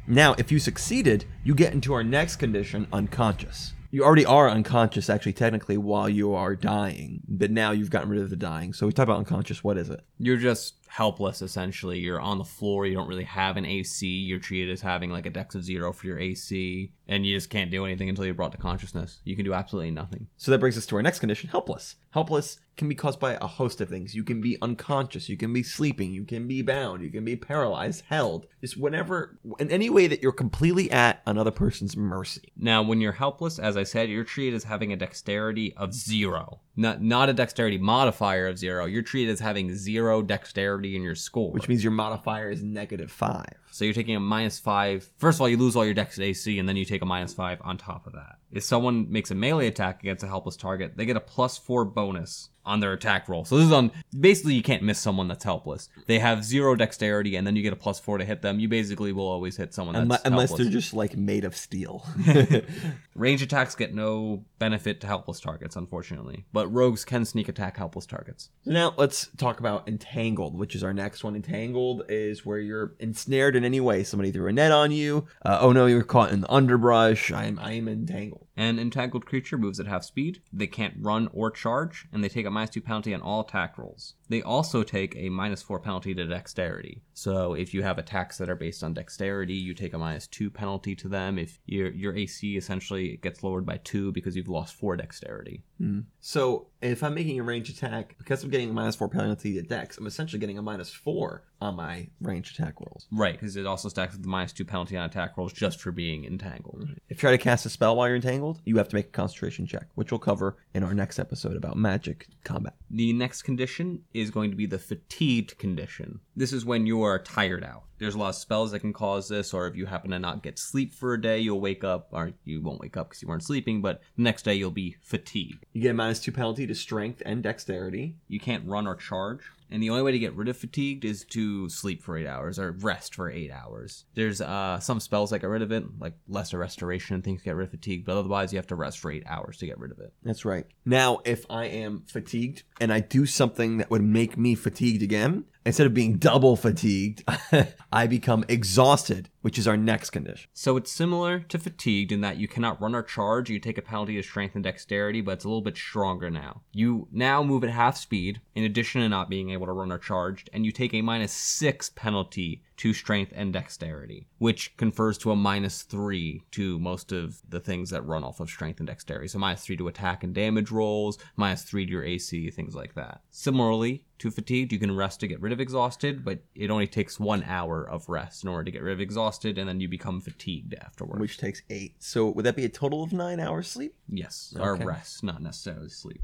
Now, 0.06 0.34
if 0.38 0.50
you 0.50 0.58
succeeded, 0.58 1.24
you 1.44 1.54
get 1.54 1.72
into 1.72 1.92
our 1.92 2.02
next 2.02 2.36
condition, 2.36 2.88
unconscious. 2.92 3.74
You 3.92 4.04
already 4.04 4.24
are 4.24 4.48
unconscious, 4.48 5.10
actually, 5.10 5.32
technically, 5.32 5.76
while 5.76 6.08
you 6.08 6.32
are 6.34 6.54
dying, 6.54 7.22
but 7.26 7.50
now 7.50 7.72
you've 7.72 7.90
gotten 7.90 8.08
rid 8.08 8.22
of 8.22 8.30
the 8.30 8.36
dying. 8.36 8.72
So 8.72 8.86
we 8.86 8.92
talk 8.92 9.04
about 9.04 9.18
unconscious. 9.18 9.64
What 9.64 9.76
is 9.76 9.90
it? 9.90 10.04
You're 10.18 10.36
just 10.36 10.74
helpless 10.90 11.40
essentially. 11.40 12.00
You're 12.00 12.20
on 12.20 12.38
the 12.38 12.44
floor. 12.44 12.84
You 12.84 12.94
don't 12.94 13.08
really 13.08 13.24
have 13.24 13.56
an 13.56 13.64
AC. 13.64 14.06
You're 14.06 14.40
treated 14.40 14.72
as 14.72 14.80
having 14.80 15.10
like 15.10 15.24
a 15.24 15.30
dex 15.30 15.54
of 15.54 15.62
zero 15.62 15.92
for 15.92 16.06
your 16.06 16.18
AC, 16.18 16.92
and 17.06 17.24
you 17.24 17.36
just 17.36 17.48
can't 17.48 17.70
do 17.70 17.84
anything 17.84 18.08
until 18.08 18.24
you're 18.24 18.34
brought 18.34 18.52
to 18.52 18.58
consciousness. 18.58 19.20
You 19.24 19.36
can 19.36 19.44
do 19.44 19.54
absolutely 19.54 19.92
nothing. 19.92 20.26
So 20.36 20.50
that 20.50 20.58
brings 20.58 20.76
us 20.76 20.86
to 20.86 20.96
our 20.96 21.02
next 21.02 21.20
condition, 21.20 21.48
helpless. 21.48 21.94
Helpless 22.10 22.58
can 22.76 22.88
be 22.88 22.94
caused 22.94 23.20
by 23.20 23.34
a 23.34 23.46
host 23.46 23.80
of 23.80 23.88
things. 23.88 24.14
You 24.14 24.24
can 24.24 24.40
be 24.40 24.56
unconscious, 24.62 25.28
you 25.28 25.36
can 25.36 25.52
be 25.52 25.62
sleeping, 25.62 26.12
you 26.12 26.24
can 26.24 26.48
be 26.48 26.62
bound, 26.62 27.02
you 27.02 27.10
can 27.10 27.24
be 27.24 27.36
paralyzed, 27.36 28.04
held. 28.08 28.46
Just 28.62 28.76
whenever, 28.76 29.38
in 29.58 29.70
any 29.70 29.90
way 29.90 30.06
that 30.06 30.22
you're 30.22 30.32
completely 30.32 30.90
at 30.90 31.22
another 31.26 31.50
person's 31.50 31.96
mercy. 31.96 32.52
Now, 32.56 32.82
when 32.82 33.00
you're 33.00 33.12
helpless, 33.12 33.58
as 33.58 33.76
I 33.76 33.82
said, 33.82 34.08
you're 34.08 34.24
treated 34.24 34.56
as 34.56 34.64
having 34.64 34.92
a 34.92 34.96
dexterity 34.96 35.74
of 35.76 35.92
zero. 35.92 36.60
Not 36.74 37.02
not 37.02 37.28
a 37.28 37.34
dexterity 37.34 37.76
modifier 37.76 38.46
of 38.46 38.58
zero. 38.58 38.86
You're 38.86 39.02
treated 39.02 39.32
as 39.32 39.40
having 39.40 39.74
zero 39.74 40.22
dexterity 40.22 40.79
in 40.84 41.02
your 41.02 41.14
score. 41.14 41.52
Which 41.52 41.68
means 41.68 41.82
your 41.82 41.92
modifier 41.92 42.50
is 42.50 42.62
negative 42.62 43.10
five. 43.10 43.54
So 43.70 43.84
you're 43.84 43.94
taking 43.94 44.16
a 44.16 44.20
minus 44.20 44.58
five. 44.58 45.08
First 45.18 45.36
of 45.36 45.42
all, 45.42 45.48
you 45.48 45.56
lose 45.56 45.76
all 45.76 45.84
your 45.84 45.94
dex 45.94 46.18
AC, 46.18 46.58
and 46.58 46.68
then 46.68 46.76
you 46.76 46.84
take 46.84 47.02
a 47.02 47.06
minus 47.06 47.32
five 47.32 47.58
on 47.62 47.78
top 47.78 48.06
of 48.06 48.12
that. 48.12 48.36
If 48.52 48.62
someone 48.62 49.10
makes 49.10 49.30
a 49.30 49.34
melee 49.34 49.68
attack 49.68 50.02
against 50.02 50.24
a 50.24 50.28
helpless 50.28 50.56
target, 50.56 50.96
they 50.96 51.06
get 51.06 51.16
a 51.16 51.20
plus 51.20 51.56
four 51.56 51.84
bonus 51.84 52.49
on 52.70 52.80
their 52.80 52.92
attack 52.92 53.28
roll. 53.28 53.44
So 53.44 53.56
this 53.56 53.66
is 53.66 53.72
on 53.72 53.90
basically 54.18 54.54
you 54.54 54.62
can't 54.62 54.82
miss 54.82 54.98
someone 54.98 55.28
that's 55.28 55.44
helpless. 55.44 55.88
They 56.06 56.18
have 56.20 56.44
zero 56.44 56.76
dexterity, 56.76 57.36
and 57.36 57.46
then 57.46 57.56
you 57.56 57.62
get 57.62 57.72
a 57.72 57.76
plus 57.76 57.98
four 57.98 58.18
to 58.18 58.24
hit 58.24 58.42
them. 58.42 58.60
You 58.60 58.68
basically 58.68 59.12
will 59.12 59.26
always 59.26 59.56
hit 59.56 59.74
someone 59.74 59.94
that's 59.94 60.02
Unless, 60.04 60.22
unless 60.24 60.52
they're 60.54 60.70
just 60.70 60.94
like 60.94 61.16
made 61.16 61.44
of 61.44 61.56
steel. 61.56 62.06
Range 63.14 63.42
attacks 63.42 63.74
get 63.74 63.94
no 63.94 64.44
benefit 64.58 65.00
to 65.00 65.06
helpless 65.06 65.40
targets, 65.40 65.76
unfortunately. 65.76 66.46
But 66.52 66.68
rogues 66.68 67.04
can 67.04 67.24
sneak 67.24 67.48
attack 67.48 67.76
helpless 67.76 68.06
targets. 68.06 68.50
So 68.64 68.70
now 68.70 68.94
let's 68.96 69.28
talk 69.36 69.60
about 69.60 69.88
entangled, 69.88 70.56
which 70.56 70.74
is 70.74 70.84
our 70.84 70.92
next 70.92 71.24
one. 71.24 71.34
Entangled 71.34 72.04
is 72.08 72.46
where 72.46 72.58
you're 72.58 72.94
ensnared 73.00 73.56
in 73.56 73.64
any 73.64 73.80
way. 73.80 74.04
Somebody 74.04 74.30
threw 74.30 74.46
a 74.46 74.52
net 74.52 74.72
on 74.72 74.92
you. 74.92 75.26
Uh, 75.44 75.58
oh 75.60 75.72
no, 75.72 75.86
you're 75.86 76.04
caught 76.04 76.32
in 76.32 76.42
the 76.42 76.52
underbrush. 76.52 77.32
I'm 77.32 77.58
I'm 77.58 77.88
entangled. 77.88 78.46
An 78.60 78.78
entangled 78.78 79.24
creature 79.24 79.56
moves 79.56 79.80
at 79.80 79.86
half 79.86 80.04
speed. 80.04 80.42
They 80.52 80.66
can't 80.66 80.92
run 80.98 81.30
or 81.32 81.50
charge, 81.50 82.06
and 82.12 82.22
they 82.22 82.28
take 82.28 82.44
a 82.44 82.50
minus 82.50 82.68
two 82.68 82.82
penalty 82.82 83.14
on 83.14 83.22
all 83.22 83.40
attack 83.40 83.78
rolls. 83.78 84.16
They 84.28 84.42
also 84.42 84.82
take 84.82 85.16
a 85.16 85.30
minus 85.30 85.62
four 85.62 85.80
penalty 85.80 86.14
to 86.14 86.26
dexterity. 86.26 87.00
So 87.14 87.54
if 87.54 87.72
you 87.72 87.82
have 87.82 87.96
attacks 87.96 88.36
that 88.36 88.50
are 88.50 88.54
based 88.54 88.84
on 88.84 88.92
dexterity, 88.92 89.54
you 89.54 89.72
take 89.72 89.94
a 89.94 89.98
minus 89.98 90.26
two 90.26 90.50
penalty 90.50 90.94
to 90.96 91.08
them. 91.08 91.38
If 91.38 91.58
your 91.64 91.90
your 91.90 92.14
AC 92.14 92.54
essentially 92.54 93.16
gets 93.22 93.42
lowered 93.42 93.64
by 93.64 93.78
two 93.78 94.12
because 94.12 94.36
you've 94.36 94.46
lost 94.46 94.74
four 94.74 94.94
dexterity. 94.94 95.64
Hmm. 95.78 96.00
So 96.20 96.66
if 96.82 97.02
I'm 97.02 97.14
making 97.14 97.38
a 97.38 97.42
range 97.42 97.68
attack, 97.68 98.16
because 98.18 98.42
I'm 98.42 98.50
getting 98.50 98.70
a 98.70 98.72
minus 98.72 98.96
four 98.96 99.08
penalty 99.08 99.54
to 99.54 99.62
dex, 99.62 99.98
I'm 99.98 100.06
essentially 100.06 100.40
getting 100.40 100.58
a 100.58 100.62
minus 100.62 100.90
four 100.90 101.42
on 101.60 101.76
my 101.76 102.08
range 102.20 102.52
attack 102.52 102.80
rolls. 102.80 103.06
Right, 103.12 103.34
because 103.34 103.56
it 103.56 103.66
also 103.66 103.88
stacks 103.88 104.14
with 104.14 104.22
the 104.22 104.28
minus 104.28 104.52
two 104.52 104.64
penalty 104.64 104.96
on 104.96 105.04
attack 105.04 105.36
rolls 105.36 105.52
just 105.52 105.80
for 105.80 105.92
being 105.92 106.24
entangled. 106.24 106.88
If 107.08 107.18
you 107.18 107.20
try 107.20 107.32
to 107.32 107.38
cast 107.38 107.66
a 107.66 107.70
spell 107.70 107.96
while 107.96 108.08
you're 108.08 108.16
entangled, 108.16 108.60
you 108.64 108.78
have 108.78 108.88
to 108.88 108.96
make 108.96 109.08
a 109.08 109.10
concentration 109.10 109.66
check, 109.66 109.86
which 109.94 110.10
we'll 110.10 110.18
cover 110.18 110.56
in 110.74 110.82
our 110.82 110.94
next 110.94 111.18
episode 111.18 111.56
about 111.56 111.76
magic 111.76 112.28
combat. 112.44 112.74
The 112.90 113.12
next 113.12 113.42
condition 113.42 114.04
is 114.14 114.30
going 114.30 114.50
to 114.50 114.56
be 114.56 114.66
the 114.66 114.78
fatigued 114.78 115.58
condition. 115.58 116.20
This 116.34 116.52
is 116.52 116.64
when 116.64 116.86
you 116.86 117.02
are 117.02 117.18
tired 117.18 117.64
out. 117.64 117.84
There's 118.00 118.14
a 118.14 118.18
lot 118.18 118.30
of 118.30 118.34
spells 118.34 118.72
that 118.72 118.80
can 118.80 118.92
cause 118.92 119.28
this, 119.28 119.54
or 119.54 119.68
if 119.68 119.76
you 119.76 119.86
happen 119.86 120.10
to 120.10 120.18
not 120.18 120.42
get 120.42 120.58
sleep 120.58 120.94
for 120.94 121.14
a 121.14 121.20
day, 121.20 121.38
you'll 121.38 121.60
wake 121.60 121.84
up, 121.84 122.08
or 122.10 122.32
you 122.44 122.60
won't 122.62 122.80
wake 122.80 122.96
up 122.96 123.10
because 123.10 123.22
you 123.22 123.28
weren't 123.28 123.44
sleeping, 123.44 123.82
but 123.82 124.00
the 124.16 124.22
next 124.22 124.42
day 124.42 124.54
you'll 124.54 124.70
be 124.70 124.96
fatigued. 125.02 125.64
You 125.72 125.82
get 125.82 125.90
a 125.90 125.94
minus 125.94 126.20
two 126.20 126.32
penalty 126.32 126.66
to 126.66 126.74
strength 126.74 127.22
and 127.24 127.42
dexterity. 127.42 128.16
You 128.26 128.40
can't 128.40 128.66
run 128.66 128.86
or 128.86 128.96
charge. 128.96 129.42
And 129.70 129.82
the 129.82 129.90
only 129.90 130.02
way 130.02 130.12
to 130.12 130.18
get 130.18 130.34
rid 130.34 130.48
of 130.48 130.56
fatigued 130.56 131.04
is 131.04 131.24
to 131.26 131.68
sleep 131.68 132.02
for 132.02 132.18
eight 132.18 132.26
hours 132.26 132.58
or 132.58 132.72
rest 132.72 133.14
for 133.14 133.30
eight 133.30 133.52
hours. 133.52 134.04
There's 134.14 134.40
uh, 134.40 134.80
some 134.80 134.98
spells 134.98 135.30
that 135.30 135.38
get 135.40 135.48
rid 135.48 135.62
of 135.62 135.70
it, 135.70 135.84
like 136.00 136.14
lesser 136.28 136.58
restoration 136.58 137.14
and 137.14 137.22
things 137.22 137.42
get 137.42 137.54
rid 137.54 137.66
of 137.66 137.70
fatigue, 137.70 138.04
but 138.04 138.16
otherwise 138.16 138.52
you 138.52 138.58
have 138.58 138.66
to 138.68 138.74
rest 138.74 138.98
for 138.98 139.12
eight 139.12 139.22
hours 139.26 139.58
to 139.58 139.66
get 139.66 139.78
rid 139.78 139.92
of 139.92 140.00
it. 140.00 140.12
That's 140.24 140.44
right. 140.44 140.66
Now, 140.84 141.20
if 141.24 141.46
I 141.48 141.66
am 141.66 142.02
fatigued 142.06 142.64
and 142.80 142.92
I 142.92 143.00
do 143.00 143.26
something 143.26 143.78
that 143.78 143.90
would 143.90 144.02
make 144.02 144.36
me 144.36 144.56
fatigued 144.56 145.02
again, 145.02 145.44
instead 145.64 145.86
of 145.86 145.94
being 145.94 146.16
double 146.16 146.56
fatigued, 146.56 147.24
I 147.92 148.06
become 148.06 148.44
exhausted. 148.48 149.28
Which 149.40 149.58
is 149.58 149.66
our 149.66 149.76
next 149.76 150.10
condition. 150.10 150.50
So 150.52 150.76
it's 150.76 150.92
similar 150.92 151.40
to 151.40 151.58
fatigued 151.58 152.12
in 152.12 152.20
that 152.20 152.36
you 152.36 152.48
cannot 152.48 152.80
run 152.80 152.94
or 152.94 153.02
charge. 153.02 153.50
You 153.50 153.58
take 153.58 153.78
a 153.78 153.82
penalty 153.82 154.18
of 154.18 154.24
strength 154.24 154.54
and 154.54 154.64
dexterity, 154.64 155.20
but 155.20 155.32
it's 155.32 155.44
a 155.44 155.48
little 155.48 155.62
bit 155.62 155.76
stronger 155.76 156.30
now. 156.30 156.62
You 156.72 157.08
now 157.10 157.42
move 157.42 157.64
at 157.64 157.70
half 157.70 157.96
speed, 157.96 158.40
in 158.54 158.64
addition 158.64 159.00
to 159.00 159.08
not 159.08 159.30
being 159.30 159.50
able 159.50 159.66
to 159.66 159.72
run 159.72 159.92
or 159.92 159.98
charge, 159.98 160.46
and 160.52 160.64
you 160.64 160.72
take 160.72 160.94
a 160.94 161.02
minus 161.02 161.32
six 161.32 161.90
penalty 161.90 162.62
to 162.80 162.94
strength 162.94 163.30
and 163.36 163.52
dexterity, 163.52 164.26
which 164.38 164.74
confers 164.78 165.18
to 165.18 165.30
a 165.30 165.36
minus 165.36 165.82
three 165.82 166.42
to 166.50 166.78
most 166.78 167.12
of 167.12 167.42
the 167.46 167.60
things 167.60 167.90
that 167.90 168.06
run 168.06 168.24
off 168.24 168.40
of 168.40 168.48
strength 168.48 168.80
and 168.80 168.86
dexterity. 168.86 169.28
So 169.28 169.38
minus 169.38 169.66
three 169.66 169.76
to 169.76 169.88
attack 169.88 170.24
and 170.24 170.34
damage 170.34 170.70
rolls, 170.70 171.18
minus 171.36 171.62
three 171.62 171.84
to 171.84 171.92
your 171.92 172.04
AC, 172.04 172.50
things 172.50 172.74
like 172.74 172.94
that. 172.94 173.20
Similarly, 173.30 174.06
to 174.20 174.30
fatigued, 174.30 174.72
you 174.72 174.78
can 174.78 174.96
rest 174.96 175.20
to 175.20 175.26
get 175.26 175.40
rid 175.42 175.52
of 175.52 175.60
exhausted, 175.60 176.24
but 176.24 176.40
it 176.54 176.70
only 176.70 176.86
takes 176.86 177.20
one 177.20 177.42
hour 177.44 177.82
of 177.86 178.08
rest 178.08 178.44
in 178.44 178.48
order 178.48 178.64
to 178.64 178.70
get 178.70 178.82
rid 178.82 178.92
of 178.92 179.00
exhausted, 179.00 179.29
and 179.58 179.68
then 179.68 179.80
you 179.80 179.88
become 179.88 180.20
fatigued 180.20 180.74
afterwards. 180.74 181.20
Which 181.20 181.38
takes 181.38 181.62
eight. 181.70 181.94
So 181.98 182.28
would 182.30 182.44
that 182.44 182.56
be 182.56 182.64
a 182.64 182.68
total 182.68 183.02
of 183.02 183.12
nine 183.12 183.40
hours 183.40 183.68
sleep? 183.68 183.94
yes, 184.08 184.54
or 184.58 184.74
Okay. 184.74 184.84
rest, 184.84 185.22
not 185.22 185.40
necessarily 185.42 185.88
sleep. 185.88 186.20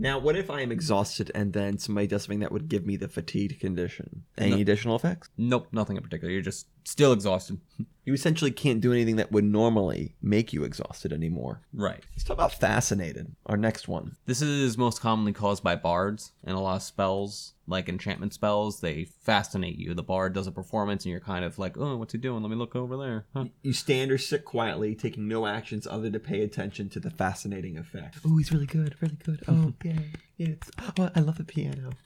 Now, 0.00 0.18
what 0.20 0.36
if 0.36 0.48
I 0.48 0.60
am 0.60 0.70
exhausted 0.70 1.32
and 1.34 1.52
then 1.52 1.78
somebody 1.78 2.06
does 2.06 2.22
something 2.22 2.38
that 2.38 2.52
would 2.52 2.68
give 2.68 2.86
me 2.86 2.96
the 2.96 3.08
fatigue 3.08 3.58
condition? 3.58 4.22
Any 4.36 4.50
No. 4.56 4.60
additional 4.60 4.94
effects? 4.96 5.28
Nope, 5.36 5.66
nothing 5.72 5.96
in 5.96 6.02
particular. 6.04 6.32
You're 6.32 6.40
just 6.42 6.68
still 6.88 7.12
exhausted. 7.12 7.60
You 8.04 8.14
essentially 8.14 8.50
can't 8.50 8.80
do 8.80 8.90
anything 8.90 9.16
that 9.16 9.32
would 9.32 9.44
normally 9.44 10.14
make 10.22 10.54
you 10.54 10.64
exhausted 10.64 11.12
anymore. 11.12 11.60
right. 11.74 12.02
Let's 12.12 12.24
talk 12.24 12.38
about 12.38 12.54
fascinated, 12.54 13.36
our 13.44 13.58
next 13.58 13.86
one. 13.86 14.16
This 14.24 14.40
is 14.40 14.78
most 14.78 15.02
commonly 15.02 15.34
caused 15.34 15.62
by 15.62 15.76
bards 15.76 16.32
and 16.42 16.56
a 16.56 16.58
lot 16.58 16.76
of 16.76 16.82
spells, 16.82 17.52
like 17.66 17.86
enchantment 17.86 18.32
spells. 18.32 18.80
They 18.80 19.04
fascinate 19.04 19.76
you. 19.76 19.92
The 19.92 20.02
bard 20.02 20.32
does 20.32 20.46
a 20.46 20.52
performance, 20.52 21.04
and 21.04 21.10
you're 21.10 21.20
kind 21.20 21.44
of 21.44 21.58
like, 21.58 21.76
"Oh, 21.76 21.98
what's 21.98 22.14
he 22.14 22.18
doing? 22.18 22.42
Let 22.42 22.48
me 22.48 22.56
look 22.56 22.74
over 22.74 22.96
there." 22.96 23.26
Huh. 23.34 23.48
You 23.60 23.74
stand 23.74 24.10
or 24.10 24.16
sit 24.16 24.46
quietly, 24.46 24.94
taking 24.94 25.28
no 25.28 25.46
actions 25.46 25.86
other 25.86 26.08
to 26.10 26.18
pay 26.18 26.40
attention 26.40 26.88
to 26.88 27.00
the 27.00 27.10
fascinating 27.10 27.76
effect. 27.76 28.20
Oh, 28.24 28.38
he's 28.38 28.50
really 28.50 28.64
good, 28.64 28.94
really 29.02 29.18
good. 29.22 29.42
Oh, 29.46 29.74
yay. 29.84 30.12
It's, 30.38 30.70
oh, 30.98 31.10
I 31.14 31.20
love 31.20 31.38
the 31.38 31.44
piano. 31.44 31.90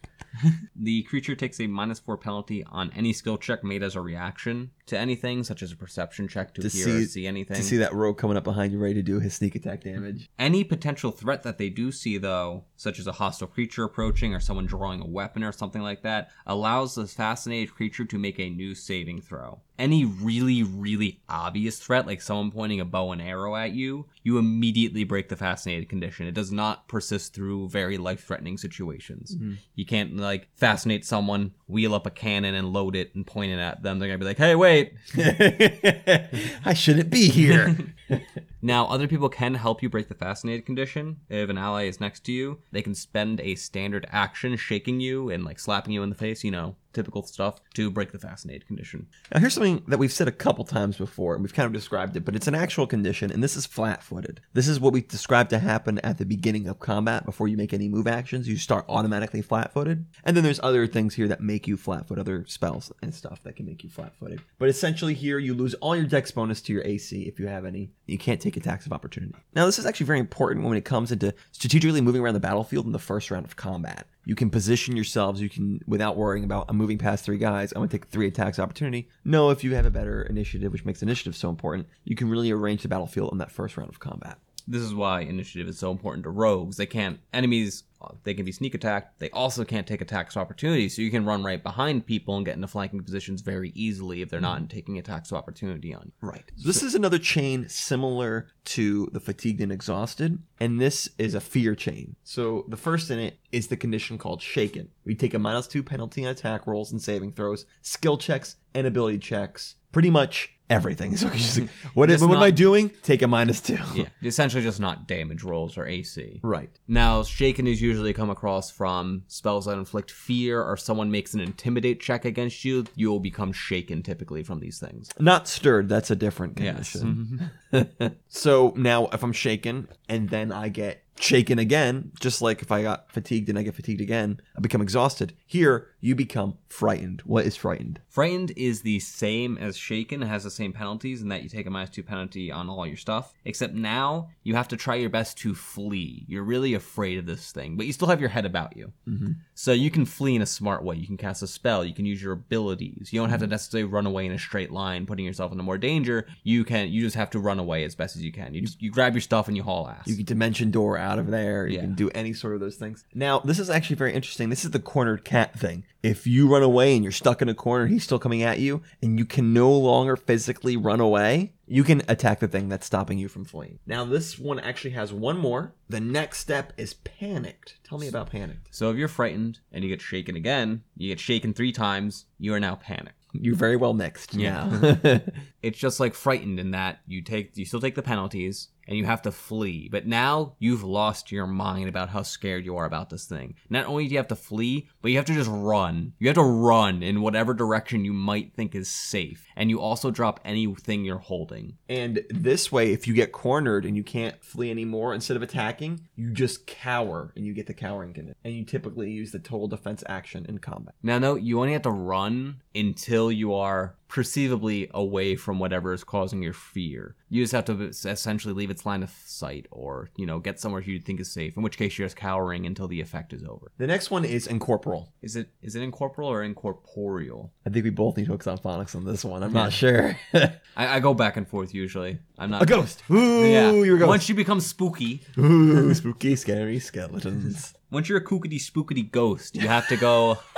The 0.75 1.03
creature 1.03 1.37
takes 1.37 1.61
a 1.61 1.67
minus 1.67 1.99
four 2.01 2.17
penalty 2.17 2.65
on 2.65 2.91
any 2.97 3.13
skill 3.13 3.37
check 3.37 3.63
made 3.63 3.83
as 3.83 3.95
a 3.95 4.01
reaction 4.01 4.71
to 4.87 4.99
anything, 4.99 5.45
such 5.45 5.63
as 5.63 5.73
a 5.73 5.77
perception 5.77 6.27
check 6.29 6.55
to, 6.55 6.63
To 6.63 6.69
hear 6.69 6.85
see- 6.85 7.03
or 7.03 7.07
see 7.07 7.27
anything. 7.27 7.57
To 7.57 7.63
see 7.63 7.77
that 7.79 7.95
rogue 7.95 8.19
coming 8.19 8.37
up 8.37 8.45
behind 8.45 8.73
you 8.73 8.79
ready 8.79 8.95
to 8.95 9.03
do 9.03 9.21
his 9.21 9.35
sneak 9.35 9.55
attack 9.55 9.83
damage. 9.83 10.29
Any 10.39 10.65
potential 10.65 11.11
threat 11.13 11.43
that 11.45 11.59
they 11.59 11.69
do 11.69 11.93
see, 11.93 12.19
though, 12.19 12.65
such 12.77 12.99
as 12.99 13.07
a 13.07 13.13
hostile 13.13 13.47
creature 13.47 13.85
approaching 13.85 14.35
or 14.35 14.41
someone 14.41 14.67
drawing 14.67 15.01
a 15.01 15.07
weapon 15.07 15.45
or 15.45 15.53
something 15.53 15.83
like 15.83 16.03
that, 16.03 16.31
allows 16.47 16.95
the 16.97 17.07
fascinated 17.07 17.75
creature 17.75 18.05
to 18.05 18.19
make 18.19 18.39
a 18.41 18.51
new 18.51 18.75
saving 18.75 19.21
throw. 19.21 19.61
Any 19.79 20.05
really, 20.05 20.63
really 20.63 21.23
obvious 21.29 21.79
threat, 21.79 22.07
like 22.07 22.21
someone 22.21 22.51
pointing 22.51 22.79
a 22.81 22.85
bow 22.85 23.11
and 23.13 23.23
arrow 23.23 23.57
at 23.57 23.73
you, 23.73 24.07
you 24.23 24.39
immediately 24.39 25.03
break 25.05 25.29
the 25.29 25.37
fascinated 25.37 25.89
condition. 25.89 26.27
It 26.27 26.35
does 26.35 26.53
not 26.53 26.87
persist 26.89 27.35
through 27.35 27.69
very 27.71 27.99
life 27.99 28.25
threatening 28.25 28.59
situations. 28.59 29.35
Mm-hmm. 29.35 29.55
You 29.75 29.87
can't, 29.87 30.17
like, 30.17 30.49
fascinate 30.55 31.05
someone, 31.05 31.53
wheel 31.73 31.95
up 31.95 32.07
a 32.07 32.11
cannon 32.11 32.55
and 32.55 32.73
load 32.73 32.95
it 32.95 33.15
and 33.15 33.27
point 33.27 33.51
it 33.51 33.59
at 33.59 33.83
them. 33.83 33.99
They're 33.99 34.09
going 34.09 34.21
to 34.21 34.25
be 34.25 34.29
like, 34.29 34.39
hey, 34.39 34.55
wait, 34.55 34.95
I 36.65 36.75
shouldn't 36.75 37.11
be 37.11 37.29
here. 37.29 37.77
Now, 38.65 38.87
other 38.87 39.09
people 39.09 39.29
can 39.29 39.55
help 39.55 39.83
you 39.83 39.91
break 39.91 40.09
the 40.09 40.15
fascinated 40.15 40.65
condition. 40.65 41.17
If 41.29 41.51
an 41.51 41.59
ally 41.59 41.85
is 41.85 42.01
next 42.01 42.21
to 42.27 42.33
you, 42.33 42.61
they 42.71 42.81
can 42.81 42.95
spend 42.95 43.41
a 43.41 43.57
standard 43.57 44.07
action 44.11 44.57
shaking 44.57 45.01
you 45.01 45.31
and 45.31 45.45
like 45.45 45.59
slapping 45.59 45.93
you 45.93 46.05
in 46.05 46.11
the 46.11 46.15
face, 46.15 46.45
you 46.45 46.53
know, 46.53 46.77
typical 46.93 47.23
stuff 47.23 47.61
to 47.75 47.91
break 47.91 48.13
the 48.13 48.19
fascinated 48.19 48.67
condition. 48.67 49.07
Now, 49.33 49.41
here's 49.41 49.55
something 49.55 49.83
that 49.89 49.99
we've 49.99 50.13
said 50.13 50.29
a 50.29 50.33
couple 50.33 50.65
times 50.65 50.97
before, 50.97 51.35
and 51.35 51.43
we've 51.43 51.55
kind 51.55 51.67
of 51.67 51.73
described 51.73 52.17
it, 52.17 52.25
but 52.25 52.37
it's 52.37 52.47
an 52.47 52.55
actual 52.55 52.87
condition, 52.87 53.31
and 53.33 53.43
this 53.43 53.57
is 53.57 53.67
flat 53.67 54.03
footed. 54.03 54.41
This 54.53 54.69
is 54.69 54.81
what 54.81 54.93
we 54.93 55.03
described 55.03 55.51
to 55.51 55.59
happen 55.59 55.99
at 56.01 56.19
the 56.19 56.25
beginning 56.25 56.69
of 56.69 56.79
combat 56.79 57.25
before 57.25 57.49
you 57.49 57.57
make 57.57 57.73
any 57.73 57.89
move 57.89 58.07
actions. 58.07 58.49
You 58.49 58.57
start 58.57 58.85
automatically 58.89 59.43
flat 59.43 59.73
footed. 59.73 60.07
And 60.25 60.37
then 60.37 60.45
there's 60.45 60.61
other 60.63 60.87
things 60.87 61.15
here 61.15 61.29
that 61.29 61.41
make 61.41 61.67
you 61.67 61.77
flat 61.77 62.07
footed, 62.07 62.21
other 62.21 62.45
spells 62.47 62.93
and 63.03 63.15
stuff 63.15 63.43
that 63.43 63.57
can 63.57 63.67
make 63.67 63.83
you 63.83 63.91
flat 63.91 64.15
footed. 64.19 64.41
But 64.59 64.69
essentially, 64.69 65.15
here 65.15 65.39
you 65.39 65.55
lose 65.55 65.75
all 65.75 65.97
your 65.97 66.07
dex 66.07 66.31
bonus 66.31 66.61
to 66.63 66.73
your 66.73 66.85
AC 66.85 67.23
if 67.23 67.41
you 67.41 67.47
have 67.47 67.65
any. 67.65 67.91
You 68.07 68.19
can't 68.19 68.41
take 68.41 68.52
attacks 68.57 68.87
of 68.87 68.93
opportunity. 68.93 69.35
Now, 69.55 69.67
this 69.67 69.79
is 69.79 69.87
actually 69.87 70.07
very 70.07 70.19
important 70.19 70.67
when 70.67 70.77
it 70.77 70.85
comes 70.85 71.13
into 71.13 71.35
strategically 71.53 72.01
moving 72.01 72.23
around 72.23 72.35
the 72.35 72.41
battlefield 72.41 72.87
in 72.87 72.93
the 72.93 72.99
first 72.99 73.31
round 73.31 73.45
of 73.45 73.57
combat. 73.57 74.07
You 74.25 74.35
can 74.35 74.51
position 74.51 74.95
yourselves, 74.95 75.41
you 75.41 75.49
can, 75.49 75.81
without 75.87 76.17
worrying 76.17 76.45
about, 76.45 76.67
I'm 76.69 76.77
moving 76.77 76.99
past 76.99 77.25
three 77.25 77.39
guys, 77.39 77.73
I'm 77.73 77.87
to 77.87 77.99
take 77.99 78.09
three 78.09 78.29
attacks 78.29 78.59
opportunity. 78.59 79.09
No, 79.25 79.51
if 79.51 79.65
you 79.65 79.75
have 79.75 79.87
a 79.87 79.91
better 79.91 80.23
initiative, 80.23 80.73
which 80.73 80.85
makes 80.85 81.03
initiative 81.03 81.37
so 81.37 81.49
important, 81.49 81.89
you 82.05 82.15
can 82.15 82.29
really 82.29 82.51
arrange 82.51 82.83
the 82.83 82.89
battlefield 82.89 83.33
in 83.33 83.39
that 83.39 83.51
first 83.51 83.77
round 83.77 83.91
of 83.91 83.99
combat. 83.99 84.39
This 84.69 84.83
is 84.83 84.95
why 84.95 85.23
initiative 85.23 85.69
is 85.69 85.79
so 85.79 85.91
important 85.91 86.23
to 86.23 86.31
rogues. 86.31 86.77
They 86.77 86.87
can't 86.87 87.19
enemies 87.33 87.83
Uh, 88.03 88.15
they 88.25 88.35
can 88.35 88.45
be 88.45 88.53
sneak 88.53 88.75
attacked. 88.75 89.19
They 89.21 89.31
also 89.31 89.65
can't 89.65 89.87
take 89.87 90.01
attacks 90.01 90.35
of 90.35 90.43
opportunity, 90.43 90.89
so 90.89 91.03
you 91.03 91.11
can 91.11 91.25
run 91.25 91.45
right 91.45 91.63
behind 91.63 92.07
people 92.07 92.37
and 92.37 92.45
get 92.45 92.57
into 92.57 92.67
flanking 92.67 93.03
positions 93.03 93.43
very 93.43 93.71
easily 93.75 94.23
if 94.23 94.29
they're 94.29 94.41
not 94.41 94.59
mm-hmm. 94.59 94.67
taking 94.67 94.99
attacks 94.99 95.31
of 95.31 95.37
opportunity 95.37 95.95
on 95.95 96.03
you. 96.07 96.29
Right. 96.29 96.51
So 96.57 96.67
this 96.67 96.83
is 96.83 96.95
another 96.95 97.19
chain 97.19 97.69
similar 97.69 98.49
to 98.65 99.09
the 99.13 99.21
fatigued 99.21 99.61
and 99.61 99.73
exhausted, 99.73 100.39
and 100.59 100.81
this 100.81 101.09
is 101.19 101.35
a 101.35 101.41
fear 101.41 101.75
chain. 101.75 102.17
So 102.25 102.65
the 102.69 102.77
first 102.77 103.11
in 103.11 103.19
it 103.19 103.39
is 103.53 103.69
the 103.69 103.77
condition 103.77 104.19
called 104.19 104.43
shaken. 104.43 104.89
We 105.05 105.15
take 105.15 105.35
a 105.35 105.39
minus 105.39 105.67
two 105.67 105.83
penalty 105.83 106.25
on 106.25 106.33
attack 106.33 106.67
rolls 106.67 106.93
and 106.93 107.01
saving 107.01 107.33
throws, 107.33 107.67
skill 107.83 108.17
checks, 108.17 108.57
and 108.75 108.87
ability 108.87 109.19
checks. 109.19 109.77
Pretty 109.93 110.11
much 110.11 110.49
everything. 110.71 111.15
So 111.19 111.29
he's 111.29 111.43
just 111.45 111.59
like, 111.61 111.69
what, 111.95 112.09
Just 112.09 112.23
what 112.25 112.29
am 112.33 112.41
not- 112.41 112.45
I 112.45 112.51
doing? 112.51 112.91
Take 113.03 113.21
a 113.23 113.27
minus 113.29 113.61
two. 113.61 113.77
Yeah, 113.95 114.07
essentially 114.23 114.63
just 114.63 114.81
not 114.81 115.07
damage 115.07 115.43
rolls 115.43 115.77
or 115.77 115.87
AC. 115.87 116.41
Right. 116.43 116.71
Now, 116.89 117.23
shaken 117.25 117.67
is 117.67 117.83
usually 117.83 118.15
come 118.15 118.31
across 118.31 118.71
from 118.71 119.25
spells 119.29 119.67
that 119.67 119.77
inflict 119.77 120.11
fear 120.11 120.63
or 120.63 120.79
someone 120.79 121.11
makes 121.11 121.35
an 121.35 121.41
intimidate 121.41 122.01
check 122.01 122.25
against 122.25 122.65
you. 122.65 122.87
You 122.95 123.11
will 123.11 123.21
become 123.21 123.53
shaken 123.53 124.03
typically 124.03 124.43
from 124.43 124.61
these 124.61 124.79
things. 124.79 125.11
Not 125.19 125.47
stirred. 125.47 125.91
That's 125.91 126.11
a 126.11 126.17
different 126.17 126.59
Yes. 126.59 126.93
condition. 126.93 127.51
Mm-hmm. 127.73 128.07
so 128.29 128.73
now 128.77 129.07
if 129.09 129.23
I'm 129.23 129.33
shaken 129.33 129.89
and 130.09 130.31
then 130.31 130.53
I 130.53 130.69
get 130.71 131.03
shaken 131.23 131.59
again, 131.59 132.13
just 132.21 132.43
like 132.43 132.63
if 132.63 132.73
I 132.73 132.83
got 132.83 133.11
fatigued 133.11 133.49
and 133.49 133.59
I 133.59 133.63
get 133.63 133.75
fatigued 133.75 134.01
again, 134.01 134.41
I 134.57 134.61
become 134.61 134.83
exhausted. 134.83 135.35
Here, 135.47 135.89
you 136.01 136.15
become 136.15 136.59
frightened. 136.69 137.23
What 137.23 137.47
is 137.47 137.57
frightened? 137.57 138.01
Frightened 138.09 138.53
is 138.57 138.83
the 138.83 138.99
same 138.99 139.57
as 139.59 139.77
shaken, 139.77 140.23
it 140.23 140.27
has 140.27 140.45
the 140.45 140.51
same 140.51 140.73
penalties 140.73 141.23
in 141.23 141.29
that 141.29 141.43
you 141.43 141.49
take 141.49 141.67
a 141.67 141.71
minus 141.71 141.91
two 141.91 142.03
penalty 142.03 142.51
on 142.51 142.69
all 142.69 142.87
your 142.87 142.97
stuff. 142.97 143.33
Except 143.45 143.75
now 143.75 144.31
you 144.43 144.55
have 144.55 144.69
to 144.69 144.77
try 144.77 144.97
your 144.97 145.11
best 145.11 145.39
to 145.39 145.55
flee. 145.55 146.25
You're 146.29 146.43
really 146.43 146.75
afraid 146.75 147.19
of 147.19 147.27
this 147.27 147.53
thing, 147.53 147.77
but 147.77 147.87
you 147.87 147.93
still 147.93 148.09
have 148.09 148.21
your 148.21 148.31
head 148.31 148.45
about 148.45 148.77
you. 148.77 148.93
Mm-hmm. 149.09 149.33
So 149.55 149.73
you 149.73 149.91
can 149.91 150.05
flee 150.05 150.35
in 150.35 150.43
a 150.43 150.47
smart 150.47 150.83
way. 150.83 150.97
You 150.97 151.07
can 151.07 151.17
cast 151.17 151.43
a 151.43 151.47
spell. 151.47 151.85
You 151.85 151.95
can 151.95 152.07
use 152.07 152.23
your 152.23 152.33
abilities. 152.33 153.11
You 153.13 153.21
don't 153.21 153.31
have 153.31 153.41
to 153.41 153.47
mm-hmm. 153.47 153.53
necessarily 153.53 153.89
run 153.89 154.07
away 154.07 154.27
in 154.27 154.33
a 154.33 154.39
straight 154.39 154.73
line, 154.73 155.07
putting 155.07 155.25
yourself 155.25 155.53
into 155.53 155.63
more 155.63 155.79
danger. 155.79 156.27
You 156.43 156.65
can. 156.65 156.91
You 156.91 157.03
just 157.03 157.17
have 157.17 157.31
to 157.31 157.39
run 157.39 157.59
away 157.59 157.85
as 157.85 157.95
best 157.95 158.17
as 158.17 158.23
you 158.23 158.33
can. 158.33 158.55
You 158.55 158.63
just 158.63 158.83
you 158.83 158.91
grab 158.91 159.15
your 159.15 159.21
stuff 159.21 159.47
and 159.47 159.57
you 159.57 159.63
haul 159.63 159.89
ass. 159.89 160.07
You 160.07 160.17
can 160.17 160.25
dimension 160.25 160.71
door 160.71 160.99
out 160.99 161.12
of 161.19 161.31
there. 161.31 161.67
You 161.67 161.77
Yeah. 161.77 161.81
can 161.83 161.95
do 161.95 162.11
any 162.11 162.33
sort 162.33 162.55
of 162.55 162.61
those 162.61 162.77
things. 162.77 163.05
Now, 163.15 163.39
this 163.41 163.59
is 163.59 163.69
actually 163.71 163.97
very 163.97 164.13
interesting. 164.15 164.49
This 164.51 164.65
is 164.65 164.71
the 164.73 164.79
cornered 164.81 165.25
cat 165.25 165.59
thing. 165.59 165.85
If 166.03 166.27
you 166.27 166.49
run 166.49 166.63
away 166.63 166.95
and 166.95 167.03
you're 167.05 167.13
stuck 167.13 167.41
in 167.43 167.49
a 167.49 167.55
corner, 167.55 167.87
he's 167.87 168.03
still 168.05 168.19
coming 168.19 168.43
at 168.43 168.59
you, 168.59 168.83
and 169.03 169.19
you 169.19 169.25
can 169.25 169.53
no 169.53 169.71
longer 169.73 170.17
physically 170.17 170.77
run 170.77 170.99
away, 171.01 171.53
you 171.67 171.85
can 171.85 172.03
attack 172.09 172.41
the 172.41 172.49
thing 172.49 172.69
that's 172.69 172.87
stopping 172.87 173.19
you 173.19 173.29
from 173.29 173.45
fleeing. 173.45 173.79
Now, 173.87 174.05
this 174.05 174.39
one 174.39 174.59
actually 174.59 174.91
has 174.91 175.13
one 175.13 175.39
more. 175.39 175.75
The 175.89 176.01
next 176.01 176.39
step 176.39 176.73
is 176.77 176.95
panicked. 176.95 177.77
Tell 177.85 177.99
me 177.99 178.09
about 178.09 178.31
panicked. 178.31 178.75
so 178.75 178.91
if 178.91 178.97
you're 178.97 179.07
frightened 179.09 179.61
and 179.71 179.85
you 179.85 179.91
get 179.91 180.01
shaken 180.01 180.35
again, 180.37 180.83
you 180.97 181.09
get 181.09 181.21
shaken 181.21 181.55
three 181.55 181.73
times. 181.73 182.25
You 182.39 182.53
are 182.55 182.61
now 182.61 182.75
panicked. 182.75 183.15
You're 183.35 183.55
very 183.57 183.77
well 183.77 183.95
mixed. 183.95 184.35
Yeah. 184.35 185.21
It's 185.63 185.79
just 185.79 186.01
like 186.01 186.15
frightened 186.15 186.59
in 186.59 186.73
that 186.73 186.99
you 187.07 187.23
take 187.23 187.57
you 187.57 187.65
still 187.65 187.81
take 187.81 187.95
the 187.95 188.03
penalties 188.03 188.69
and 188.87 188.97
you 188.97 189.05
have 189.05 189.23
to 189.23 189.33
flee. 189.33 189.89
But 189.91 190.07
now 190.07 190.55
you've 190.59 190.83
lost 190.83 191.33
your 191.33 191.47
mind 191.47 191.89
about 191.89 192.09
how 192.11 192.23
scared 192.23 192.65
you 192.65 192.77
are 192.77 192.85
about 192.85 193.11
this 193.11 193.25
thing. 193.25 193.55
Not 193.71 193.87
only 193.87 194.07
do 194.07 194.13
you 194.13 194.19
have 194.19 194.29
to 194.29 194.37
flee, 194.37 194.89
but 195.01 195.11
you 195.11 195.17
have 195.17 195.27
to 195.27 195.35
just 195.35 195.51
run. 195.53 196.13
You 196.19 196.29
have 196.29 196.37
to 196.37 196.43
run 196.43 197.03
in 197.03 197.21
whatever 197.21 197.55
direction 197.55 198.05
you 198.05 198.13
might 198.13 198.55
think 198.55 198.75
is 198.75 198.91
safe. 198.91 199.47
And 199.57 199.71
you 199.71 199.81
also 199.81 200.11
drop 200.11 200.41
anything 200.45 201.05
you're 201.05 201.19
holding. 201.19 201.79
and 201.89 202.25
this 202.31 202.73
way, 202.73 202.93
if 202.93 203.07
you 203.07 203.15
get 203.15 203.33
cornered 203.33 203.85
and 203.85 203.97
you 203.97 204.03
can't 204.03 204.43
flee 204.43 204.71
anymore, 204.71 205.15
instead 205.15 205.37
of 205.37 205.43
attacking, 205.43 206.09
you 206.17 206.33
just 206.33 206.67
cower 206.67 207.33
and 207.37 207.47
you 207.47 207.55
get 207.55 207.67
the 207.67 207.75
cowering 207.75 208.13
condition. 208.13 208.37
And 208.45 208.55
you 208.55 208.65
typically 208.65 209.11
use 209.11 209.33
the 209.33 209.39
total 209.39 209.69
defense 209.69 210.03
action 210.09 210.47
in 210.49 210.59
combat. 210.59 210.95
Now 211.03 211.19
note 211.19 211.43
you 211.43 211.61
only 211.61 211.73
have 211.73 211.83
to 211.83 211.91
run 211.91 212.63
until 212.75 213.31
you 213.31 213.55
are 213.55 213.97
perceivably 214.13 214.91
away 214.93 215.35
from 215.35 215.59
whatever 215.59 215.95
is 215.95 216.05
causing 216.05 216.43
your 216.43 216.53
fear. 216.53 217.17
You 217.31 217.43
just 217.43 217.55
have 217.55 217.65
to 217.65 217.85
essentially 217.85 218.53
leave 218.53 218.69
its 218.71 218.85
line 218.85 219.03
of 219.03 219.09
sight 219.25 219.65
or, 219.71 220.11
you 220.17 220.27
know, 220.27 220.39
get 220.39 220.61
somewhere 220.61 220.83
you 220.83 221.01
think 221.01 221.19
is 221.19 221.33
safe, 221.33 221.57
in 221.57 221.63
which 221.63 221.79
case 221.79 221.97
you're 221.97 222.05
just 222.05 222.17
cowering 222.17 222.67
until 222.67 222.87
the 222.89 223.01
effect 223.01 223.33
is 223.33 223.43
over. 223.43 223.73
The 223.79 223.87
next 223.87 224.11
one 224.11 224.27
is 224.27 224.47
incorporeal. 224.47 225.09
Is 225.23 225.35
it 225.35 225.49
is 225.63 225.77
it 225.77 225.83
incorporeal 225.83 226.31
or 226.31 226.43
incorporeal? 226.43 227.53
I 227.67 227.71
think 227.71 227.85
we 227.85 227.91
both 227.91 228.19
need 228.19 228.27
Hooked 228.27 228.47
on 228.49 228.59
Phonics 228.59 228.95
on 228.95 229.07
this 229.07 229.25
one. 229.25 229.43
I'm 229.43 229.55
not 229.55 229.73
sure. 229.73 230.15
I, 230.35 230.51
I 230.77 231.01
go 231.01 231.15
back 231.15 231.39
and 231.39 231.49
forth 231.49 231.73
usually. 231.73 232.19
I'm 232.39 232.51
not 232.51 232.63
a 232.63 232.67
ghost. 232.67 233.03
Ooh, 233.11 233.47
Yeah. 233.47 233.71
you're 233.73 233.97
a 233.97 233.99
ghost. 233.99 234.09
Once 234.09 234.29
you 234.29 234.35
become 234.35 234.61
spooky, 234.61 235.23
Ooh, 235.39 235.95
spooky, 235.95 236.37
scary 236.37 236.81
skeletons. 236.81 237.73
once 237.91 238.11
you're 238.11 238.19
a 238.19 238.25
kookity 238.25 238.61
spookity 238.61 239.11
ghost, 239.11 239.57
you 239.57 239.69
have 239.69 239.89
to 239.89 239.97
go. 239.97 240.37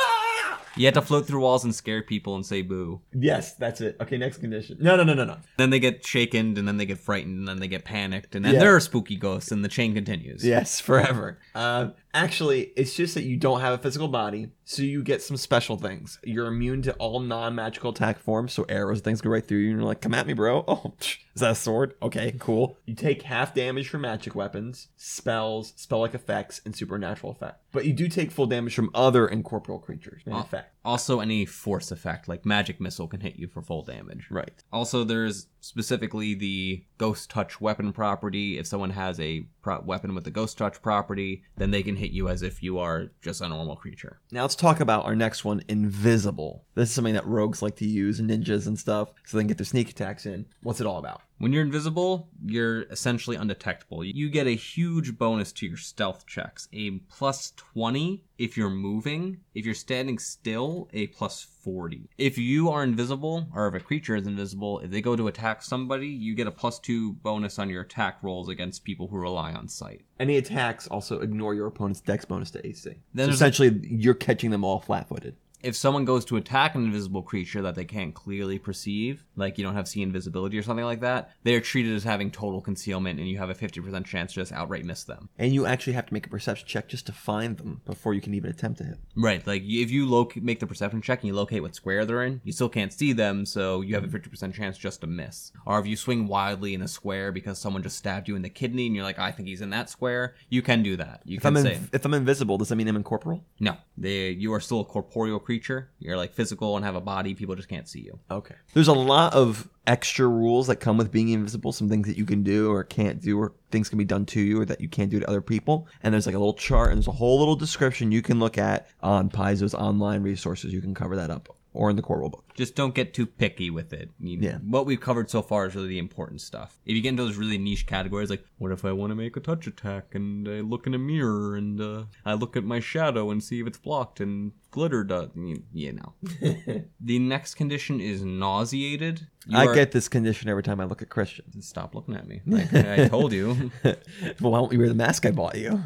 You 0.77 0.87
have 0.87 0.95
to 0.95 1.03
float 1.03 1.27
through 1.27 1.41
walls 1.41 1.65
and 1.65 1.75
scare 1.75 2.03
people 2.03 2.35
and 2.35 2.45
say 2.45 2.63
boo. 2.63 3.01
yes, 3.13 3.55
that's 3.55 3.81
it. 3.81 3.97
Okay, 4.01 4.17
next 4.17 4.39
condition. 4.39 4.77
No, 4.81 4.97
no, 4.97 5.05
no, 5.05 5.15
no, 5.15 5.25
no. 5.25 5.37
Then 5.57 5.71
they 5.71 5.79
get 5.79 6.05
shaken, 6.05 6.57
and 6.59 6.67
then 6.67 6.77
they 6.79 6.87
get 6.87 6.99
frightened, 6.99 7.39
and 7.39 7.49
then 7.49 7.61
they 7.61 7.69
get 7.69 7.85
panicked, 7.85 8.35
and 8.35 8.45
then 8.45 8.55
Yeah. 8.55 8.61
there 8.61 8.75
are 8.77 8.81
spooky 8.81 9.17
ghosts, 9.17 9.53
and 9.53 9.65
the 9.65 9.69
chain 9.69 9.95
continues. 9.95 10.45
Yes, 10.45 10.81
forever. 10.81 11.39
Um, 11.55 11.95
actually, 12.15 12.73
it's 12.77 12.95
just 12.95 13.15
that 13.15 13.25
you 13.25 13.37
don't 13.37 13.61
have 13.61 13.75
a 13.75 13.79
physical 13.83 14.09
body, 14.09 14.49
so 14.65 14.83
you 14.83 15.03
get 15.03 15.21
some 15.21 15.37
special 15.37 15.77
things. 15.77 16.19
You're 16.25 16.47
immune 16.47 16.83
to 16.83 16.95
all 16.95 17.21
non-magical 17.21 17.91
attack 17.91 18.19
forms, 18.19 18.53
so 18.53 18.65
arrows, 18.69 19.01
things 19.01 19.21
go 19.21 19.31
right 19.31 19.47
through 19.47 19.59
you, 19.59 19.71
and 19.71 19.79
you're 19.81 19.87
like, 19.87 20.01
"Come 20.01 20.15
at 20.15 20.27
me, 20.27 20.33
bro." 20.33 20.65
Oh, 20.75 20.95
is 21.01 21.41
that 21.41 21.51
a 21.53 21.55
sword? 21.55 21.95
Okay, 22.01 22.35
cool. 22.39 22.79
You 22.87 22.95
take 22.95 23.23
half 23.23 23.55
damage 23.55 23.89
from 23.89 24.03
magic 24.03 24.35
weapons, 24.35 24.89
spells, 24.97 25.73
spell-like 25.77 26.15
effects, 26.15 26.61
and 26.65 26.75
supernatural 26.75 27.33
effect. 27.33 27.61
But 27.73 27.85
you 27.85 27.93
do 27.93 28.09
take 28.09 28.31
full 28.31 28.47
damage 28.47 28.75
from 28.75 28.91
other 28.95 29.27
incorporeal 29.27 29.81
creatures. 29.81 30.23
In 30.27 30.33
effect, 30.33 30.74
Also, 30.85 31.21
any 31.21 31.47
force 31.47 31.91
effect, 31.91 32.29
like 32.29 32.45
magic 32.45 32.81
missile, 32.81 33.09
can 33.09 33.21
hit 33.21 33.37
you 33.37 33.49
for 33.49 33.63
full 33.63 33.83
damage. 33.83 34.27
right? 34.31 34.63
Also, 34.73 35.05
there's 35.05 35.47
specifically 35.61 36.35
the 36.35 36.85
ghost 36.99 37.31
touch 37.31 37.61
weapon 37.61 37.93
property. 37.93 38.59
If 38.59 38.67
someone 38.67 38.91
has 38.91 39.19
a 39.19 39.47
pro- 39.63 39.81
weapon 39.81 40.15
with 40.15 40.25
the 40.25 40.31
ghost 40.31 40.59
touch 40.59 40.83
property, 40.83 41.43
then 41.57 41.71
they 41.71 41.83
can 41.83 41.97
hit 41.97 42.11
you 42.11 42.29
as 42.29 42.43
if 42.43 42.63
you 42.63 42.79
are 42.79 43.11
just 43.23 43.41
a 43.41 43.49
normal 43.49 43.77
creature. 43.77 44.21
Now 44.31 44.43
let's 44.43 44.55
talk 44.57 44.81
about 44.81 45.07
our 45.07 45.17
next 45.17 45.45
one, 45.45 45.63
invisible. 45.69 46.65
This 46.75 46.91
is 46.91 46.95
something 46.95 47.15
that 47.15 47.27
rogues 47.27 47.63
like 47.63 47.77
to 47.77 47.87
use, 47.87 48.21
ninjas 48.21 48.67
and 48.67 48.79
stuff, 48.79 49.09
so 49.25 49.37
they 49.37 49.43
can 49.43 49.49
get 49.49 49.59
their 49.59 49.65
sneak 49.65 49.89
attacks 49.91 50.27
in. 50.27 50.45
What's 50.63 50.81
it 50.81 50.87
all 50.87 50.99
about? 50.99 51.23
When 51.45 51.53
you're 51.53 51.63
invisible, 51.63 52.31
you're 52.43 52.85
essentially 52.85 53.37
undetectable. 53.37 54.03
You 54.03 54.31
get 54.31 54.47
a 54.47 54.57
huge 54.57 55.19
bonus 55.19 55.53
to 55.53 55.67
your 55.67 55.77
stealth 55.77 56.25
checks, 56.27 56.71
a 56.73 56.93
plus 56.93 57.53
20 57.75 58.25
if 58.39 58.57
you're 58.57 58.71
moving. 58.71 59.41
If 59.55 59.67
you're 59.67 59.75
standing 59.75 60.19
still, 60.19 60.89
a 60.95 61.09
plus 61.09 61.43
40. 61.43 62.09
If 62.17 62.39
you 62.39 62.71
are 62.71 62.83
invisible, 62.83 63.47
or 63.55 63.69
if 63.69 63.75
a 63.75 63.81
creature 63.81 64.17
is 64.17 64.27
invisible, 64.27 64.79
if 64.79 64.91
they 64.91 65.03
go 65.03 65.17
to 65.17 65.29
attack 65.29 65.63
somebody, 65.63 66.09
you 66.09 66.35
get 66.35 66.47
a 66.47 66.51
plus 66.51 66.79
2 66.79 67.13
bonus 67.13 67.59
on 67.59 67.69
your 67.69 67.83
attack 67.83 68.21
rolls 68.23 68.49
against 68.49 68.83
people 68.83 69.09
who 69.09 69.19
rely 69.19 69.53
on 69.53 69.69
sight. 69.69 70.01
Any 70.19 70.39
attacks 70.39 70.87
also 70.87 71.21
ignore 71.21 71.55
your 71.55 71.67
opponent's 71.67 72.01
dex 72.01 72.25
bonus 72.25 72.53
to 72.53 72.67
AC. 72.67 72.95
Then 73.13 73.29
so 73.29 73.35
essentially, 73.35 73.81
you're 73.83 74.15
catching 74.15 74.51
them 74.51 74.65
all 74.65 74.81
flat-footed. 74.81 75.37
If 75.65 75.75
someone 75.77 76.05
goes 76.05 76.25
to 76.27 76.37
attack 76.37 76.75
an 76.75 76.85
invisible 76.85 77.23
creature 77.23 77.63
that 77.63 77.75
they 77.75 77.85
can't 77.85 78.15
clearly 78.15 78.59
perceive, 78.59 79.25
like 79.37 79.57
you 79.59 79.65
don't 79.65 79.75
have 79.75 79.89
see 79.89 80.03
invisibility 80.03 80.59
or 80.59 80.63
something 80.63 80.85
like 80.85 81.01
that, 81.01 81.31
they 81.43 81.55
are 81.55 81.61
treated 81.61 81.95
as 81.95 82.05
having 82.05 82.31
total 82.31 82.61
concealment 82.61 83.19
and 83.19 83.29
you 83.29 83.39
have 83.39 83.51
a 83.51 83.55
50% 83.55 84.05
chance 84.05 84.33
to 84.35 84.41
just 84.41 84.53
outright 84.53 84.85
miss 84.85 85.05
them. 85.05 85.29
And 85.39 85.53
you 85.55 85.67
actually 85.67 85.95
have 85.95 86.07
to 86.07 86.13
make 86.15 86.27
a 86.27 86.31
perception 86.31 86.67
check 86.69 86.89
just 86.89 87.07
to 87.07 87.13
find 87.13 87.57
them 87.57 87.81
before 87.87 88.15
you 88.15 88.21
can 88.21 88.35
even 88.35 88.51
attempt 88.51 88.79
to 88.79 88.85
hit. 88.85 88.99
Right, 89.17 89.47
like 89.47 89.63
if 89.65 89.91
you 89.91 90.07
loc- 90.07 90.37
make 90.37 90.61
the 90.61 90.67
perception 90.67 91.01
check 91.01 91.21
and 91.21 91.29
you 91.29 91.35
locate 91.35 91.63
what 91.63 91.75
square 91.75 92.05
they're 92.05 92.23
in, 92.25 92.41
you 92.45 92.53
still 92.53 92.69
can't 92.69 92.93
see 92.93 93.13
them, 93.13 93.47
so 93.47 93.81
you 93.81 93.95
have 93.95 94.05
a 94.05 94.09
50% 94.09 94.53
chance 94.53 94.77
just 94.77 95.01
to 95.01 95.07
miss. 95.07 95.53
Or 95.67 95.79
if 95.79 95.87
you 95.87 95.97
swing 95.97 96.27
wildly 96.27 96.75
in 96.75 96.83
a 96.83 96.89
square 96.89 97.33
because 97.33 97.59
someone 97.59 97.83
just 97.83 97.97
stabbed 97.97 98.29
you 98.29 98.37
in 98.37 98.43
the 98.43 98.51
kidney 98.51 98.87
and 98.87 98.95
you're 98.95 99.05
like, 99.05 99.19
I 99.19 99.31
think 99.31 99.49
he's 99.49 99.61
in 99.63 99.71
that 99.71 99.89
square, 99.89 100.35
you 100.51 100.61
can 100.63 100.83
do 100.83 100.97
that. 100.97 101.23
You 101.25 101.39
If 101.39 101.47
I'm, 101.47 101.55
can 101.55 101.67
in, 101.67 101.75
say, 101.75 101.81
if 101.93 102.05
I'm 102.05 102.15
invisible, 102.15 102.59
does 102.59 102.69
that 102.69 102.77
mean 102.77 102.89
I'm 102.89 102.97
incorporeal? 102.97 103.43
no, 103.61 103.77
they, 103.97 104.31
you 104.31 104.53
are 104.53 104.61
still 104.61 104.81
a 104.81 104.85
corporeal 104.85 105.39
creature. 105.39 105.54
You're 105.99 106.17
like 106.17 106.33
physical 106.33 106.77
and 106.77 106.85
have 106.85 106.95
a 106.95 107.01
body, 107.01 107.35
people 107.35 107.55
just 107.55 107.69
can't 107.69 107.89
see 107.89 108.01
you. 108.01 108.19
Okay. 108.31 108.55
There's 108.73 108.89
a 108.89 108.93
lot 108.93 109.35
of 109.35 109.69
extra 109.87 110.27
rules 110.27 110.67
that 110.69 110.77
come 110.77 110.97
with 110.97 111.11
being 111.11 111.29
invisible, 111.31 111.73
some 111.73 111.89
things 111.89 112.07
that 112.09 112.17
you 112.17 112.25
can 112.25 112.43
do 112.43 112.71
or 112.71 112.85
can't 112.85 113.21
do, 113.21 113.39
or 113.39 113.53
things 113.71 113.89
can 113.89 113.99
be 113.99 114.05
done 114.05 114.25
to 114.27 114.41
you 114.41 114.61
or 114.61 114.65
that 114.65 114.81
you 114.81 114.89
can't 114.89 115.11
do 115.11 115.21
to 115.21 115.29
other 115.29 115.43
people. 115.43 115.89
And 116.03 116.15
there's 116.15 116.27
like 116.27 116.35
a 116.35 116.39
little 116.39 116.55
chart 116.55 116.89
and 116.89 116.99
there's 116.99 117.09
a 117.09 117.13
whole 117.13 117.39
little 117.39 117.57
description 117.57 118.13
you 118.13 118.23
can 118.23 118.39
look 118.39 118.59
at 118.59 118.89
on 119.03 119.29
Paizo's 119.31 119.75
online 119.75 120.23
resources. 120.23 120.73
You 120.73 120.81
can 120.81 120.95
cover 120.95 121.17
that 121.17 121.31
up 121.31 121.49
or 121.75 121.91
in 121.91 121.97
the 121.97 122.03
core 122.03 122.21
rule 122.21 122.31
book. 122.31 122.45
Just 122.55 122.75
don't 122.77 122.95
get 122.95 123.13
too 123.15 123.27
picky 123.27 123.69
with 123.71 123.93
it. 123.93 124.11
You- 124.21 124.39
Yeah. 124.41 124.59
What 124.59 124.87
we've 124.87 125.01
covered 125.01 125.29
so 125.31 125.43
far 125.43 125.67
is 125.67 125.75
really 125.75 125.89
the 125.89 125.99
important 125.99 126.41
stuff. 126.41 126.79
If 126.87 126.95
you 126.95 127.03
get 127.03 127.11
into 127.11 127.25
those 127.25 127.37
really 127.37 127.59
niche 127.59 127.87
categories, 127.87 128.31
like 128.31 128.45
what 128.59 128.71
if 128.73 128.85
I 128.85 128.93
want 128.93 129.11
to 129.11 129.15
make 129.17 129.37
a 129.37 129.41
touch 129.41 129.67
attack 129.67 130.15
and 130.15 130.49
I 130.49 130.61
look 130.61 130.87
in 130.87 130.95
a 130.95 130.99
mirror 130.99 131.57
and 131.57 131.81
uh, 131.81 132.05
I 132.25 132.35
look 132.35 132.57
at 132.57 132.65
my 132.65 132.81
shadow 132.81 133.31
and 133.31 133.43
see 133.43 133.61
if 133.61 133.67
it's 133.67 133.79
blocked 133.79 134.21
and 134.21 134.53
glitter 134.71 135.05
does, 135.05 135.29
you, 135.37 135.63
you 135.73 135.93
know. 135.93 136.15
the 137.01 137.19
next 137.19 137.55
condition 137.55 138.01
is 138.01 138.25
nauseated. 138.25 139.27
You 139.47 139.59
I 139.59 139.67
are- 139.67 139.75
get 139.75 139.93
this 139.93 140.09
condition 140.09 140.49
every 140.49 140.63
time 140.63 140.81
I 140.81 140.85
look 140.85 141.03
at 141.03 141.09
Christian. 141.11 141.45
Stop 141.63 141.95
looking 141.95 142.15
at 142.17 142.27
me. 142.27 142.41
Like 142.47 142.73
I 142.73 143.09
told 143.09 143.33
you, 143.33 143.71
well, 143.83 144.53
why 144.53 144.59
don't 144.59 144.73
you 144.73 144.79
wear 144.79 144.89
the 144.89 144.95
mask 144.95 145.27
I 145.27 145.31
bought 145.33 145.57
you? 145.57 145.81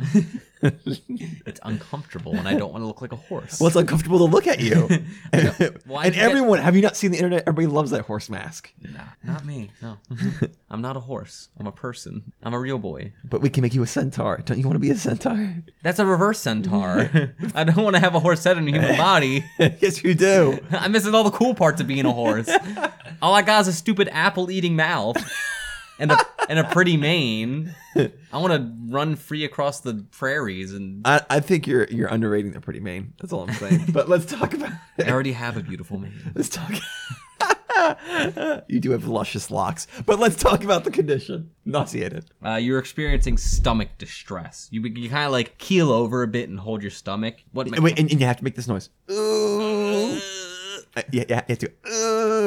it's 0.63 1.61
uncomfortable 1.63 2.35
and 2.35 2.49
I 2.49 2.55
don't 2.55 2.73
want 2.73 2.83
to 2.83 2.87
look 2.87 3.01
like 3.01 3.13
a 3.13 3.17
horse. 3.17 3.61
well, 3.61 3.69
it's 3.69 3.77
uncomfortable 3.77 4.19
to 4.19 4.25
look 4.25 4.47
at 4.47 4.61
you. 4.61 4.89
Why 5.87 6.07
and 6.07 6.15
do 6.15 6.21
have 6.59 6.77
you 6.77 6.83
not 6.83 6.97
seen 6.97 7.11
the 7.11 7.17
internet? 7.19 7.45
Everybody 7.47 7.67
loves 7.67 7.91
that 7.91 8.03
horse 8.03 8.29
mask. 8.29 8.73
Nah, 8.81 9.01
not 9.25 9.45
me. 9.45 9.71
No, 9.83 9.99
I'm 10.71 10.81
not 10.81 10.97
a 10.97 11.01
horse. 11.01 11.49
I'm 11.59 11.67
a 11.67 11.73
person. 11.73 12.33
I'm 12.43 12.55
a 12.55 12.59
real 12.59 12.79
boy. 12.79 13.13
But 13.25 13.41
we 13.41 13.51
can 13.51 13.63
make 13.63 13.75
you 13.75 13.83
a 13.83 13.87
centaur. 13.87 14.39
Don't 14.45 14.59
you 14.59 14.65
want 14.65 14.77
to 14.77 14.81
be 14.81 14.91
a 14.91 14.97
centaur? 14.97 15.55
That's 15.83 15.99
a 15.99 16.07
reverse 16.07 16.41
centaur. 16.41 17.11
I 17.55 17.65
don't 17.65 17.83
want 17.83 17.97
to 17.97 18.01
have 18.01 18.15
a 18.15 18.21
horse 18.21 18.45
head 18.45 18.59
in 18.59 18.69
a 18.69 18.71
human 18.71 18.97
body. 18.97 19.45
yes, 19.59 20.03
you 20.03 20.15
do. 20.15 20.59
I'm 20.71 20.93
missing 20.93 21.15
all 21.15 21.25
the 21.25 21.31
cool 21.31 21.55
parts 21.55 21.81
of 21.81 21.87
being 21.87 22.07
a 22.07 22.13
horse. 22.13 22.49
All 23.23 23.35
I 23.35 23.43
got 23.43 23.63
is 23.63 23.69
a 23.69 23.73
stupid 23.73 24.09
apple 24.13 24.51
eating 24.51 24.77
mouth 24.77 25.17
and 25.99 26.13
a 26.13 26.19
and 26.49 26.59
a 26.59 26.65
pretty 26.65 26.97
mane. 26.97 27.75
I 27.97 28.39
want 28.39 28.53
to 28.53 28.73
run 28.93 29.17
free 29.17 29.45
across 29.45 29.81
the 29.81 30.07
prairies 30.13 30.73
and 30.73 31.03
I, 31.07 31.21
I 31.29 31.41
think 31.41 31.67
you're 31.67 31.85
you're 31.87 32.09
underrating 32.09 32.53
the 32.53 32.61
pretty 32.61 32.81
mane. 32.81 33.15
That's 33.21 33.33
all 33.33 33.49
I'm 33.49 33.55
saying. 33.55 33.87
but 33.93 34.09
let's 34.09 34.27
talk 34.27 34.55
about 34.55 34.73
I 34.99 35.11
already 35.11 35.33
have 35.33 35.57
a 35.57 35.63
beautiful 35.63 35.99
mane. 35.99 36.33
Let's 36.35 36.49
talk. 36.49 36.73
you 38.69 38.81
do 38.81 38.91
have 38.91 39.07
luscious 39.07 39.51
locks, 39.51 39.87
but 40.05 40.19
let's 40.19 40.37
talk 40.37 40.65
about 40.65 40.85
the 40.85 40.91
condition. 40.91 41.51
Nauseated. 41.65 42.27
Uh, 42.45 42.55
you're 42.55 42.79
experiencing 42.79 43.37
stomach 43.37 43.89
distress. 43.99 44.69
You 44.71 44.83
you 44.83 45.09
kind 45.09 45.27
of 45.27 45.33
like 45.33 45.59
keel 45.59 45.91
over 45.93 46.23
a 46.23 46.29
bit 46.29 46.49
and 46.49 46.59
hold 46.59 46.83
your 46.83 46.91
stomach. 46.91 47.37
What? 47.53 47.69
And, 47.69 47.79
wait, 47.81 47.99
and, 47.99 48.11
and 48.11 48.21
you 48.21 48.27
have 48.27 48.39
to 48.39 48.45
make 48.45 48.57
this 48.57 48.69
noise. 48.69 48.91
Ooh. 49.11 50.19
Uh, 50.97 51.03
Yeah, 51.13 51.25
yeah, 51.29 51.43
you 51.49 51.53
have 51.55 51.59
to. 51.59 51.71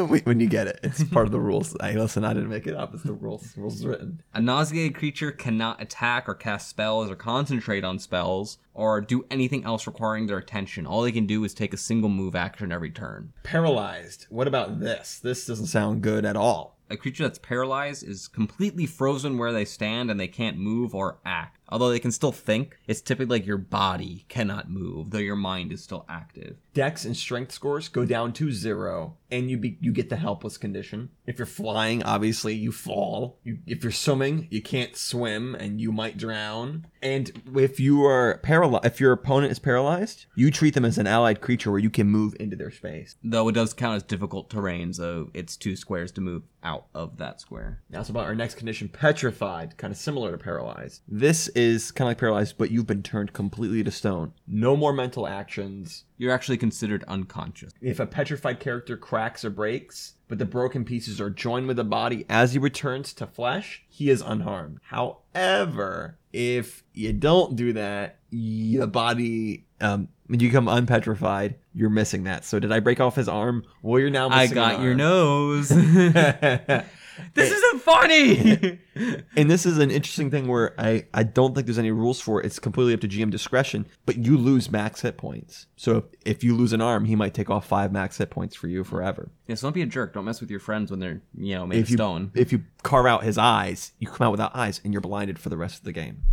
when 0.23 0.39
you 0.39 0.47
get 0.47 0.67
it, 0.67 0.79
it's 0.83 1.03
part 1.03 1.25
of 1.25 1.31
the 1.31 1.39
rules. 1.39 1.75
Hey, 1.81 1.97
listen, 1.97 2.23
I 2.23 2.33
didn't 2.33 2.49
make 2.49 2.67
it 2.67 2.75
up. 2.75 2.93
It's 2.93 3.03
the 3.03 3.13
rules. 3.13 3.55
Rules 3.57 3.75
is 3.75 3.85
written. 3.85 4.21
A 4.33 4.41
nauseated 4.41 4.95
creature 4.95 5.31
cannot 5.31 5.81
attack 5.81 6.27
or 6.27 6.35
cast 6.35 6.69
spells 6.69 7.09
or 7.09 7.15
concentrate 7.15 7.83
on 7.83 7.99
spells 7.99 8.57
or 8.73 9.01
do 9.01 9.25
anything 9.29 9.63
else 9.65 9.87
requiring 9.87 10.27
their 10.27 10.37
attention. 10.37 10.85
All 10.85 11.01
they 11.01 11.11
can 11.11 11.25
do 11.25 11.43
is 11.43 11.53
take 11.53 11.73
a 11.73 11.77
single 11.77 12.09
move 12.09 12.35
action 12.35 12.71
every 12.71 12.91
turn. 12.91 13.33
Paralyzed. 13.43 14.27
What 14.29 14.47
about 14.47 14.79
this? 14.79 15.19
This 15.19 15.45
doesn't 15.45 15.67
sound 15.67 16.01
good 16.01 16.25
at 16.25 16.35
all. 16.35 16.77
A 16.89 16.97
creature 16.97 17.23
that's 17.23 17.39
paralyzed 17.39 18.03
is 18.05 18.27
completely 18.27 18.85
frozen 18.85 19.37
where 19.37 19.53
they 19.53 19.63
stand 19.63 20.11
and 20.11 20.19
they 20.19 20.27
can't 20.27 20.57
move 20.57 20.93
or 20.93 21.19
act. 21.25 21.60
Although 21.71 21.89
they 21.89 21.99
can 21.99 22.11
still 22.11 22.31
think, 22.31 22.77
it's 22.87 23.01
typically 23.01 23.39
like 23.39 23.45
your 23.45 23.57
body 23.57 24.25
cannot 24.27 24.69
move, 24.69 25.11
though 25.11 25.17
your 25.17 25.35
mind 25.35 25.71
is 25.71 25.83
still 25.83 26.05
active. 26.09 26.57
Dex 26.73 27.05
and 27.05 27.15
strength 27.15 27.51
scores 27.51 27.89
go 27.89 28.05
down 28.05 28.33
to 28.33 28.51
zero, 28.51 29.17
and 29.29 29.49
you 29.49 29.57
be, 29.57 29.77
you 29.81 29.91
get 29.91 30.09
the 30.09 30.15
helpless 30.15 30.57
condition. 30.57 31.09
If 31.25 31.37
you're 31.37 31.45
flying, 31.45 32.03
obviously 32.03 32.55
you 32.55 32.71
fall. 32.71 33.39
You, 33.43 33.59
if 33.65 33.83
you're 33.83 33.91
swimming, 33.91 34.47
you 34.51 34.61
can't 34.61 34.95
swim, 34.95 35.55
and 35.55 35.79
you 35.79 35.91
might 35.91 36.17
drown. 36.17 36.87
And 37.01 37.31
if 37.55 37.79
you 37.79 38.05
are 38.05 38.39
paralyzed, 38.43 38.85
if 38.85 38.99
your 38.99 39.11
opponent 39.11 39.51
is 39.51 39.59
paralyzed, 39.59 40.25
you 40.35 40.51
treat 40.51 40.73
them 40.73 40.85
as 40.85 40.97
an 40.97 41.07
allied 41.07 41.41
creature 41.41 41.71
where 41.71 41.79
you 41.79 41.89
can 41.89 42.07
move 42.07 42.35
into 42.39 42.55
their 42.55 42.71
space. 42.71 43.15
Though 43.23 43.47
it 43.49 43.53
does 43.53 43.73
count 43.73 43.95
as 43.95 44.03
difficult 44.03 44.49
terrain, 44.49 44.93
so 44.93 45.29
it's 45.33 45.57
two 45.57 45.75
squares 45.75 46.11
to 46.13 46.21
move 46.21 46.43
out 46.63 46.87
of 46.93 47.17
that 47.17 47.41
square. 47.41 47.81
Now, 47.89 48.01
it's 48.01 48.09
about 48.09 48.25
our 48.25 48.35
next 48.35 48.55
condition, 48.55 48.87
petrified, 48.87 49.77
kind 49.77 49.91
of 49.91 49.97
similar 49.97 50.31
to 50.31 50.37
paralyzed. 50.37 51.01
This 51.07 51.47
is 51.49 51.60
kind 51.91 52.07
of 52.07 52.11
like 52.11 52.17
paralyzed, 52.17 52.57
but 52.57 52.71
you've 52.71 52.87
been 52.87 53.03
turned 53.03 53.33
completely 53.33 53.83
to 53.83 53.91
stone. 53.91 54.33
No 54.47 54.75
more 54.75 54.93
mental 54.93 55.27
actions. 55.27 56.05
You're 56.17 56.31
actually 56.31 56.57
considered 56.57 57.03
unconscious. 57.07 57.71
If 57.81 57.99
a 57.99 58.05
petrified 58.05 58.59
character 58.59 58.97
cracks 58.97 59.43
or 59.43 59.49
breaks, 59.49 60.13
but 60.27 60.37
the 60.37 60.45
broken 60.45 60.85
pieces 60.85 61.19
are 61.19 61.29
joined 61.29 61.67
with 61.67 61.77
the 61.77 61.83
body 61.83 62.25
as 62.29 62.53
he 62.53 62.59
returns 62.59 63.13
to 63.13 63.27
flesh, 63.27 63.83
he 63.89 64.09
is 64.09 64.21
unharmed. 64.21 64.79
However, 64.83 66.17
if 66.31 66.83
you 66.93 67.13
don't 67.13 67.55
do 67.55 67.73
that, 67.73 68.17
your 68.29 68.87
body 68.87 69.65
um, 69.81 70.07
when 70.27 70.39
you 70.39 70.47
become 70.47 70.69
unpetrified, 70.69 71.55
you're 71.73 71.89
missing 71.89 72.23
that. 72.23 72.45
So 72.45 72.59
did 72.59 72.71
I 72.71 72.79
break 72.79 73.01
off 73.01 73.15
his 73.15 73.27
arm? 73.27 73.65
Well, 73.81 73.99
you're 73.99 74.09
now 74.09 74.29
I 74.29 74.47
got 74.47 74.81
your 74.81 74.95
nose. 74.95 75.69
this 77.33 77.51
isn't 77.51 77.81
funny. 77.81 78.79
And 79.37 79.49
this 79.49 79.65
is 79.65 79.77
an 79.77 79.89
interesting 79.89 80.29
thing 80.29 80.47
where 80.49 80.73
I, 80.79 81.05
I 81.13 81.23
don't 81.23 81.55
think 81.55 81.65
there's 81.65 81.79
any 81.79 81.91
rules 81.91 82.19
for 82.19 82.41
it. 82.41 82.45
It's 82.45 82.59
completely 82.59 82.93
up 82.93 82.99
to 82.99 83.07
GM 83.07 83.31
discretion, 83.31 83.85
but 84.05 84.17
you 84.17 84.37
lose 84.37 84.69
max 84.69 84.99
hit 85.01 85.17
points. 85.17 85.67
So 85.77 86.05
if 86.25 86.43
you 86.43 86.53
lose 86.55 86.73
an 86.73 86.81
arm, 86.81 87.05
he 87.05 87.15
might 87.15 87.33
take 87.33 87.49
off 87.49 87.65
five 87.65 87.93
max 87.93 88.17
hit 88.17 88.29
points 88.29 88.53
for 88.55 88.67
you 88.67 88.83
forever. 88.83 89.31
yeah, 89.47 89.55
so 89.55 89.67
don't 89.67 89.73
be 89.73 89.81
a 89.81 89.85
jerk. 89.85 90.13
Don't 90.13 90.25
mess 90.25 90.41
with 90.41 90.51
your 90.51 90.59
friends 90.59 90.91
when 90.91 90.99
they're 90.99 91.21
you 91.37 91.55
know 91.55 91.65
made 91.65 91.77
If 91.77 91.85
of 91.85 91.89
you 91.91 91.97
stone. 91.97 92.31
if 92.35 92.51
you 92.51 92.63
carve 92.83 93.05
out 93.05 93.23
his 93.23 93.37
eyes, 93.37 93.93
you 93.97 94.07
come 94.09 94.27
out 94.27 94.31
without 94.31 94.53
eyes 94.55 94.81
and 94.83 94.93
you're 94.93 95.01
blinded 95.01 95.39
for 95.39 95.47
the 95.47 95.57
rest 95.57 95.77
of 95.79 95.85
the 95.85 95.93
game. 95.93 96.23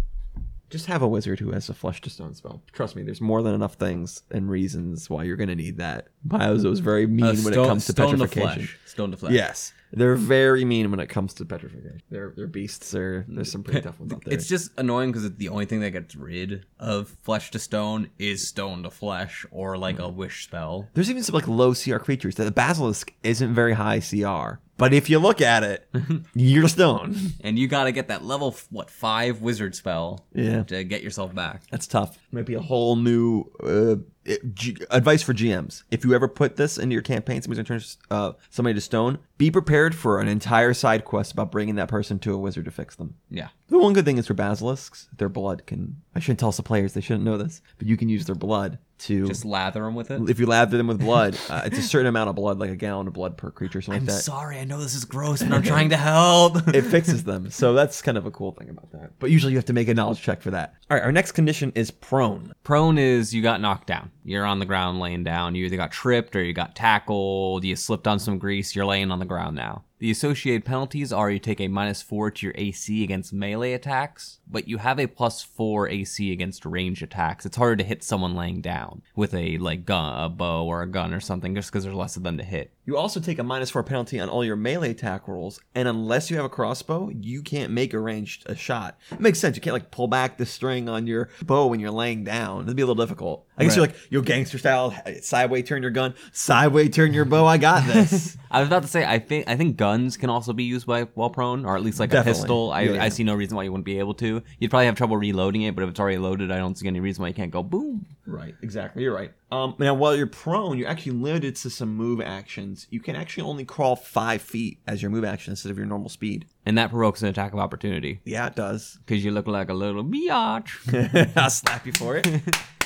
Just 0.69 0.87
have 0.87 1.01
a 1.01 1.09
wizard 1.09 1.39
who 1.41 1.53
has 1.53 1.69
a 1.71 1.75
flesh 1.75 2.01
to 2.03 2.11
stone 2.11 2.35
spell. 2.35 2.63
Trust 2.73 2.97
me, 2.97 3.03
there's 3.03 3.21
more 3.23 3.43
than 3.43 3.55
enough 3.55 3.75
things 3.75 4.23
and 4.33 4.51
reasons 4.51 5.09
why 5.09 5.23
you're 5.23 5.37
gonna 5.37 5.55
need 5.55 5.79
that. 5.79 6.09
Paizo 6.27 6.71
is 6.73 6.81
very 6.81 7.07
mean 7.07 7.25
Uh, 7.25 7.35
when 7.37 7.53
it 7.55 7.57
comes 7.57 7.87
to 7.87 7.93
stone 7.93 8.11
to 8.19 8.27
petrification. 8.27 8.67
flesh. 8.67 8.79
Stone 8.85 9.11
to 9.13 9.17
flesh. 9.17 9.33
Yes. 9.33 9.73
They're 9.93 10.17
very 10.17 10.65
mean 10.65 10.91
when 10.91 11.01
it 11.01 11.07
comes 11.09 11.35
to 11.35 11.45
petrification. 11.45 12.03
They're 12.11 12.33
they're 12.37 12.47
beasts. 12.47 12.91
They're, 12.91 13.25
there's 13.29 13.51
some 13.51 13.63
pretty 13.63 13.81
tough 13.87 13.99
ones 14.01 14.13
out 14.13 14.25
there. 14.25 14.35
It's 14.35 14.47
just 14.49 14.71
annoying 14.79 15.13
because 15.13 15.31
the 15.37 15.49
only 15.49 15.65
thing 15.65 15.81
that 15.81 15.91
gets 15.91 16.15
rid 16.15 16.67
of 16.79 17.09
flesh 17.23 17.51
to 17.53 17.59
stone 17.59 18.11
is 18.19 18.47
stone 18.47 18.83
to 18.83 18.91
flesh 18.91 19.47
or 19.51 19.77
like 19.79 19.99
a 19.99 20.09
wish 20.09 20.45
spell. 20.45 20.89
There's 20.95 21.11
even 21.11 21.23
some 21.23 21.35
like 21.35 21.49
low 21.49 21.75
CR 21.75 21.97
creatures. 21.99 22.35
The 22.35 22.51
basilisk 22.51 23.13
isn't 23.23 23.55
very 23.55 23.73
high 23.73 24.01
CR, 24.01 24.61
but 24.77 24.93
if 24.93 25.09
you 25.11 25.19
look 25.19 25.41
at 25.41 25.63
it, 25.63 25.89
you're 26.35 26.69
stone. 26.69 27.17
And 27.41 27.59
you 27.59 27.67
got 27.69 27.85
to 27.85 27.93
get 27.93 28.09
that 28.09 28.25
level 28.25 28.55
what 28.71 28.91
five 28.91 29.41
wizard 29.41 29.75
spell 29.75 30.27
Yeah. 30.35 30.65
to 30.65 30.85
get 30.85 31.03
yourself 31.03 31.35
back. 31.35 31.63
That's 31.71 31.87
tough. 31.87 32.19
Might 32.31 32.47
be 32.47 32.55
a 32.55 32.61
whole 32.61 32.95
new 32.97 33.45
uh, 33.63 33.97
it- 34.29 34.55
G- 34.55 34.77
advice 34.91 35.23
for 35.23 35.33
GMs. 35.35 35.83
If 35.91 36.05
you 36.05 36.15
ever 36.15 36.29
put 36.29 36.57
this 36.57 36.79
into 36.79 36.93
your 36.93 37.03
campaign, 37.03 37.43
somebody's 37.43 37.67
gonna 37.69 37.81
turn 37.81 37.89
uh, 38.11 38.33
somebody 38.51 38.75
to 38.75 38.81
stone. 38.81 39.19
Be 39.39 39.51
prepared 39.51 39.95
for 39.95 40.21
an 40.21 40.29
entire 40.29 40.75
side 40.75 41.05
quest 41.05 41.33
about 41.33 41.53
bringing 41.53 41.77
that 41.77 41.89
person 41.89 42.19
to 42.21 42.35
a 42.35 42.39
wizard 42.39 42.65
to 42.65 42.71
fix 42.71 42.97
them. 42.97 43.15
Yeah. 43.31 43.49
The 43.69 43.79
one 43.79 43.93
good 43.93 44.05
thing 44.05 44.19
is 44.19 44.27
for 44.27 44.35
basilisks, 44.35 45.09
their 45.17 45.29
blood 45.29 45.67
can. 45.67 45.97
I 46.15 46.21
shouldn't 46.21 46.41
tell 46.41 46.51
the 46.53 46.63
players; 46.63 46.95
they 46.95 47.01
shouldn't 47.01 47.25
know 47.25 47.37
this, 47.39 47.61
but 47.79 47.87
you 47.87 47.97
can 47.97 48.09
use 48.09 48.25
their 48.27 48.35
blood 48.35 48.79
to. 49.01 49.27
Just 49.29 49.45
lather 49.45 49.83
them 49.85 49.95
with 49.95 50.11
it. 50.11 50.29
if 50.29 50.41
you 50.41 50.47
lather 50.47 50.77
them 50.77 50.89
with 50.89 50.99
blood, 50.99 51.39
uh, 51.51 51.63
it's 51.67 51.79
a 51.79 51.83
certain 51.83 52.09
amount 52.09 52.31
of 52.31 52.35
blood, 52.35 52.59
like 52.59 52.71
a 52.71 52.77
gallon 52.77 53.07
of 53.07 53.13
blood 53.13 53.37
per 53.37 53.51
creature, 53.51 53.81
something 53.81 54.01
I'm 54.03 54.07
like 54.07 54.17
that. 54.17 54.23
sorry. 54.23 54.59
I 54.59 54.65
know 54.65 54.81
this 54.81 54.95
is 54.95 55.05
gross, 55.05 55.43
but 55.43 55.53
I'm 55.53 55.63
trying 55.75 55.91
to 55.91 55.97
help. 55.97 56.57
it 56.75 56.83
fixes 56.83 57.23
them. 57.25 57.51
So 57.51 57.75
that's 57.75 58.03
kind 58.03 58.19
of 58.19 58.27
a 58.27 58.31
cool 58.31 58.53
thing 58.53 58.71
about 58.71 58.91
that. 58.93 59.13
But 59.21 59.31
usually 59.31 59.53
you 59.53 59.59
have 59.59 59.67
to 59.67 59.73
make 59.75 59.87
a 59.89 59.95
knowledge 59.95 60.21
check 60.23 60.41
for 60.43 60.51
that. 60.51 60.75
All 60.91 60.97
right, 60.97 61.05
our 61.05 61.13
next 61.13 61.33
condition 61.33 61.71
is 61.77 61.91
prone. 61.91 62.53
Prone 62.65 62.99
is 62.99 63.33
you 63.35 63.43
got 63.43 63.61
knocked 63.61 63.87
down. 63.87 64.11
You're 64.29 64.45
on 64.45 64.59
the 64.59 64.67
ground 64.67 65.01
laying 65.01 65.25
down. 65.25 65.55
You 65.55 65.65
either 65.65 65.79
got 65.79 65.91
tripped 65.91 66.37
or 66.37 66.43
you 66.45 66.53
got 66.53 66.77
tackled. 66.77 67.65
You 67.65 67.75
slipped 67.77 68.07
on 68.07 68.19
some 68.19 68.39
grease. 68.39 68.77
You're 68.77 68.85
laying 68.85 69.11
on 69.11 69.21
the 69.21 69.25
ground 69.25 69.57
now. 69.57 69.85
The 70.01 70.13
associated 70.13 70.65
penalties 70.65 71.13
are 71.13 71.29
you 71.29 71.41
take 71.41 71.61
a 71.61 71.67
minus 71.67 72.03
four 72.03 72.31
to 72.31 72.47
your 72.47 72.55
AC 72.57 73.03
against 73.03 73.33
melee 73.33 73.73
attacks, 73.73 74.39
but 74.47 74.69
you 74.69 74.79
have 74.79 75.01
a 75.01 75.09
plus 75.09 75.43
four 75.43 75.89
AC 75.89 76.31
against 76.31 76.65
range 76.65 77.03
attacks. 77.03 77.45
It's 77.45 77.57
harder 77.57 77.75
to 77.77 77.85
hit 77.85 78.05
someone 78.05 78.37
laying 78.37 78.61
down 78.61 79.03
with 79.17 79.35
a 79.35 79.59
like 79.59 79.85
gun, 79.85 80.23
a 80.23 80.29
bow 80.29 80.67
or 80.67 80.83
a 80.83 80.87
gun 80.87 81.13
or 81.13 81.19
something, 81.19 81.53
just 81.53 81.73
because 81.73 81.83
there's 81.83 81.97
less 81.97 82.17
of 82.17 82.23
them 82.23 82.39
to 82.39 82.45
hit. 82.45 82.73
You 82.85 82.97
also 82.97 83.19
take 83.19 83.41
a 83.41 83.43
minus 83.43 83.71
four 83.71 83.83
penalty 83.83 84.21
on 84.21 84.29
all 84.29 84.45
your 84.45 84.55
melee 84.55 84.93
attack 84.93 85.27
rolls, 85.27 85.59
and 85.75 85.89
unless 85.89 86.31
you 86.31 86.37
have 86.37 86.47
a 86.47 86.51
crossbow, 86.51 87.09
you 87.09 87.43
can't 87.43 87.73
make 87.73 87.93
a 87.93 87.99
ranged 87.99 88.45
a 88.47 88.55
shot. 88.55 88.99
It 89.11 89.19
makes 89.19 89.41
sense. 89.41 89.57
You 89.57 89.63
can't 89.63 89.75
like 89.75 89.91
pull 89.91 90.07
back 90.07 90.39
the 90.39 90.47
string 90.47 90.89
on 90.89 91.09
your 91.09 91.29
bow 91.43 91.67
when 91.67 91.81
you're 91.81 91.91
laying 91.91 92.23
down. 92.23 92.63
It'd 92.63 92.77
be 92.77 92.83
a 92.83 92.87
little 92.87 93.05
difficult. 93.05 93.48
I 93.59 93.65
guess 93.65 93.77
you're 93.77 93.87
like 93.87 93.97
yo 94.11 94.21
gangster 94.23 94.59
style, 94.59 94.95
sideways 95.21 95.69
turn 95.69 95.83
your 95.83 95.91
gun, 95.91 96.15
sideways 96.33 96.91
turn 96.95 97.13
your 97.13 97.25
bow. 97.25 97.45
I 97.47 97.59
got 97.59 97.85
this. 97.87 98.37
I 98.51 98.61
was 98.61 98.69
about 98.69 98.83
to 98.83 98.89
say, 98.89 99.05
I 99.05 99.19
think 99.19 99.49
I 99.49 99.57
think 99.57 99.77
guns 99.77 100.17
can 100.17 100.31
also 100.31 100.53
be 100.53 100.65
used 100.65 100.87
by 100.87 101.03
while 101.15 101.31
prone, 101.31 101.65
or 101.67 101.77
at 101.77 101.83
least 101.83 102.01
like 102.01 102.11
Definitely. 102.11 102.31
a 102.31 102.35
pistol. 102.35 102.71
I, 102.73 102.81
Yeah, 102.83 102.93
yeah. 102.95 103.03
I 103.05 103.09
see 103.11 103.25
no 103.25 103.35
reason 103.35 103.57
why 103.57 103.65
you 103.65 103.73
wouldn't 103.73 103.85
be 103.85 103.99
able 103.99 104.15
to. 104.15 104.43
You'd 104.59 104.71
probably 104.71 104.87
have 104.87 104.95
trouble 104.97 105.17
reloading 105.17 105.63
it, 105.63 105.75
but 105.75 105.83
if 105.85 105.91
it's 105.91 106.01
already 106.01 106.19
loaded, 106.19 106.51
I 106.51 106.57
don't 106.59 106.77
see 106.79 106.87
any 106.87 107.01
reason 107.01 107.23
why 107.23 107.29
you 107.29 107.35
can't 107.35 107.51
go 107.51 107.63
boom. 107.63 108.07
Right, 108.27 108.55
exactly. 108.63 109.03
You're 109.03 109.15
right. 109.15 109.33
Um, 109.51 109.75
now, 109.79 109.95
while 109.95 110.15
you're 110.15 110.27
prone, 110.27 110.77
you're 110.77 110.89
actually 110.89 111.13
limited 111.13 111.57
to 111.57 111.71
some 111.71 111.95
move 111.95 112.21
actions. 112.21 112.87
You 112.91 113.01
can 113.01 113.17
actually 113.17 113.45
only 113.45 113.65
crawl 113.65 113.97
five 113.97 114.43
feet 114.43 114.79
as 114.87 115.01
your 115.01 115.11
move 115.11 115.25
action 115.25 115.53
instead 115.53 115.71
of 115.71 115.79
your 115.79 115.87
normal 115.87 116.11
speed. 116.11 116.47
And 116.67 116.77
that 116.77 116.91
provokes 116.91 117.23
an 117.23 117.29
attack 117.29 117.55
of 117.55 117.59
opportunity 117.59 118.21
Yeah, 118.25 118.47
it 118.49 118.55
does. 118.55 118.99
because 119.07 119.25
you 119.25 119.31
look 119.31 119.47
like 119.47 119.71
a 119.71 119.75
little 119.75 120.05
biatch. 120.05 121.33
I'll 121.37 121.49
slap 121.51 121.87
you 121.87 121.93
for 121.93 122.17
it. 122.19 122.27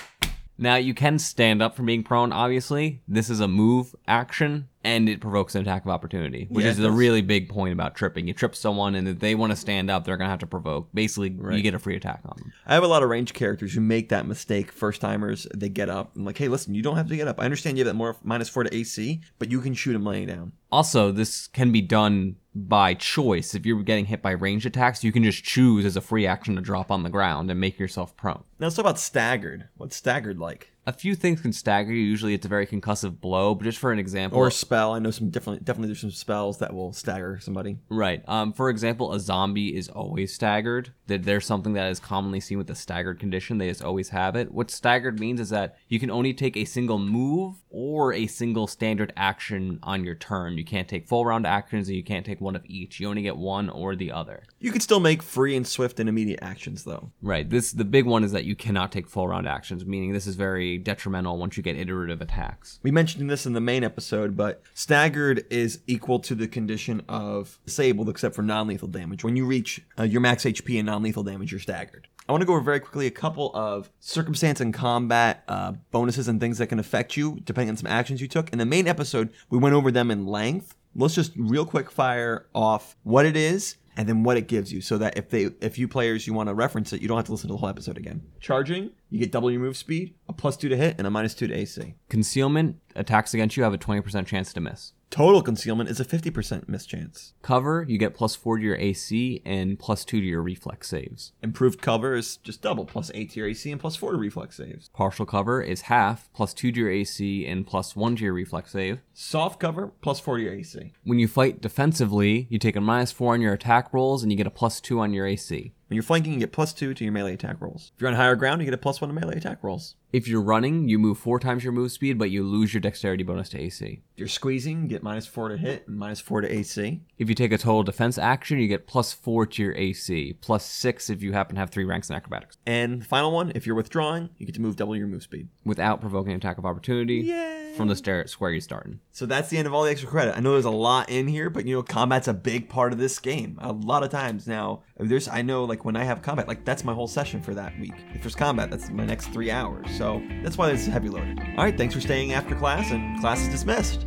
now 0.59 0.77
you 0.77 0.95
can 0.95 1.19
stand 1.19 1.63
up 1.63 1.75
from 1.77 1.87
being 1.87 2.03
prone. 2.03 2.33
Obviously, 2.33 3.03
this 3.09 3.31
is 3.31 3.41
a 3.41 3.49
move 3.49 3.95
action, 4.07 4.69
and 4.85 5.09
it 5.09 5.21
provokes 5.21 5.55
an 5.55 5.63
attack 5.63 5.85
of 5.85 5.91
opportunity, 5.91 6.47
which 6.51 6.65
Yeah, 6.65 6.71
is 6.73 6.77
the 6.77 6.91
really 6.91 7.23
big 7.23 7.49
point 7.49 7.73
about 7.73 7.95
tripping. 7.95 8.27
You 8.29 8.35
trip 8.35 8.55
someone, 8.55 8.95
and 8.95 9.07
if 9.09 9.19
they 9.21 9.35
want 9.35 9.51
to 9.53 9.57
stand 9.57 9.91
up, 9.91 10.05
they're 10.05 10.17
gonna 10.17 10.31
have 10.31 10.41
to 10.41 10.47
provoke. 10.47 10.89
Basically, 10.93 11.31
you 11.31 11.63
get 11.63 11.75
a 11.75 11.79
free 11.79 11.97
attack 11.97 12.21
on 12.25 12.37
them. 12.39 12.53
I 12.67 12.75
have 12.75 12.83
a 12.85 12.89
lot 12.89 13.03
of 13.03 13.09
range 13.09 13.33
characters 13.33 13.75
who 13.75 13.81
make 13.81 14.09
that 14.11 14.27
mistake. 14.27 14.73
First 14.73 15.01
timers, 15.01 15.47
they 15.55 15.69
get 15.69 15.89
up. 15.89 16.13
I'm 16.17 16.25
like, 16.25 16.39
hey, 16.39 16.49
listen, 16.49 16.75
you 16.75 16.83
don't 16.83 16.97
have 16.97 17.09
to 17.09 17.17
get 17.17 17.29
up. 17.29 17.41
I 17.41 17.45
understand 17.45 17.79
you 17.79 17.85
have 17.85 17.93
that 17.93 17.99
more 17.99 18.17
minus 18.23 18.49
four 18.49 18.65
to 18.65 18.75
AC, 18.75 19.21
but 19.39 19.51
you 19.51 19.61
can 19.61 19.75
shoot 19.75 19.95
him 19.95 20.05
laying 20.05 20.27
down. 20.27 20.53
Also, 20.71 21.13
this 21.13 21.49
can 21.49 21.71
be 21.71 21.83
done 21.83 22.37
by 22.55 22.95
choice. 22.95 23.55
If 23.55 23.65
you're 23.67 23.83
getting 23.83 24.07
hit 24.07 24.23
by 24.23 24.31
range 24.33 24.67
attacks, 24.67 25.05
you 25.05 25.13
can 25.13 25.23
just 25.23 25.45
choose 25.45 25.85
as 25.85 25.97
a 25.97 26.01
free 26.01 26.27
action 26.27 26.55
to 26.57 26.63
drop 26.63 26.91
on 26.91 27.03
the 27.03 27.11
ground 27.11 27.51
and 27.51 27.61
make 27.61 27.79
yourself 27.79 28.17
prone. 28.17 28.43
Now 28.63 28.67
let's 28.67 28.77
talk 28.77 28.85
about 28.85 29.01
staggered. 29.01 29.67
What's 29.77 29.97
staggered 29.97 30.39
like? 30.39 30.71
A 30.85 30.93
few 30.93 31.15
things 31.15 31.41
can 31.41 31.53
stagger 31.53 31.93
you. 31.93 32.01
Usually, 32.03 32.35
it's 32.35 32.45
a 32.47 32.49
very 32.49 32.67
concussive 32.67 33.21
blow. 33.21 33.55
But 33.55 33.65
just 33.65 33.79
for 33.79 33.93
an 33.93 34.01
example, 34.01 34.39
Or 34.39 34.51
spell. 34.51 34.95
I 34.95 34.99
know 34.99 35.13
some 35.13 35.31
different. 35.31 35.65
Definitely, 35.65 35.89
there's 35.89 36.01
some 36.01 36.11
spells 36.11 36.59
that 36.59 36.75
will 36.75 36.93
stagger 36.93 37.39
somebody. 37.41 37.79
right? 37.89 38.23
Um, 38.27 38.53
for 38.53 38.69
example, 38.69 39.13
a 39.13 39.21
zombie 39.21 39.77
is 39.77 39.89
always 39.89 40.35
staggered. 40.35 40.93
That 41.07 41.23
there's 41.23 41.47
something 41.47 41.75
that 41.75 41.91
is 41.91 42.01
commonly 42.01 42.41
seen 42.41 42.59
with 42.59 42.67
the 42.67 42.75
staggered 42.75 43.21
condition. 43.21 43.59
They 43.59 43.69
just 43.69 43.83
always 43.83 44.09
have 44.09 44.35
it. 44.35 44.53
What 44.53 44.73
staggered 44.73 45.21
means 45.21 45.39
is 45.41 45.51
that 45.51 45.77
you 45.89 46.01
can 46.01 46.11
only 46.11 46.35
take 46.35 46.57
a 46.57 46.65
single 46.65 46.99
move 46.99 47.57
or 47.71 48.13
a 48.13 48.27
single 48.27 48.67
standard 48.67 49.13
action 49.17 49.79
on 49.85 50.05
your 50.05 50.17
turn. 50.17 50.59
You 50.59 50.65
can't 50.65 50.89
take 50.89 51.07
full 51.07 51.25
round 51.25 51.47
actions, 51.47 51.87
and 51.87 51.97
you 51.97 52.03
can't 52.03 52.27
take 52.27 52.41
one 52.41 52.57
of 52.57 52.67
each. 52.67 52.99
You 52.99 53.09
only 53.09 53.23
get 53.23 53.37
one 53.37 53.71
or 53.71 53.95
the 53.95 54.11
other. 54.11 54.43
You 54.59 54.73
can 54.73 54.81
still 54.81 55.01
make 55.01 55.23
free 55.23 55.55
and 55.55 55.67
swift 55.67 56.01
and 56.01 56.09
immediate 56.09 56.41
actions 56.43 56.83
though. 56.83 57.13
Right. 57.23 57.49
This 57.49 57.71
the 57.71 57.85
big 57.85 58.05
one 58.05 58.25
is 58.25 58.33
that 58.33 58.45
you 58.45 58.52
cannot 58.57 58.93
take 58.93 59.07
full 59.07 59.29
round 59.29 59.47
actions, 59.47 59.85
meaning 59.85 60.13
this 60.13 60.27
is 60.27 60.37
very 60.37 60.79
detrimental 60.79 61.39
once 61.39 61.57
you 61.57 61.63
get 61.63 61.77
iterative 61.77 62.21
attacks. 62.21 62.79
We 62.83 62.91
mentioned 62.91 63.31
this 63.31 63.47
in 63.47 63.53
the 63.53 63.61
main 63.61 63.85
episode, 63.85 64.37
but 64.37 64.63
staggered 64.75 65.45
is 65.51 65.81
equal 65.87 66.19
to 66.21 66.35
the 66.35 66.49
condition 66.49 67.03
of 67.09 67.59
disabled, 67.65 68.09
except 68.09 68.35
for 68.35 68.43
non-lethal 68.43 68.89
damage. 68.89 69.25
When 69.25 69.37
you 69.37 69.45
reach 69.45 69.81
uh, 69.99 70.05
your 70.05 70.21
max 70.21 70.45
HP 70.45 70.79
and 70.79 70.87
non-lethal 70.87 71.23
damage, 71.23 71.53
you're 71.53 71.61
staggered. 71.61 72.09
I 72.29 72.33
want 72.33 72.43
to 72.43 72.47
go 72.47 72.53
over 72.53 72.63
very 72.63 72.81
quickly 72.81 73.07
a 73.07 73.11
couple 73.11 73.51
of 73.55 73.91
circumstance 73.99 74.61
and 74.61 74.73
combat 74.73 75.43
uh, 75.49 75.73
bonuses 75.91 76.29
and 76.29 76.41
things 76.41 76.59
that 76.59 76.69
can 76.69 76.79
affect 76.79 77.17
you 77.17 77.41
depending 77.45 77.71
on 77.71 77.77
some 77.77 77.89
actions 77.89 78.21
you 78.21 78.29
took. 78.29 78.53
In 78.53 78.59
the 78.59 78.67
main 78.67 78.87
episode, 78.87 79.31
we 79.51 79.59
went 79.59 79.75
over 79.75 79.91
them 79.91 80.11
in 80.11 80.27
length. 80.27 80.77
Let's 80.95 81.15
just 81.15 81.33
real 81.37 81.67
quick 81.67 81.91
fire 81.91 82.47
off 82.55 82.97
what 83.03 83.27
it 83.27 83.37
is 83.37 83.77
and 83.97 84.09
then 84.09 84.23
what 84.23 84.37
it 84.37 84.49
gives 84.49 84.73
you 84.73 84.81
so 84.81 84.99
that 84.99 85.17
if 85.17 85.31
they 85.31 85.51
if 85.61 85.79
you 85.79 85.89
players 85.89 86.27
you 86.27 86.35
want 86.35 86.49
to 86.49 86.55
reference 86.55 86.93
it 86.93 87.03
you 87.03 87.09
don't 87.09 87.17
have 87.17 87.27
to 87.27 87.33
listen 87.33 87.49
to 87.49 87.55
the 87.55 87.59
whole 87.59 87.69
episode 87.69 87.97
again. 87.97 88.23
Charging 88.41 88.91
you 89.13 89.19
get 89.19 89.31
double 89.31 89.51
your 89.51 89.61
move 89.61 89.77
speed 89.77 90.15
a 90.29 90.33
plus 90.33 90.57
two 90.57 90.71
to 90.71 90.77
hit 90.77 90.95
and 90.97 91.07
a 91.07 91.11
minus 91.11 91.35
two 91.35 91.47
to 91.47 91.55
ac 91.55 91.95
Concealment 92.09 92.77
attacks 92.97 93.33
against 93.35 93.57
you 93.57 93.63
have 93.63 93.73
a 93.75 93.79
20% 93.79 94.27
chance 94.27 94.53
to 94.53 94.61
miss. 94.61 94.93
total 95.11 95.43
concealment 95.43 95.89
is 95.91 96.01
a 96.01 96.05
50% 96.05 96.69
miss 96.69 96.87
chance 96.87 97.35
Cover, 97.43 97.85
you 97.87 97.99
get 97.99 98.15
plus 98.15 98.35
4 98.35 98.59
to 98.59 98.65
your 98.65 98.77
AC 98.77 99.43
and 99.45 99.79
plus 99.79 100.05
2 100.07 100.21
to 100.21 100.27
your 100.27 100.41
reflex 100.43 100.89
saves. 100.89 101.33
improved 101.43 101.83
cover 101.83 102.15
is 102.15 102.39
just 102.39 102.63
double 102.63 102.87
plus 102.87 103.11
8 103.15 103.31
to 103.31 103.41
your 103.41 103.49
ac 103.49 103.71
and 103.71 103.81
plus 103.81 103.97
4 103.97 104.13
to 104.13 104.19
reflex 104.19 104.57
saves 104.57 104.89
Partial 104.95 105.27
cover 105.27 105.61
is 105.61 105.83
half, 105.83 106.31
plus 106.33 106.55
2 106.55 106.73
to 106.73 106.81
your 106.81 106.91
AC 106.91 107.47
and 107.47 107.67
plus 107.67 107.95
1 107.95 108.17
to 108.17 108.25
your 108.25 108.33
reflex 108.33 108.73
save. 108.73 109.01
soft 109.13 109.61
cover 109.61 109.93
plus 110.01 110.21
4 110.21 110.39
to 110.39 110.43
your 110.45 110.55
ac 110.55 110.93
When 111.05 111.19
you 111.19 111.29
fight 111.29 111.61
defensively, 111.61 112.47
you 112.49 112.59
take 112.59 112.77
a 112.77 112.81
minus 112.81 113.13
4 113.13 113.35
on 113.35 113.43
your 113.43 113.53
attack 113.53 113.93
rolls 113.93 114.23
and 114.23 114.33
you 114.33 114.39
get 114.39 114.47
a 114.47 114.51
plus 114.51 114.81
2 114.81 115.01
on 115.01 115.13
your 115.13 115.27
AC. 115.27 115.73
When 115.93 115.97
you're 115.97 116.03
flanking 116.03 116.33
you 116.33 116.39
get 116.39 116.53
plus 116.53 116.73
2 116.73 116.95
to 116.95 117.05
your 117.05 117.13
melee 117.13 117.35
attack 117.35 117.61
rolls. 117.61 117.93
If 117.95 118.01
you're 118.01 118.09
on 118.09 118.17
higher 118.17 118.35
ground 118.35 118.63
you 118.63 118.65
get 118.65 118.73
a 118.73 118.79
plus 118.79 119.03
1 119.03 119.09
to 119.11 119.15
melee 119.15 119.37
attack 119.37 119.63
rolls 119.63 119.97
If 120.13 120.29
you're 120.29 120.43
running, 120.43 120.89
you 120.91 120.99
move 120.99 121.17
4 121.19 121.39
times 121.39 121.65
your 121.65 121.73
move 121.73 121.91
speed, 121.91 122.19
but 122.19 122.31
you 122.31 122.43
lose 122.45 122.75
your 122.75 122.83
dexterity 122.83 123.25
bonus 123.25 123.49
to 123.51 123.59
AC. 123.61 124.03
if 124.13 124.19
you're 124.19 124.29
squeezing 124.29 124.83
you 124.83 124.89
get 124.89 125.03
minus 125.03 125.27
4 125.27 125.49
to 125.49 125.57
hit 125.57 125.89
and 125.89 125.99
minus 125.99 126.21
4 126.21 126.43
to 126.43 126.53
ac 126.53 127.01
If 127.17 127.31
you 127.31 127.35
take 127.35 127.51
a 127.51 127.57
total 127.57 127.83
defense 127.83 128.19
action, 128.19 128.59
you 128.59 128.69
get 128.69 128.87
plus 128.87 129.15
4 129.15 129.47
to 129.47 129.63
your 129.63 129.75
AC, 129.75 130.35
plus 130.43 130.67
6 130.67 131.09
if 131.09 131.23
you 131.23 131.33
happen 131.33 131.55
to 131.55 131.61
have 131.61 131.71
3 131.71 131.85
ranks 131.85 132.11
in 132.11 132.17
acrobatics, 132.17 132.59
and 132.67 133.01
the 133.01 133.07
final 133.07 133.33
one 133.33 133.53
if 133.55 133.67
you're 133.67 133.75
withdrawing 133.75 134.29
you 134.39 134.45
get 134.45 134.55
to 134.55 134.61
move 134.61 134.77
double 134.77 134.95
your 134.95 135.07
move 135.07 135.23
speed 135.23 135.49
without 135.65 136.01
provoking 136.03 136.33
an 136.33 136.37
attack 136.37 136.59
of 136.59 136.67
opportunity 136.67 137.15
Yay. 137.21 137.73
from 137.77 137.89
the 137.89 137.97
stair- 137.97 138.27
square 138.27 138.51
you're 138.51 138.61
starting. 138.61 139.01
So 139.13 139.25
that's 139.25 139.49
the 139.49 139.57
end 139.57 139.67
of 139.67 139.73
all 139.73 139.83
the 139.85 139.91
extra 139.91 140.11
credit. 140.11 140.37
I 140.37 140.41
know 140.41 140.53
there's 140.53 140.67
a 140.67 140.71
lot 140.71 141.09
in 141.09 141.27
here, 141.27 141.49
but 141.49 141.65
you 141.65 141.75
know, 141.75 141.83
combat's 141.83 142.29
a 142.29 142.35
big 142.35 142.69
part 142.69 142.93
of 142.93 142.99
this 142.99 143.19
game. 143.19 143.59
A 143.63 143.73
lot 143.73 144.03
of 144.03 144.11
times 144.11 144.47
now, 144.47 144.83
there's 144.99 145.27
I 145.27 145.41
know 145.41 145.65
like 145.65 145.87
when 145.87 145.97
I 145.97 146.05
have 146.05 146.21
combat, 146.21 146.47
like 146.49 146.65
that's 146.67 146.85
my 146.85 146.93
whole 146.93 147.09
session 147.09 147.41
for 147.41 147.55
that 147.55 147.79
week. 147.81 147.95
If 148.15 148.21
there's 148.23 148.35
combat, 148.35 148.71
that's 148.71 148.91
my 148.91 149.07
next 149.07 149.29
three 149.29 149.51
hours. 149.51 149.87
So 149.97 150.02
that's 150.43 150.59
why 150.59 150.71
is 150.71 150.87
heavy 150.87 151.09
loaded. 151.09 151.39
All 151.57 151.65
right, 151.65 151.77
thanks 151.77 151.95
for 151.95 152.01
staying 152.01 152.33
after 152.33 152.55
class, 152.55 152.91
and 152.91 153.21
class 153.21 153.41
is 153.41 153.49
dismissed. 153.49 154.07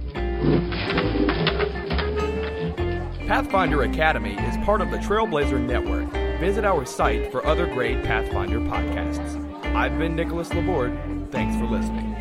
Pathfinder 3.28 3.84
Academy 3.84 4.34
is 4.34 4.58
part 4.66 4.82
of 4.82 4.92
the 4.92 4.98
Trailblazer 4.98 5.60
Network. 5.60 6.12
Visit 6.40 6.64
our 6.64 6.86
site 6.86 7.32
for 7.32 7.46
other 7.46 7.66
great 7.66 8.04
Pathfinder 8.04 8.60
podcasts. 8.60 9.42
I've 9.76 9.98
been 9.98 10.16
Nicholas 10.16 10.54
Laborde. 10.54 11.32
Thanks 11.32 11.58
for 11.58 11.66
listening. 11.66 12.15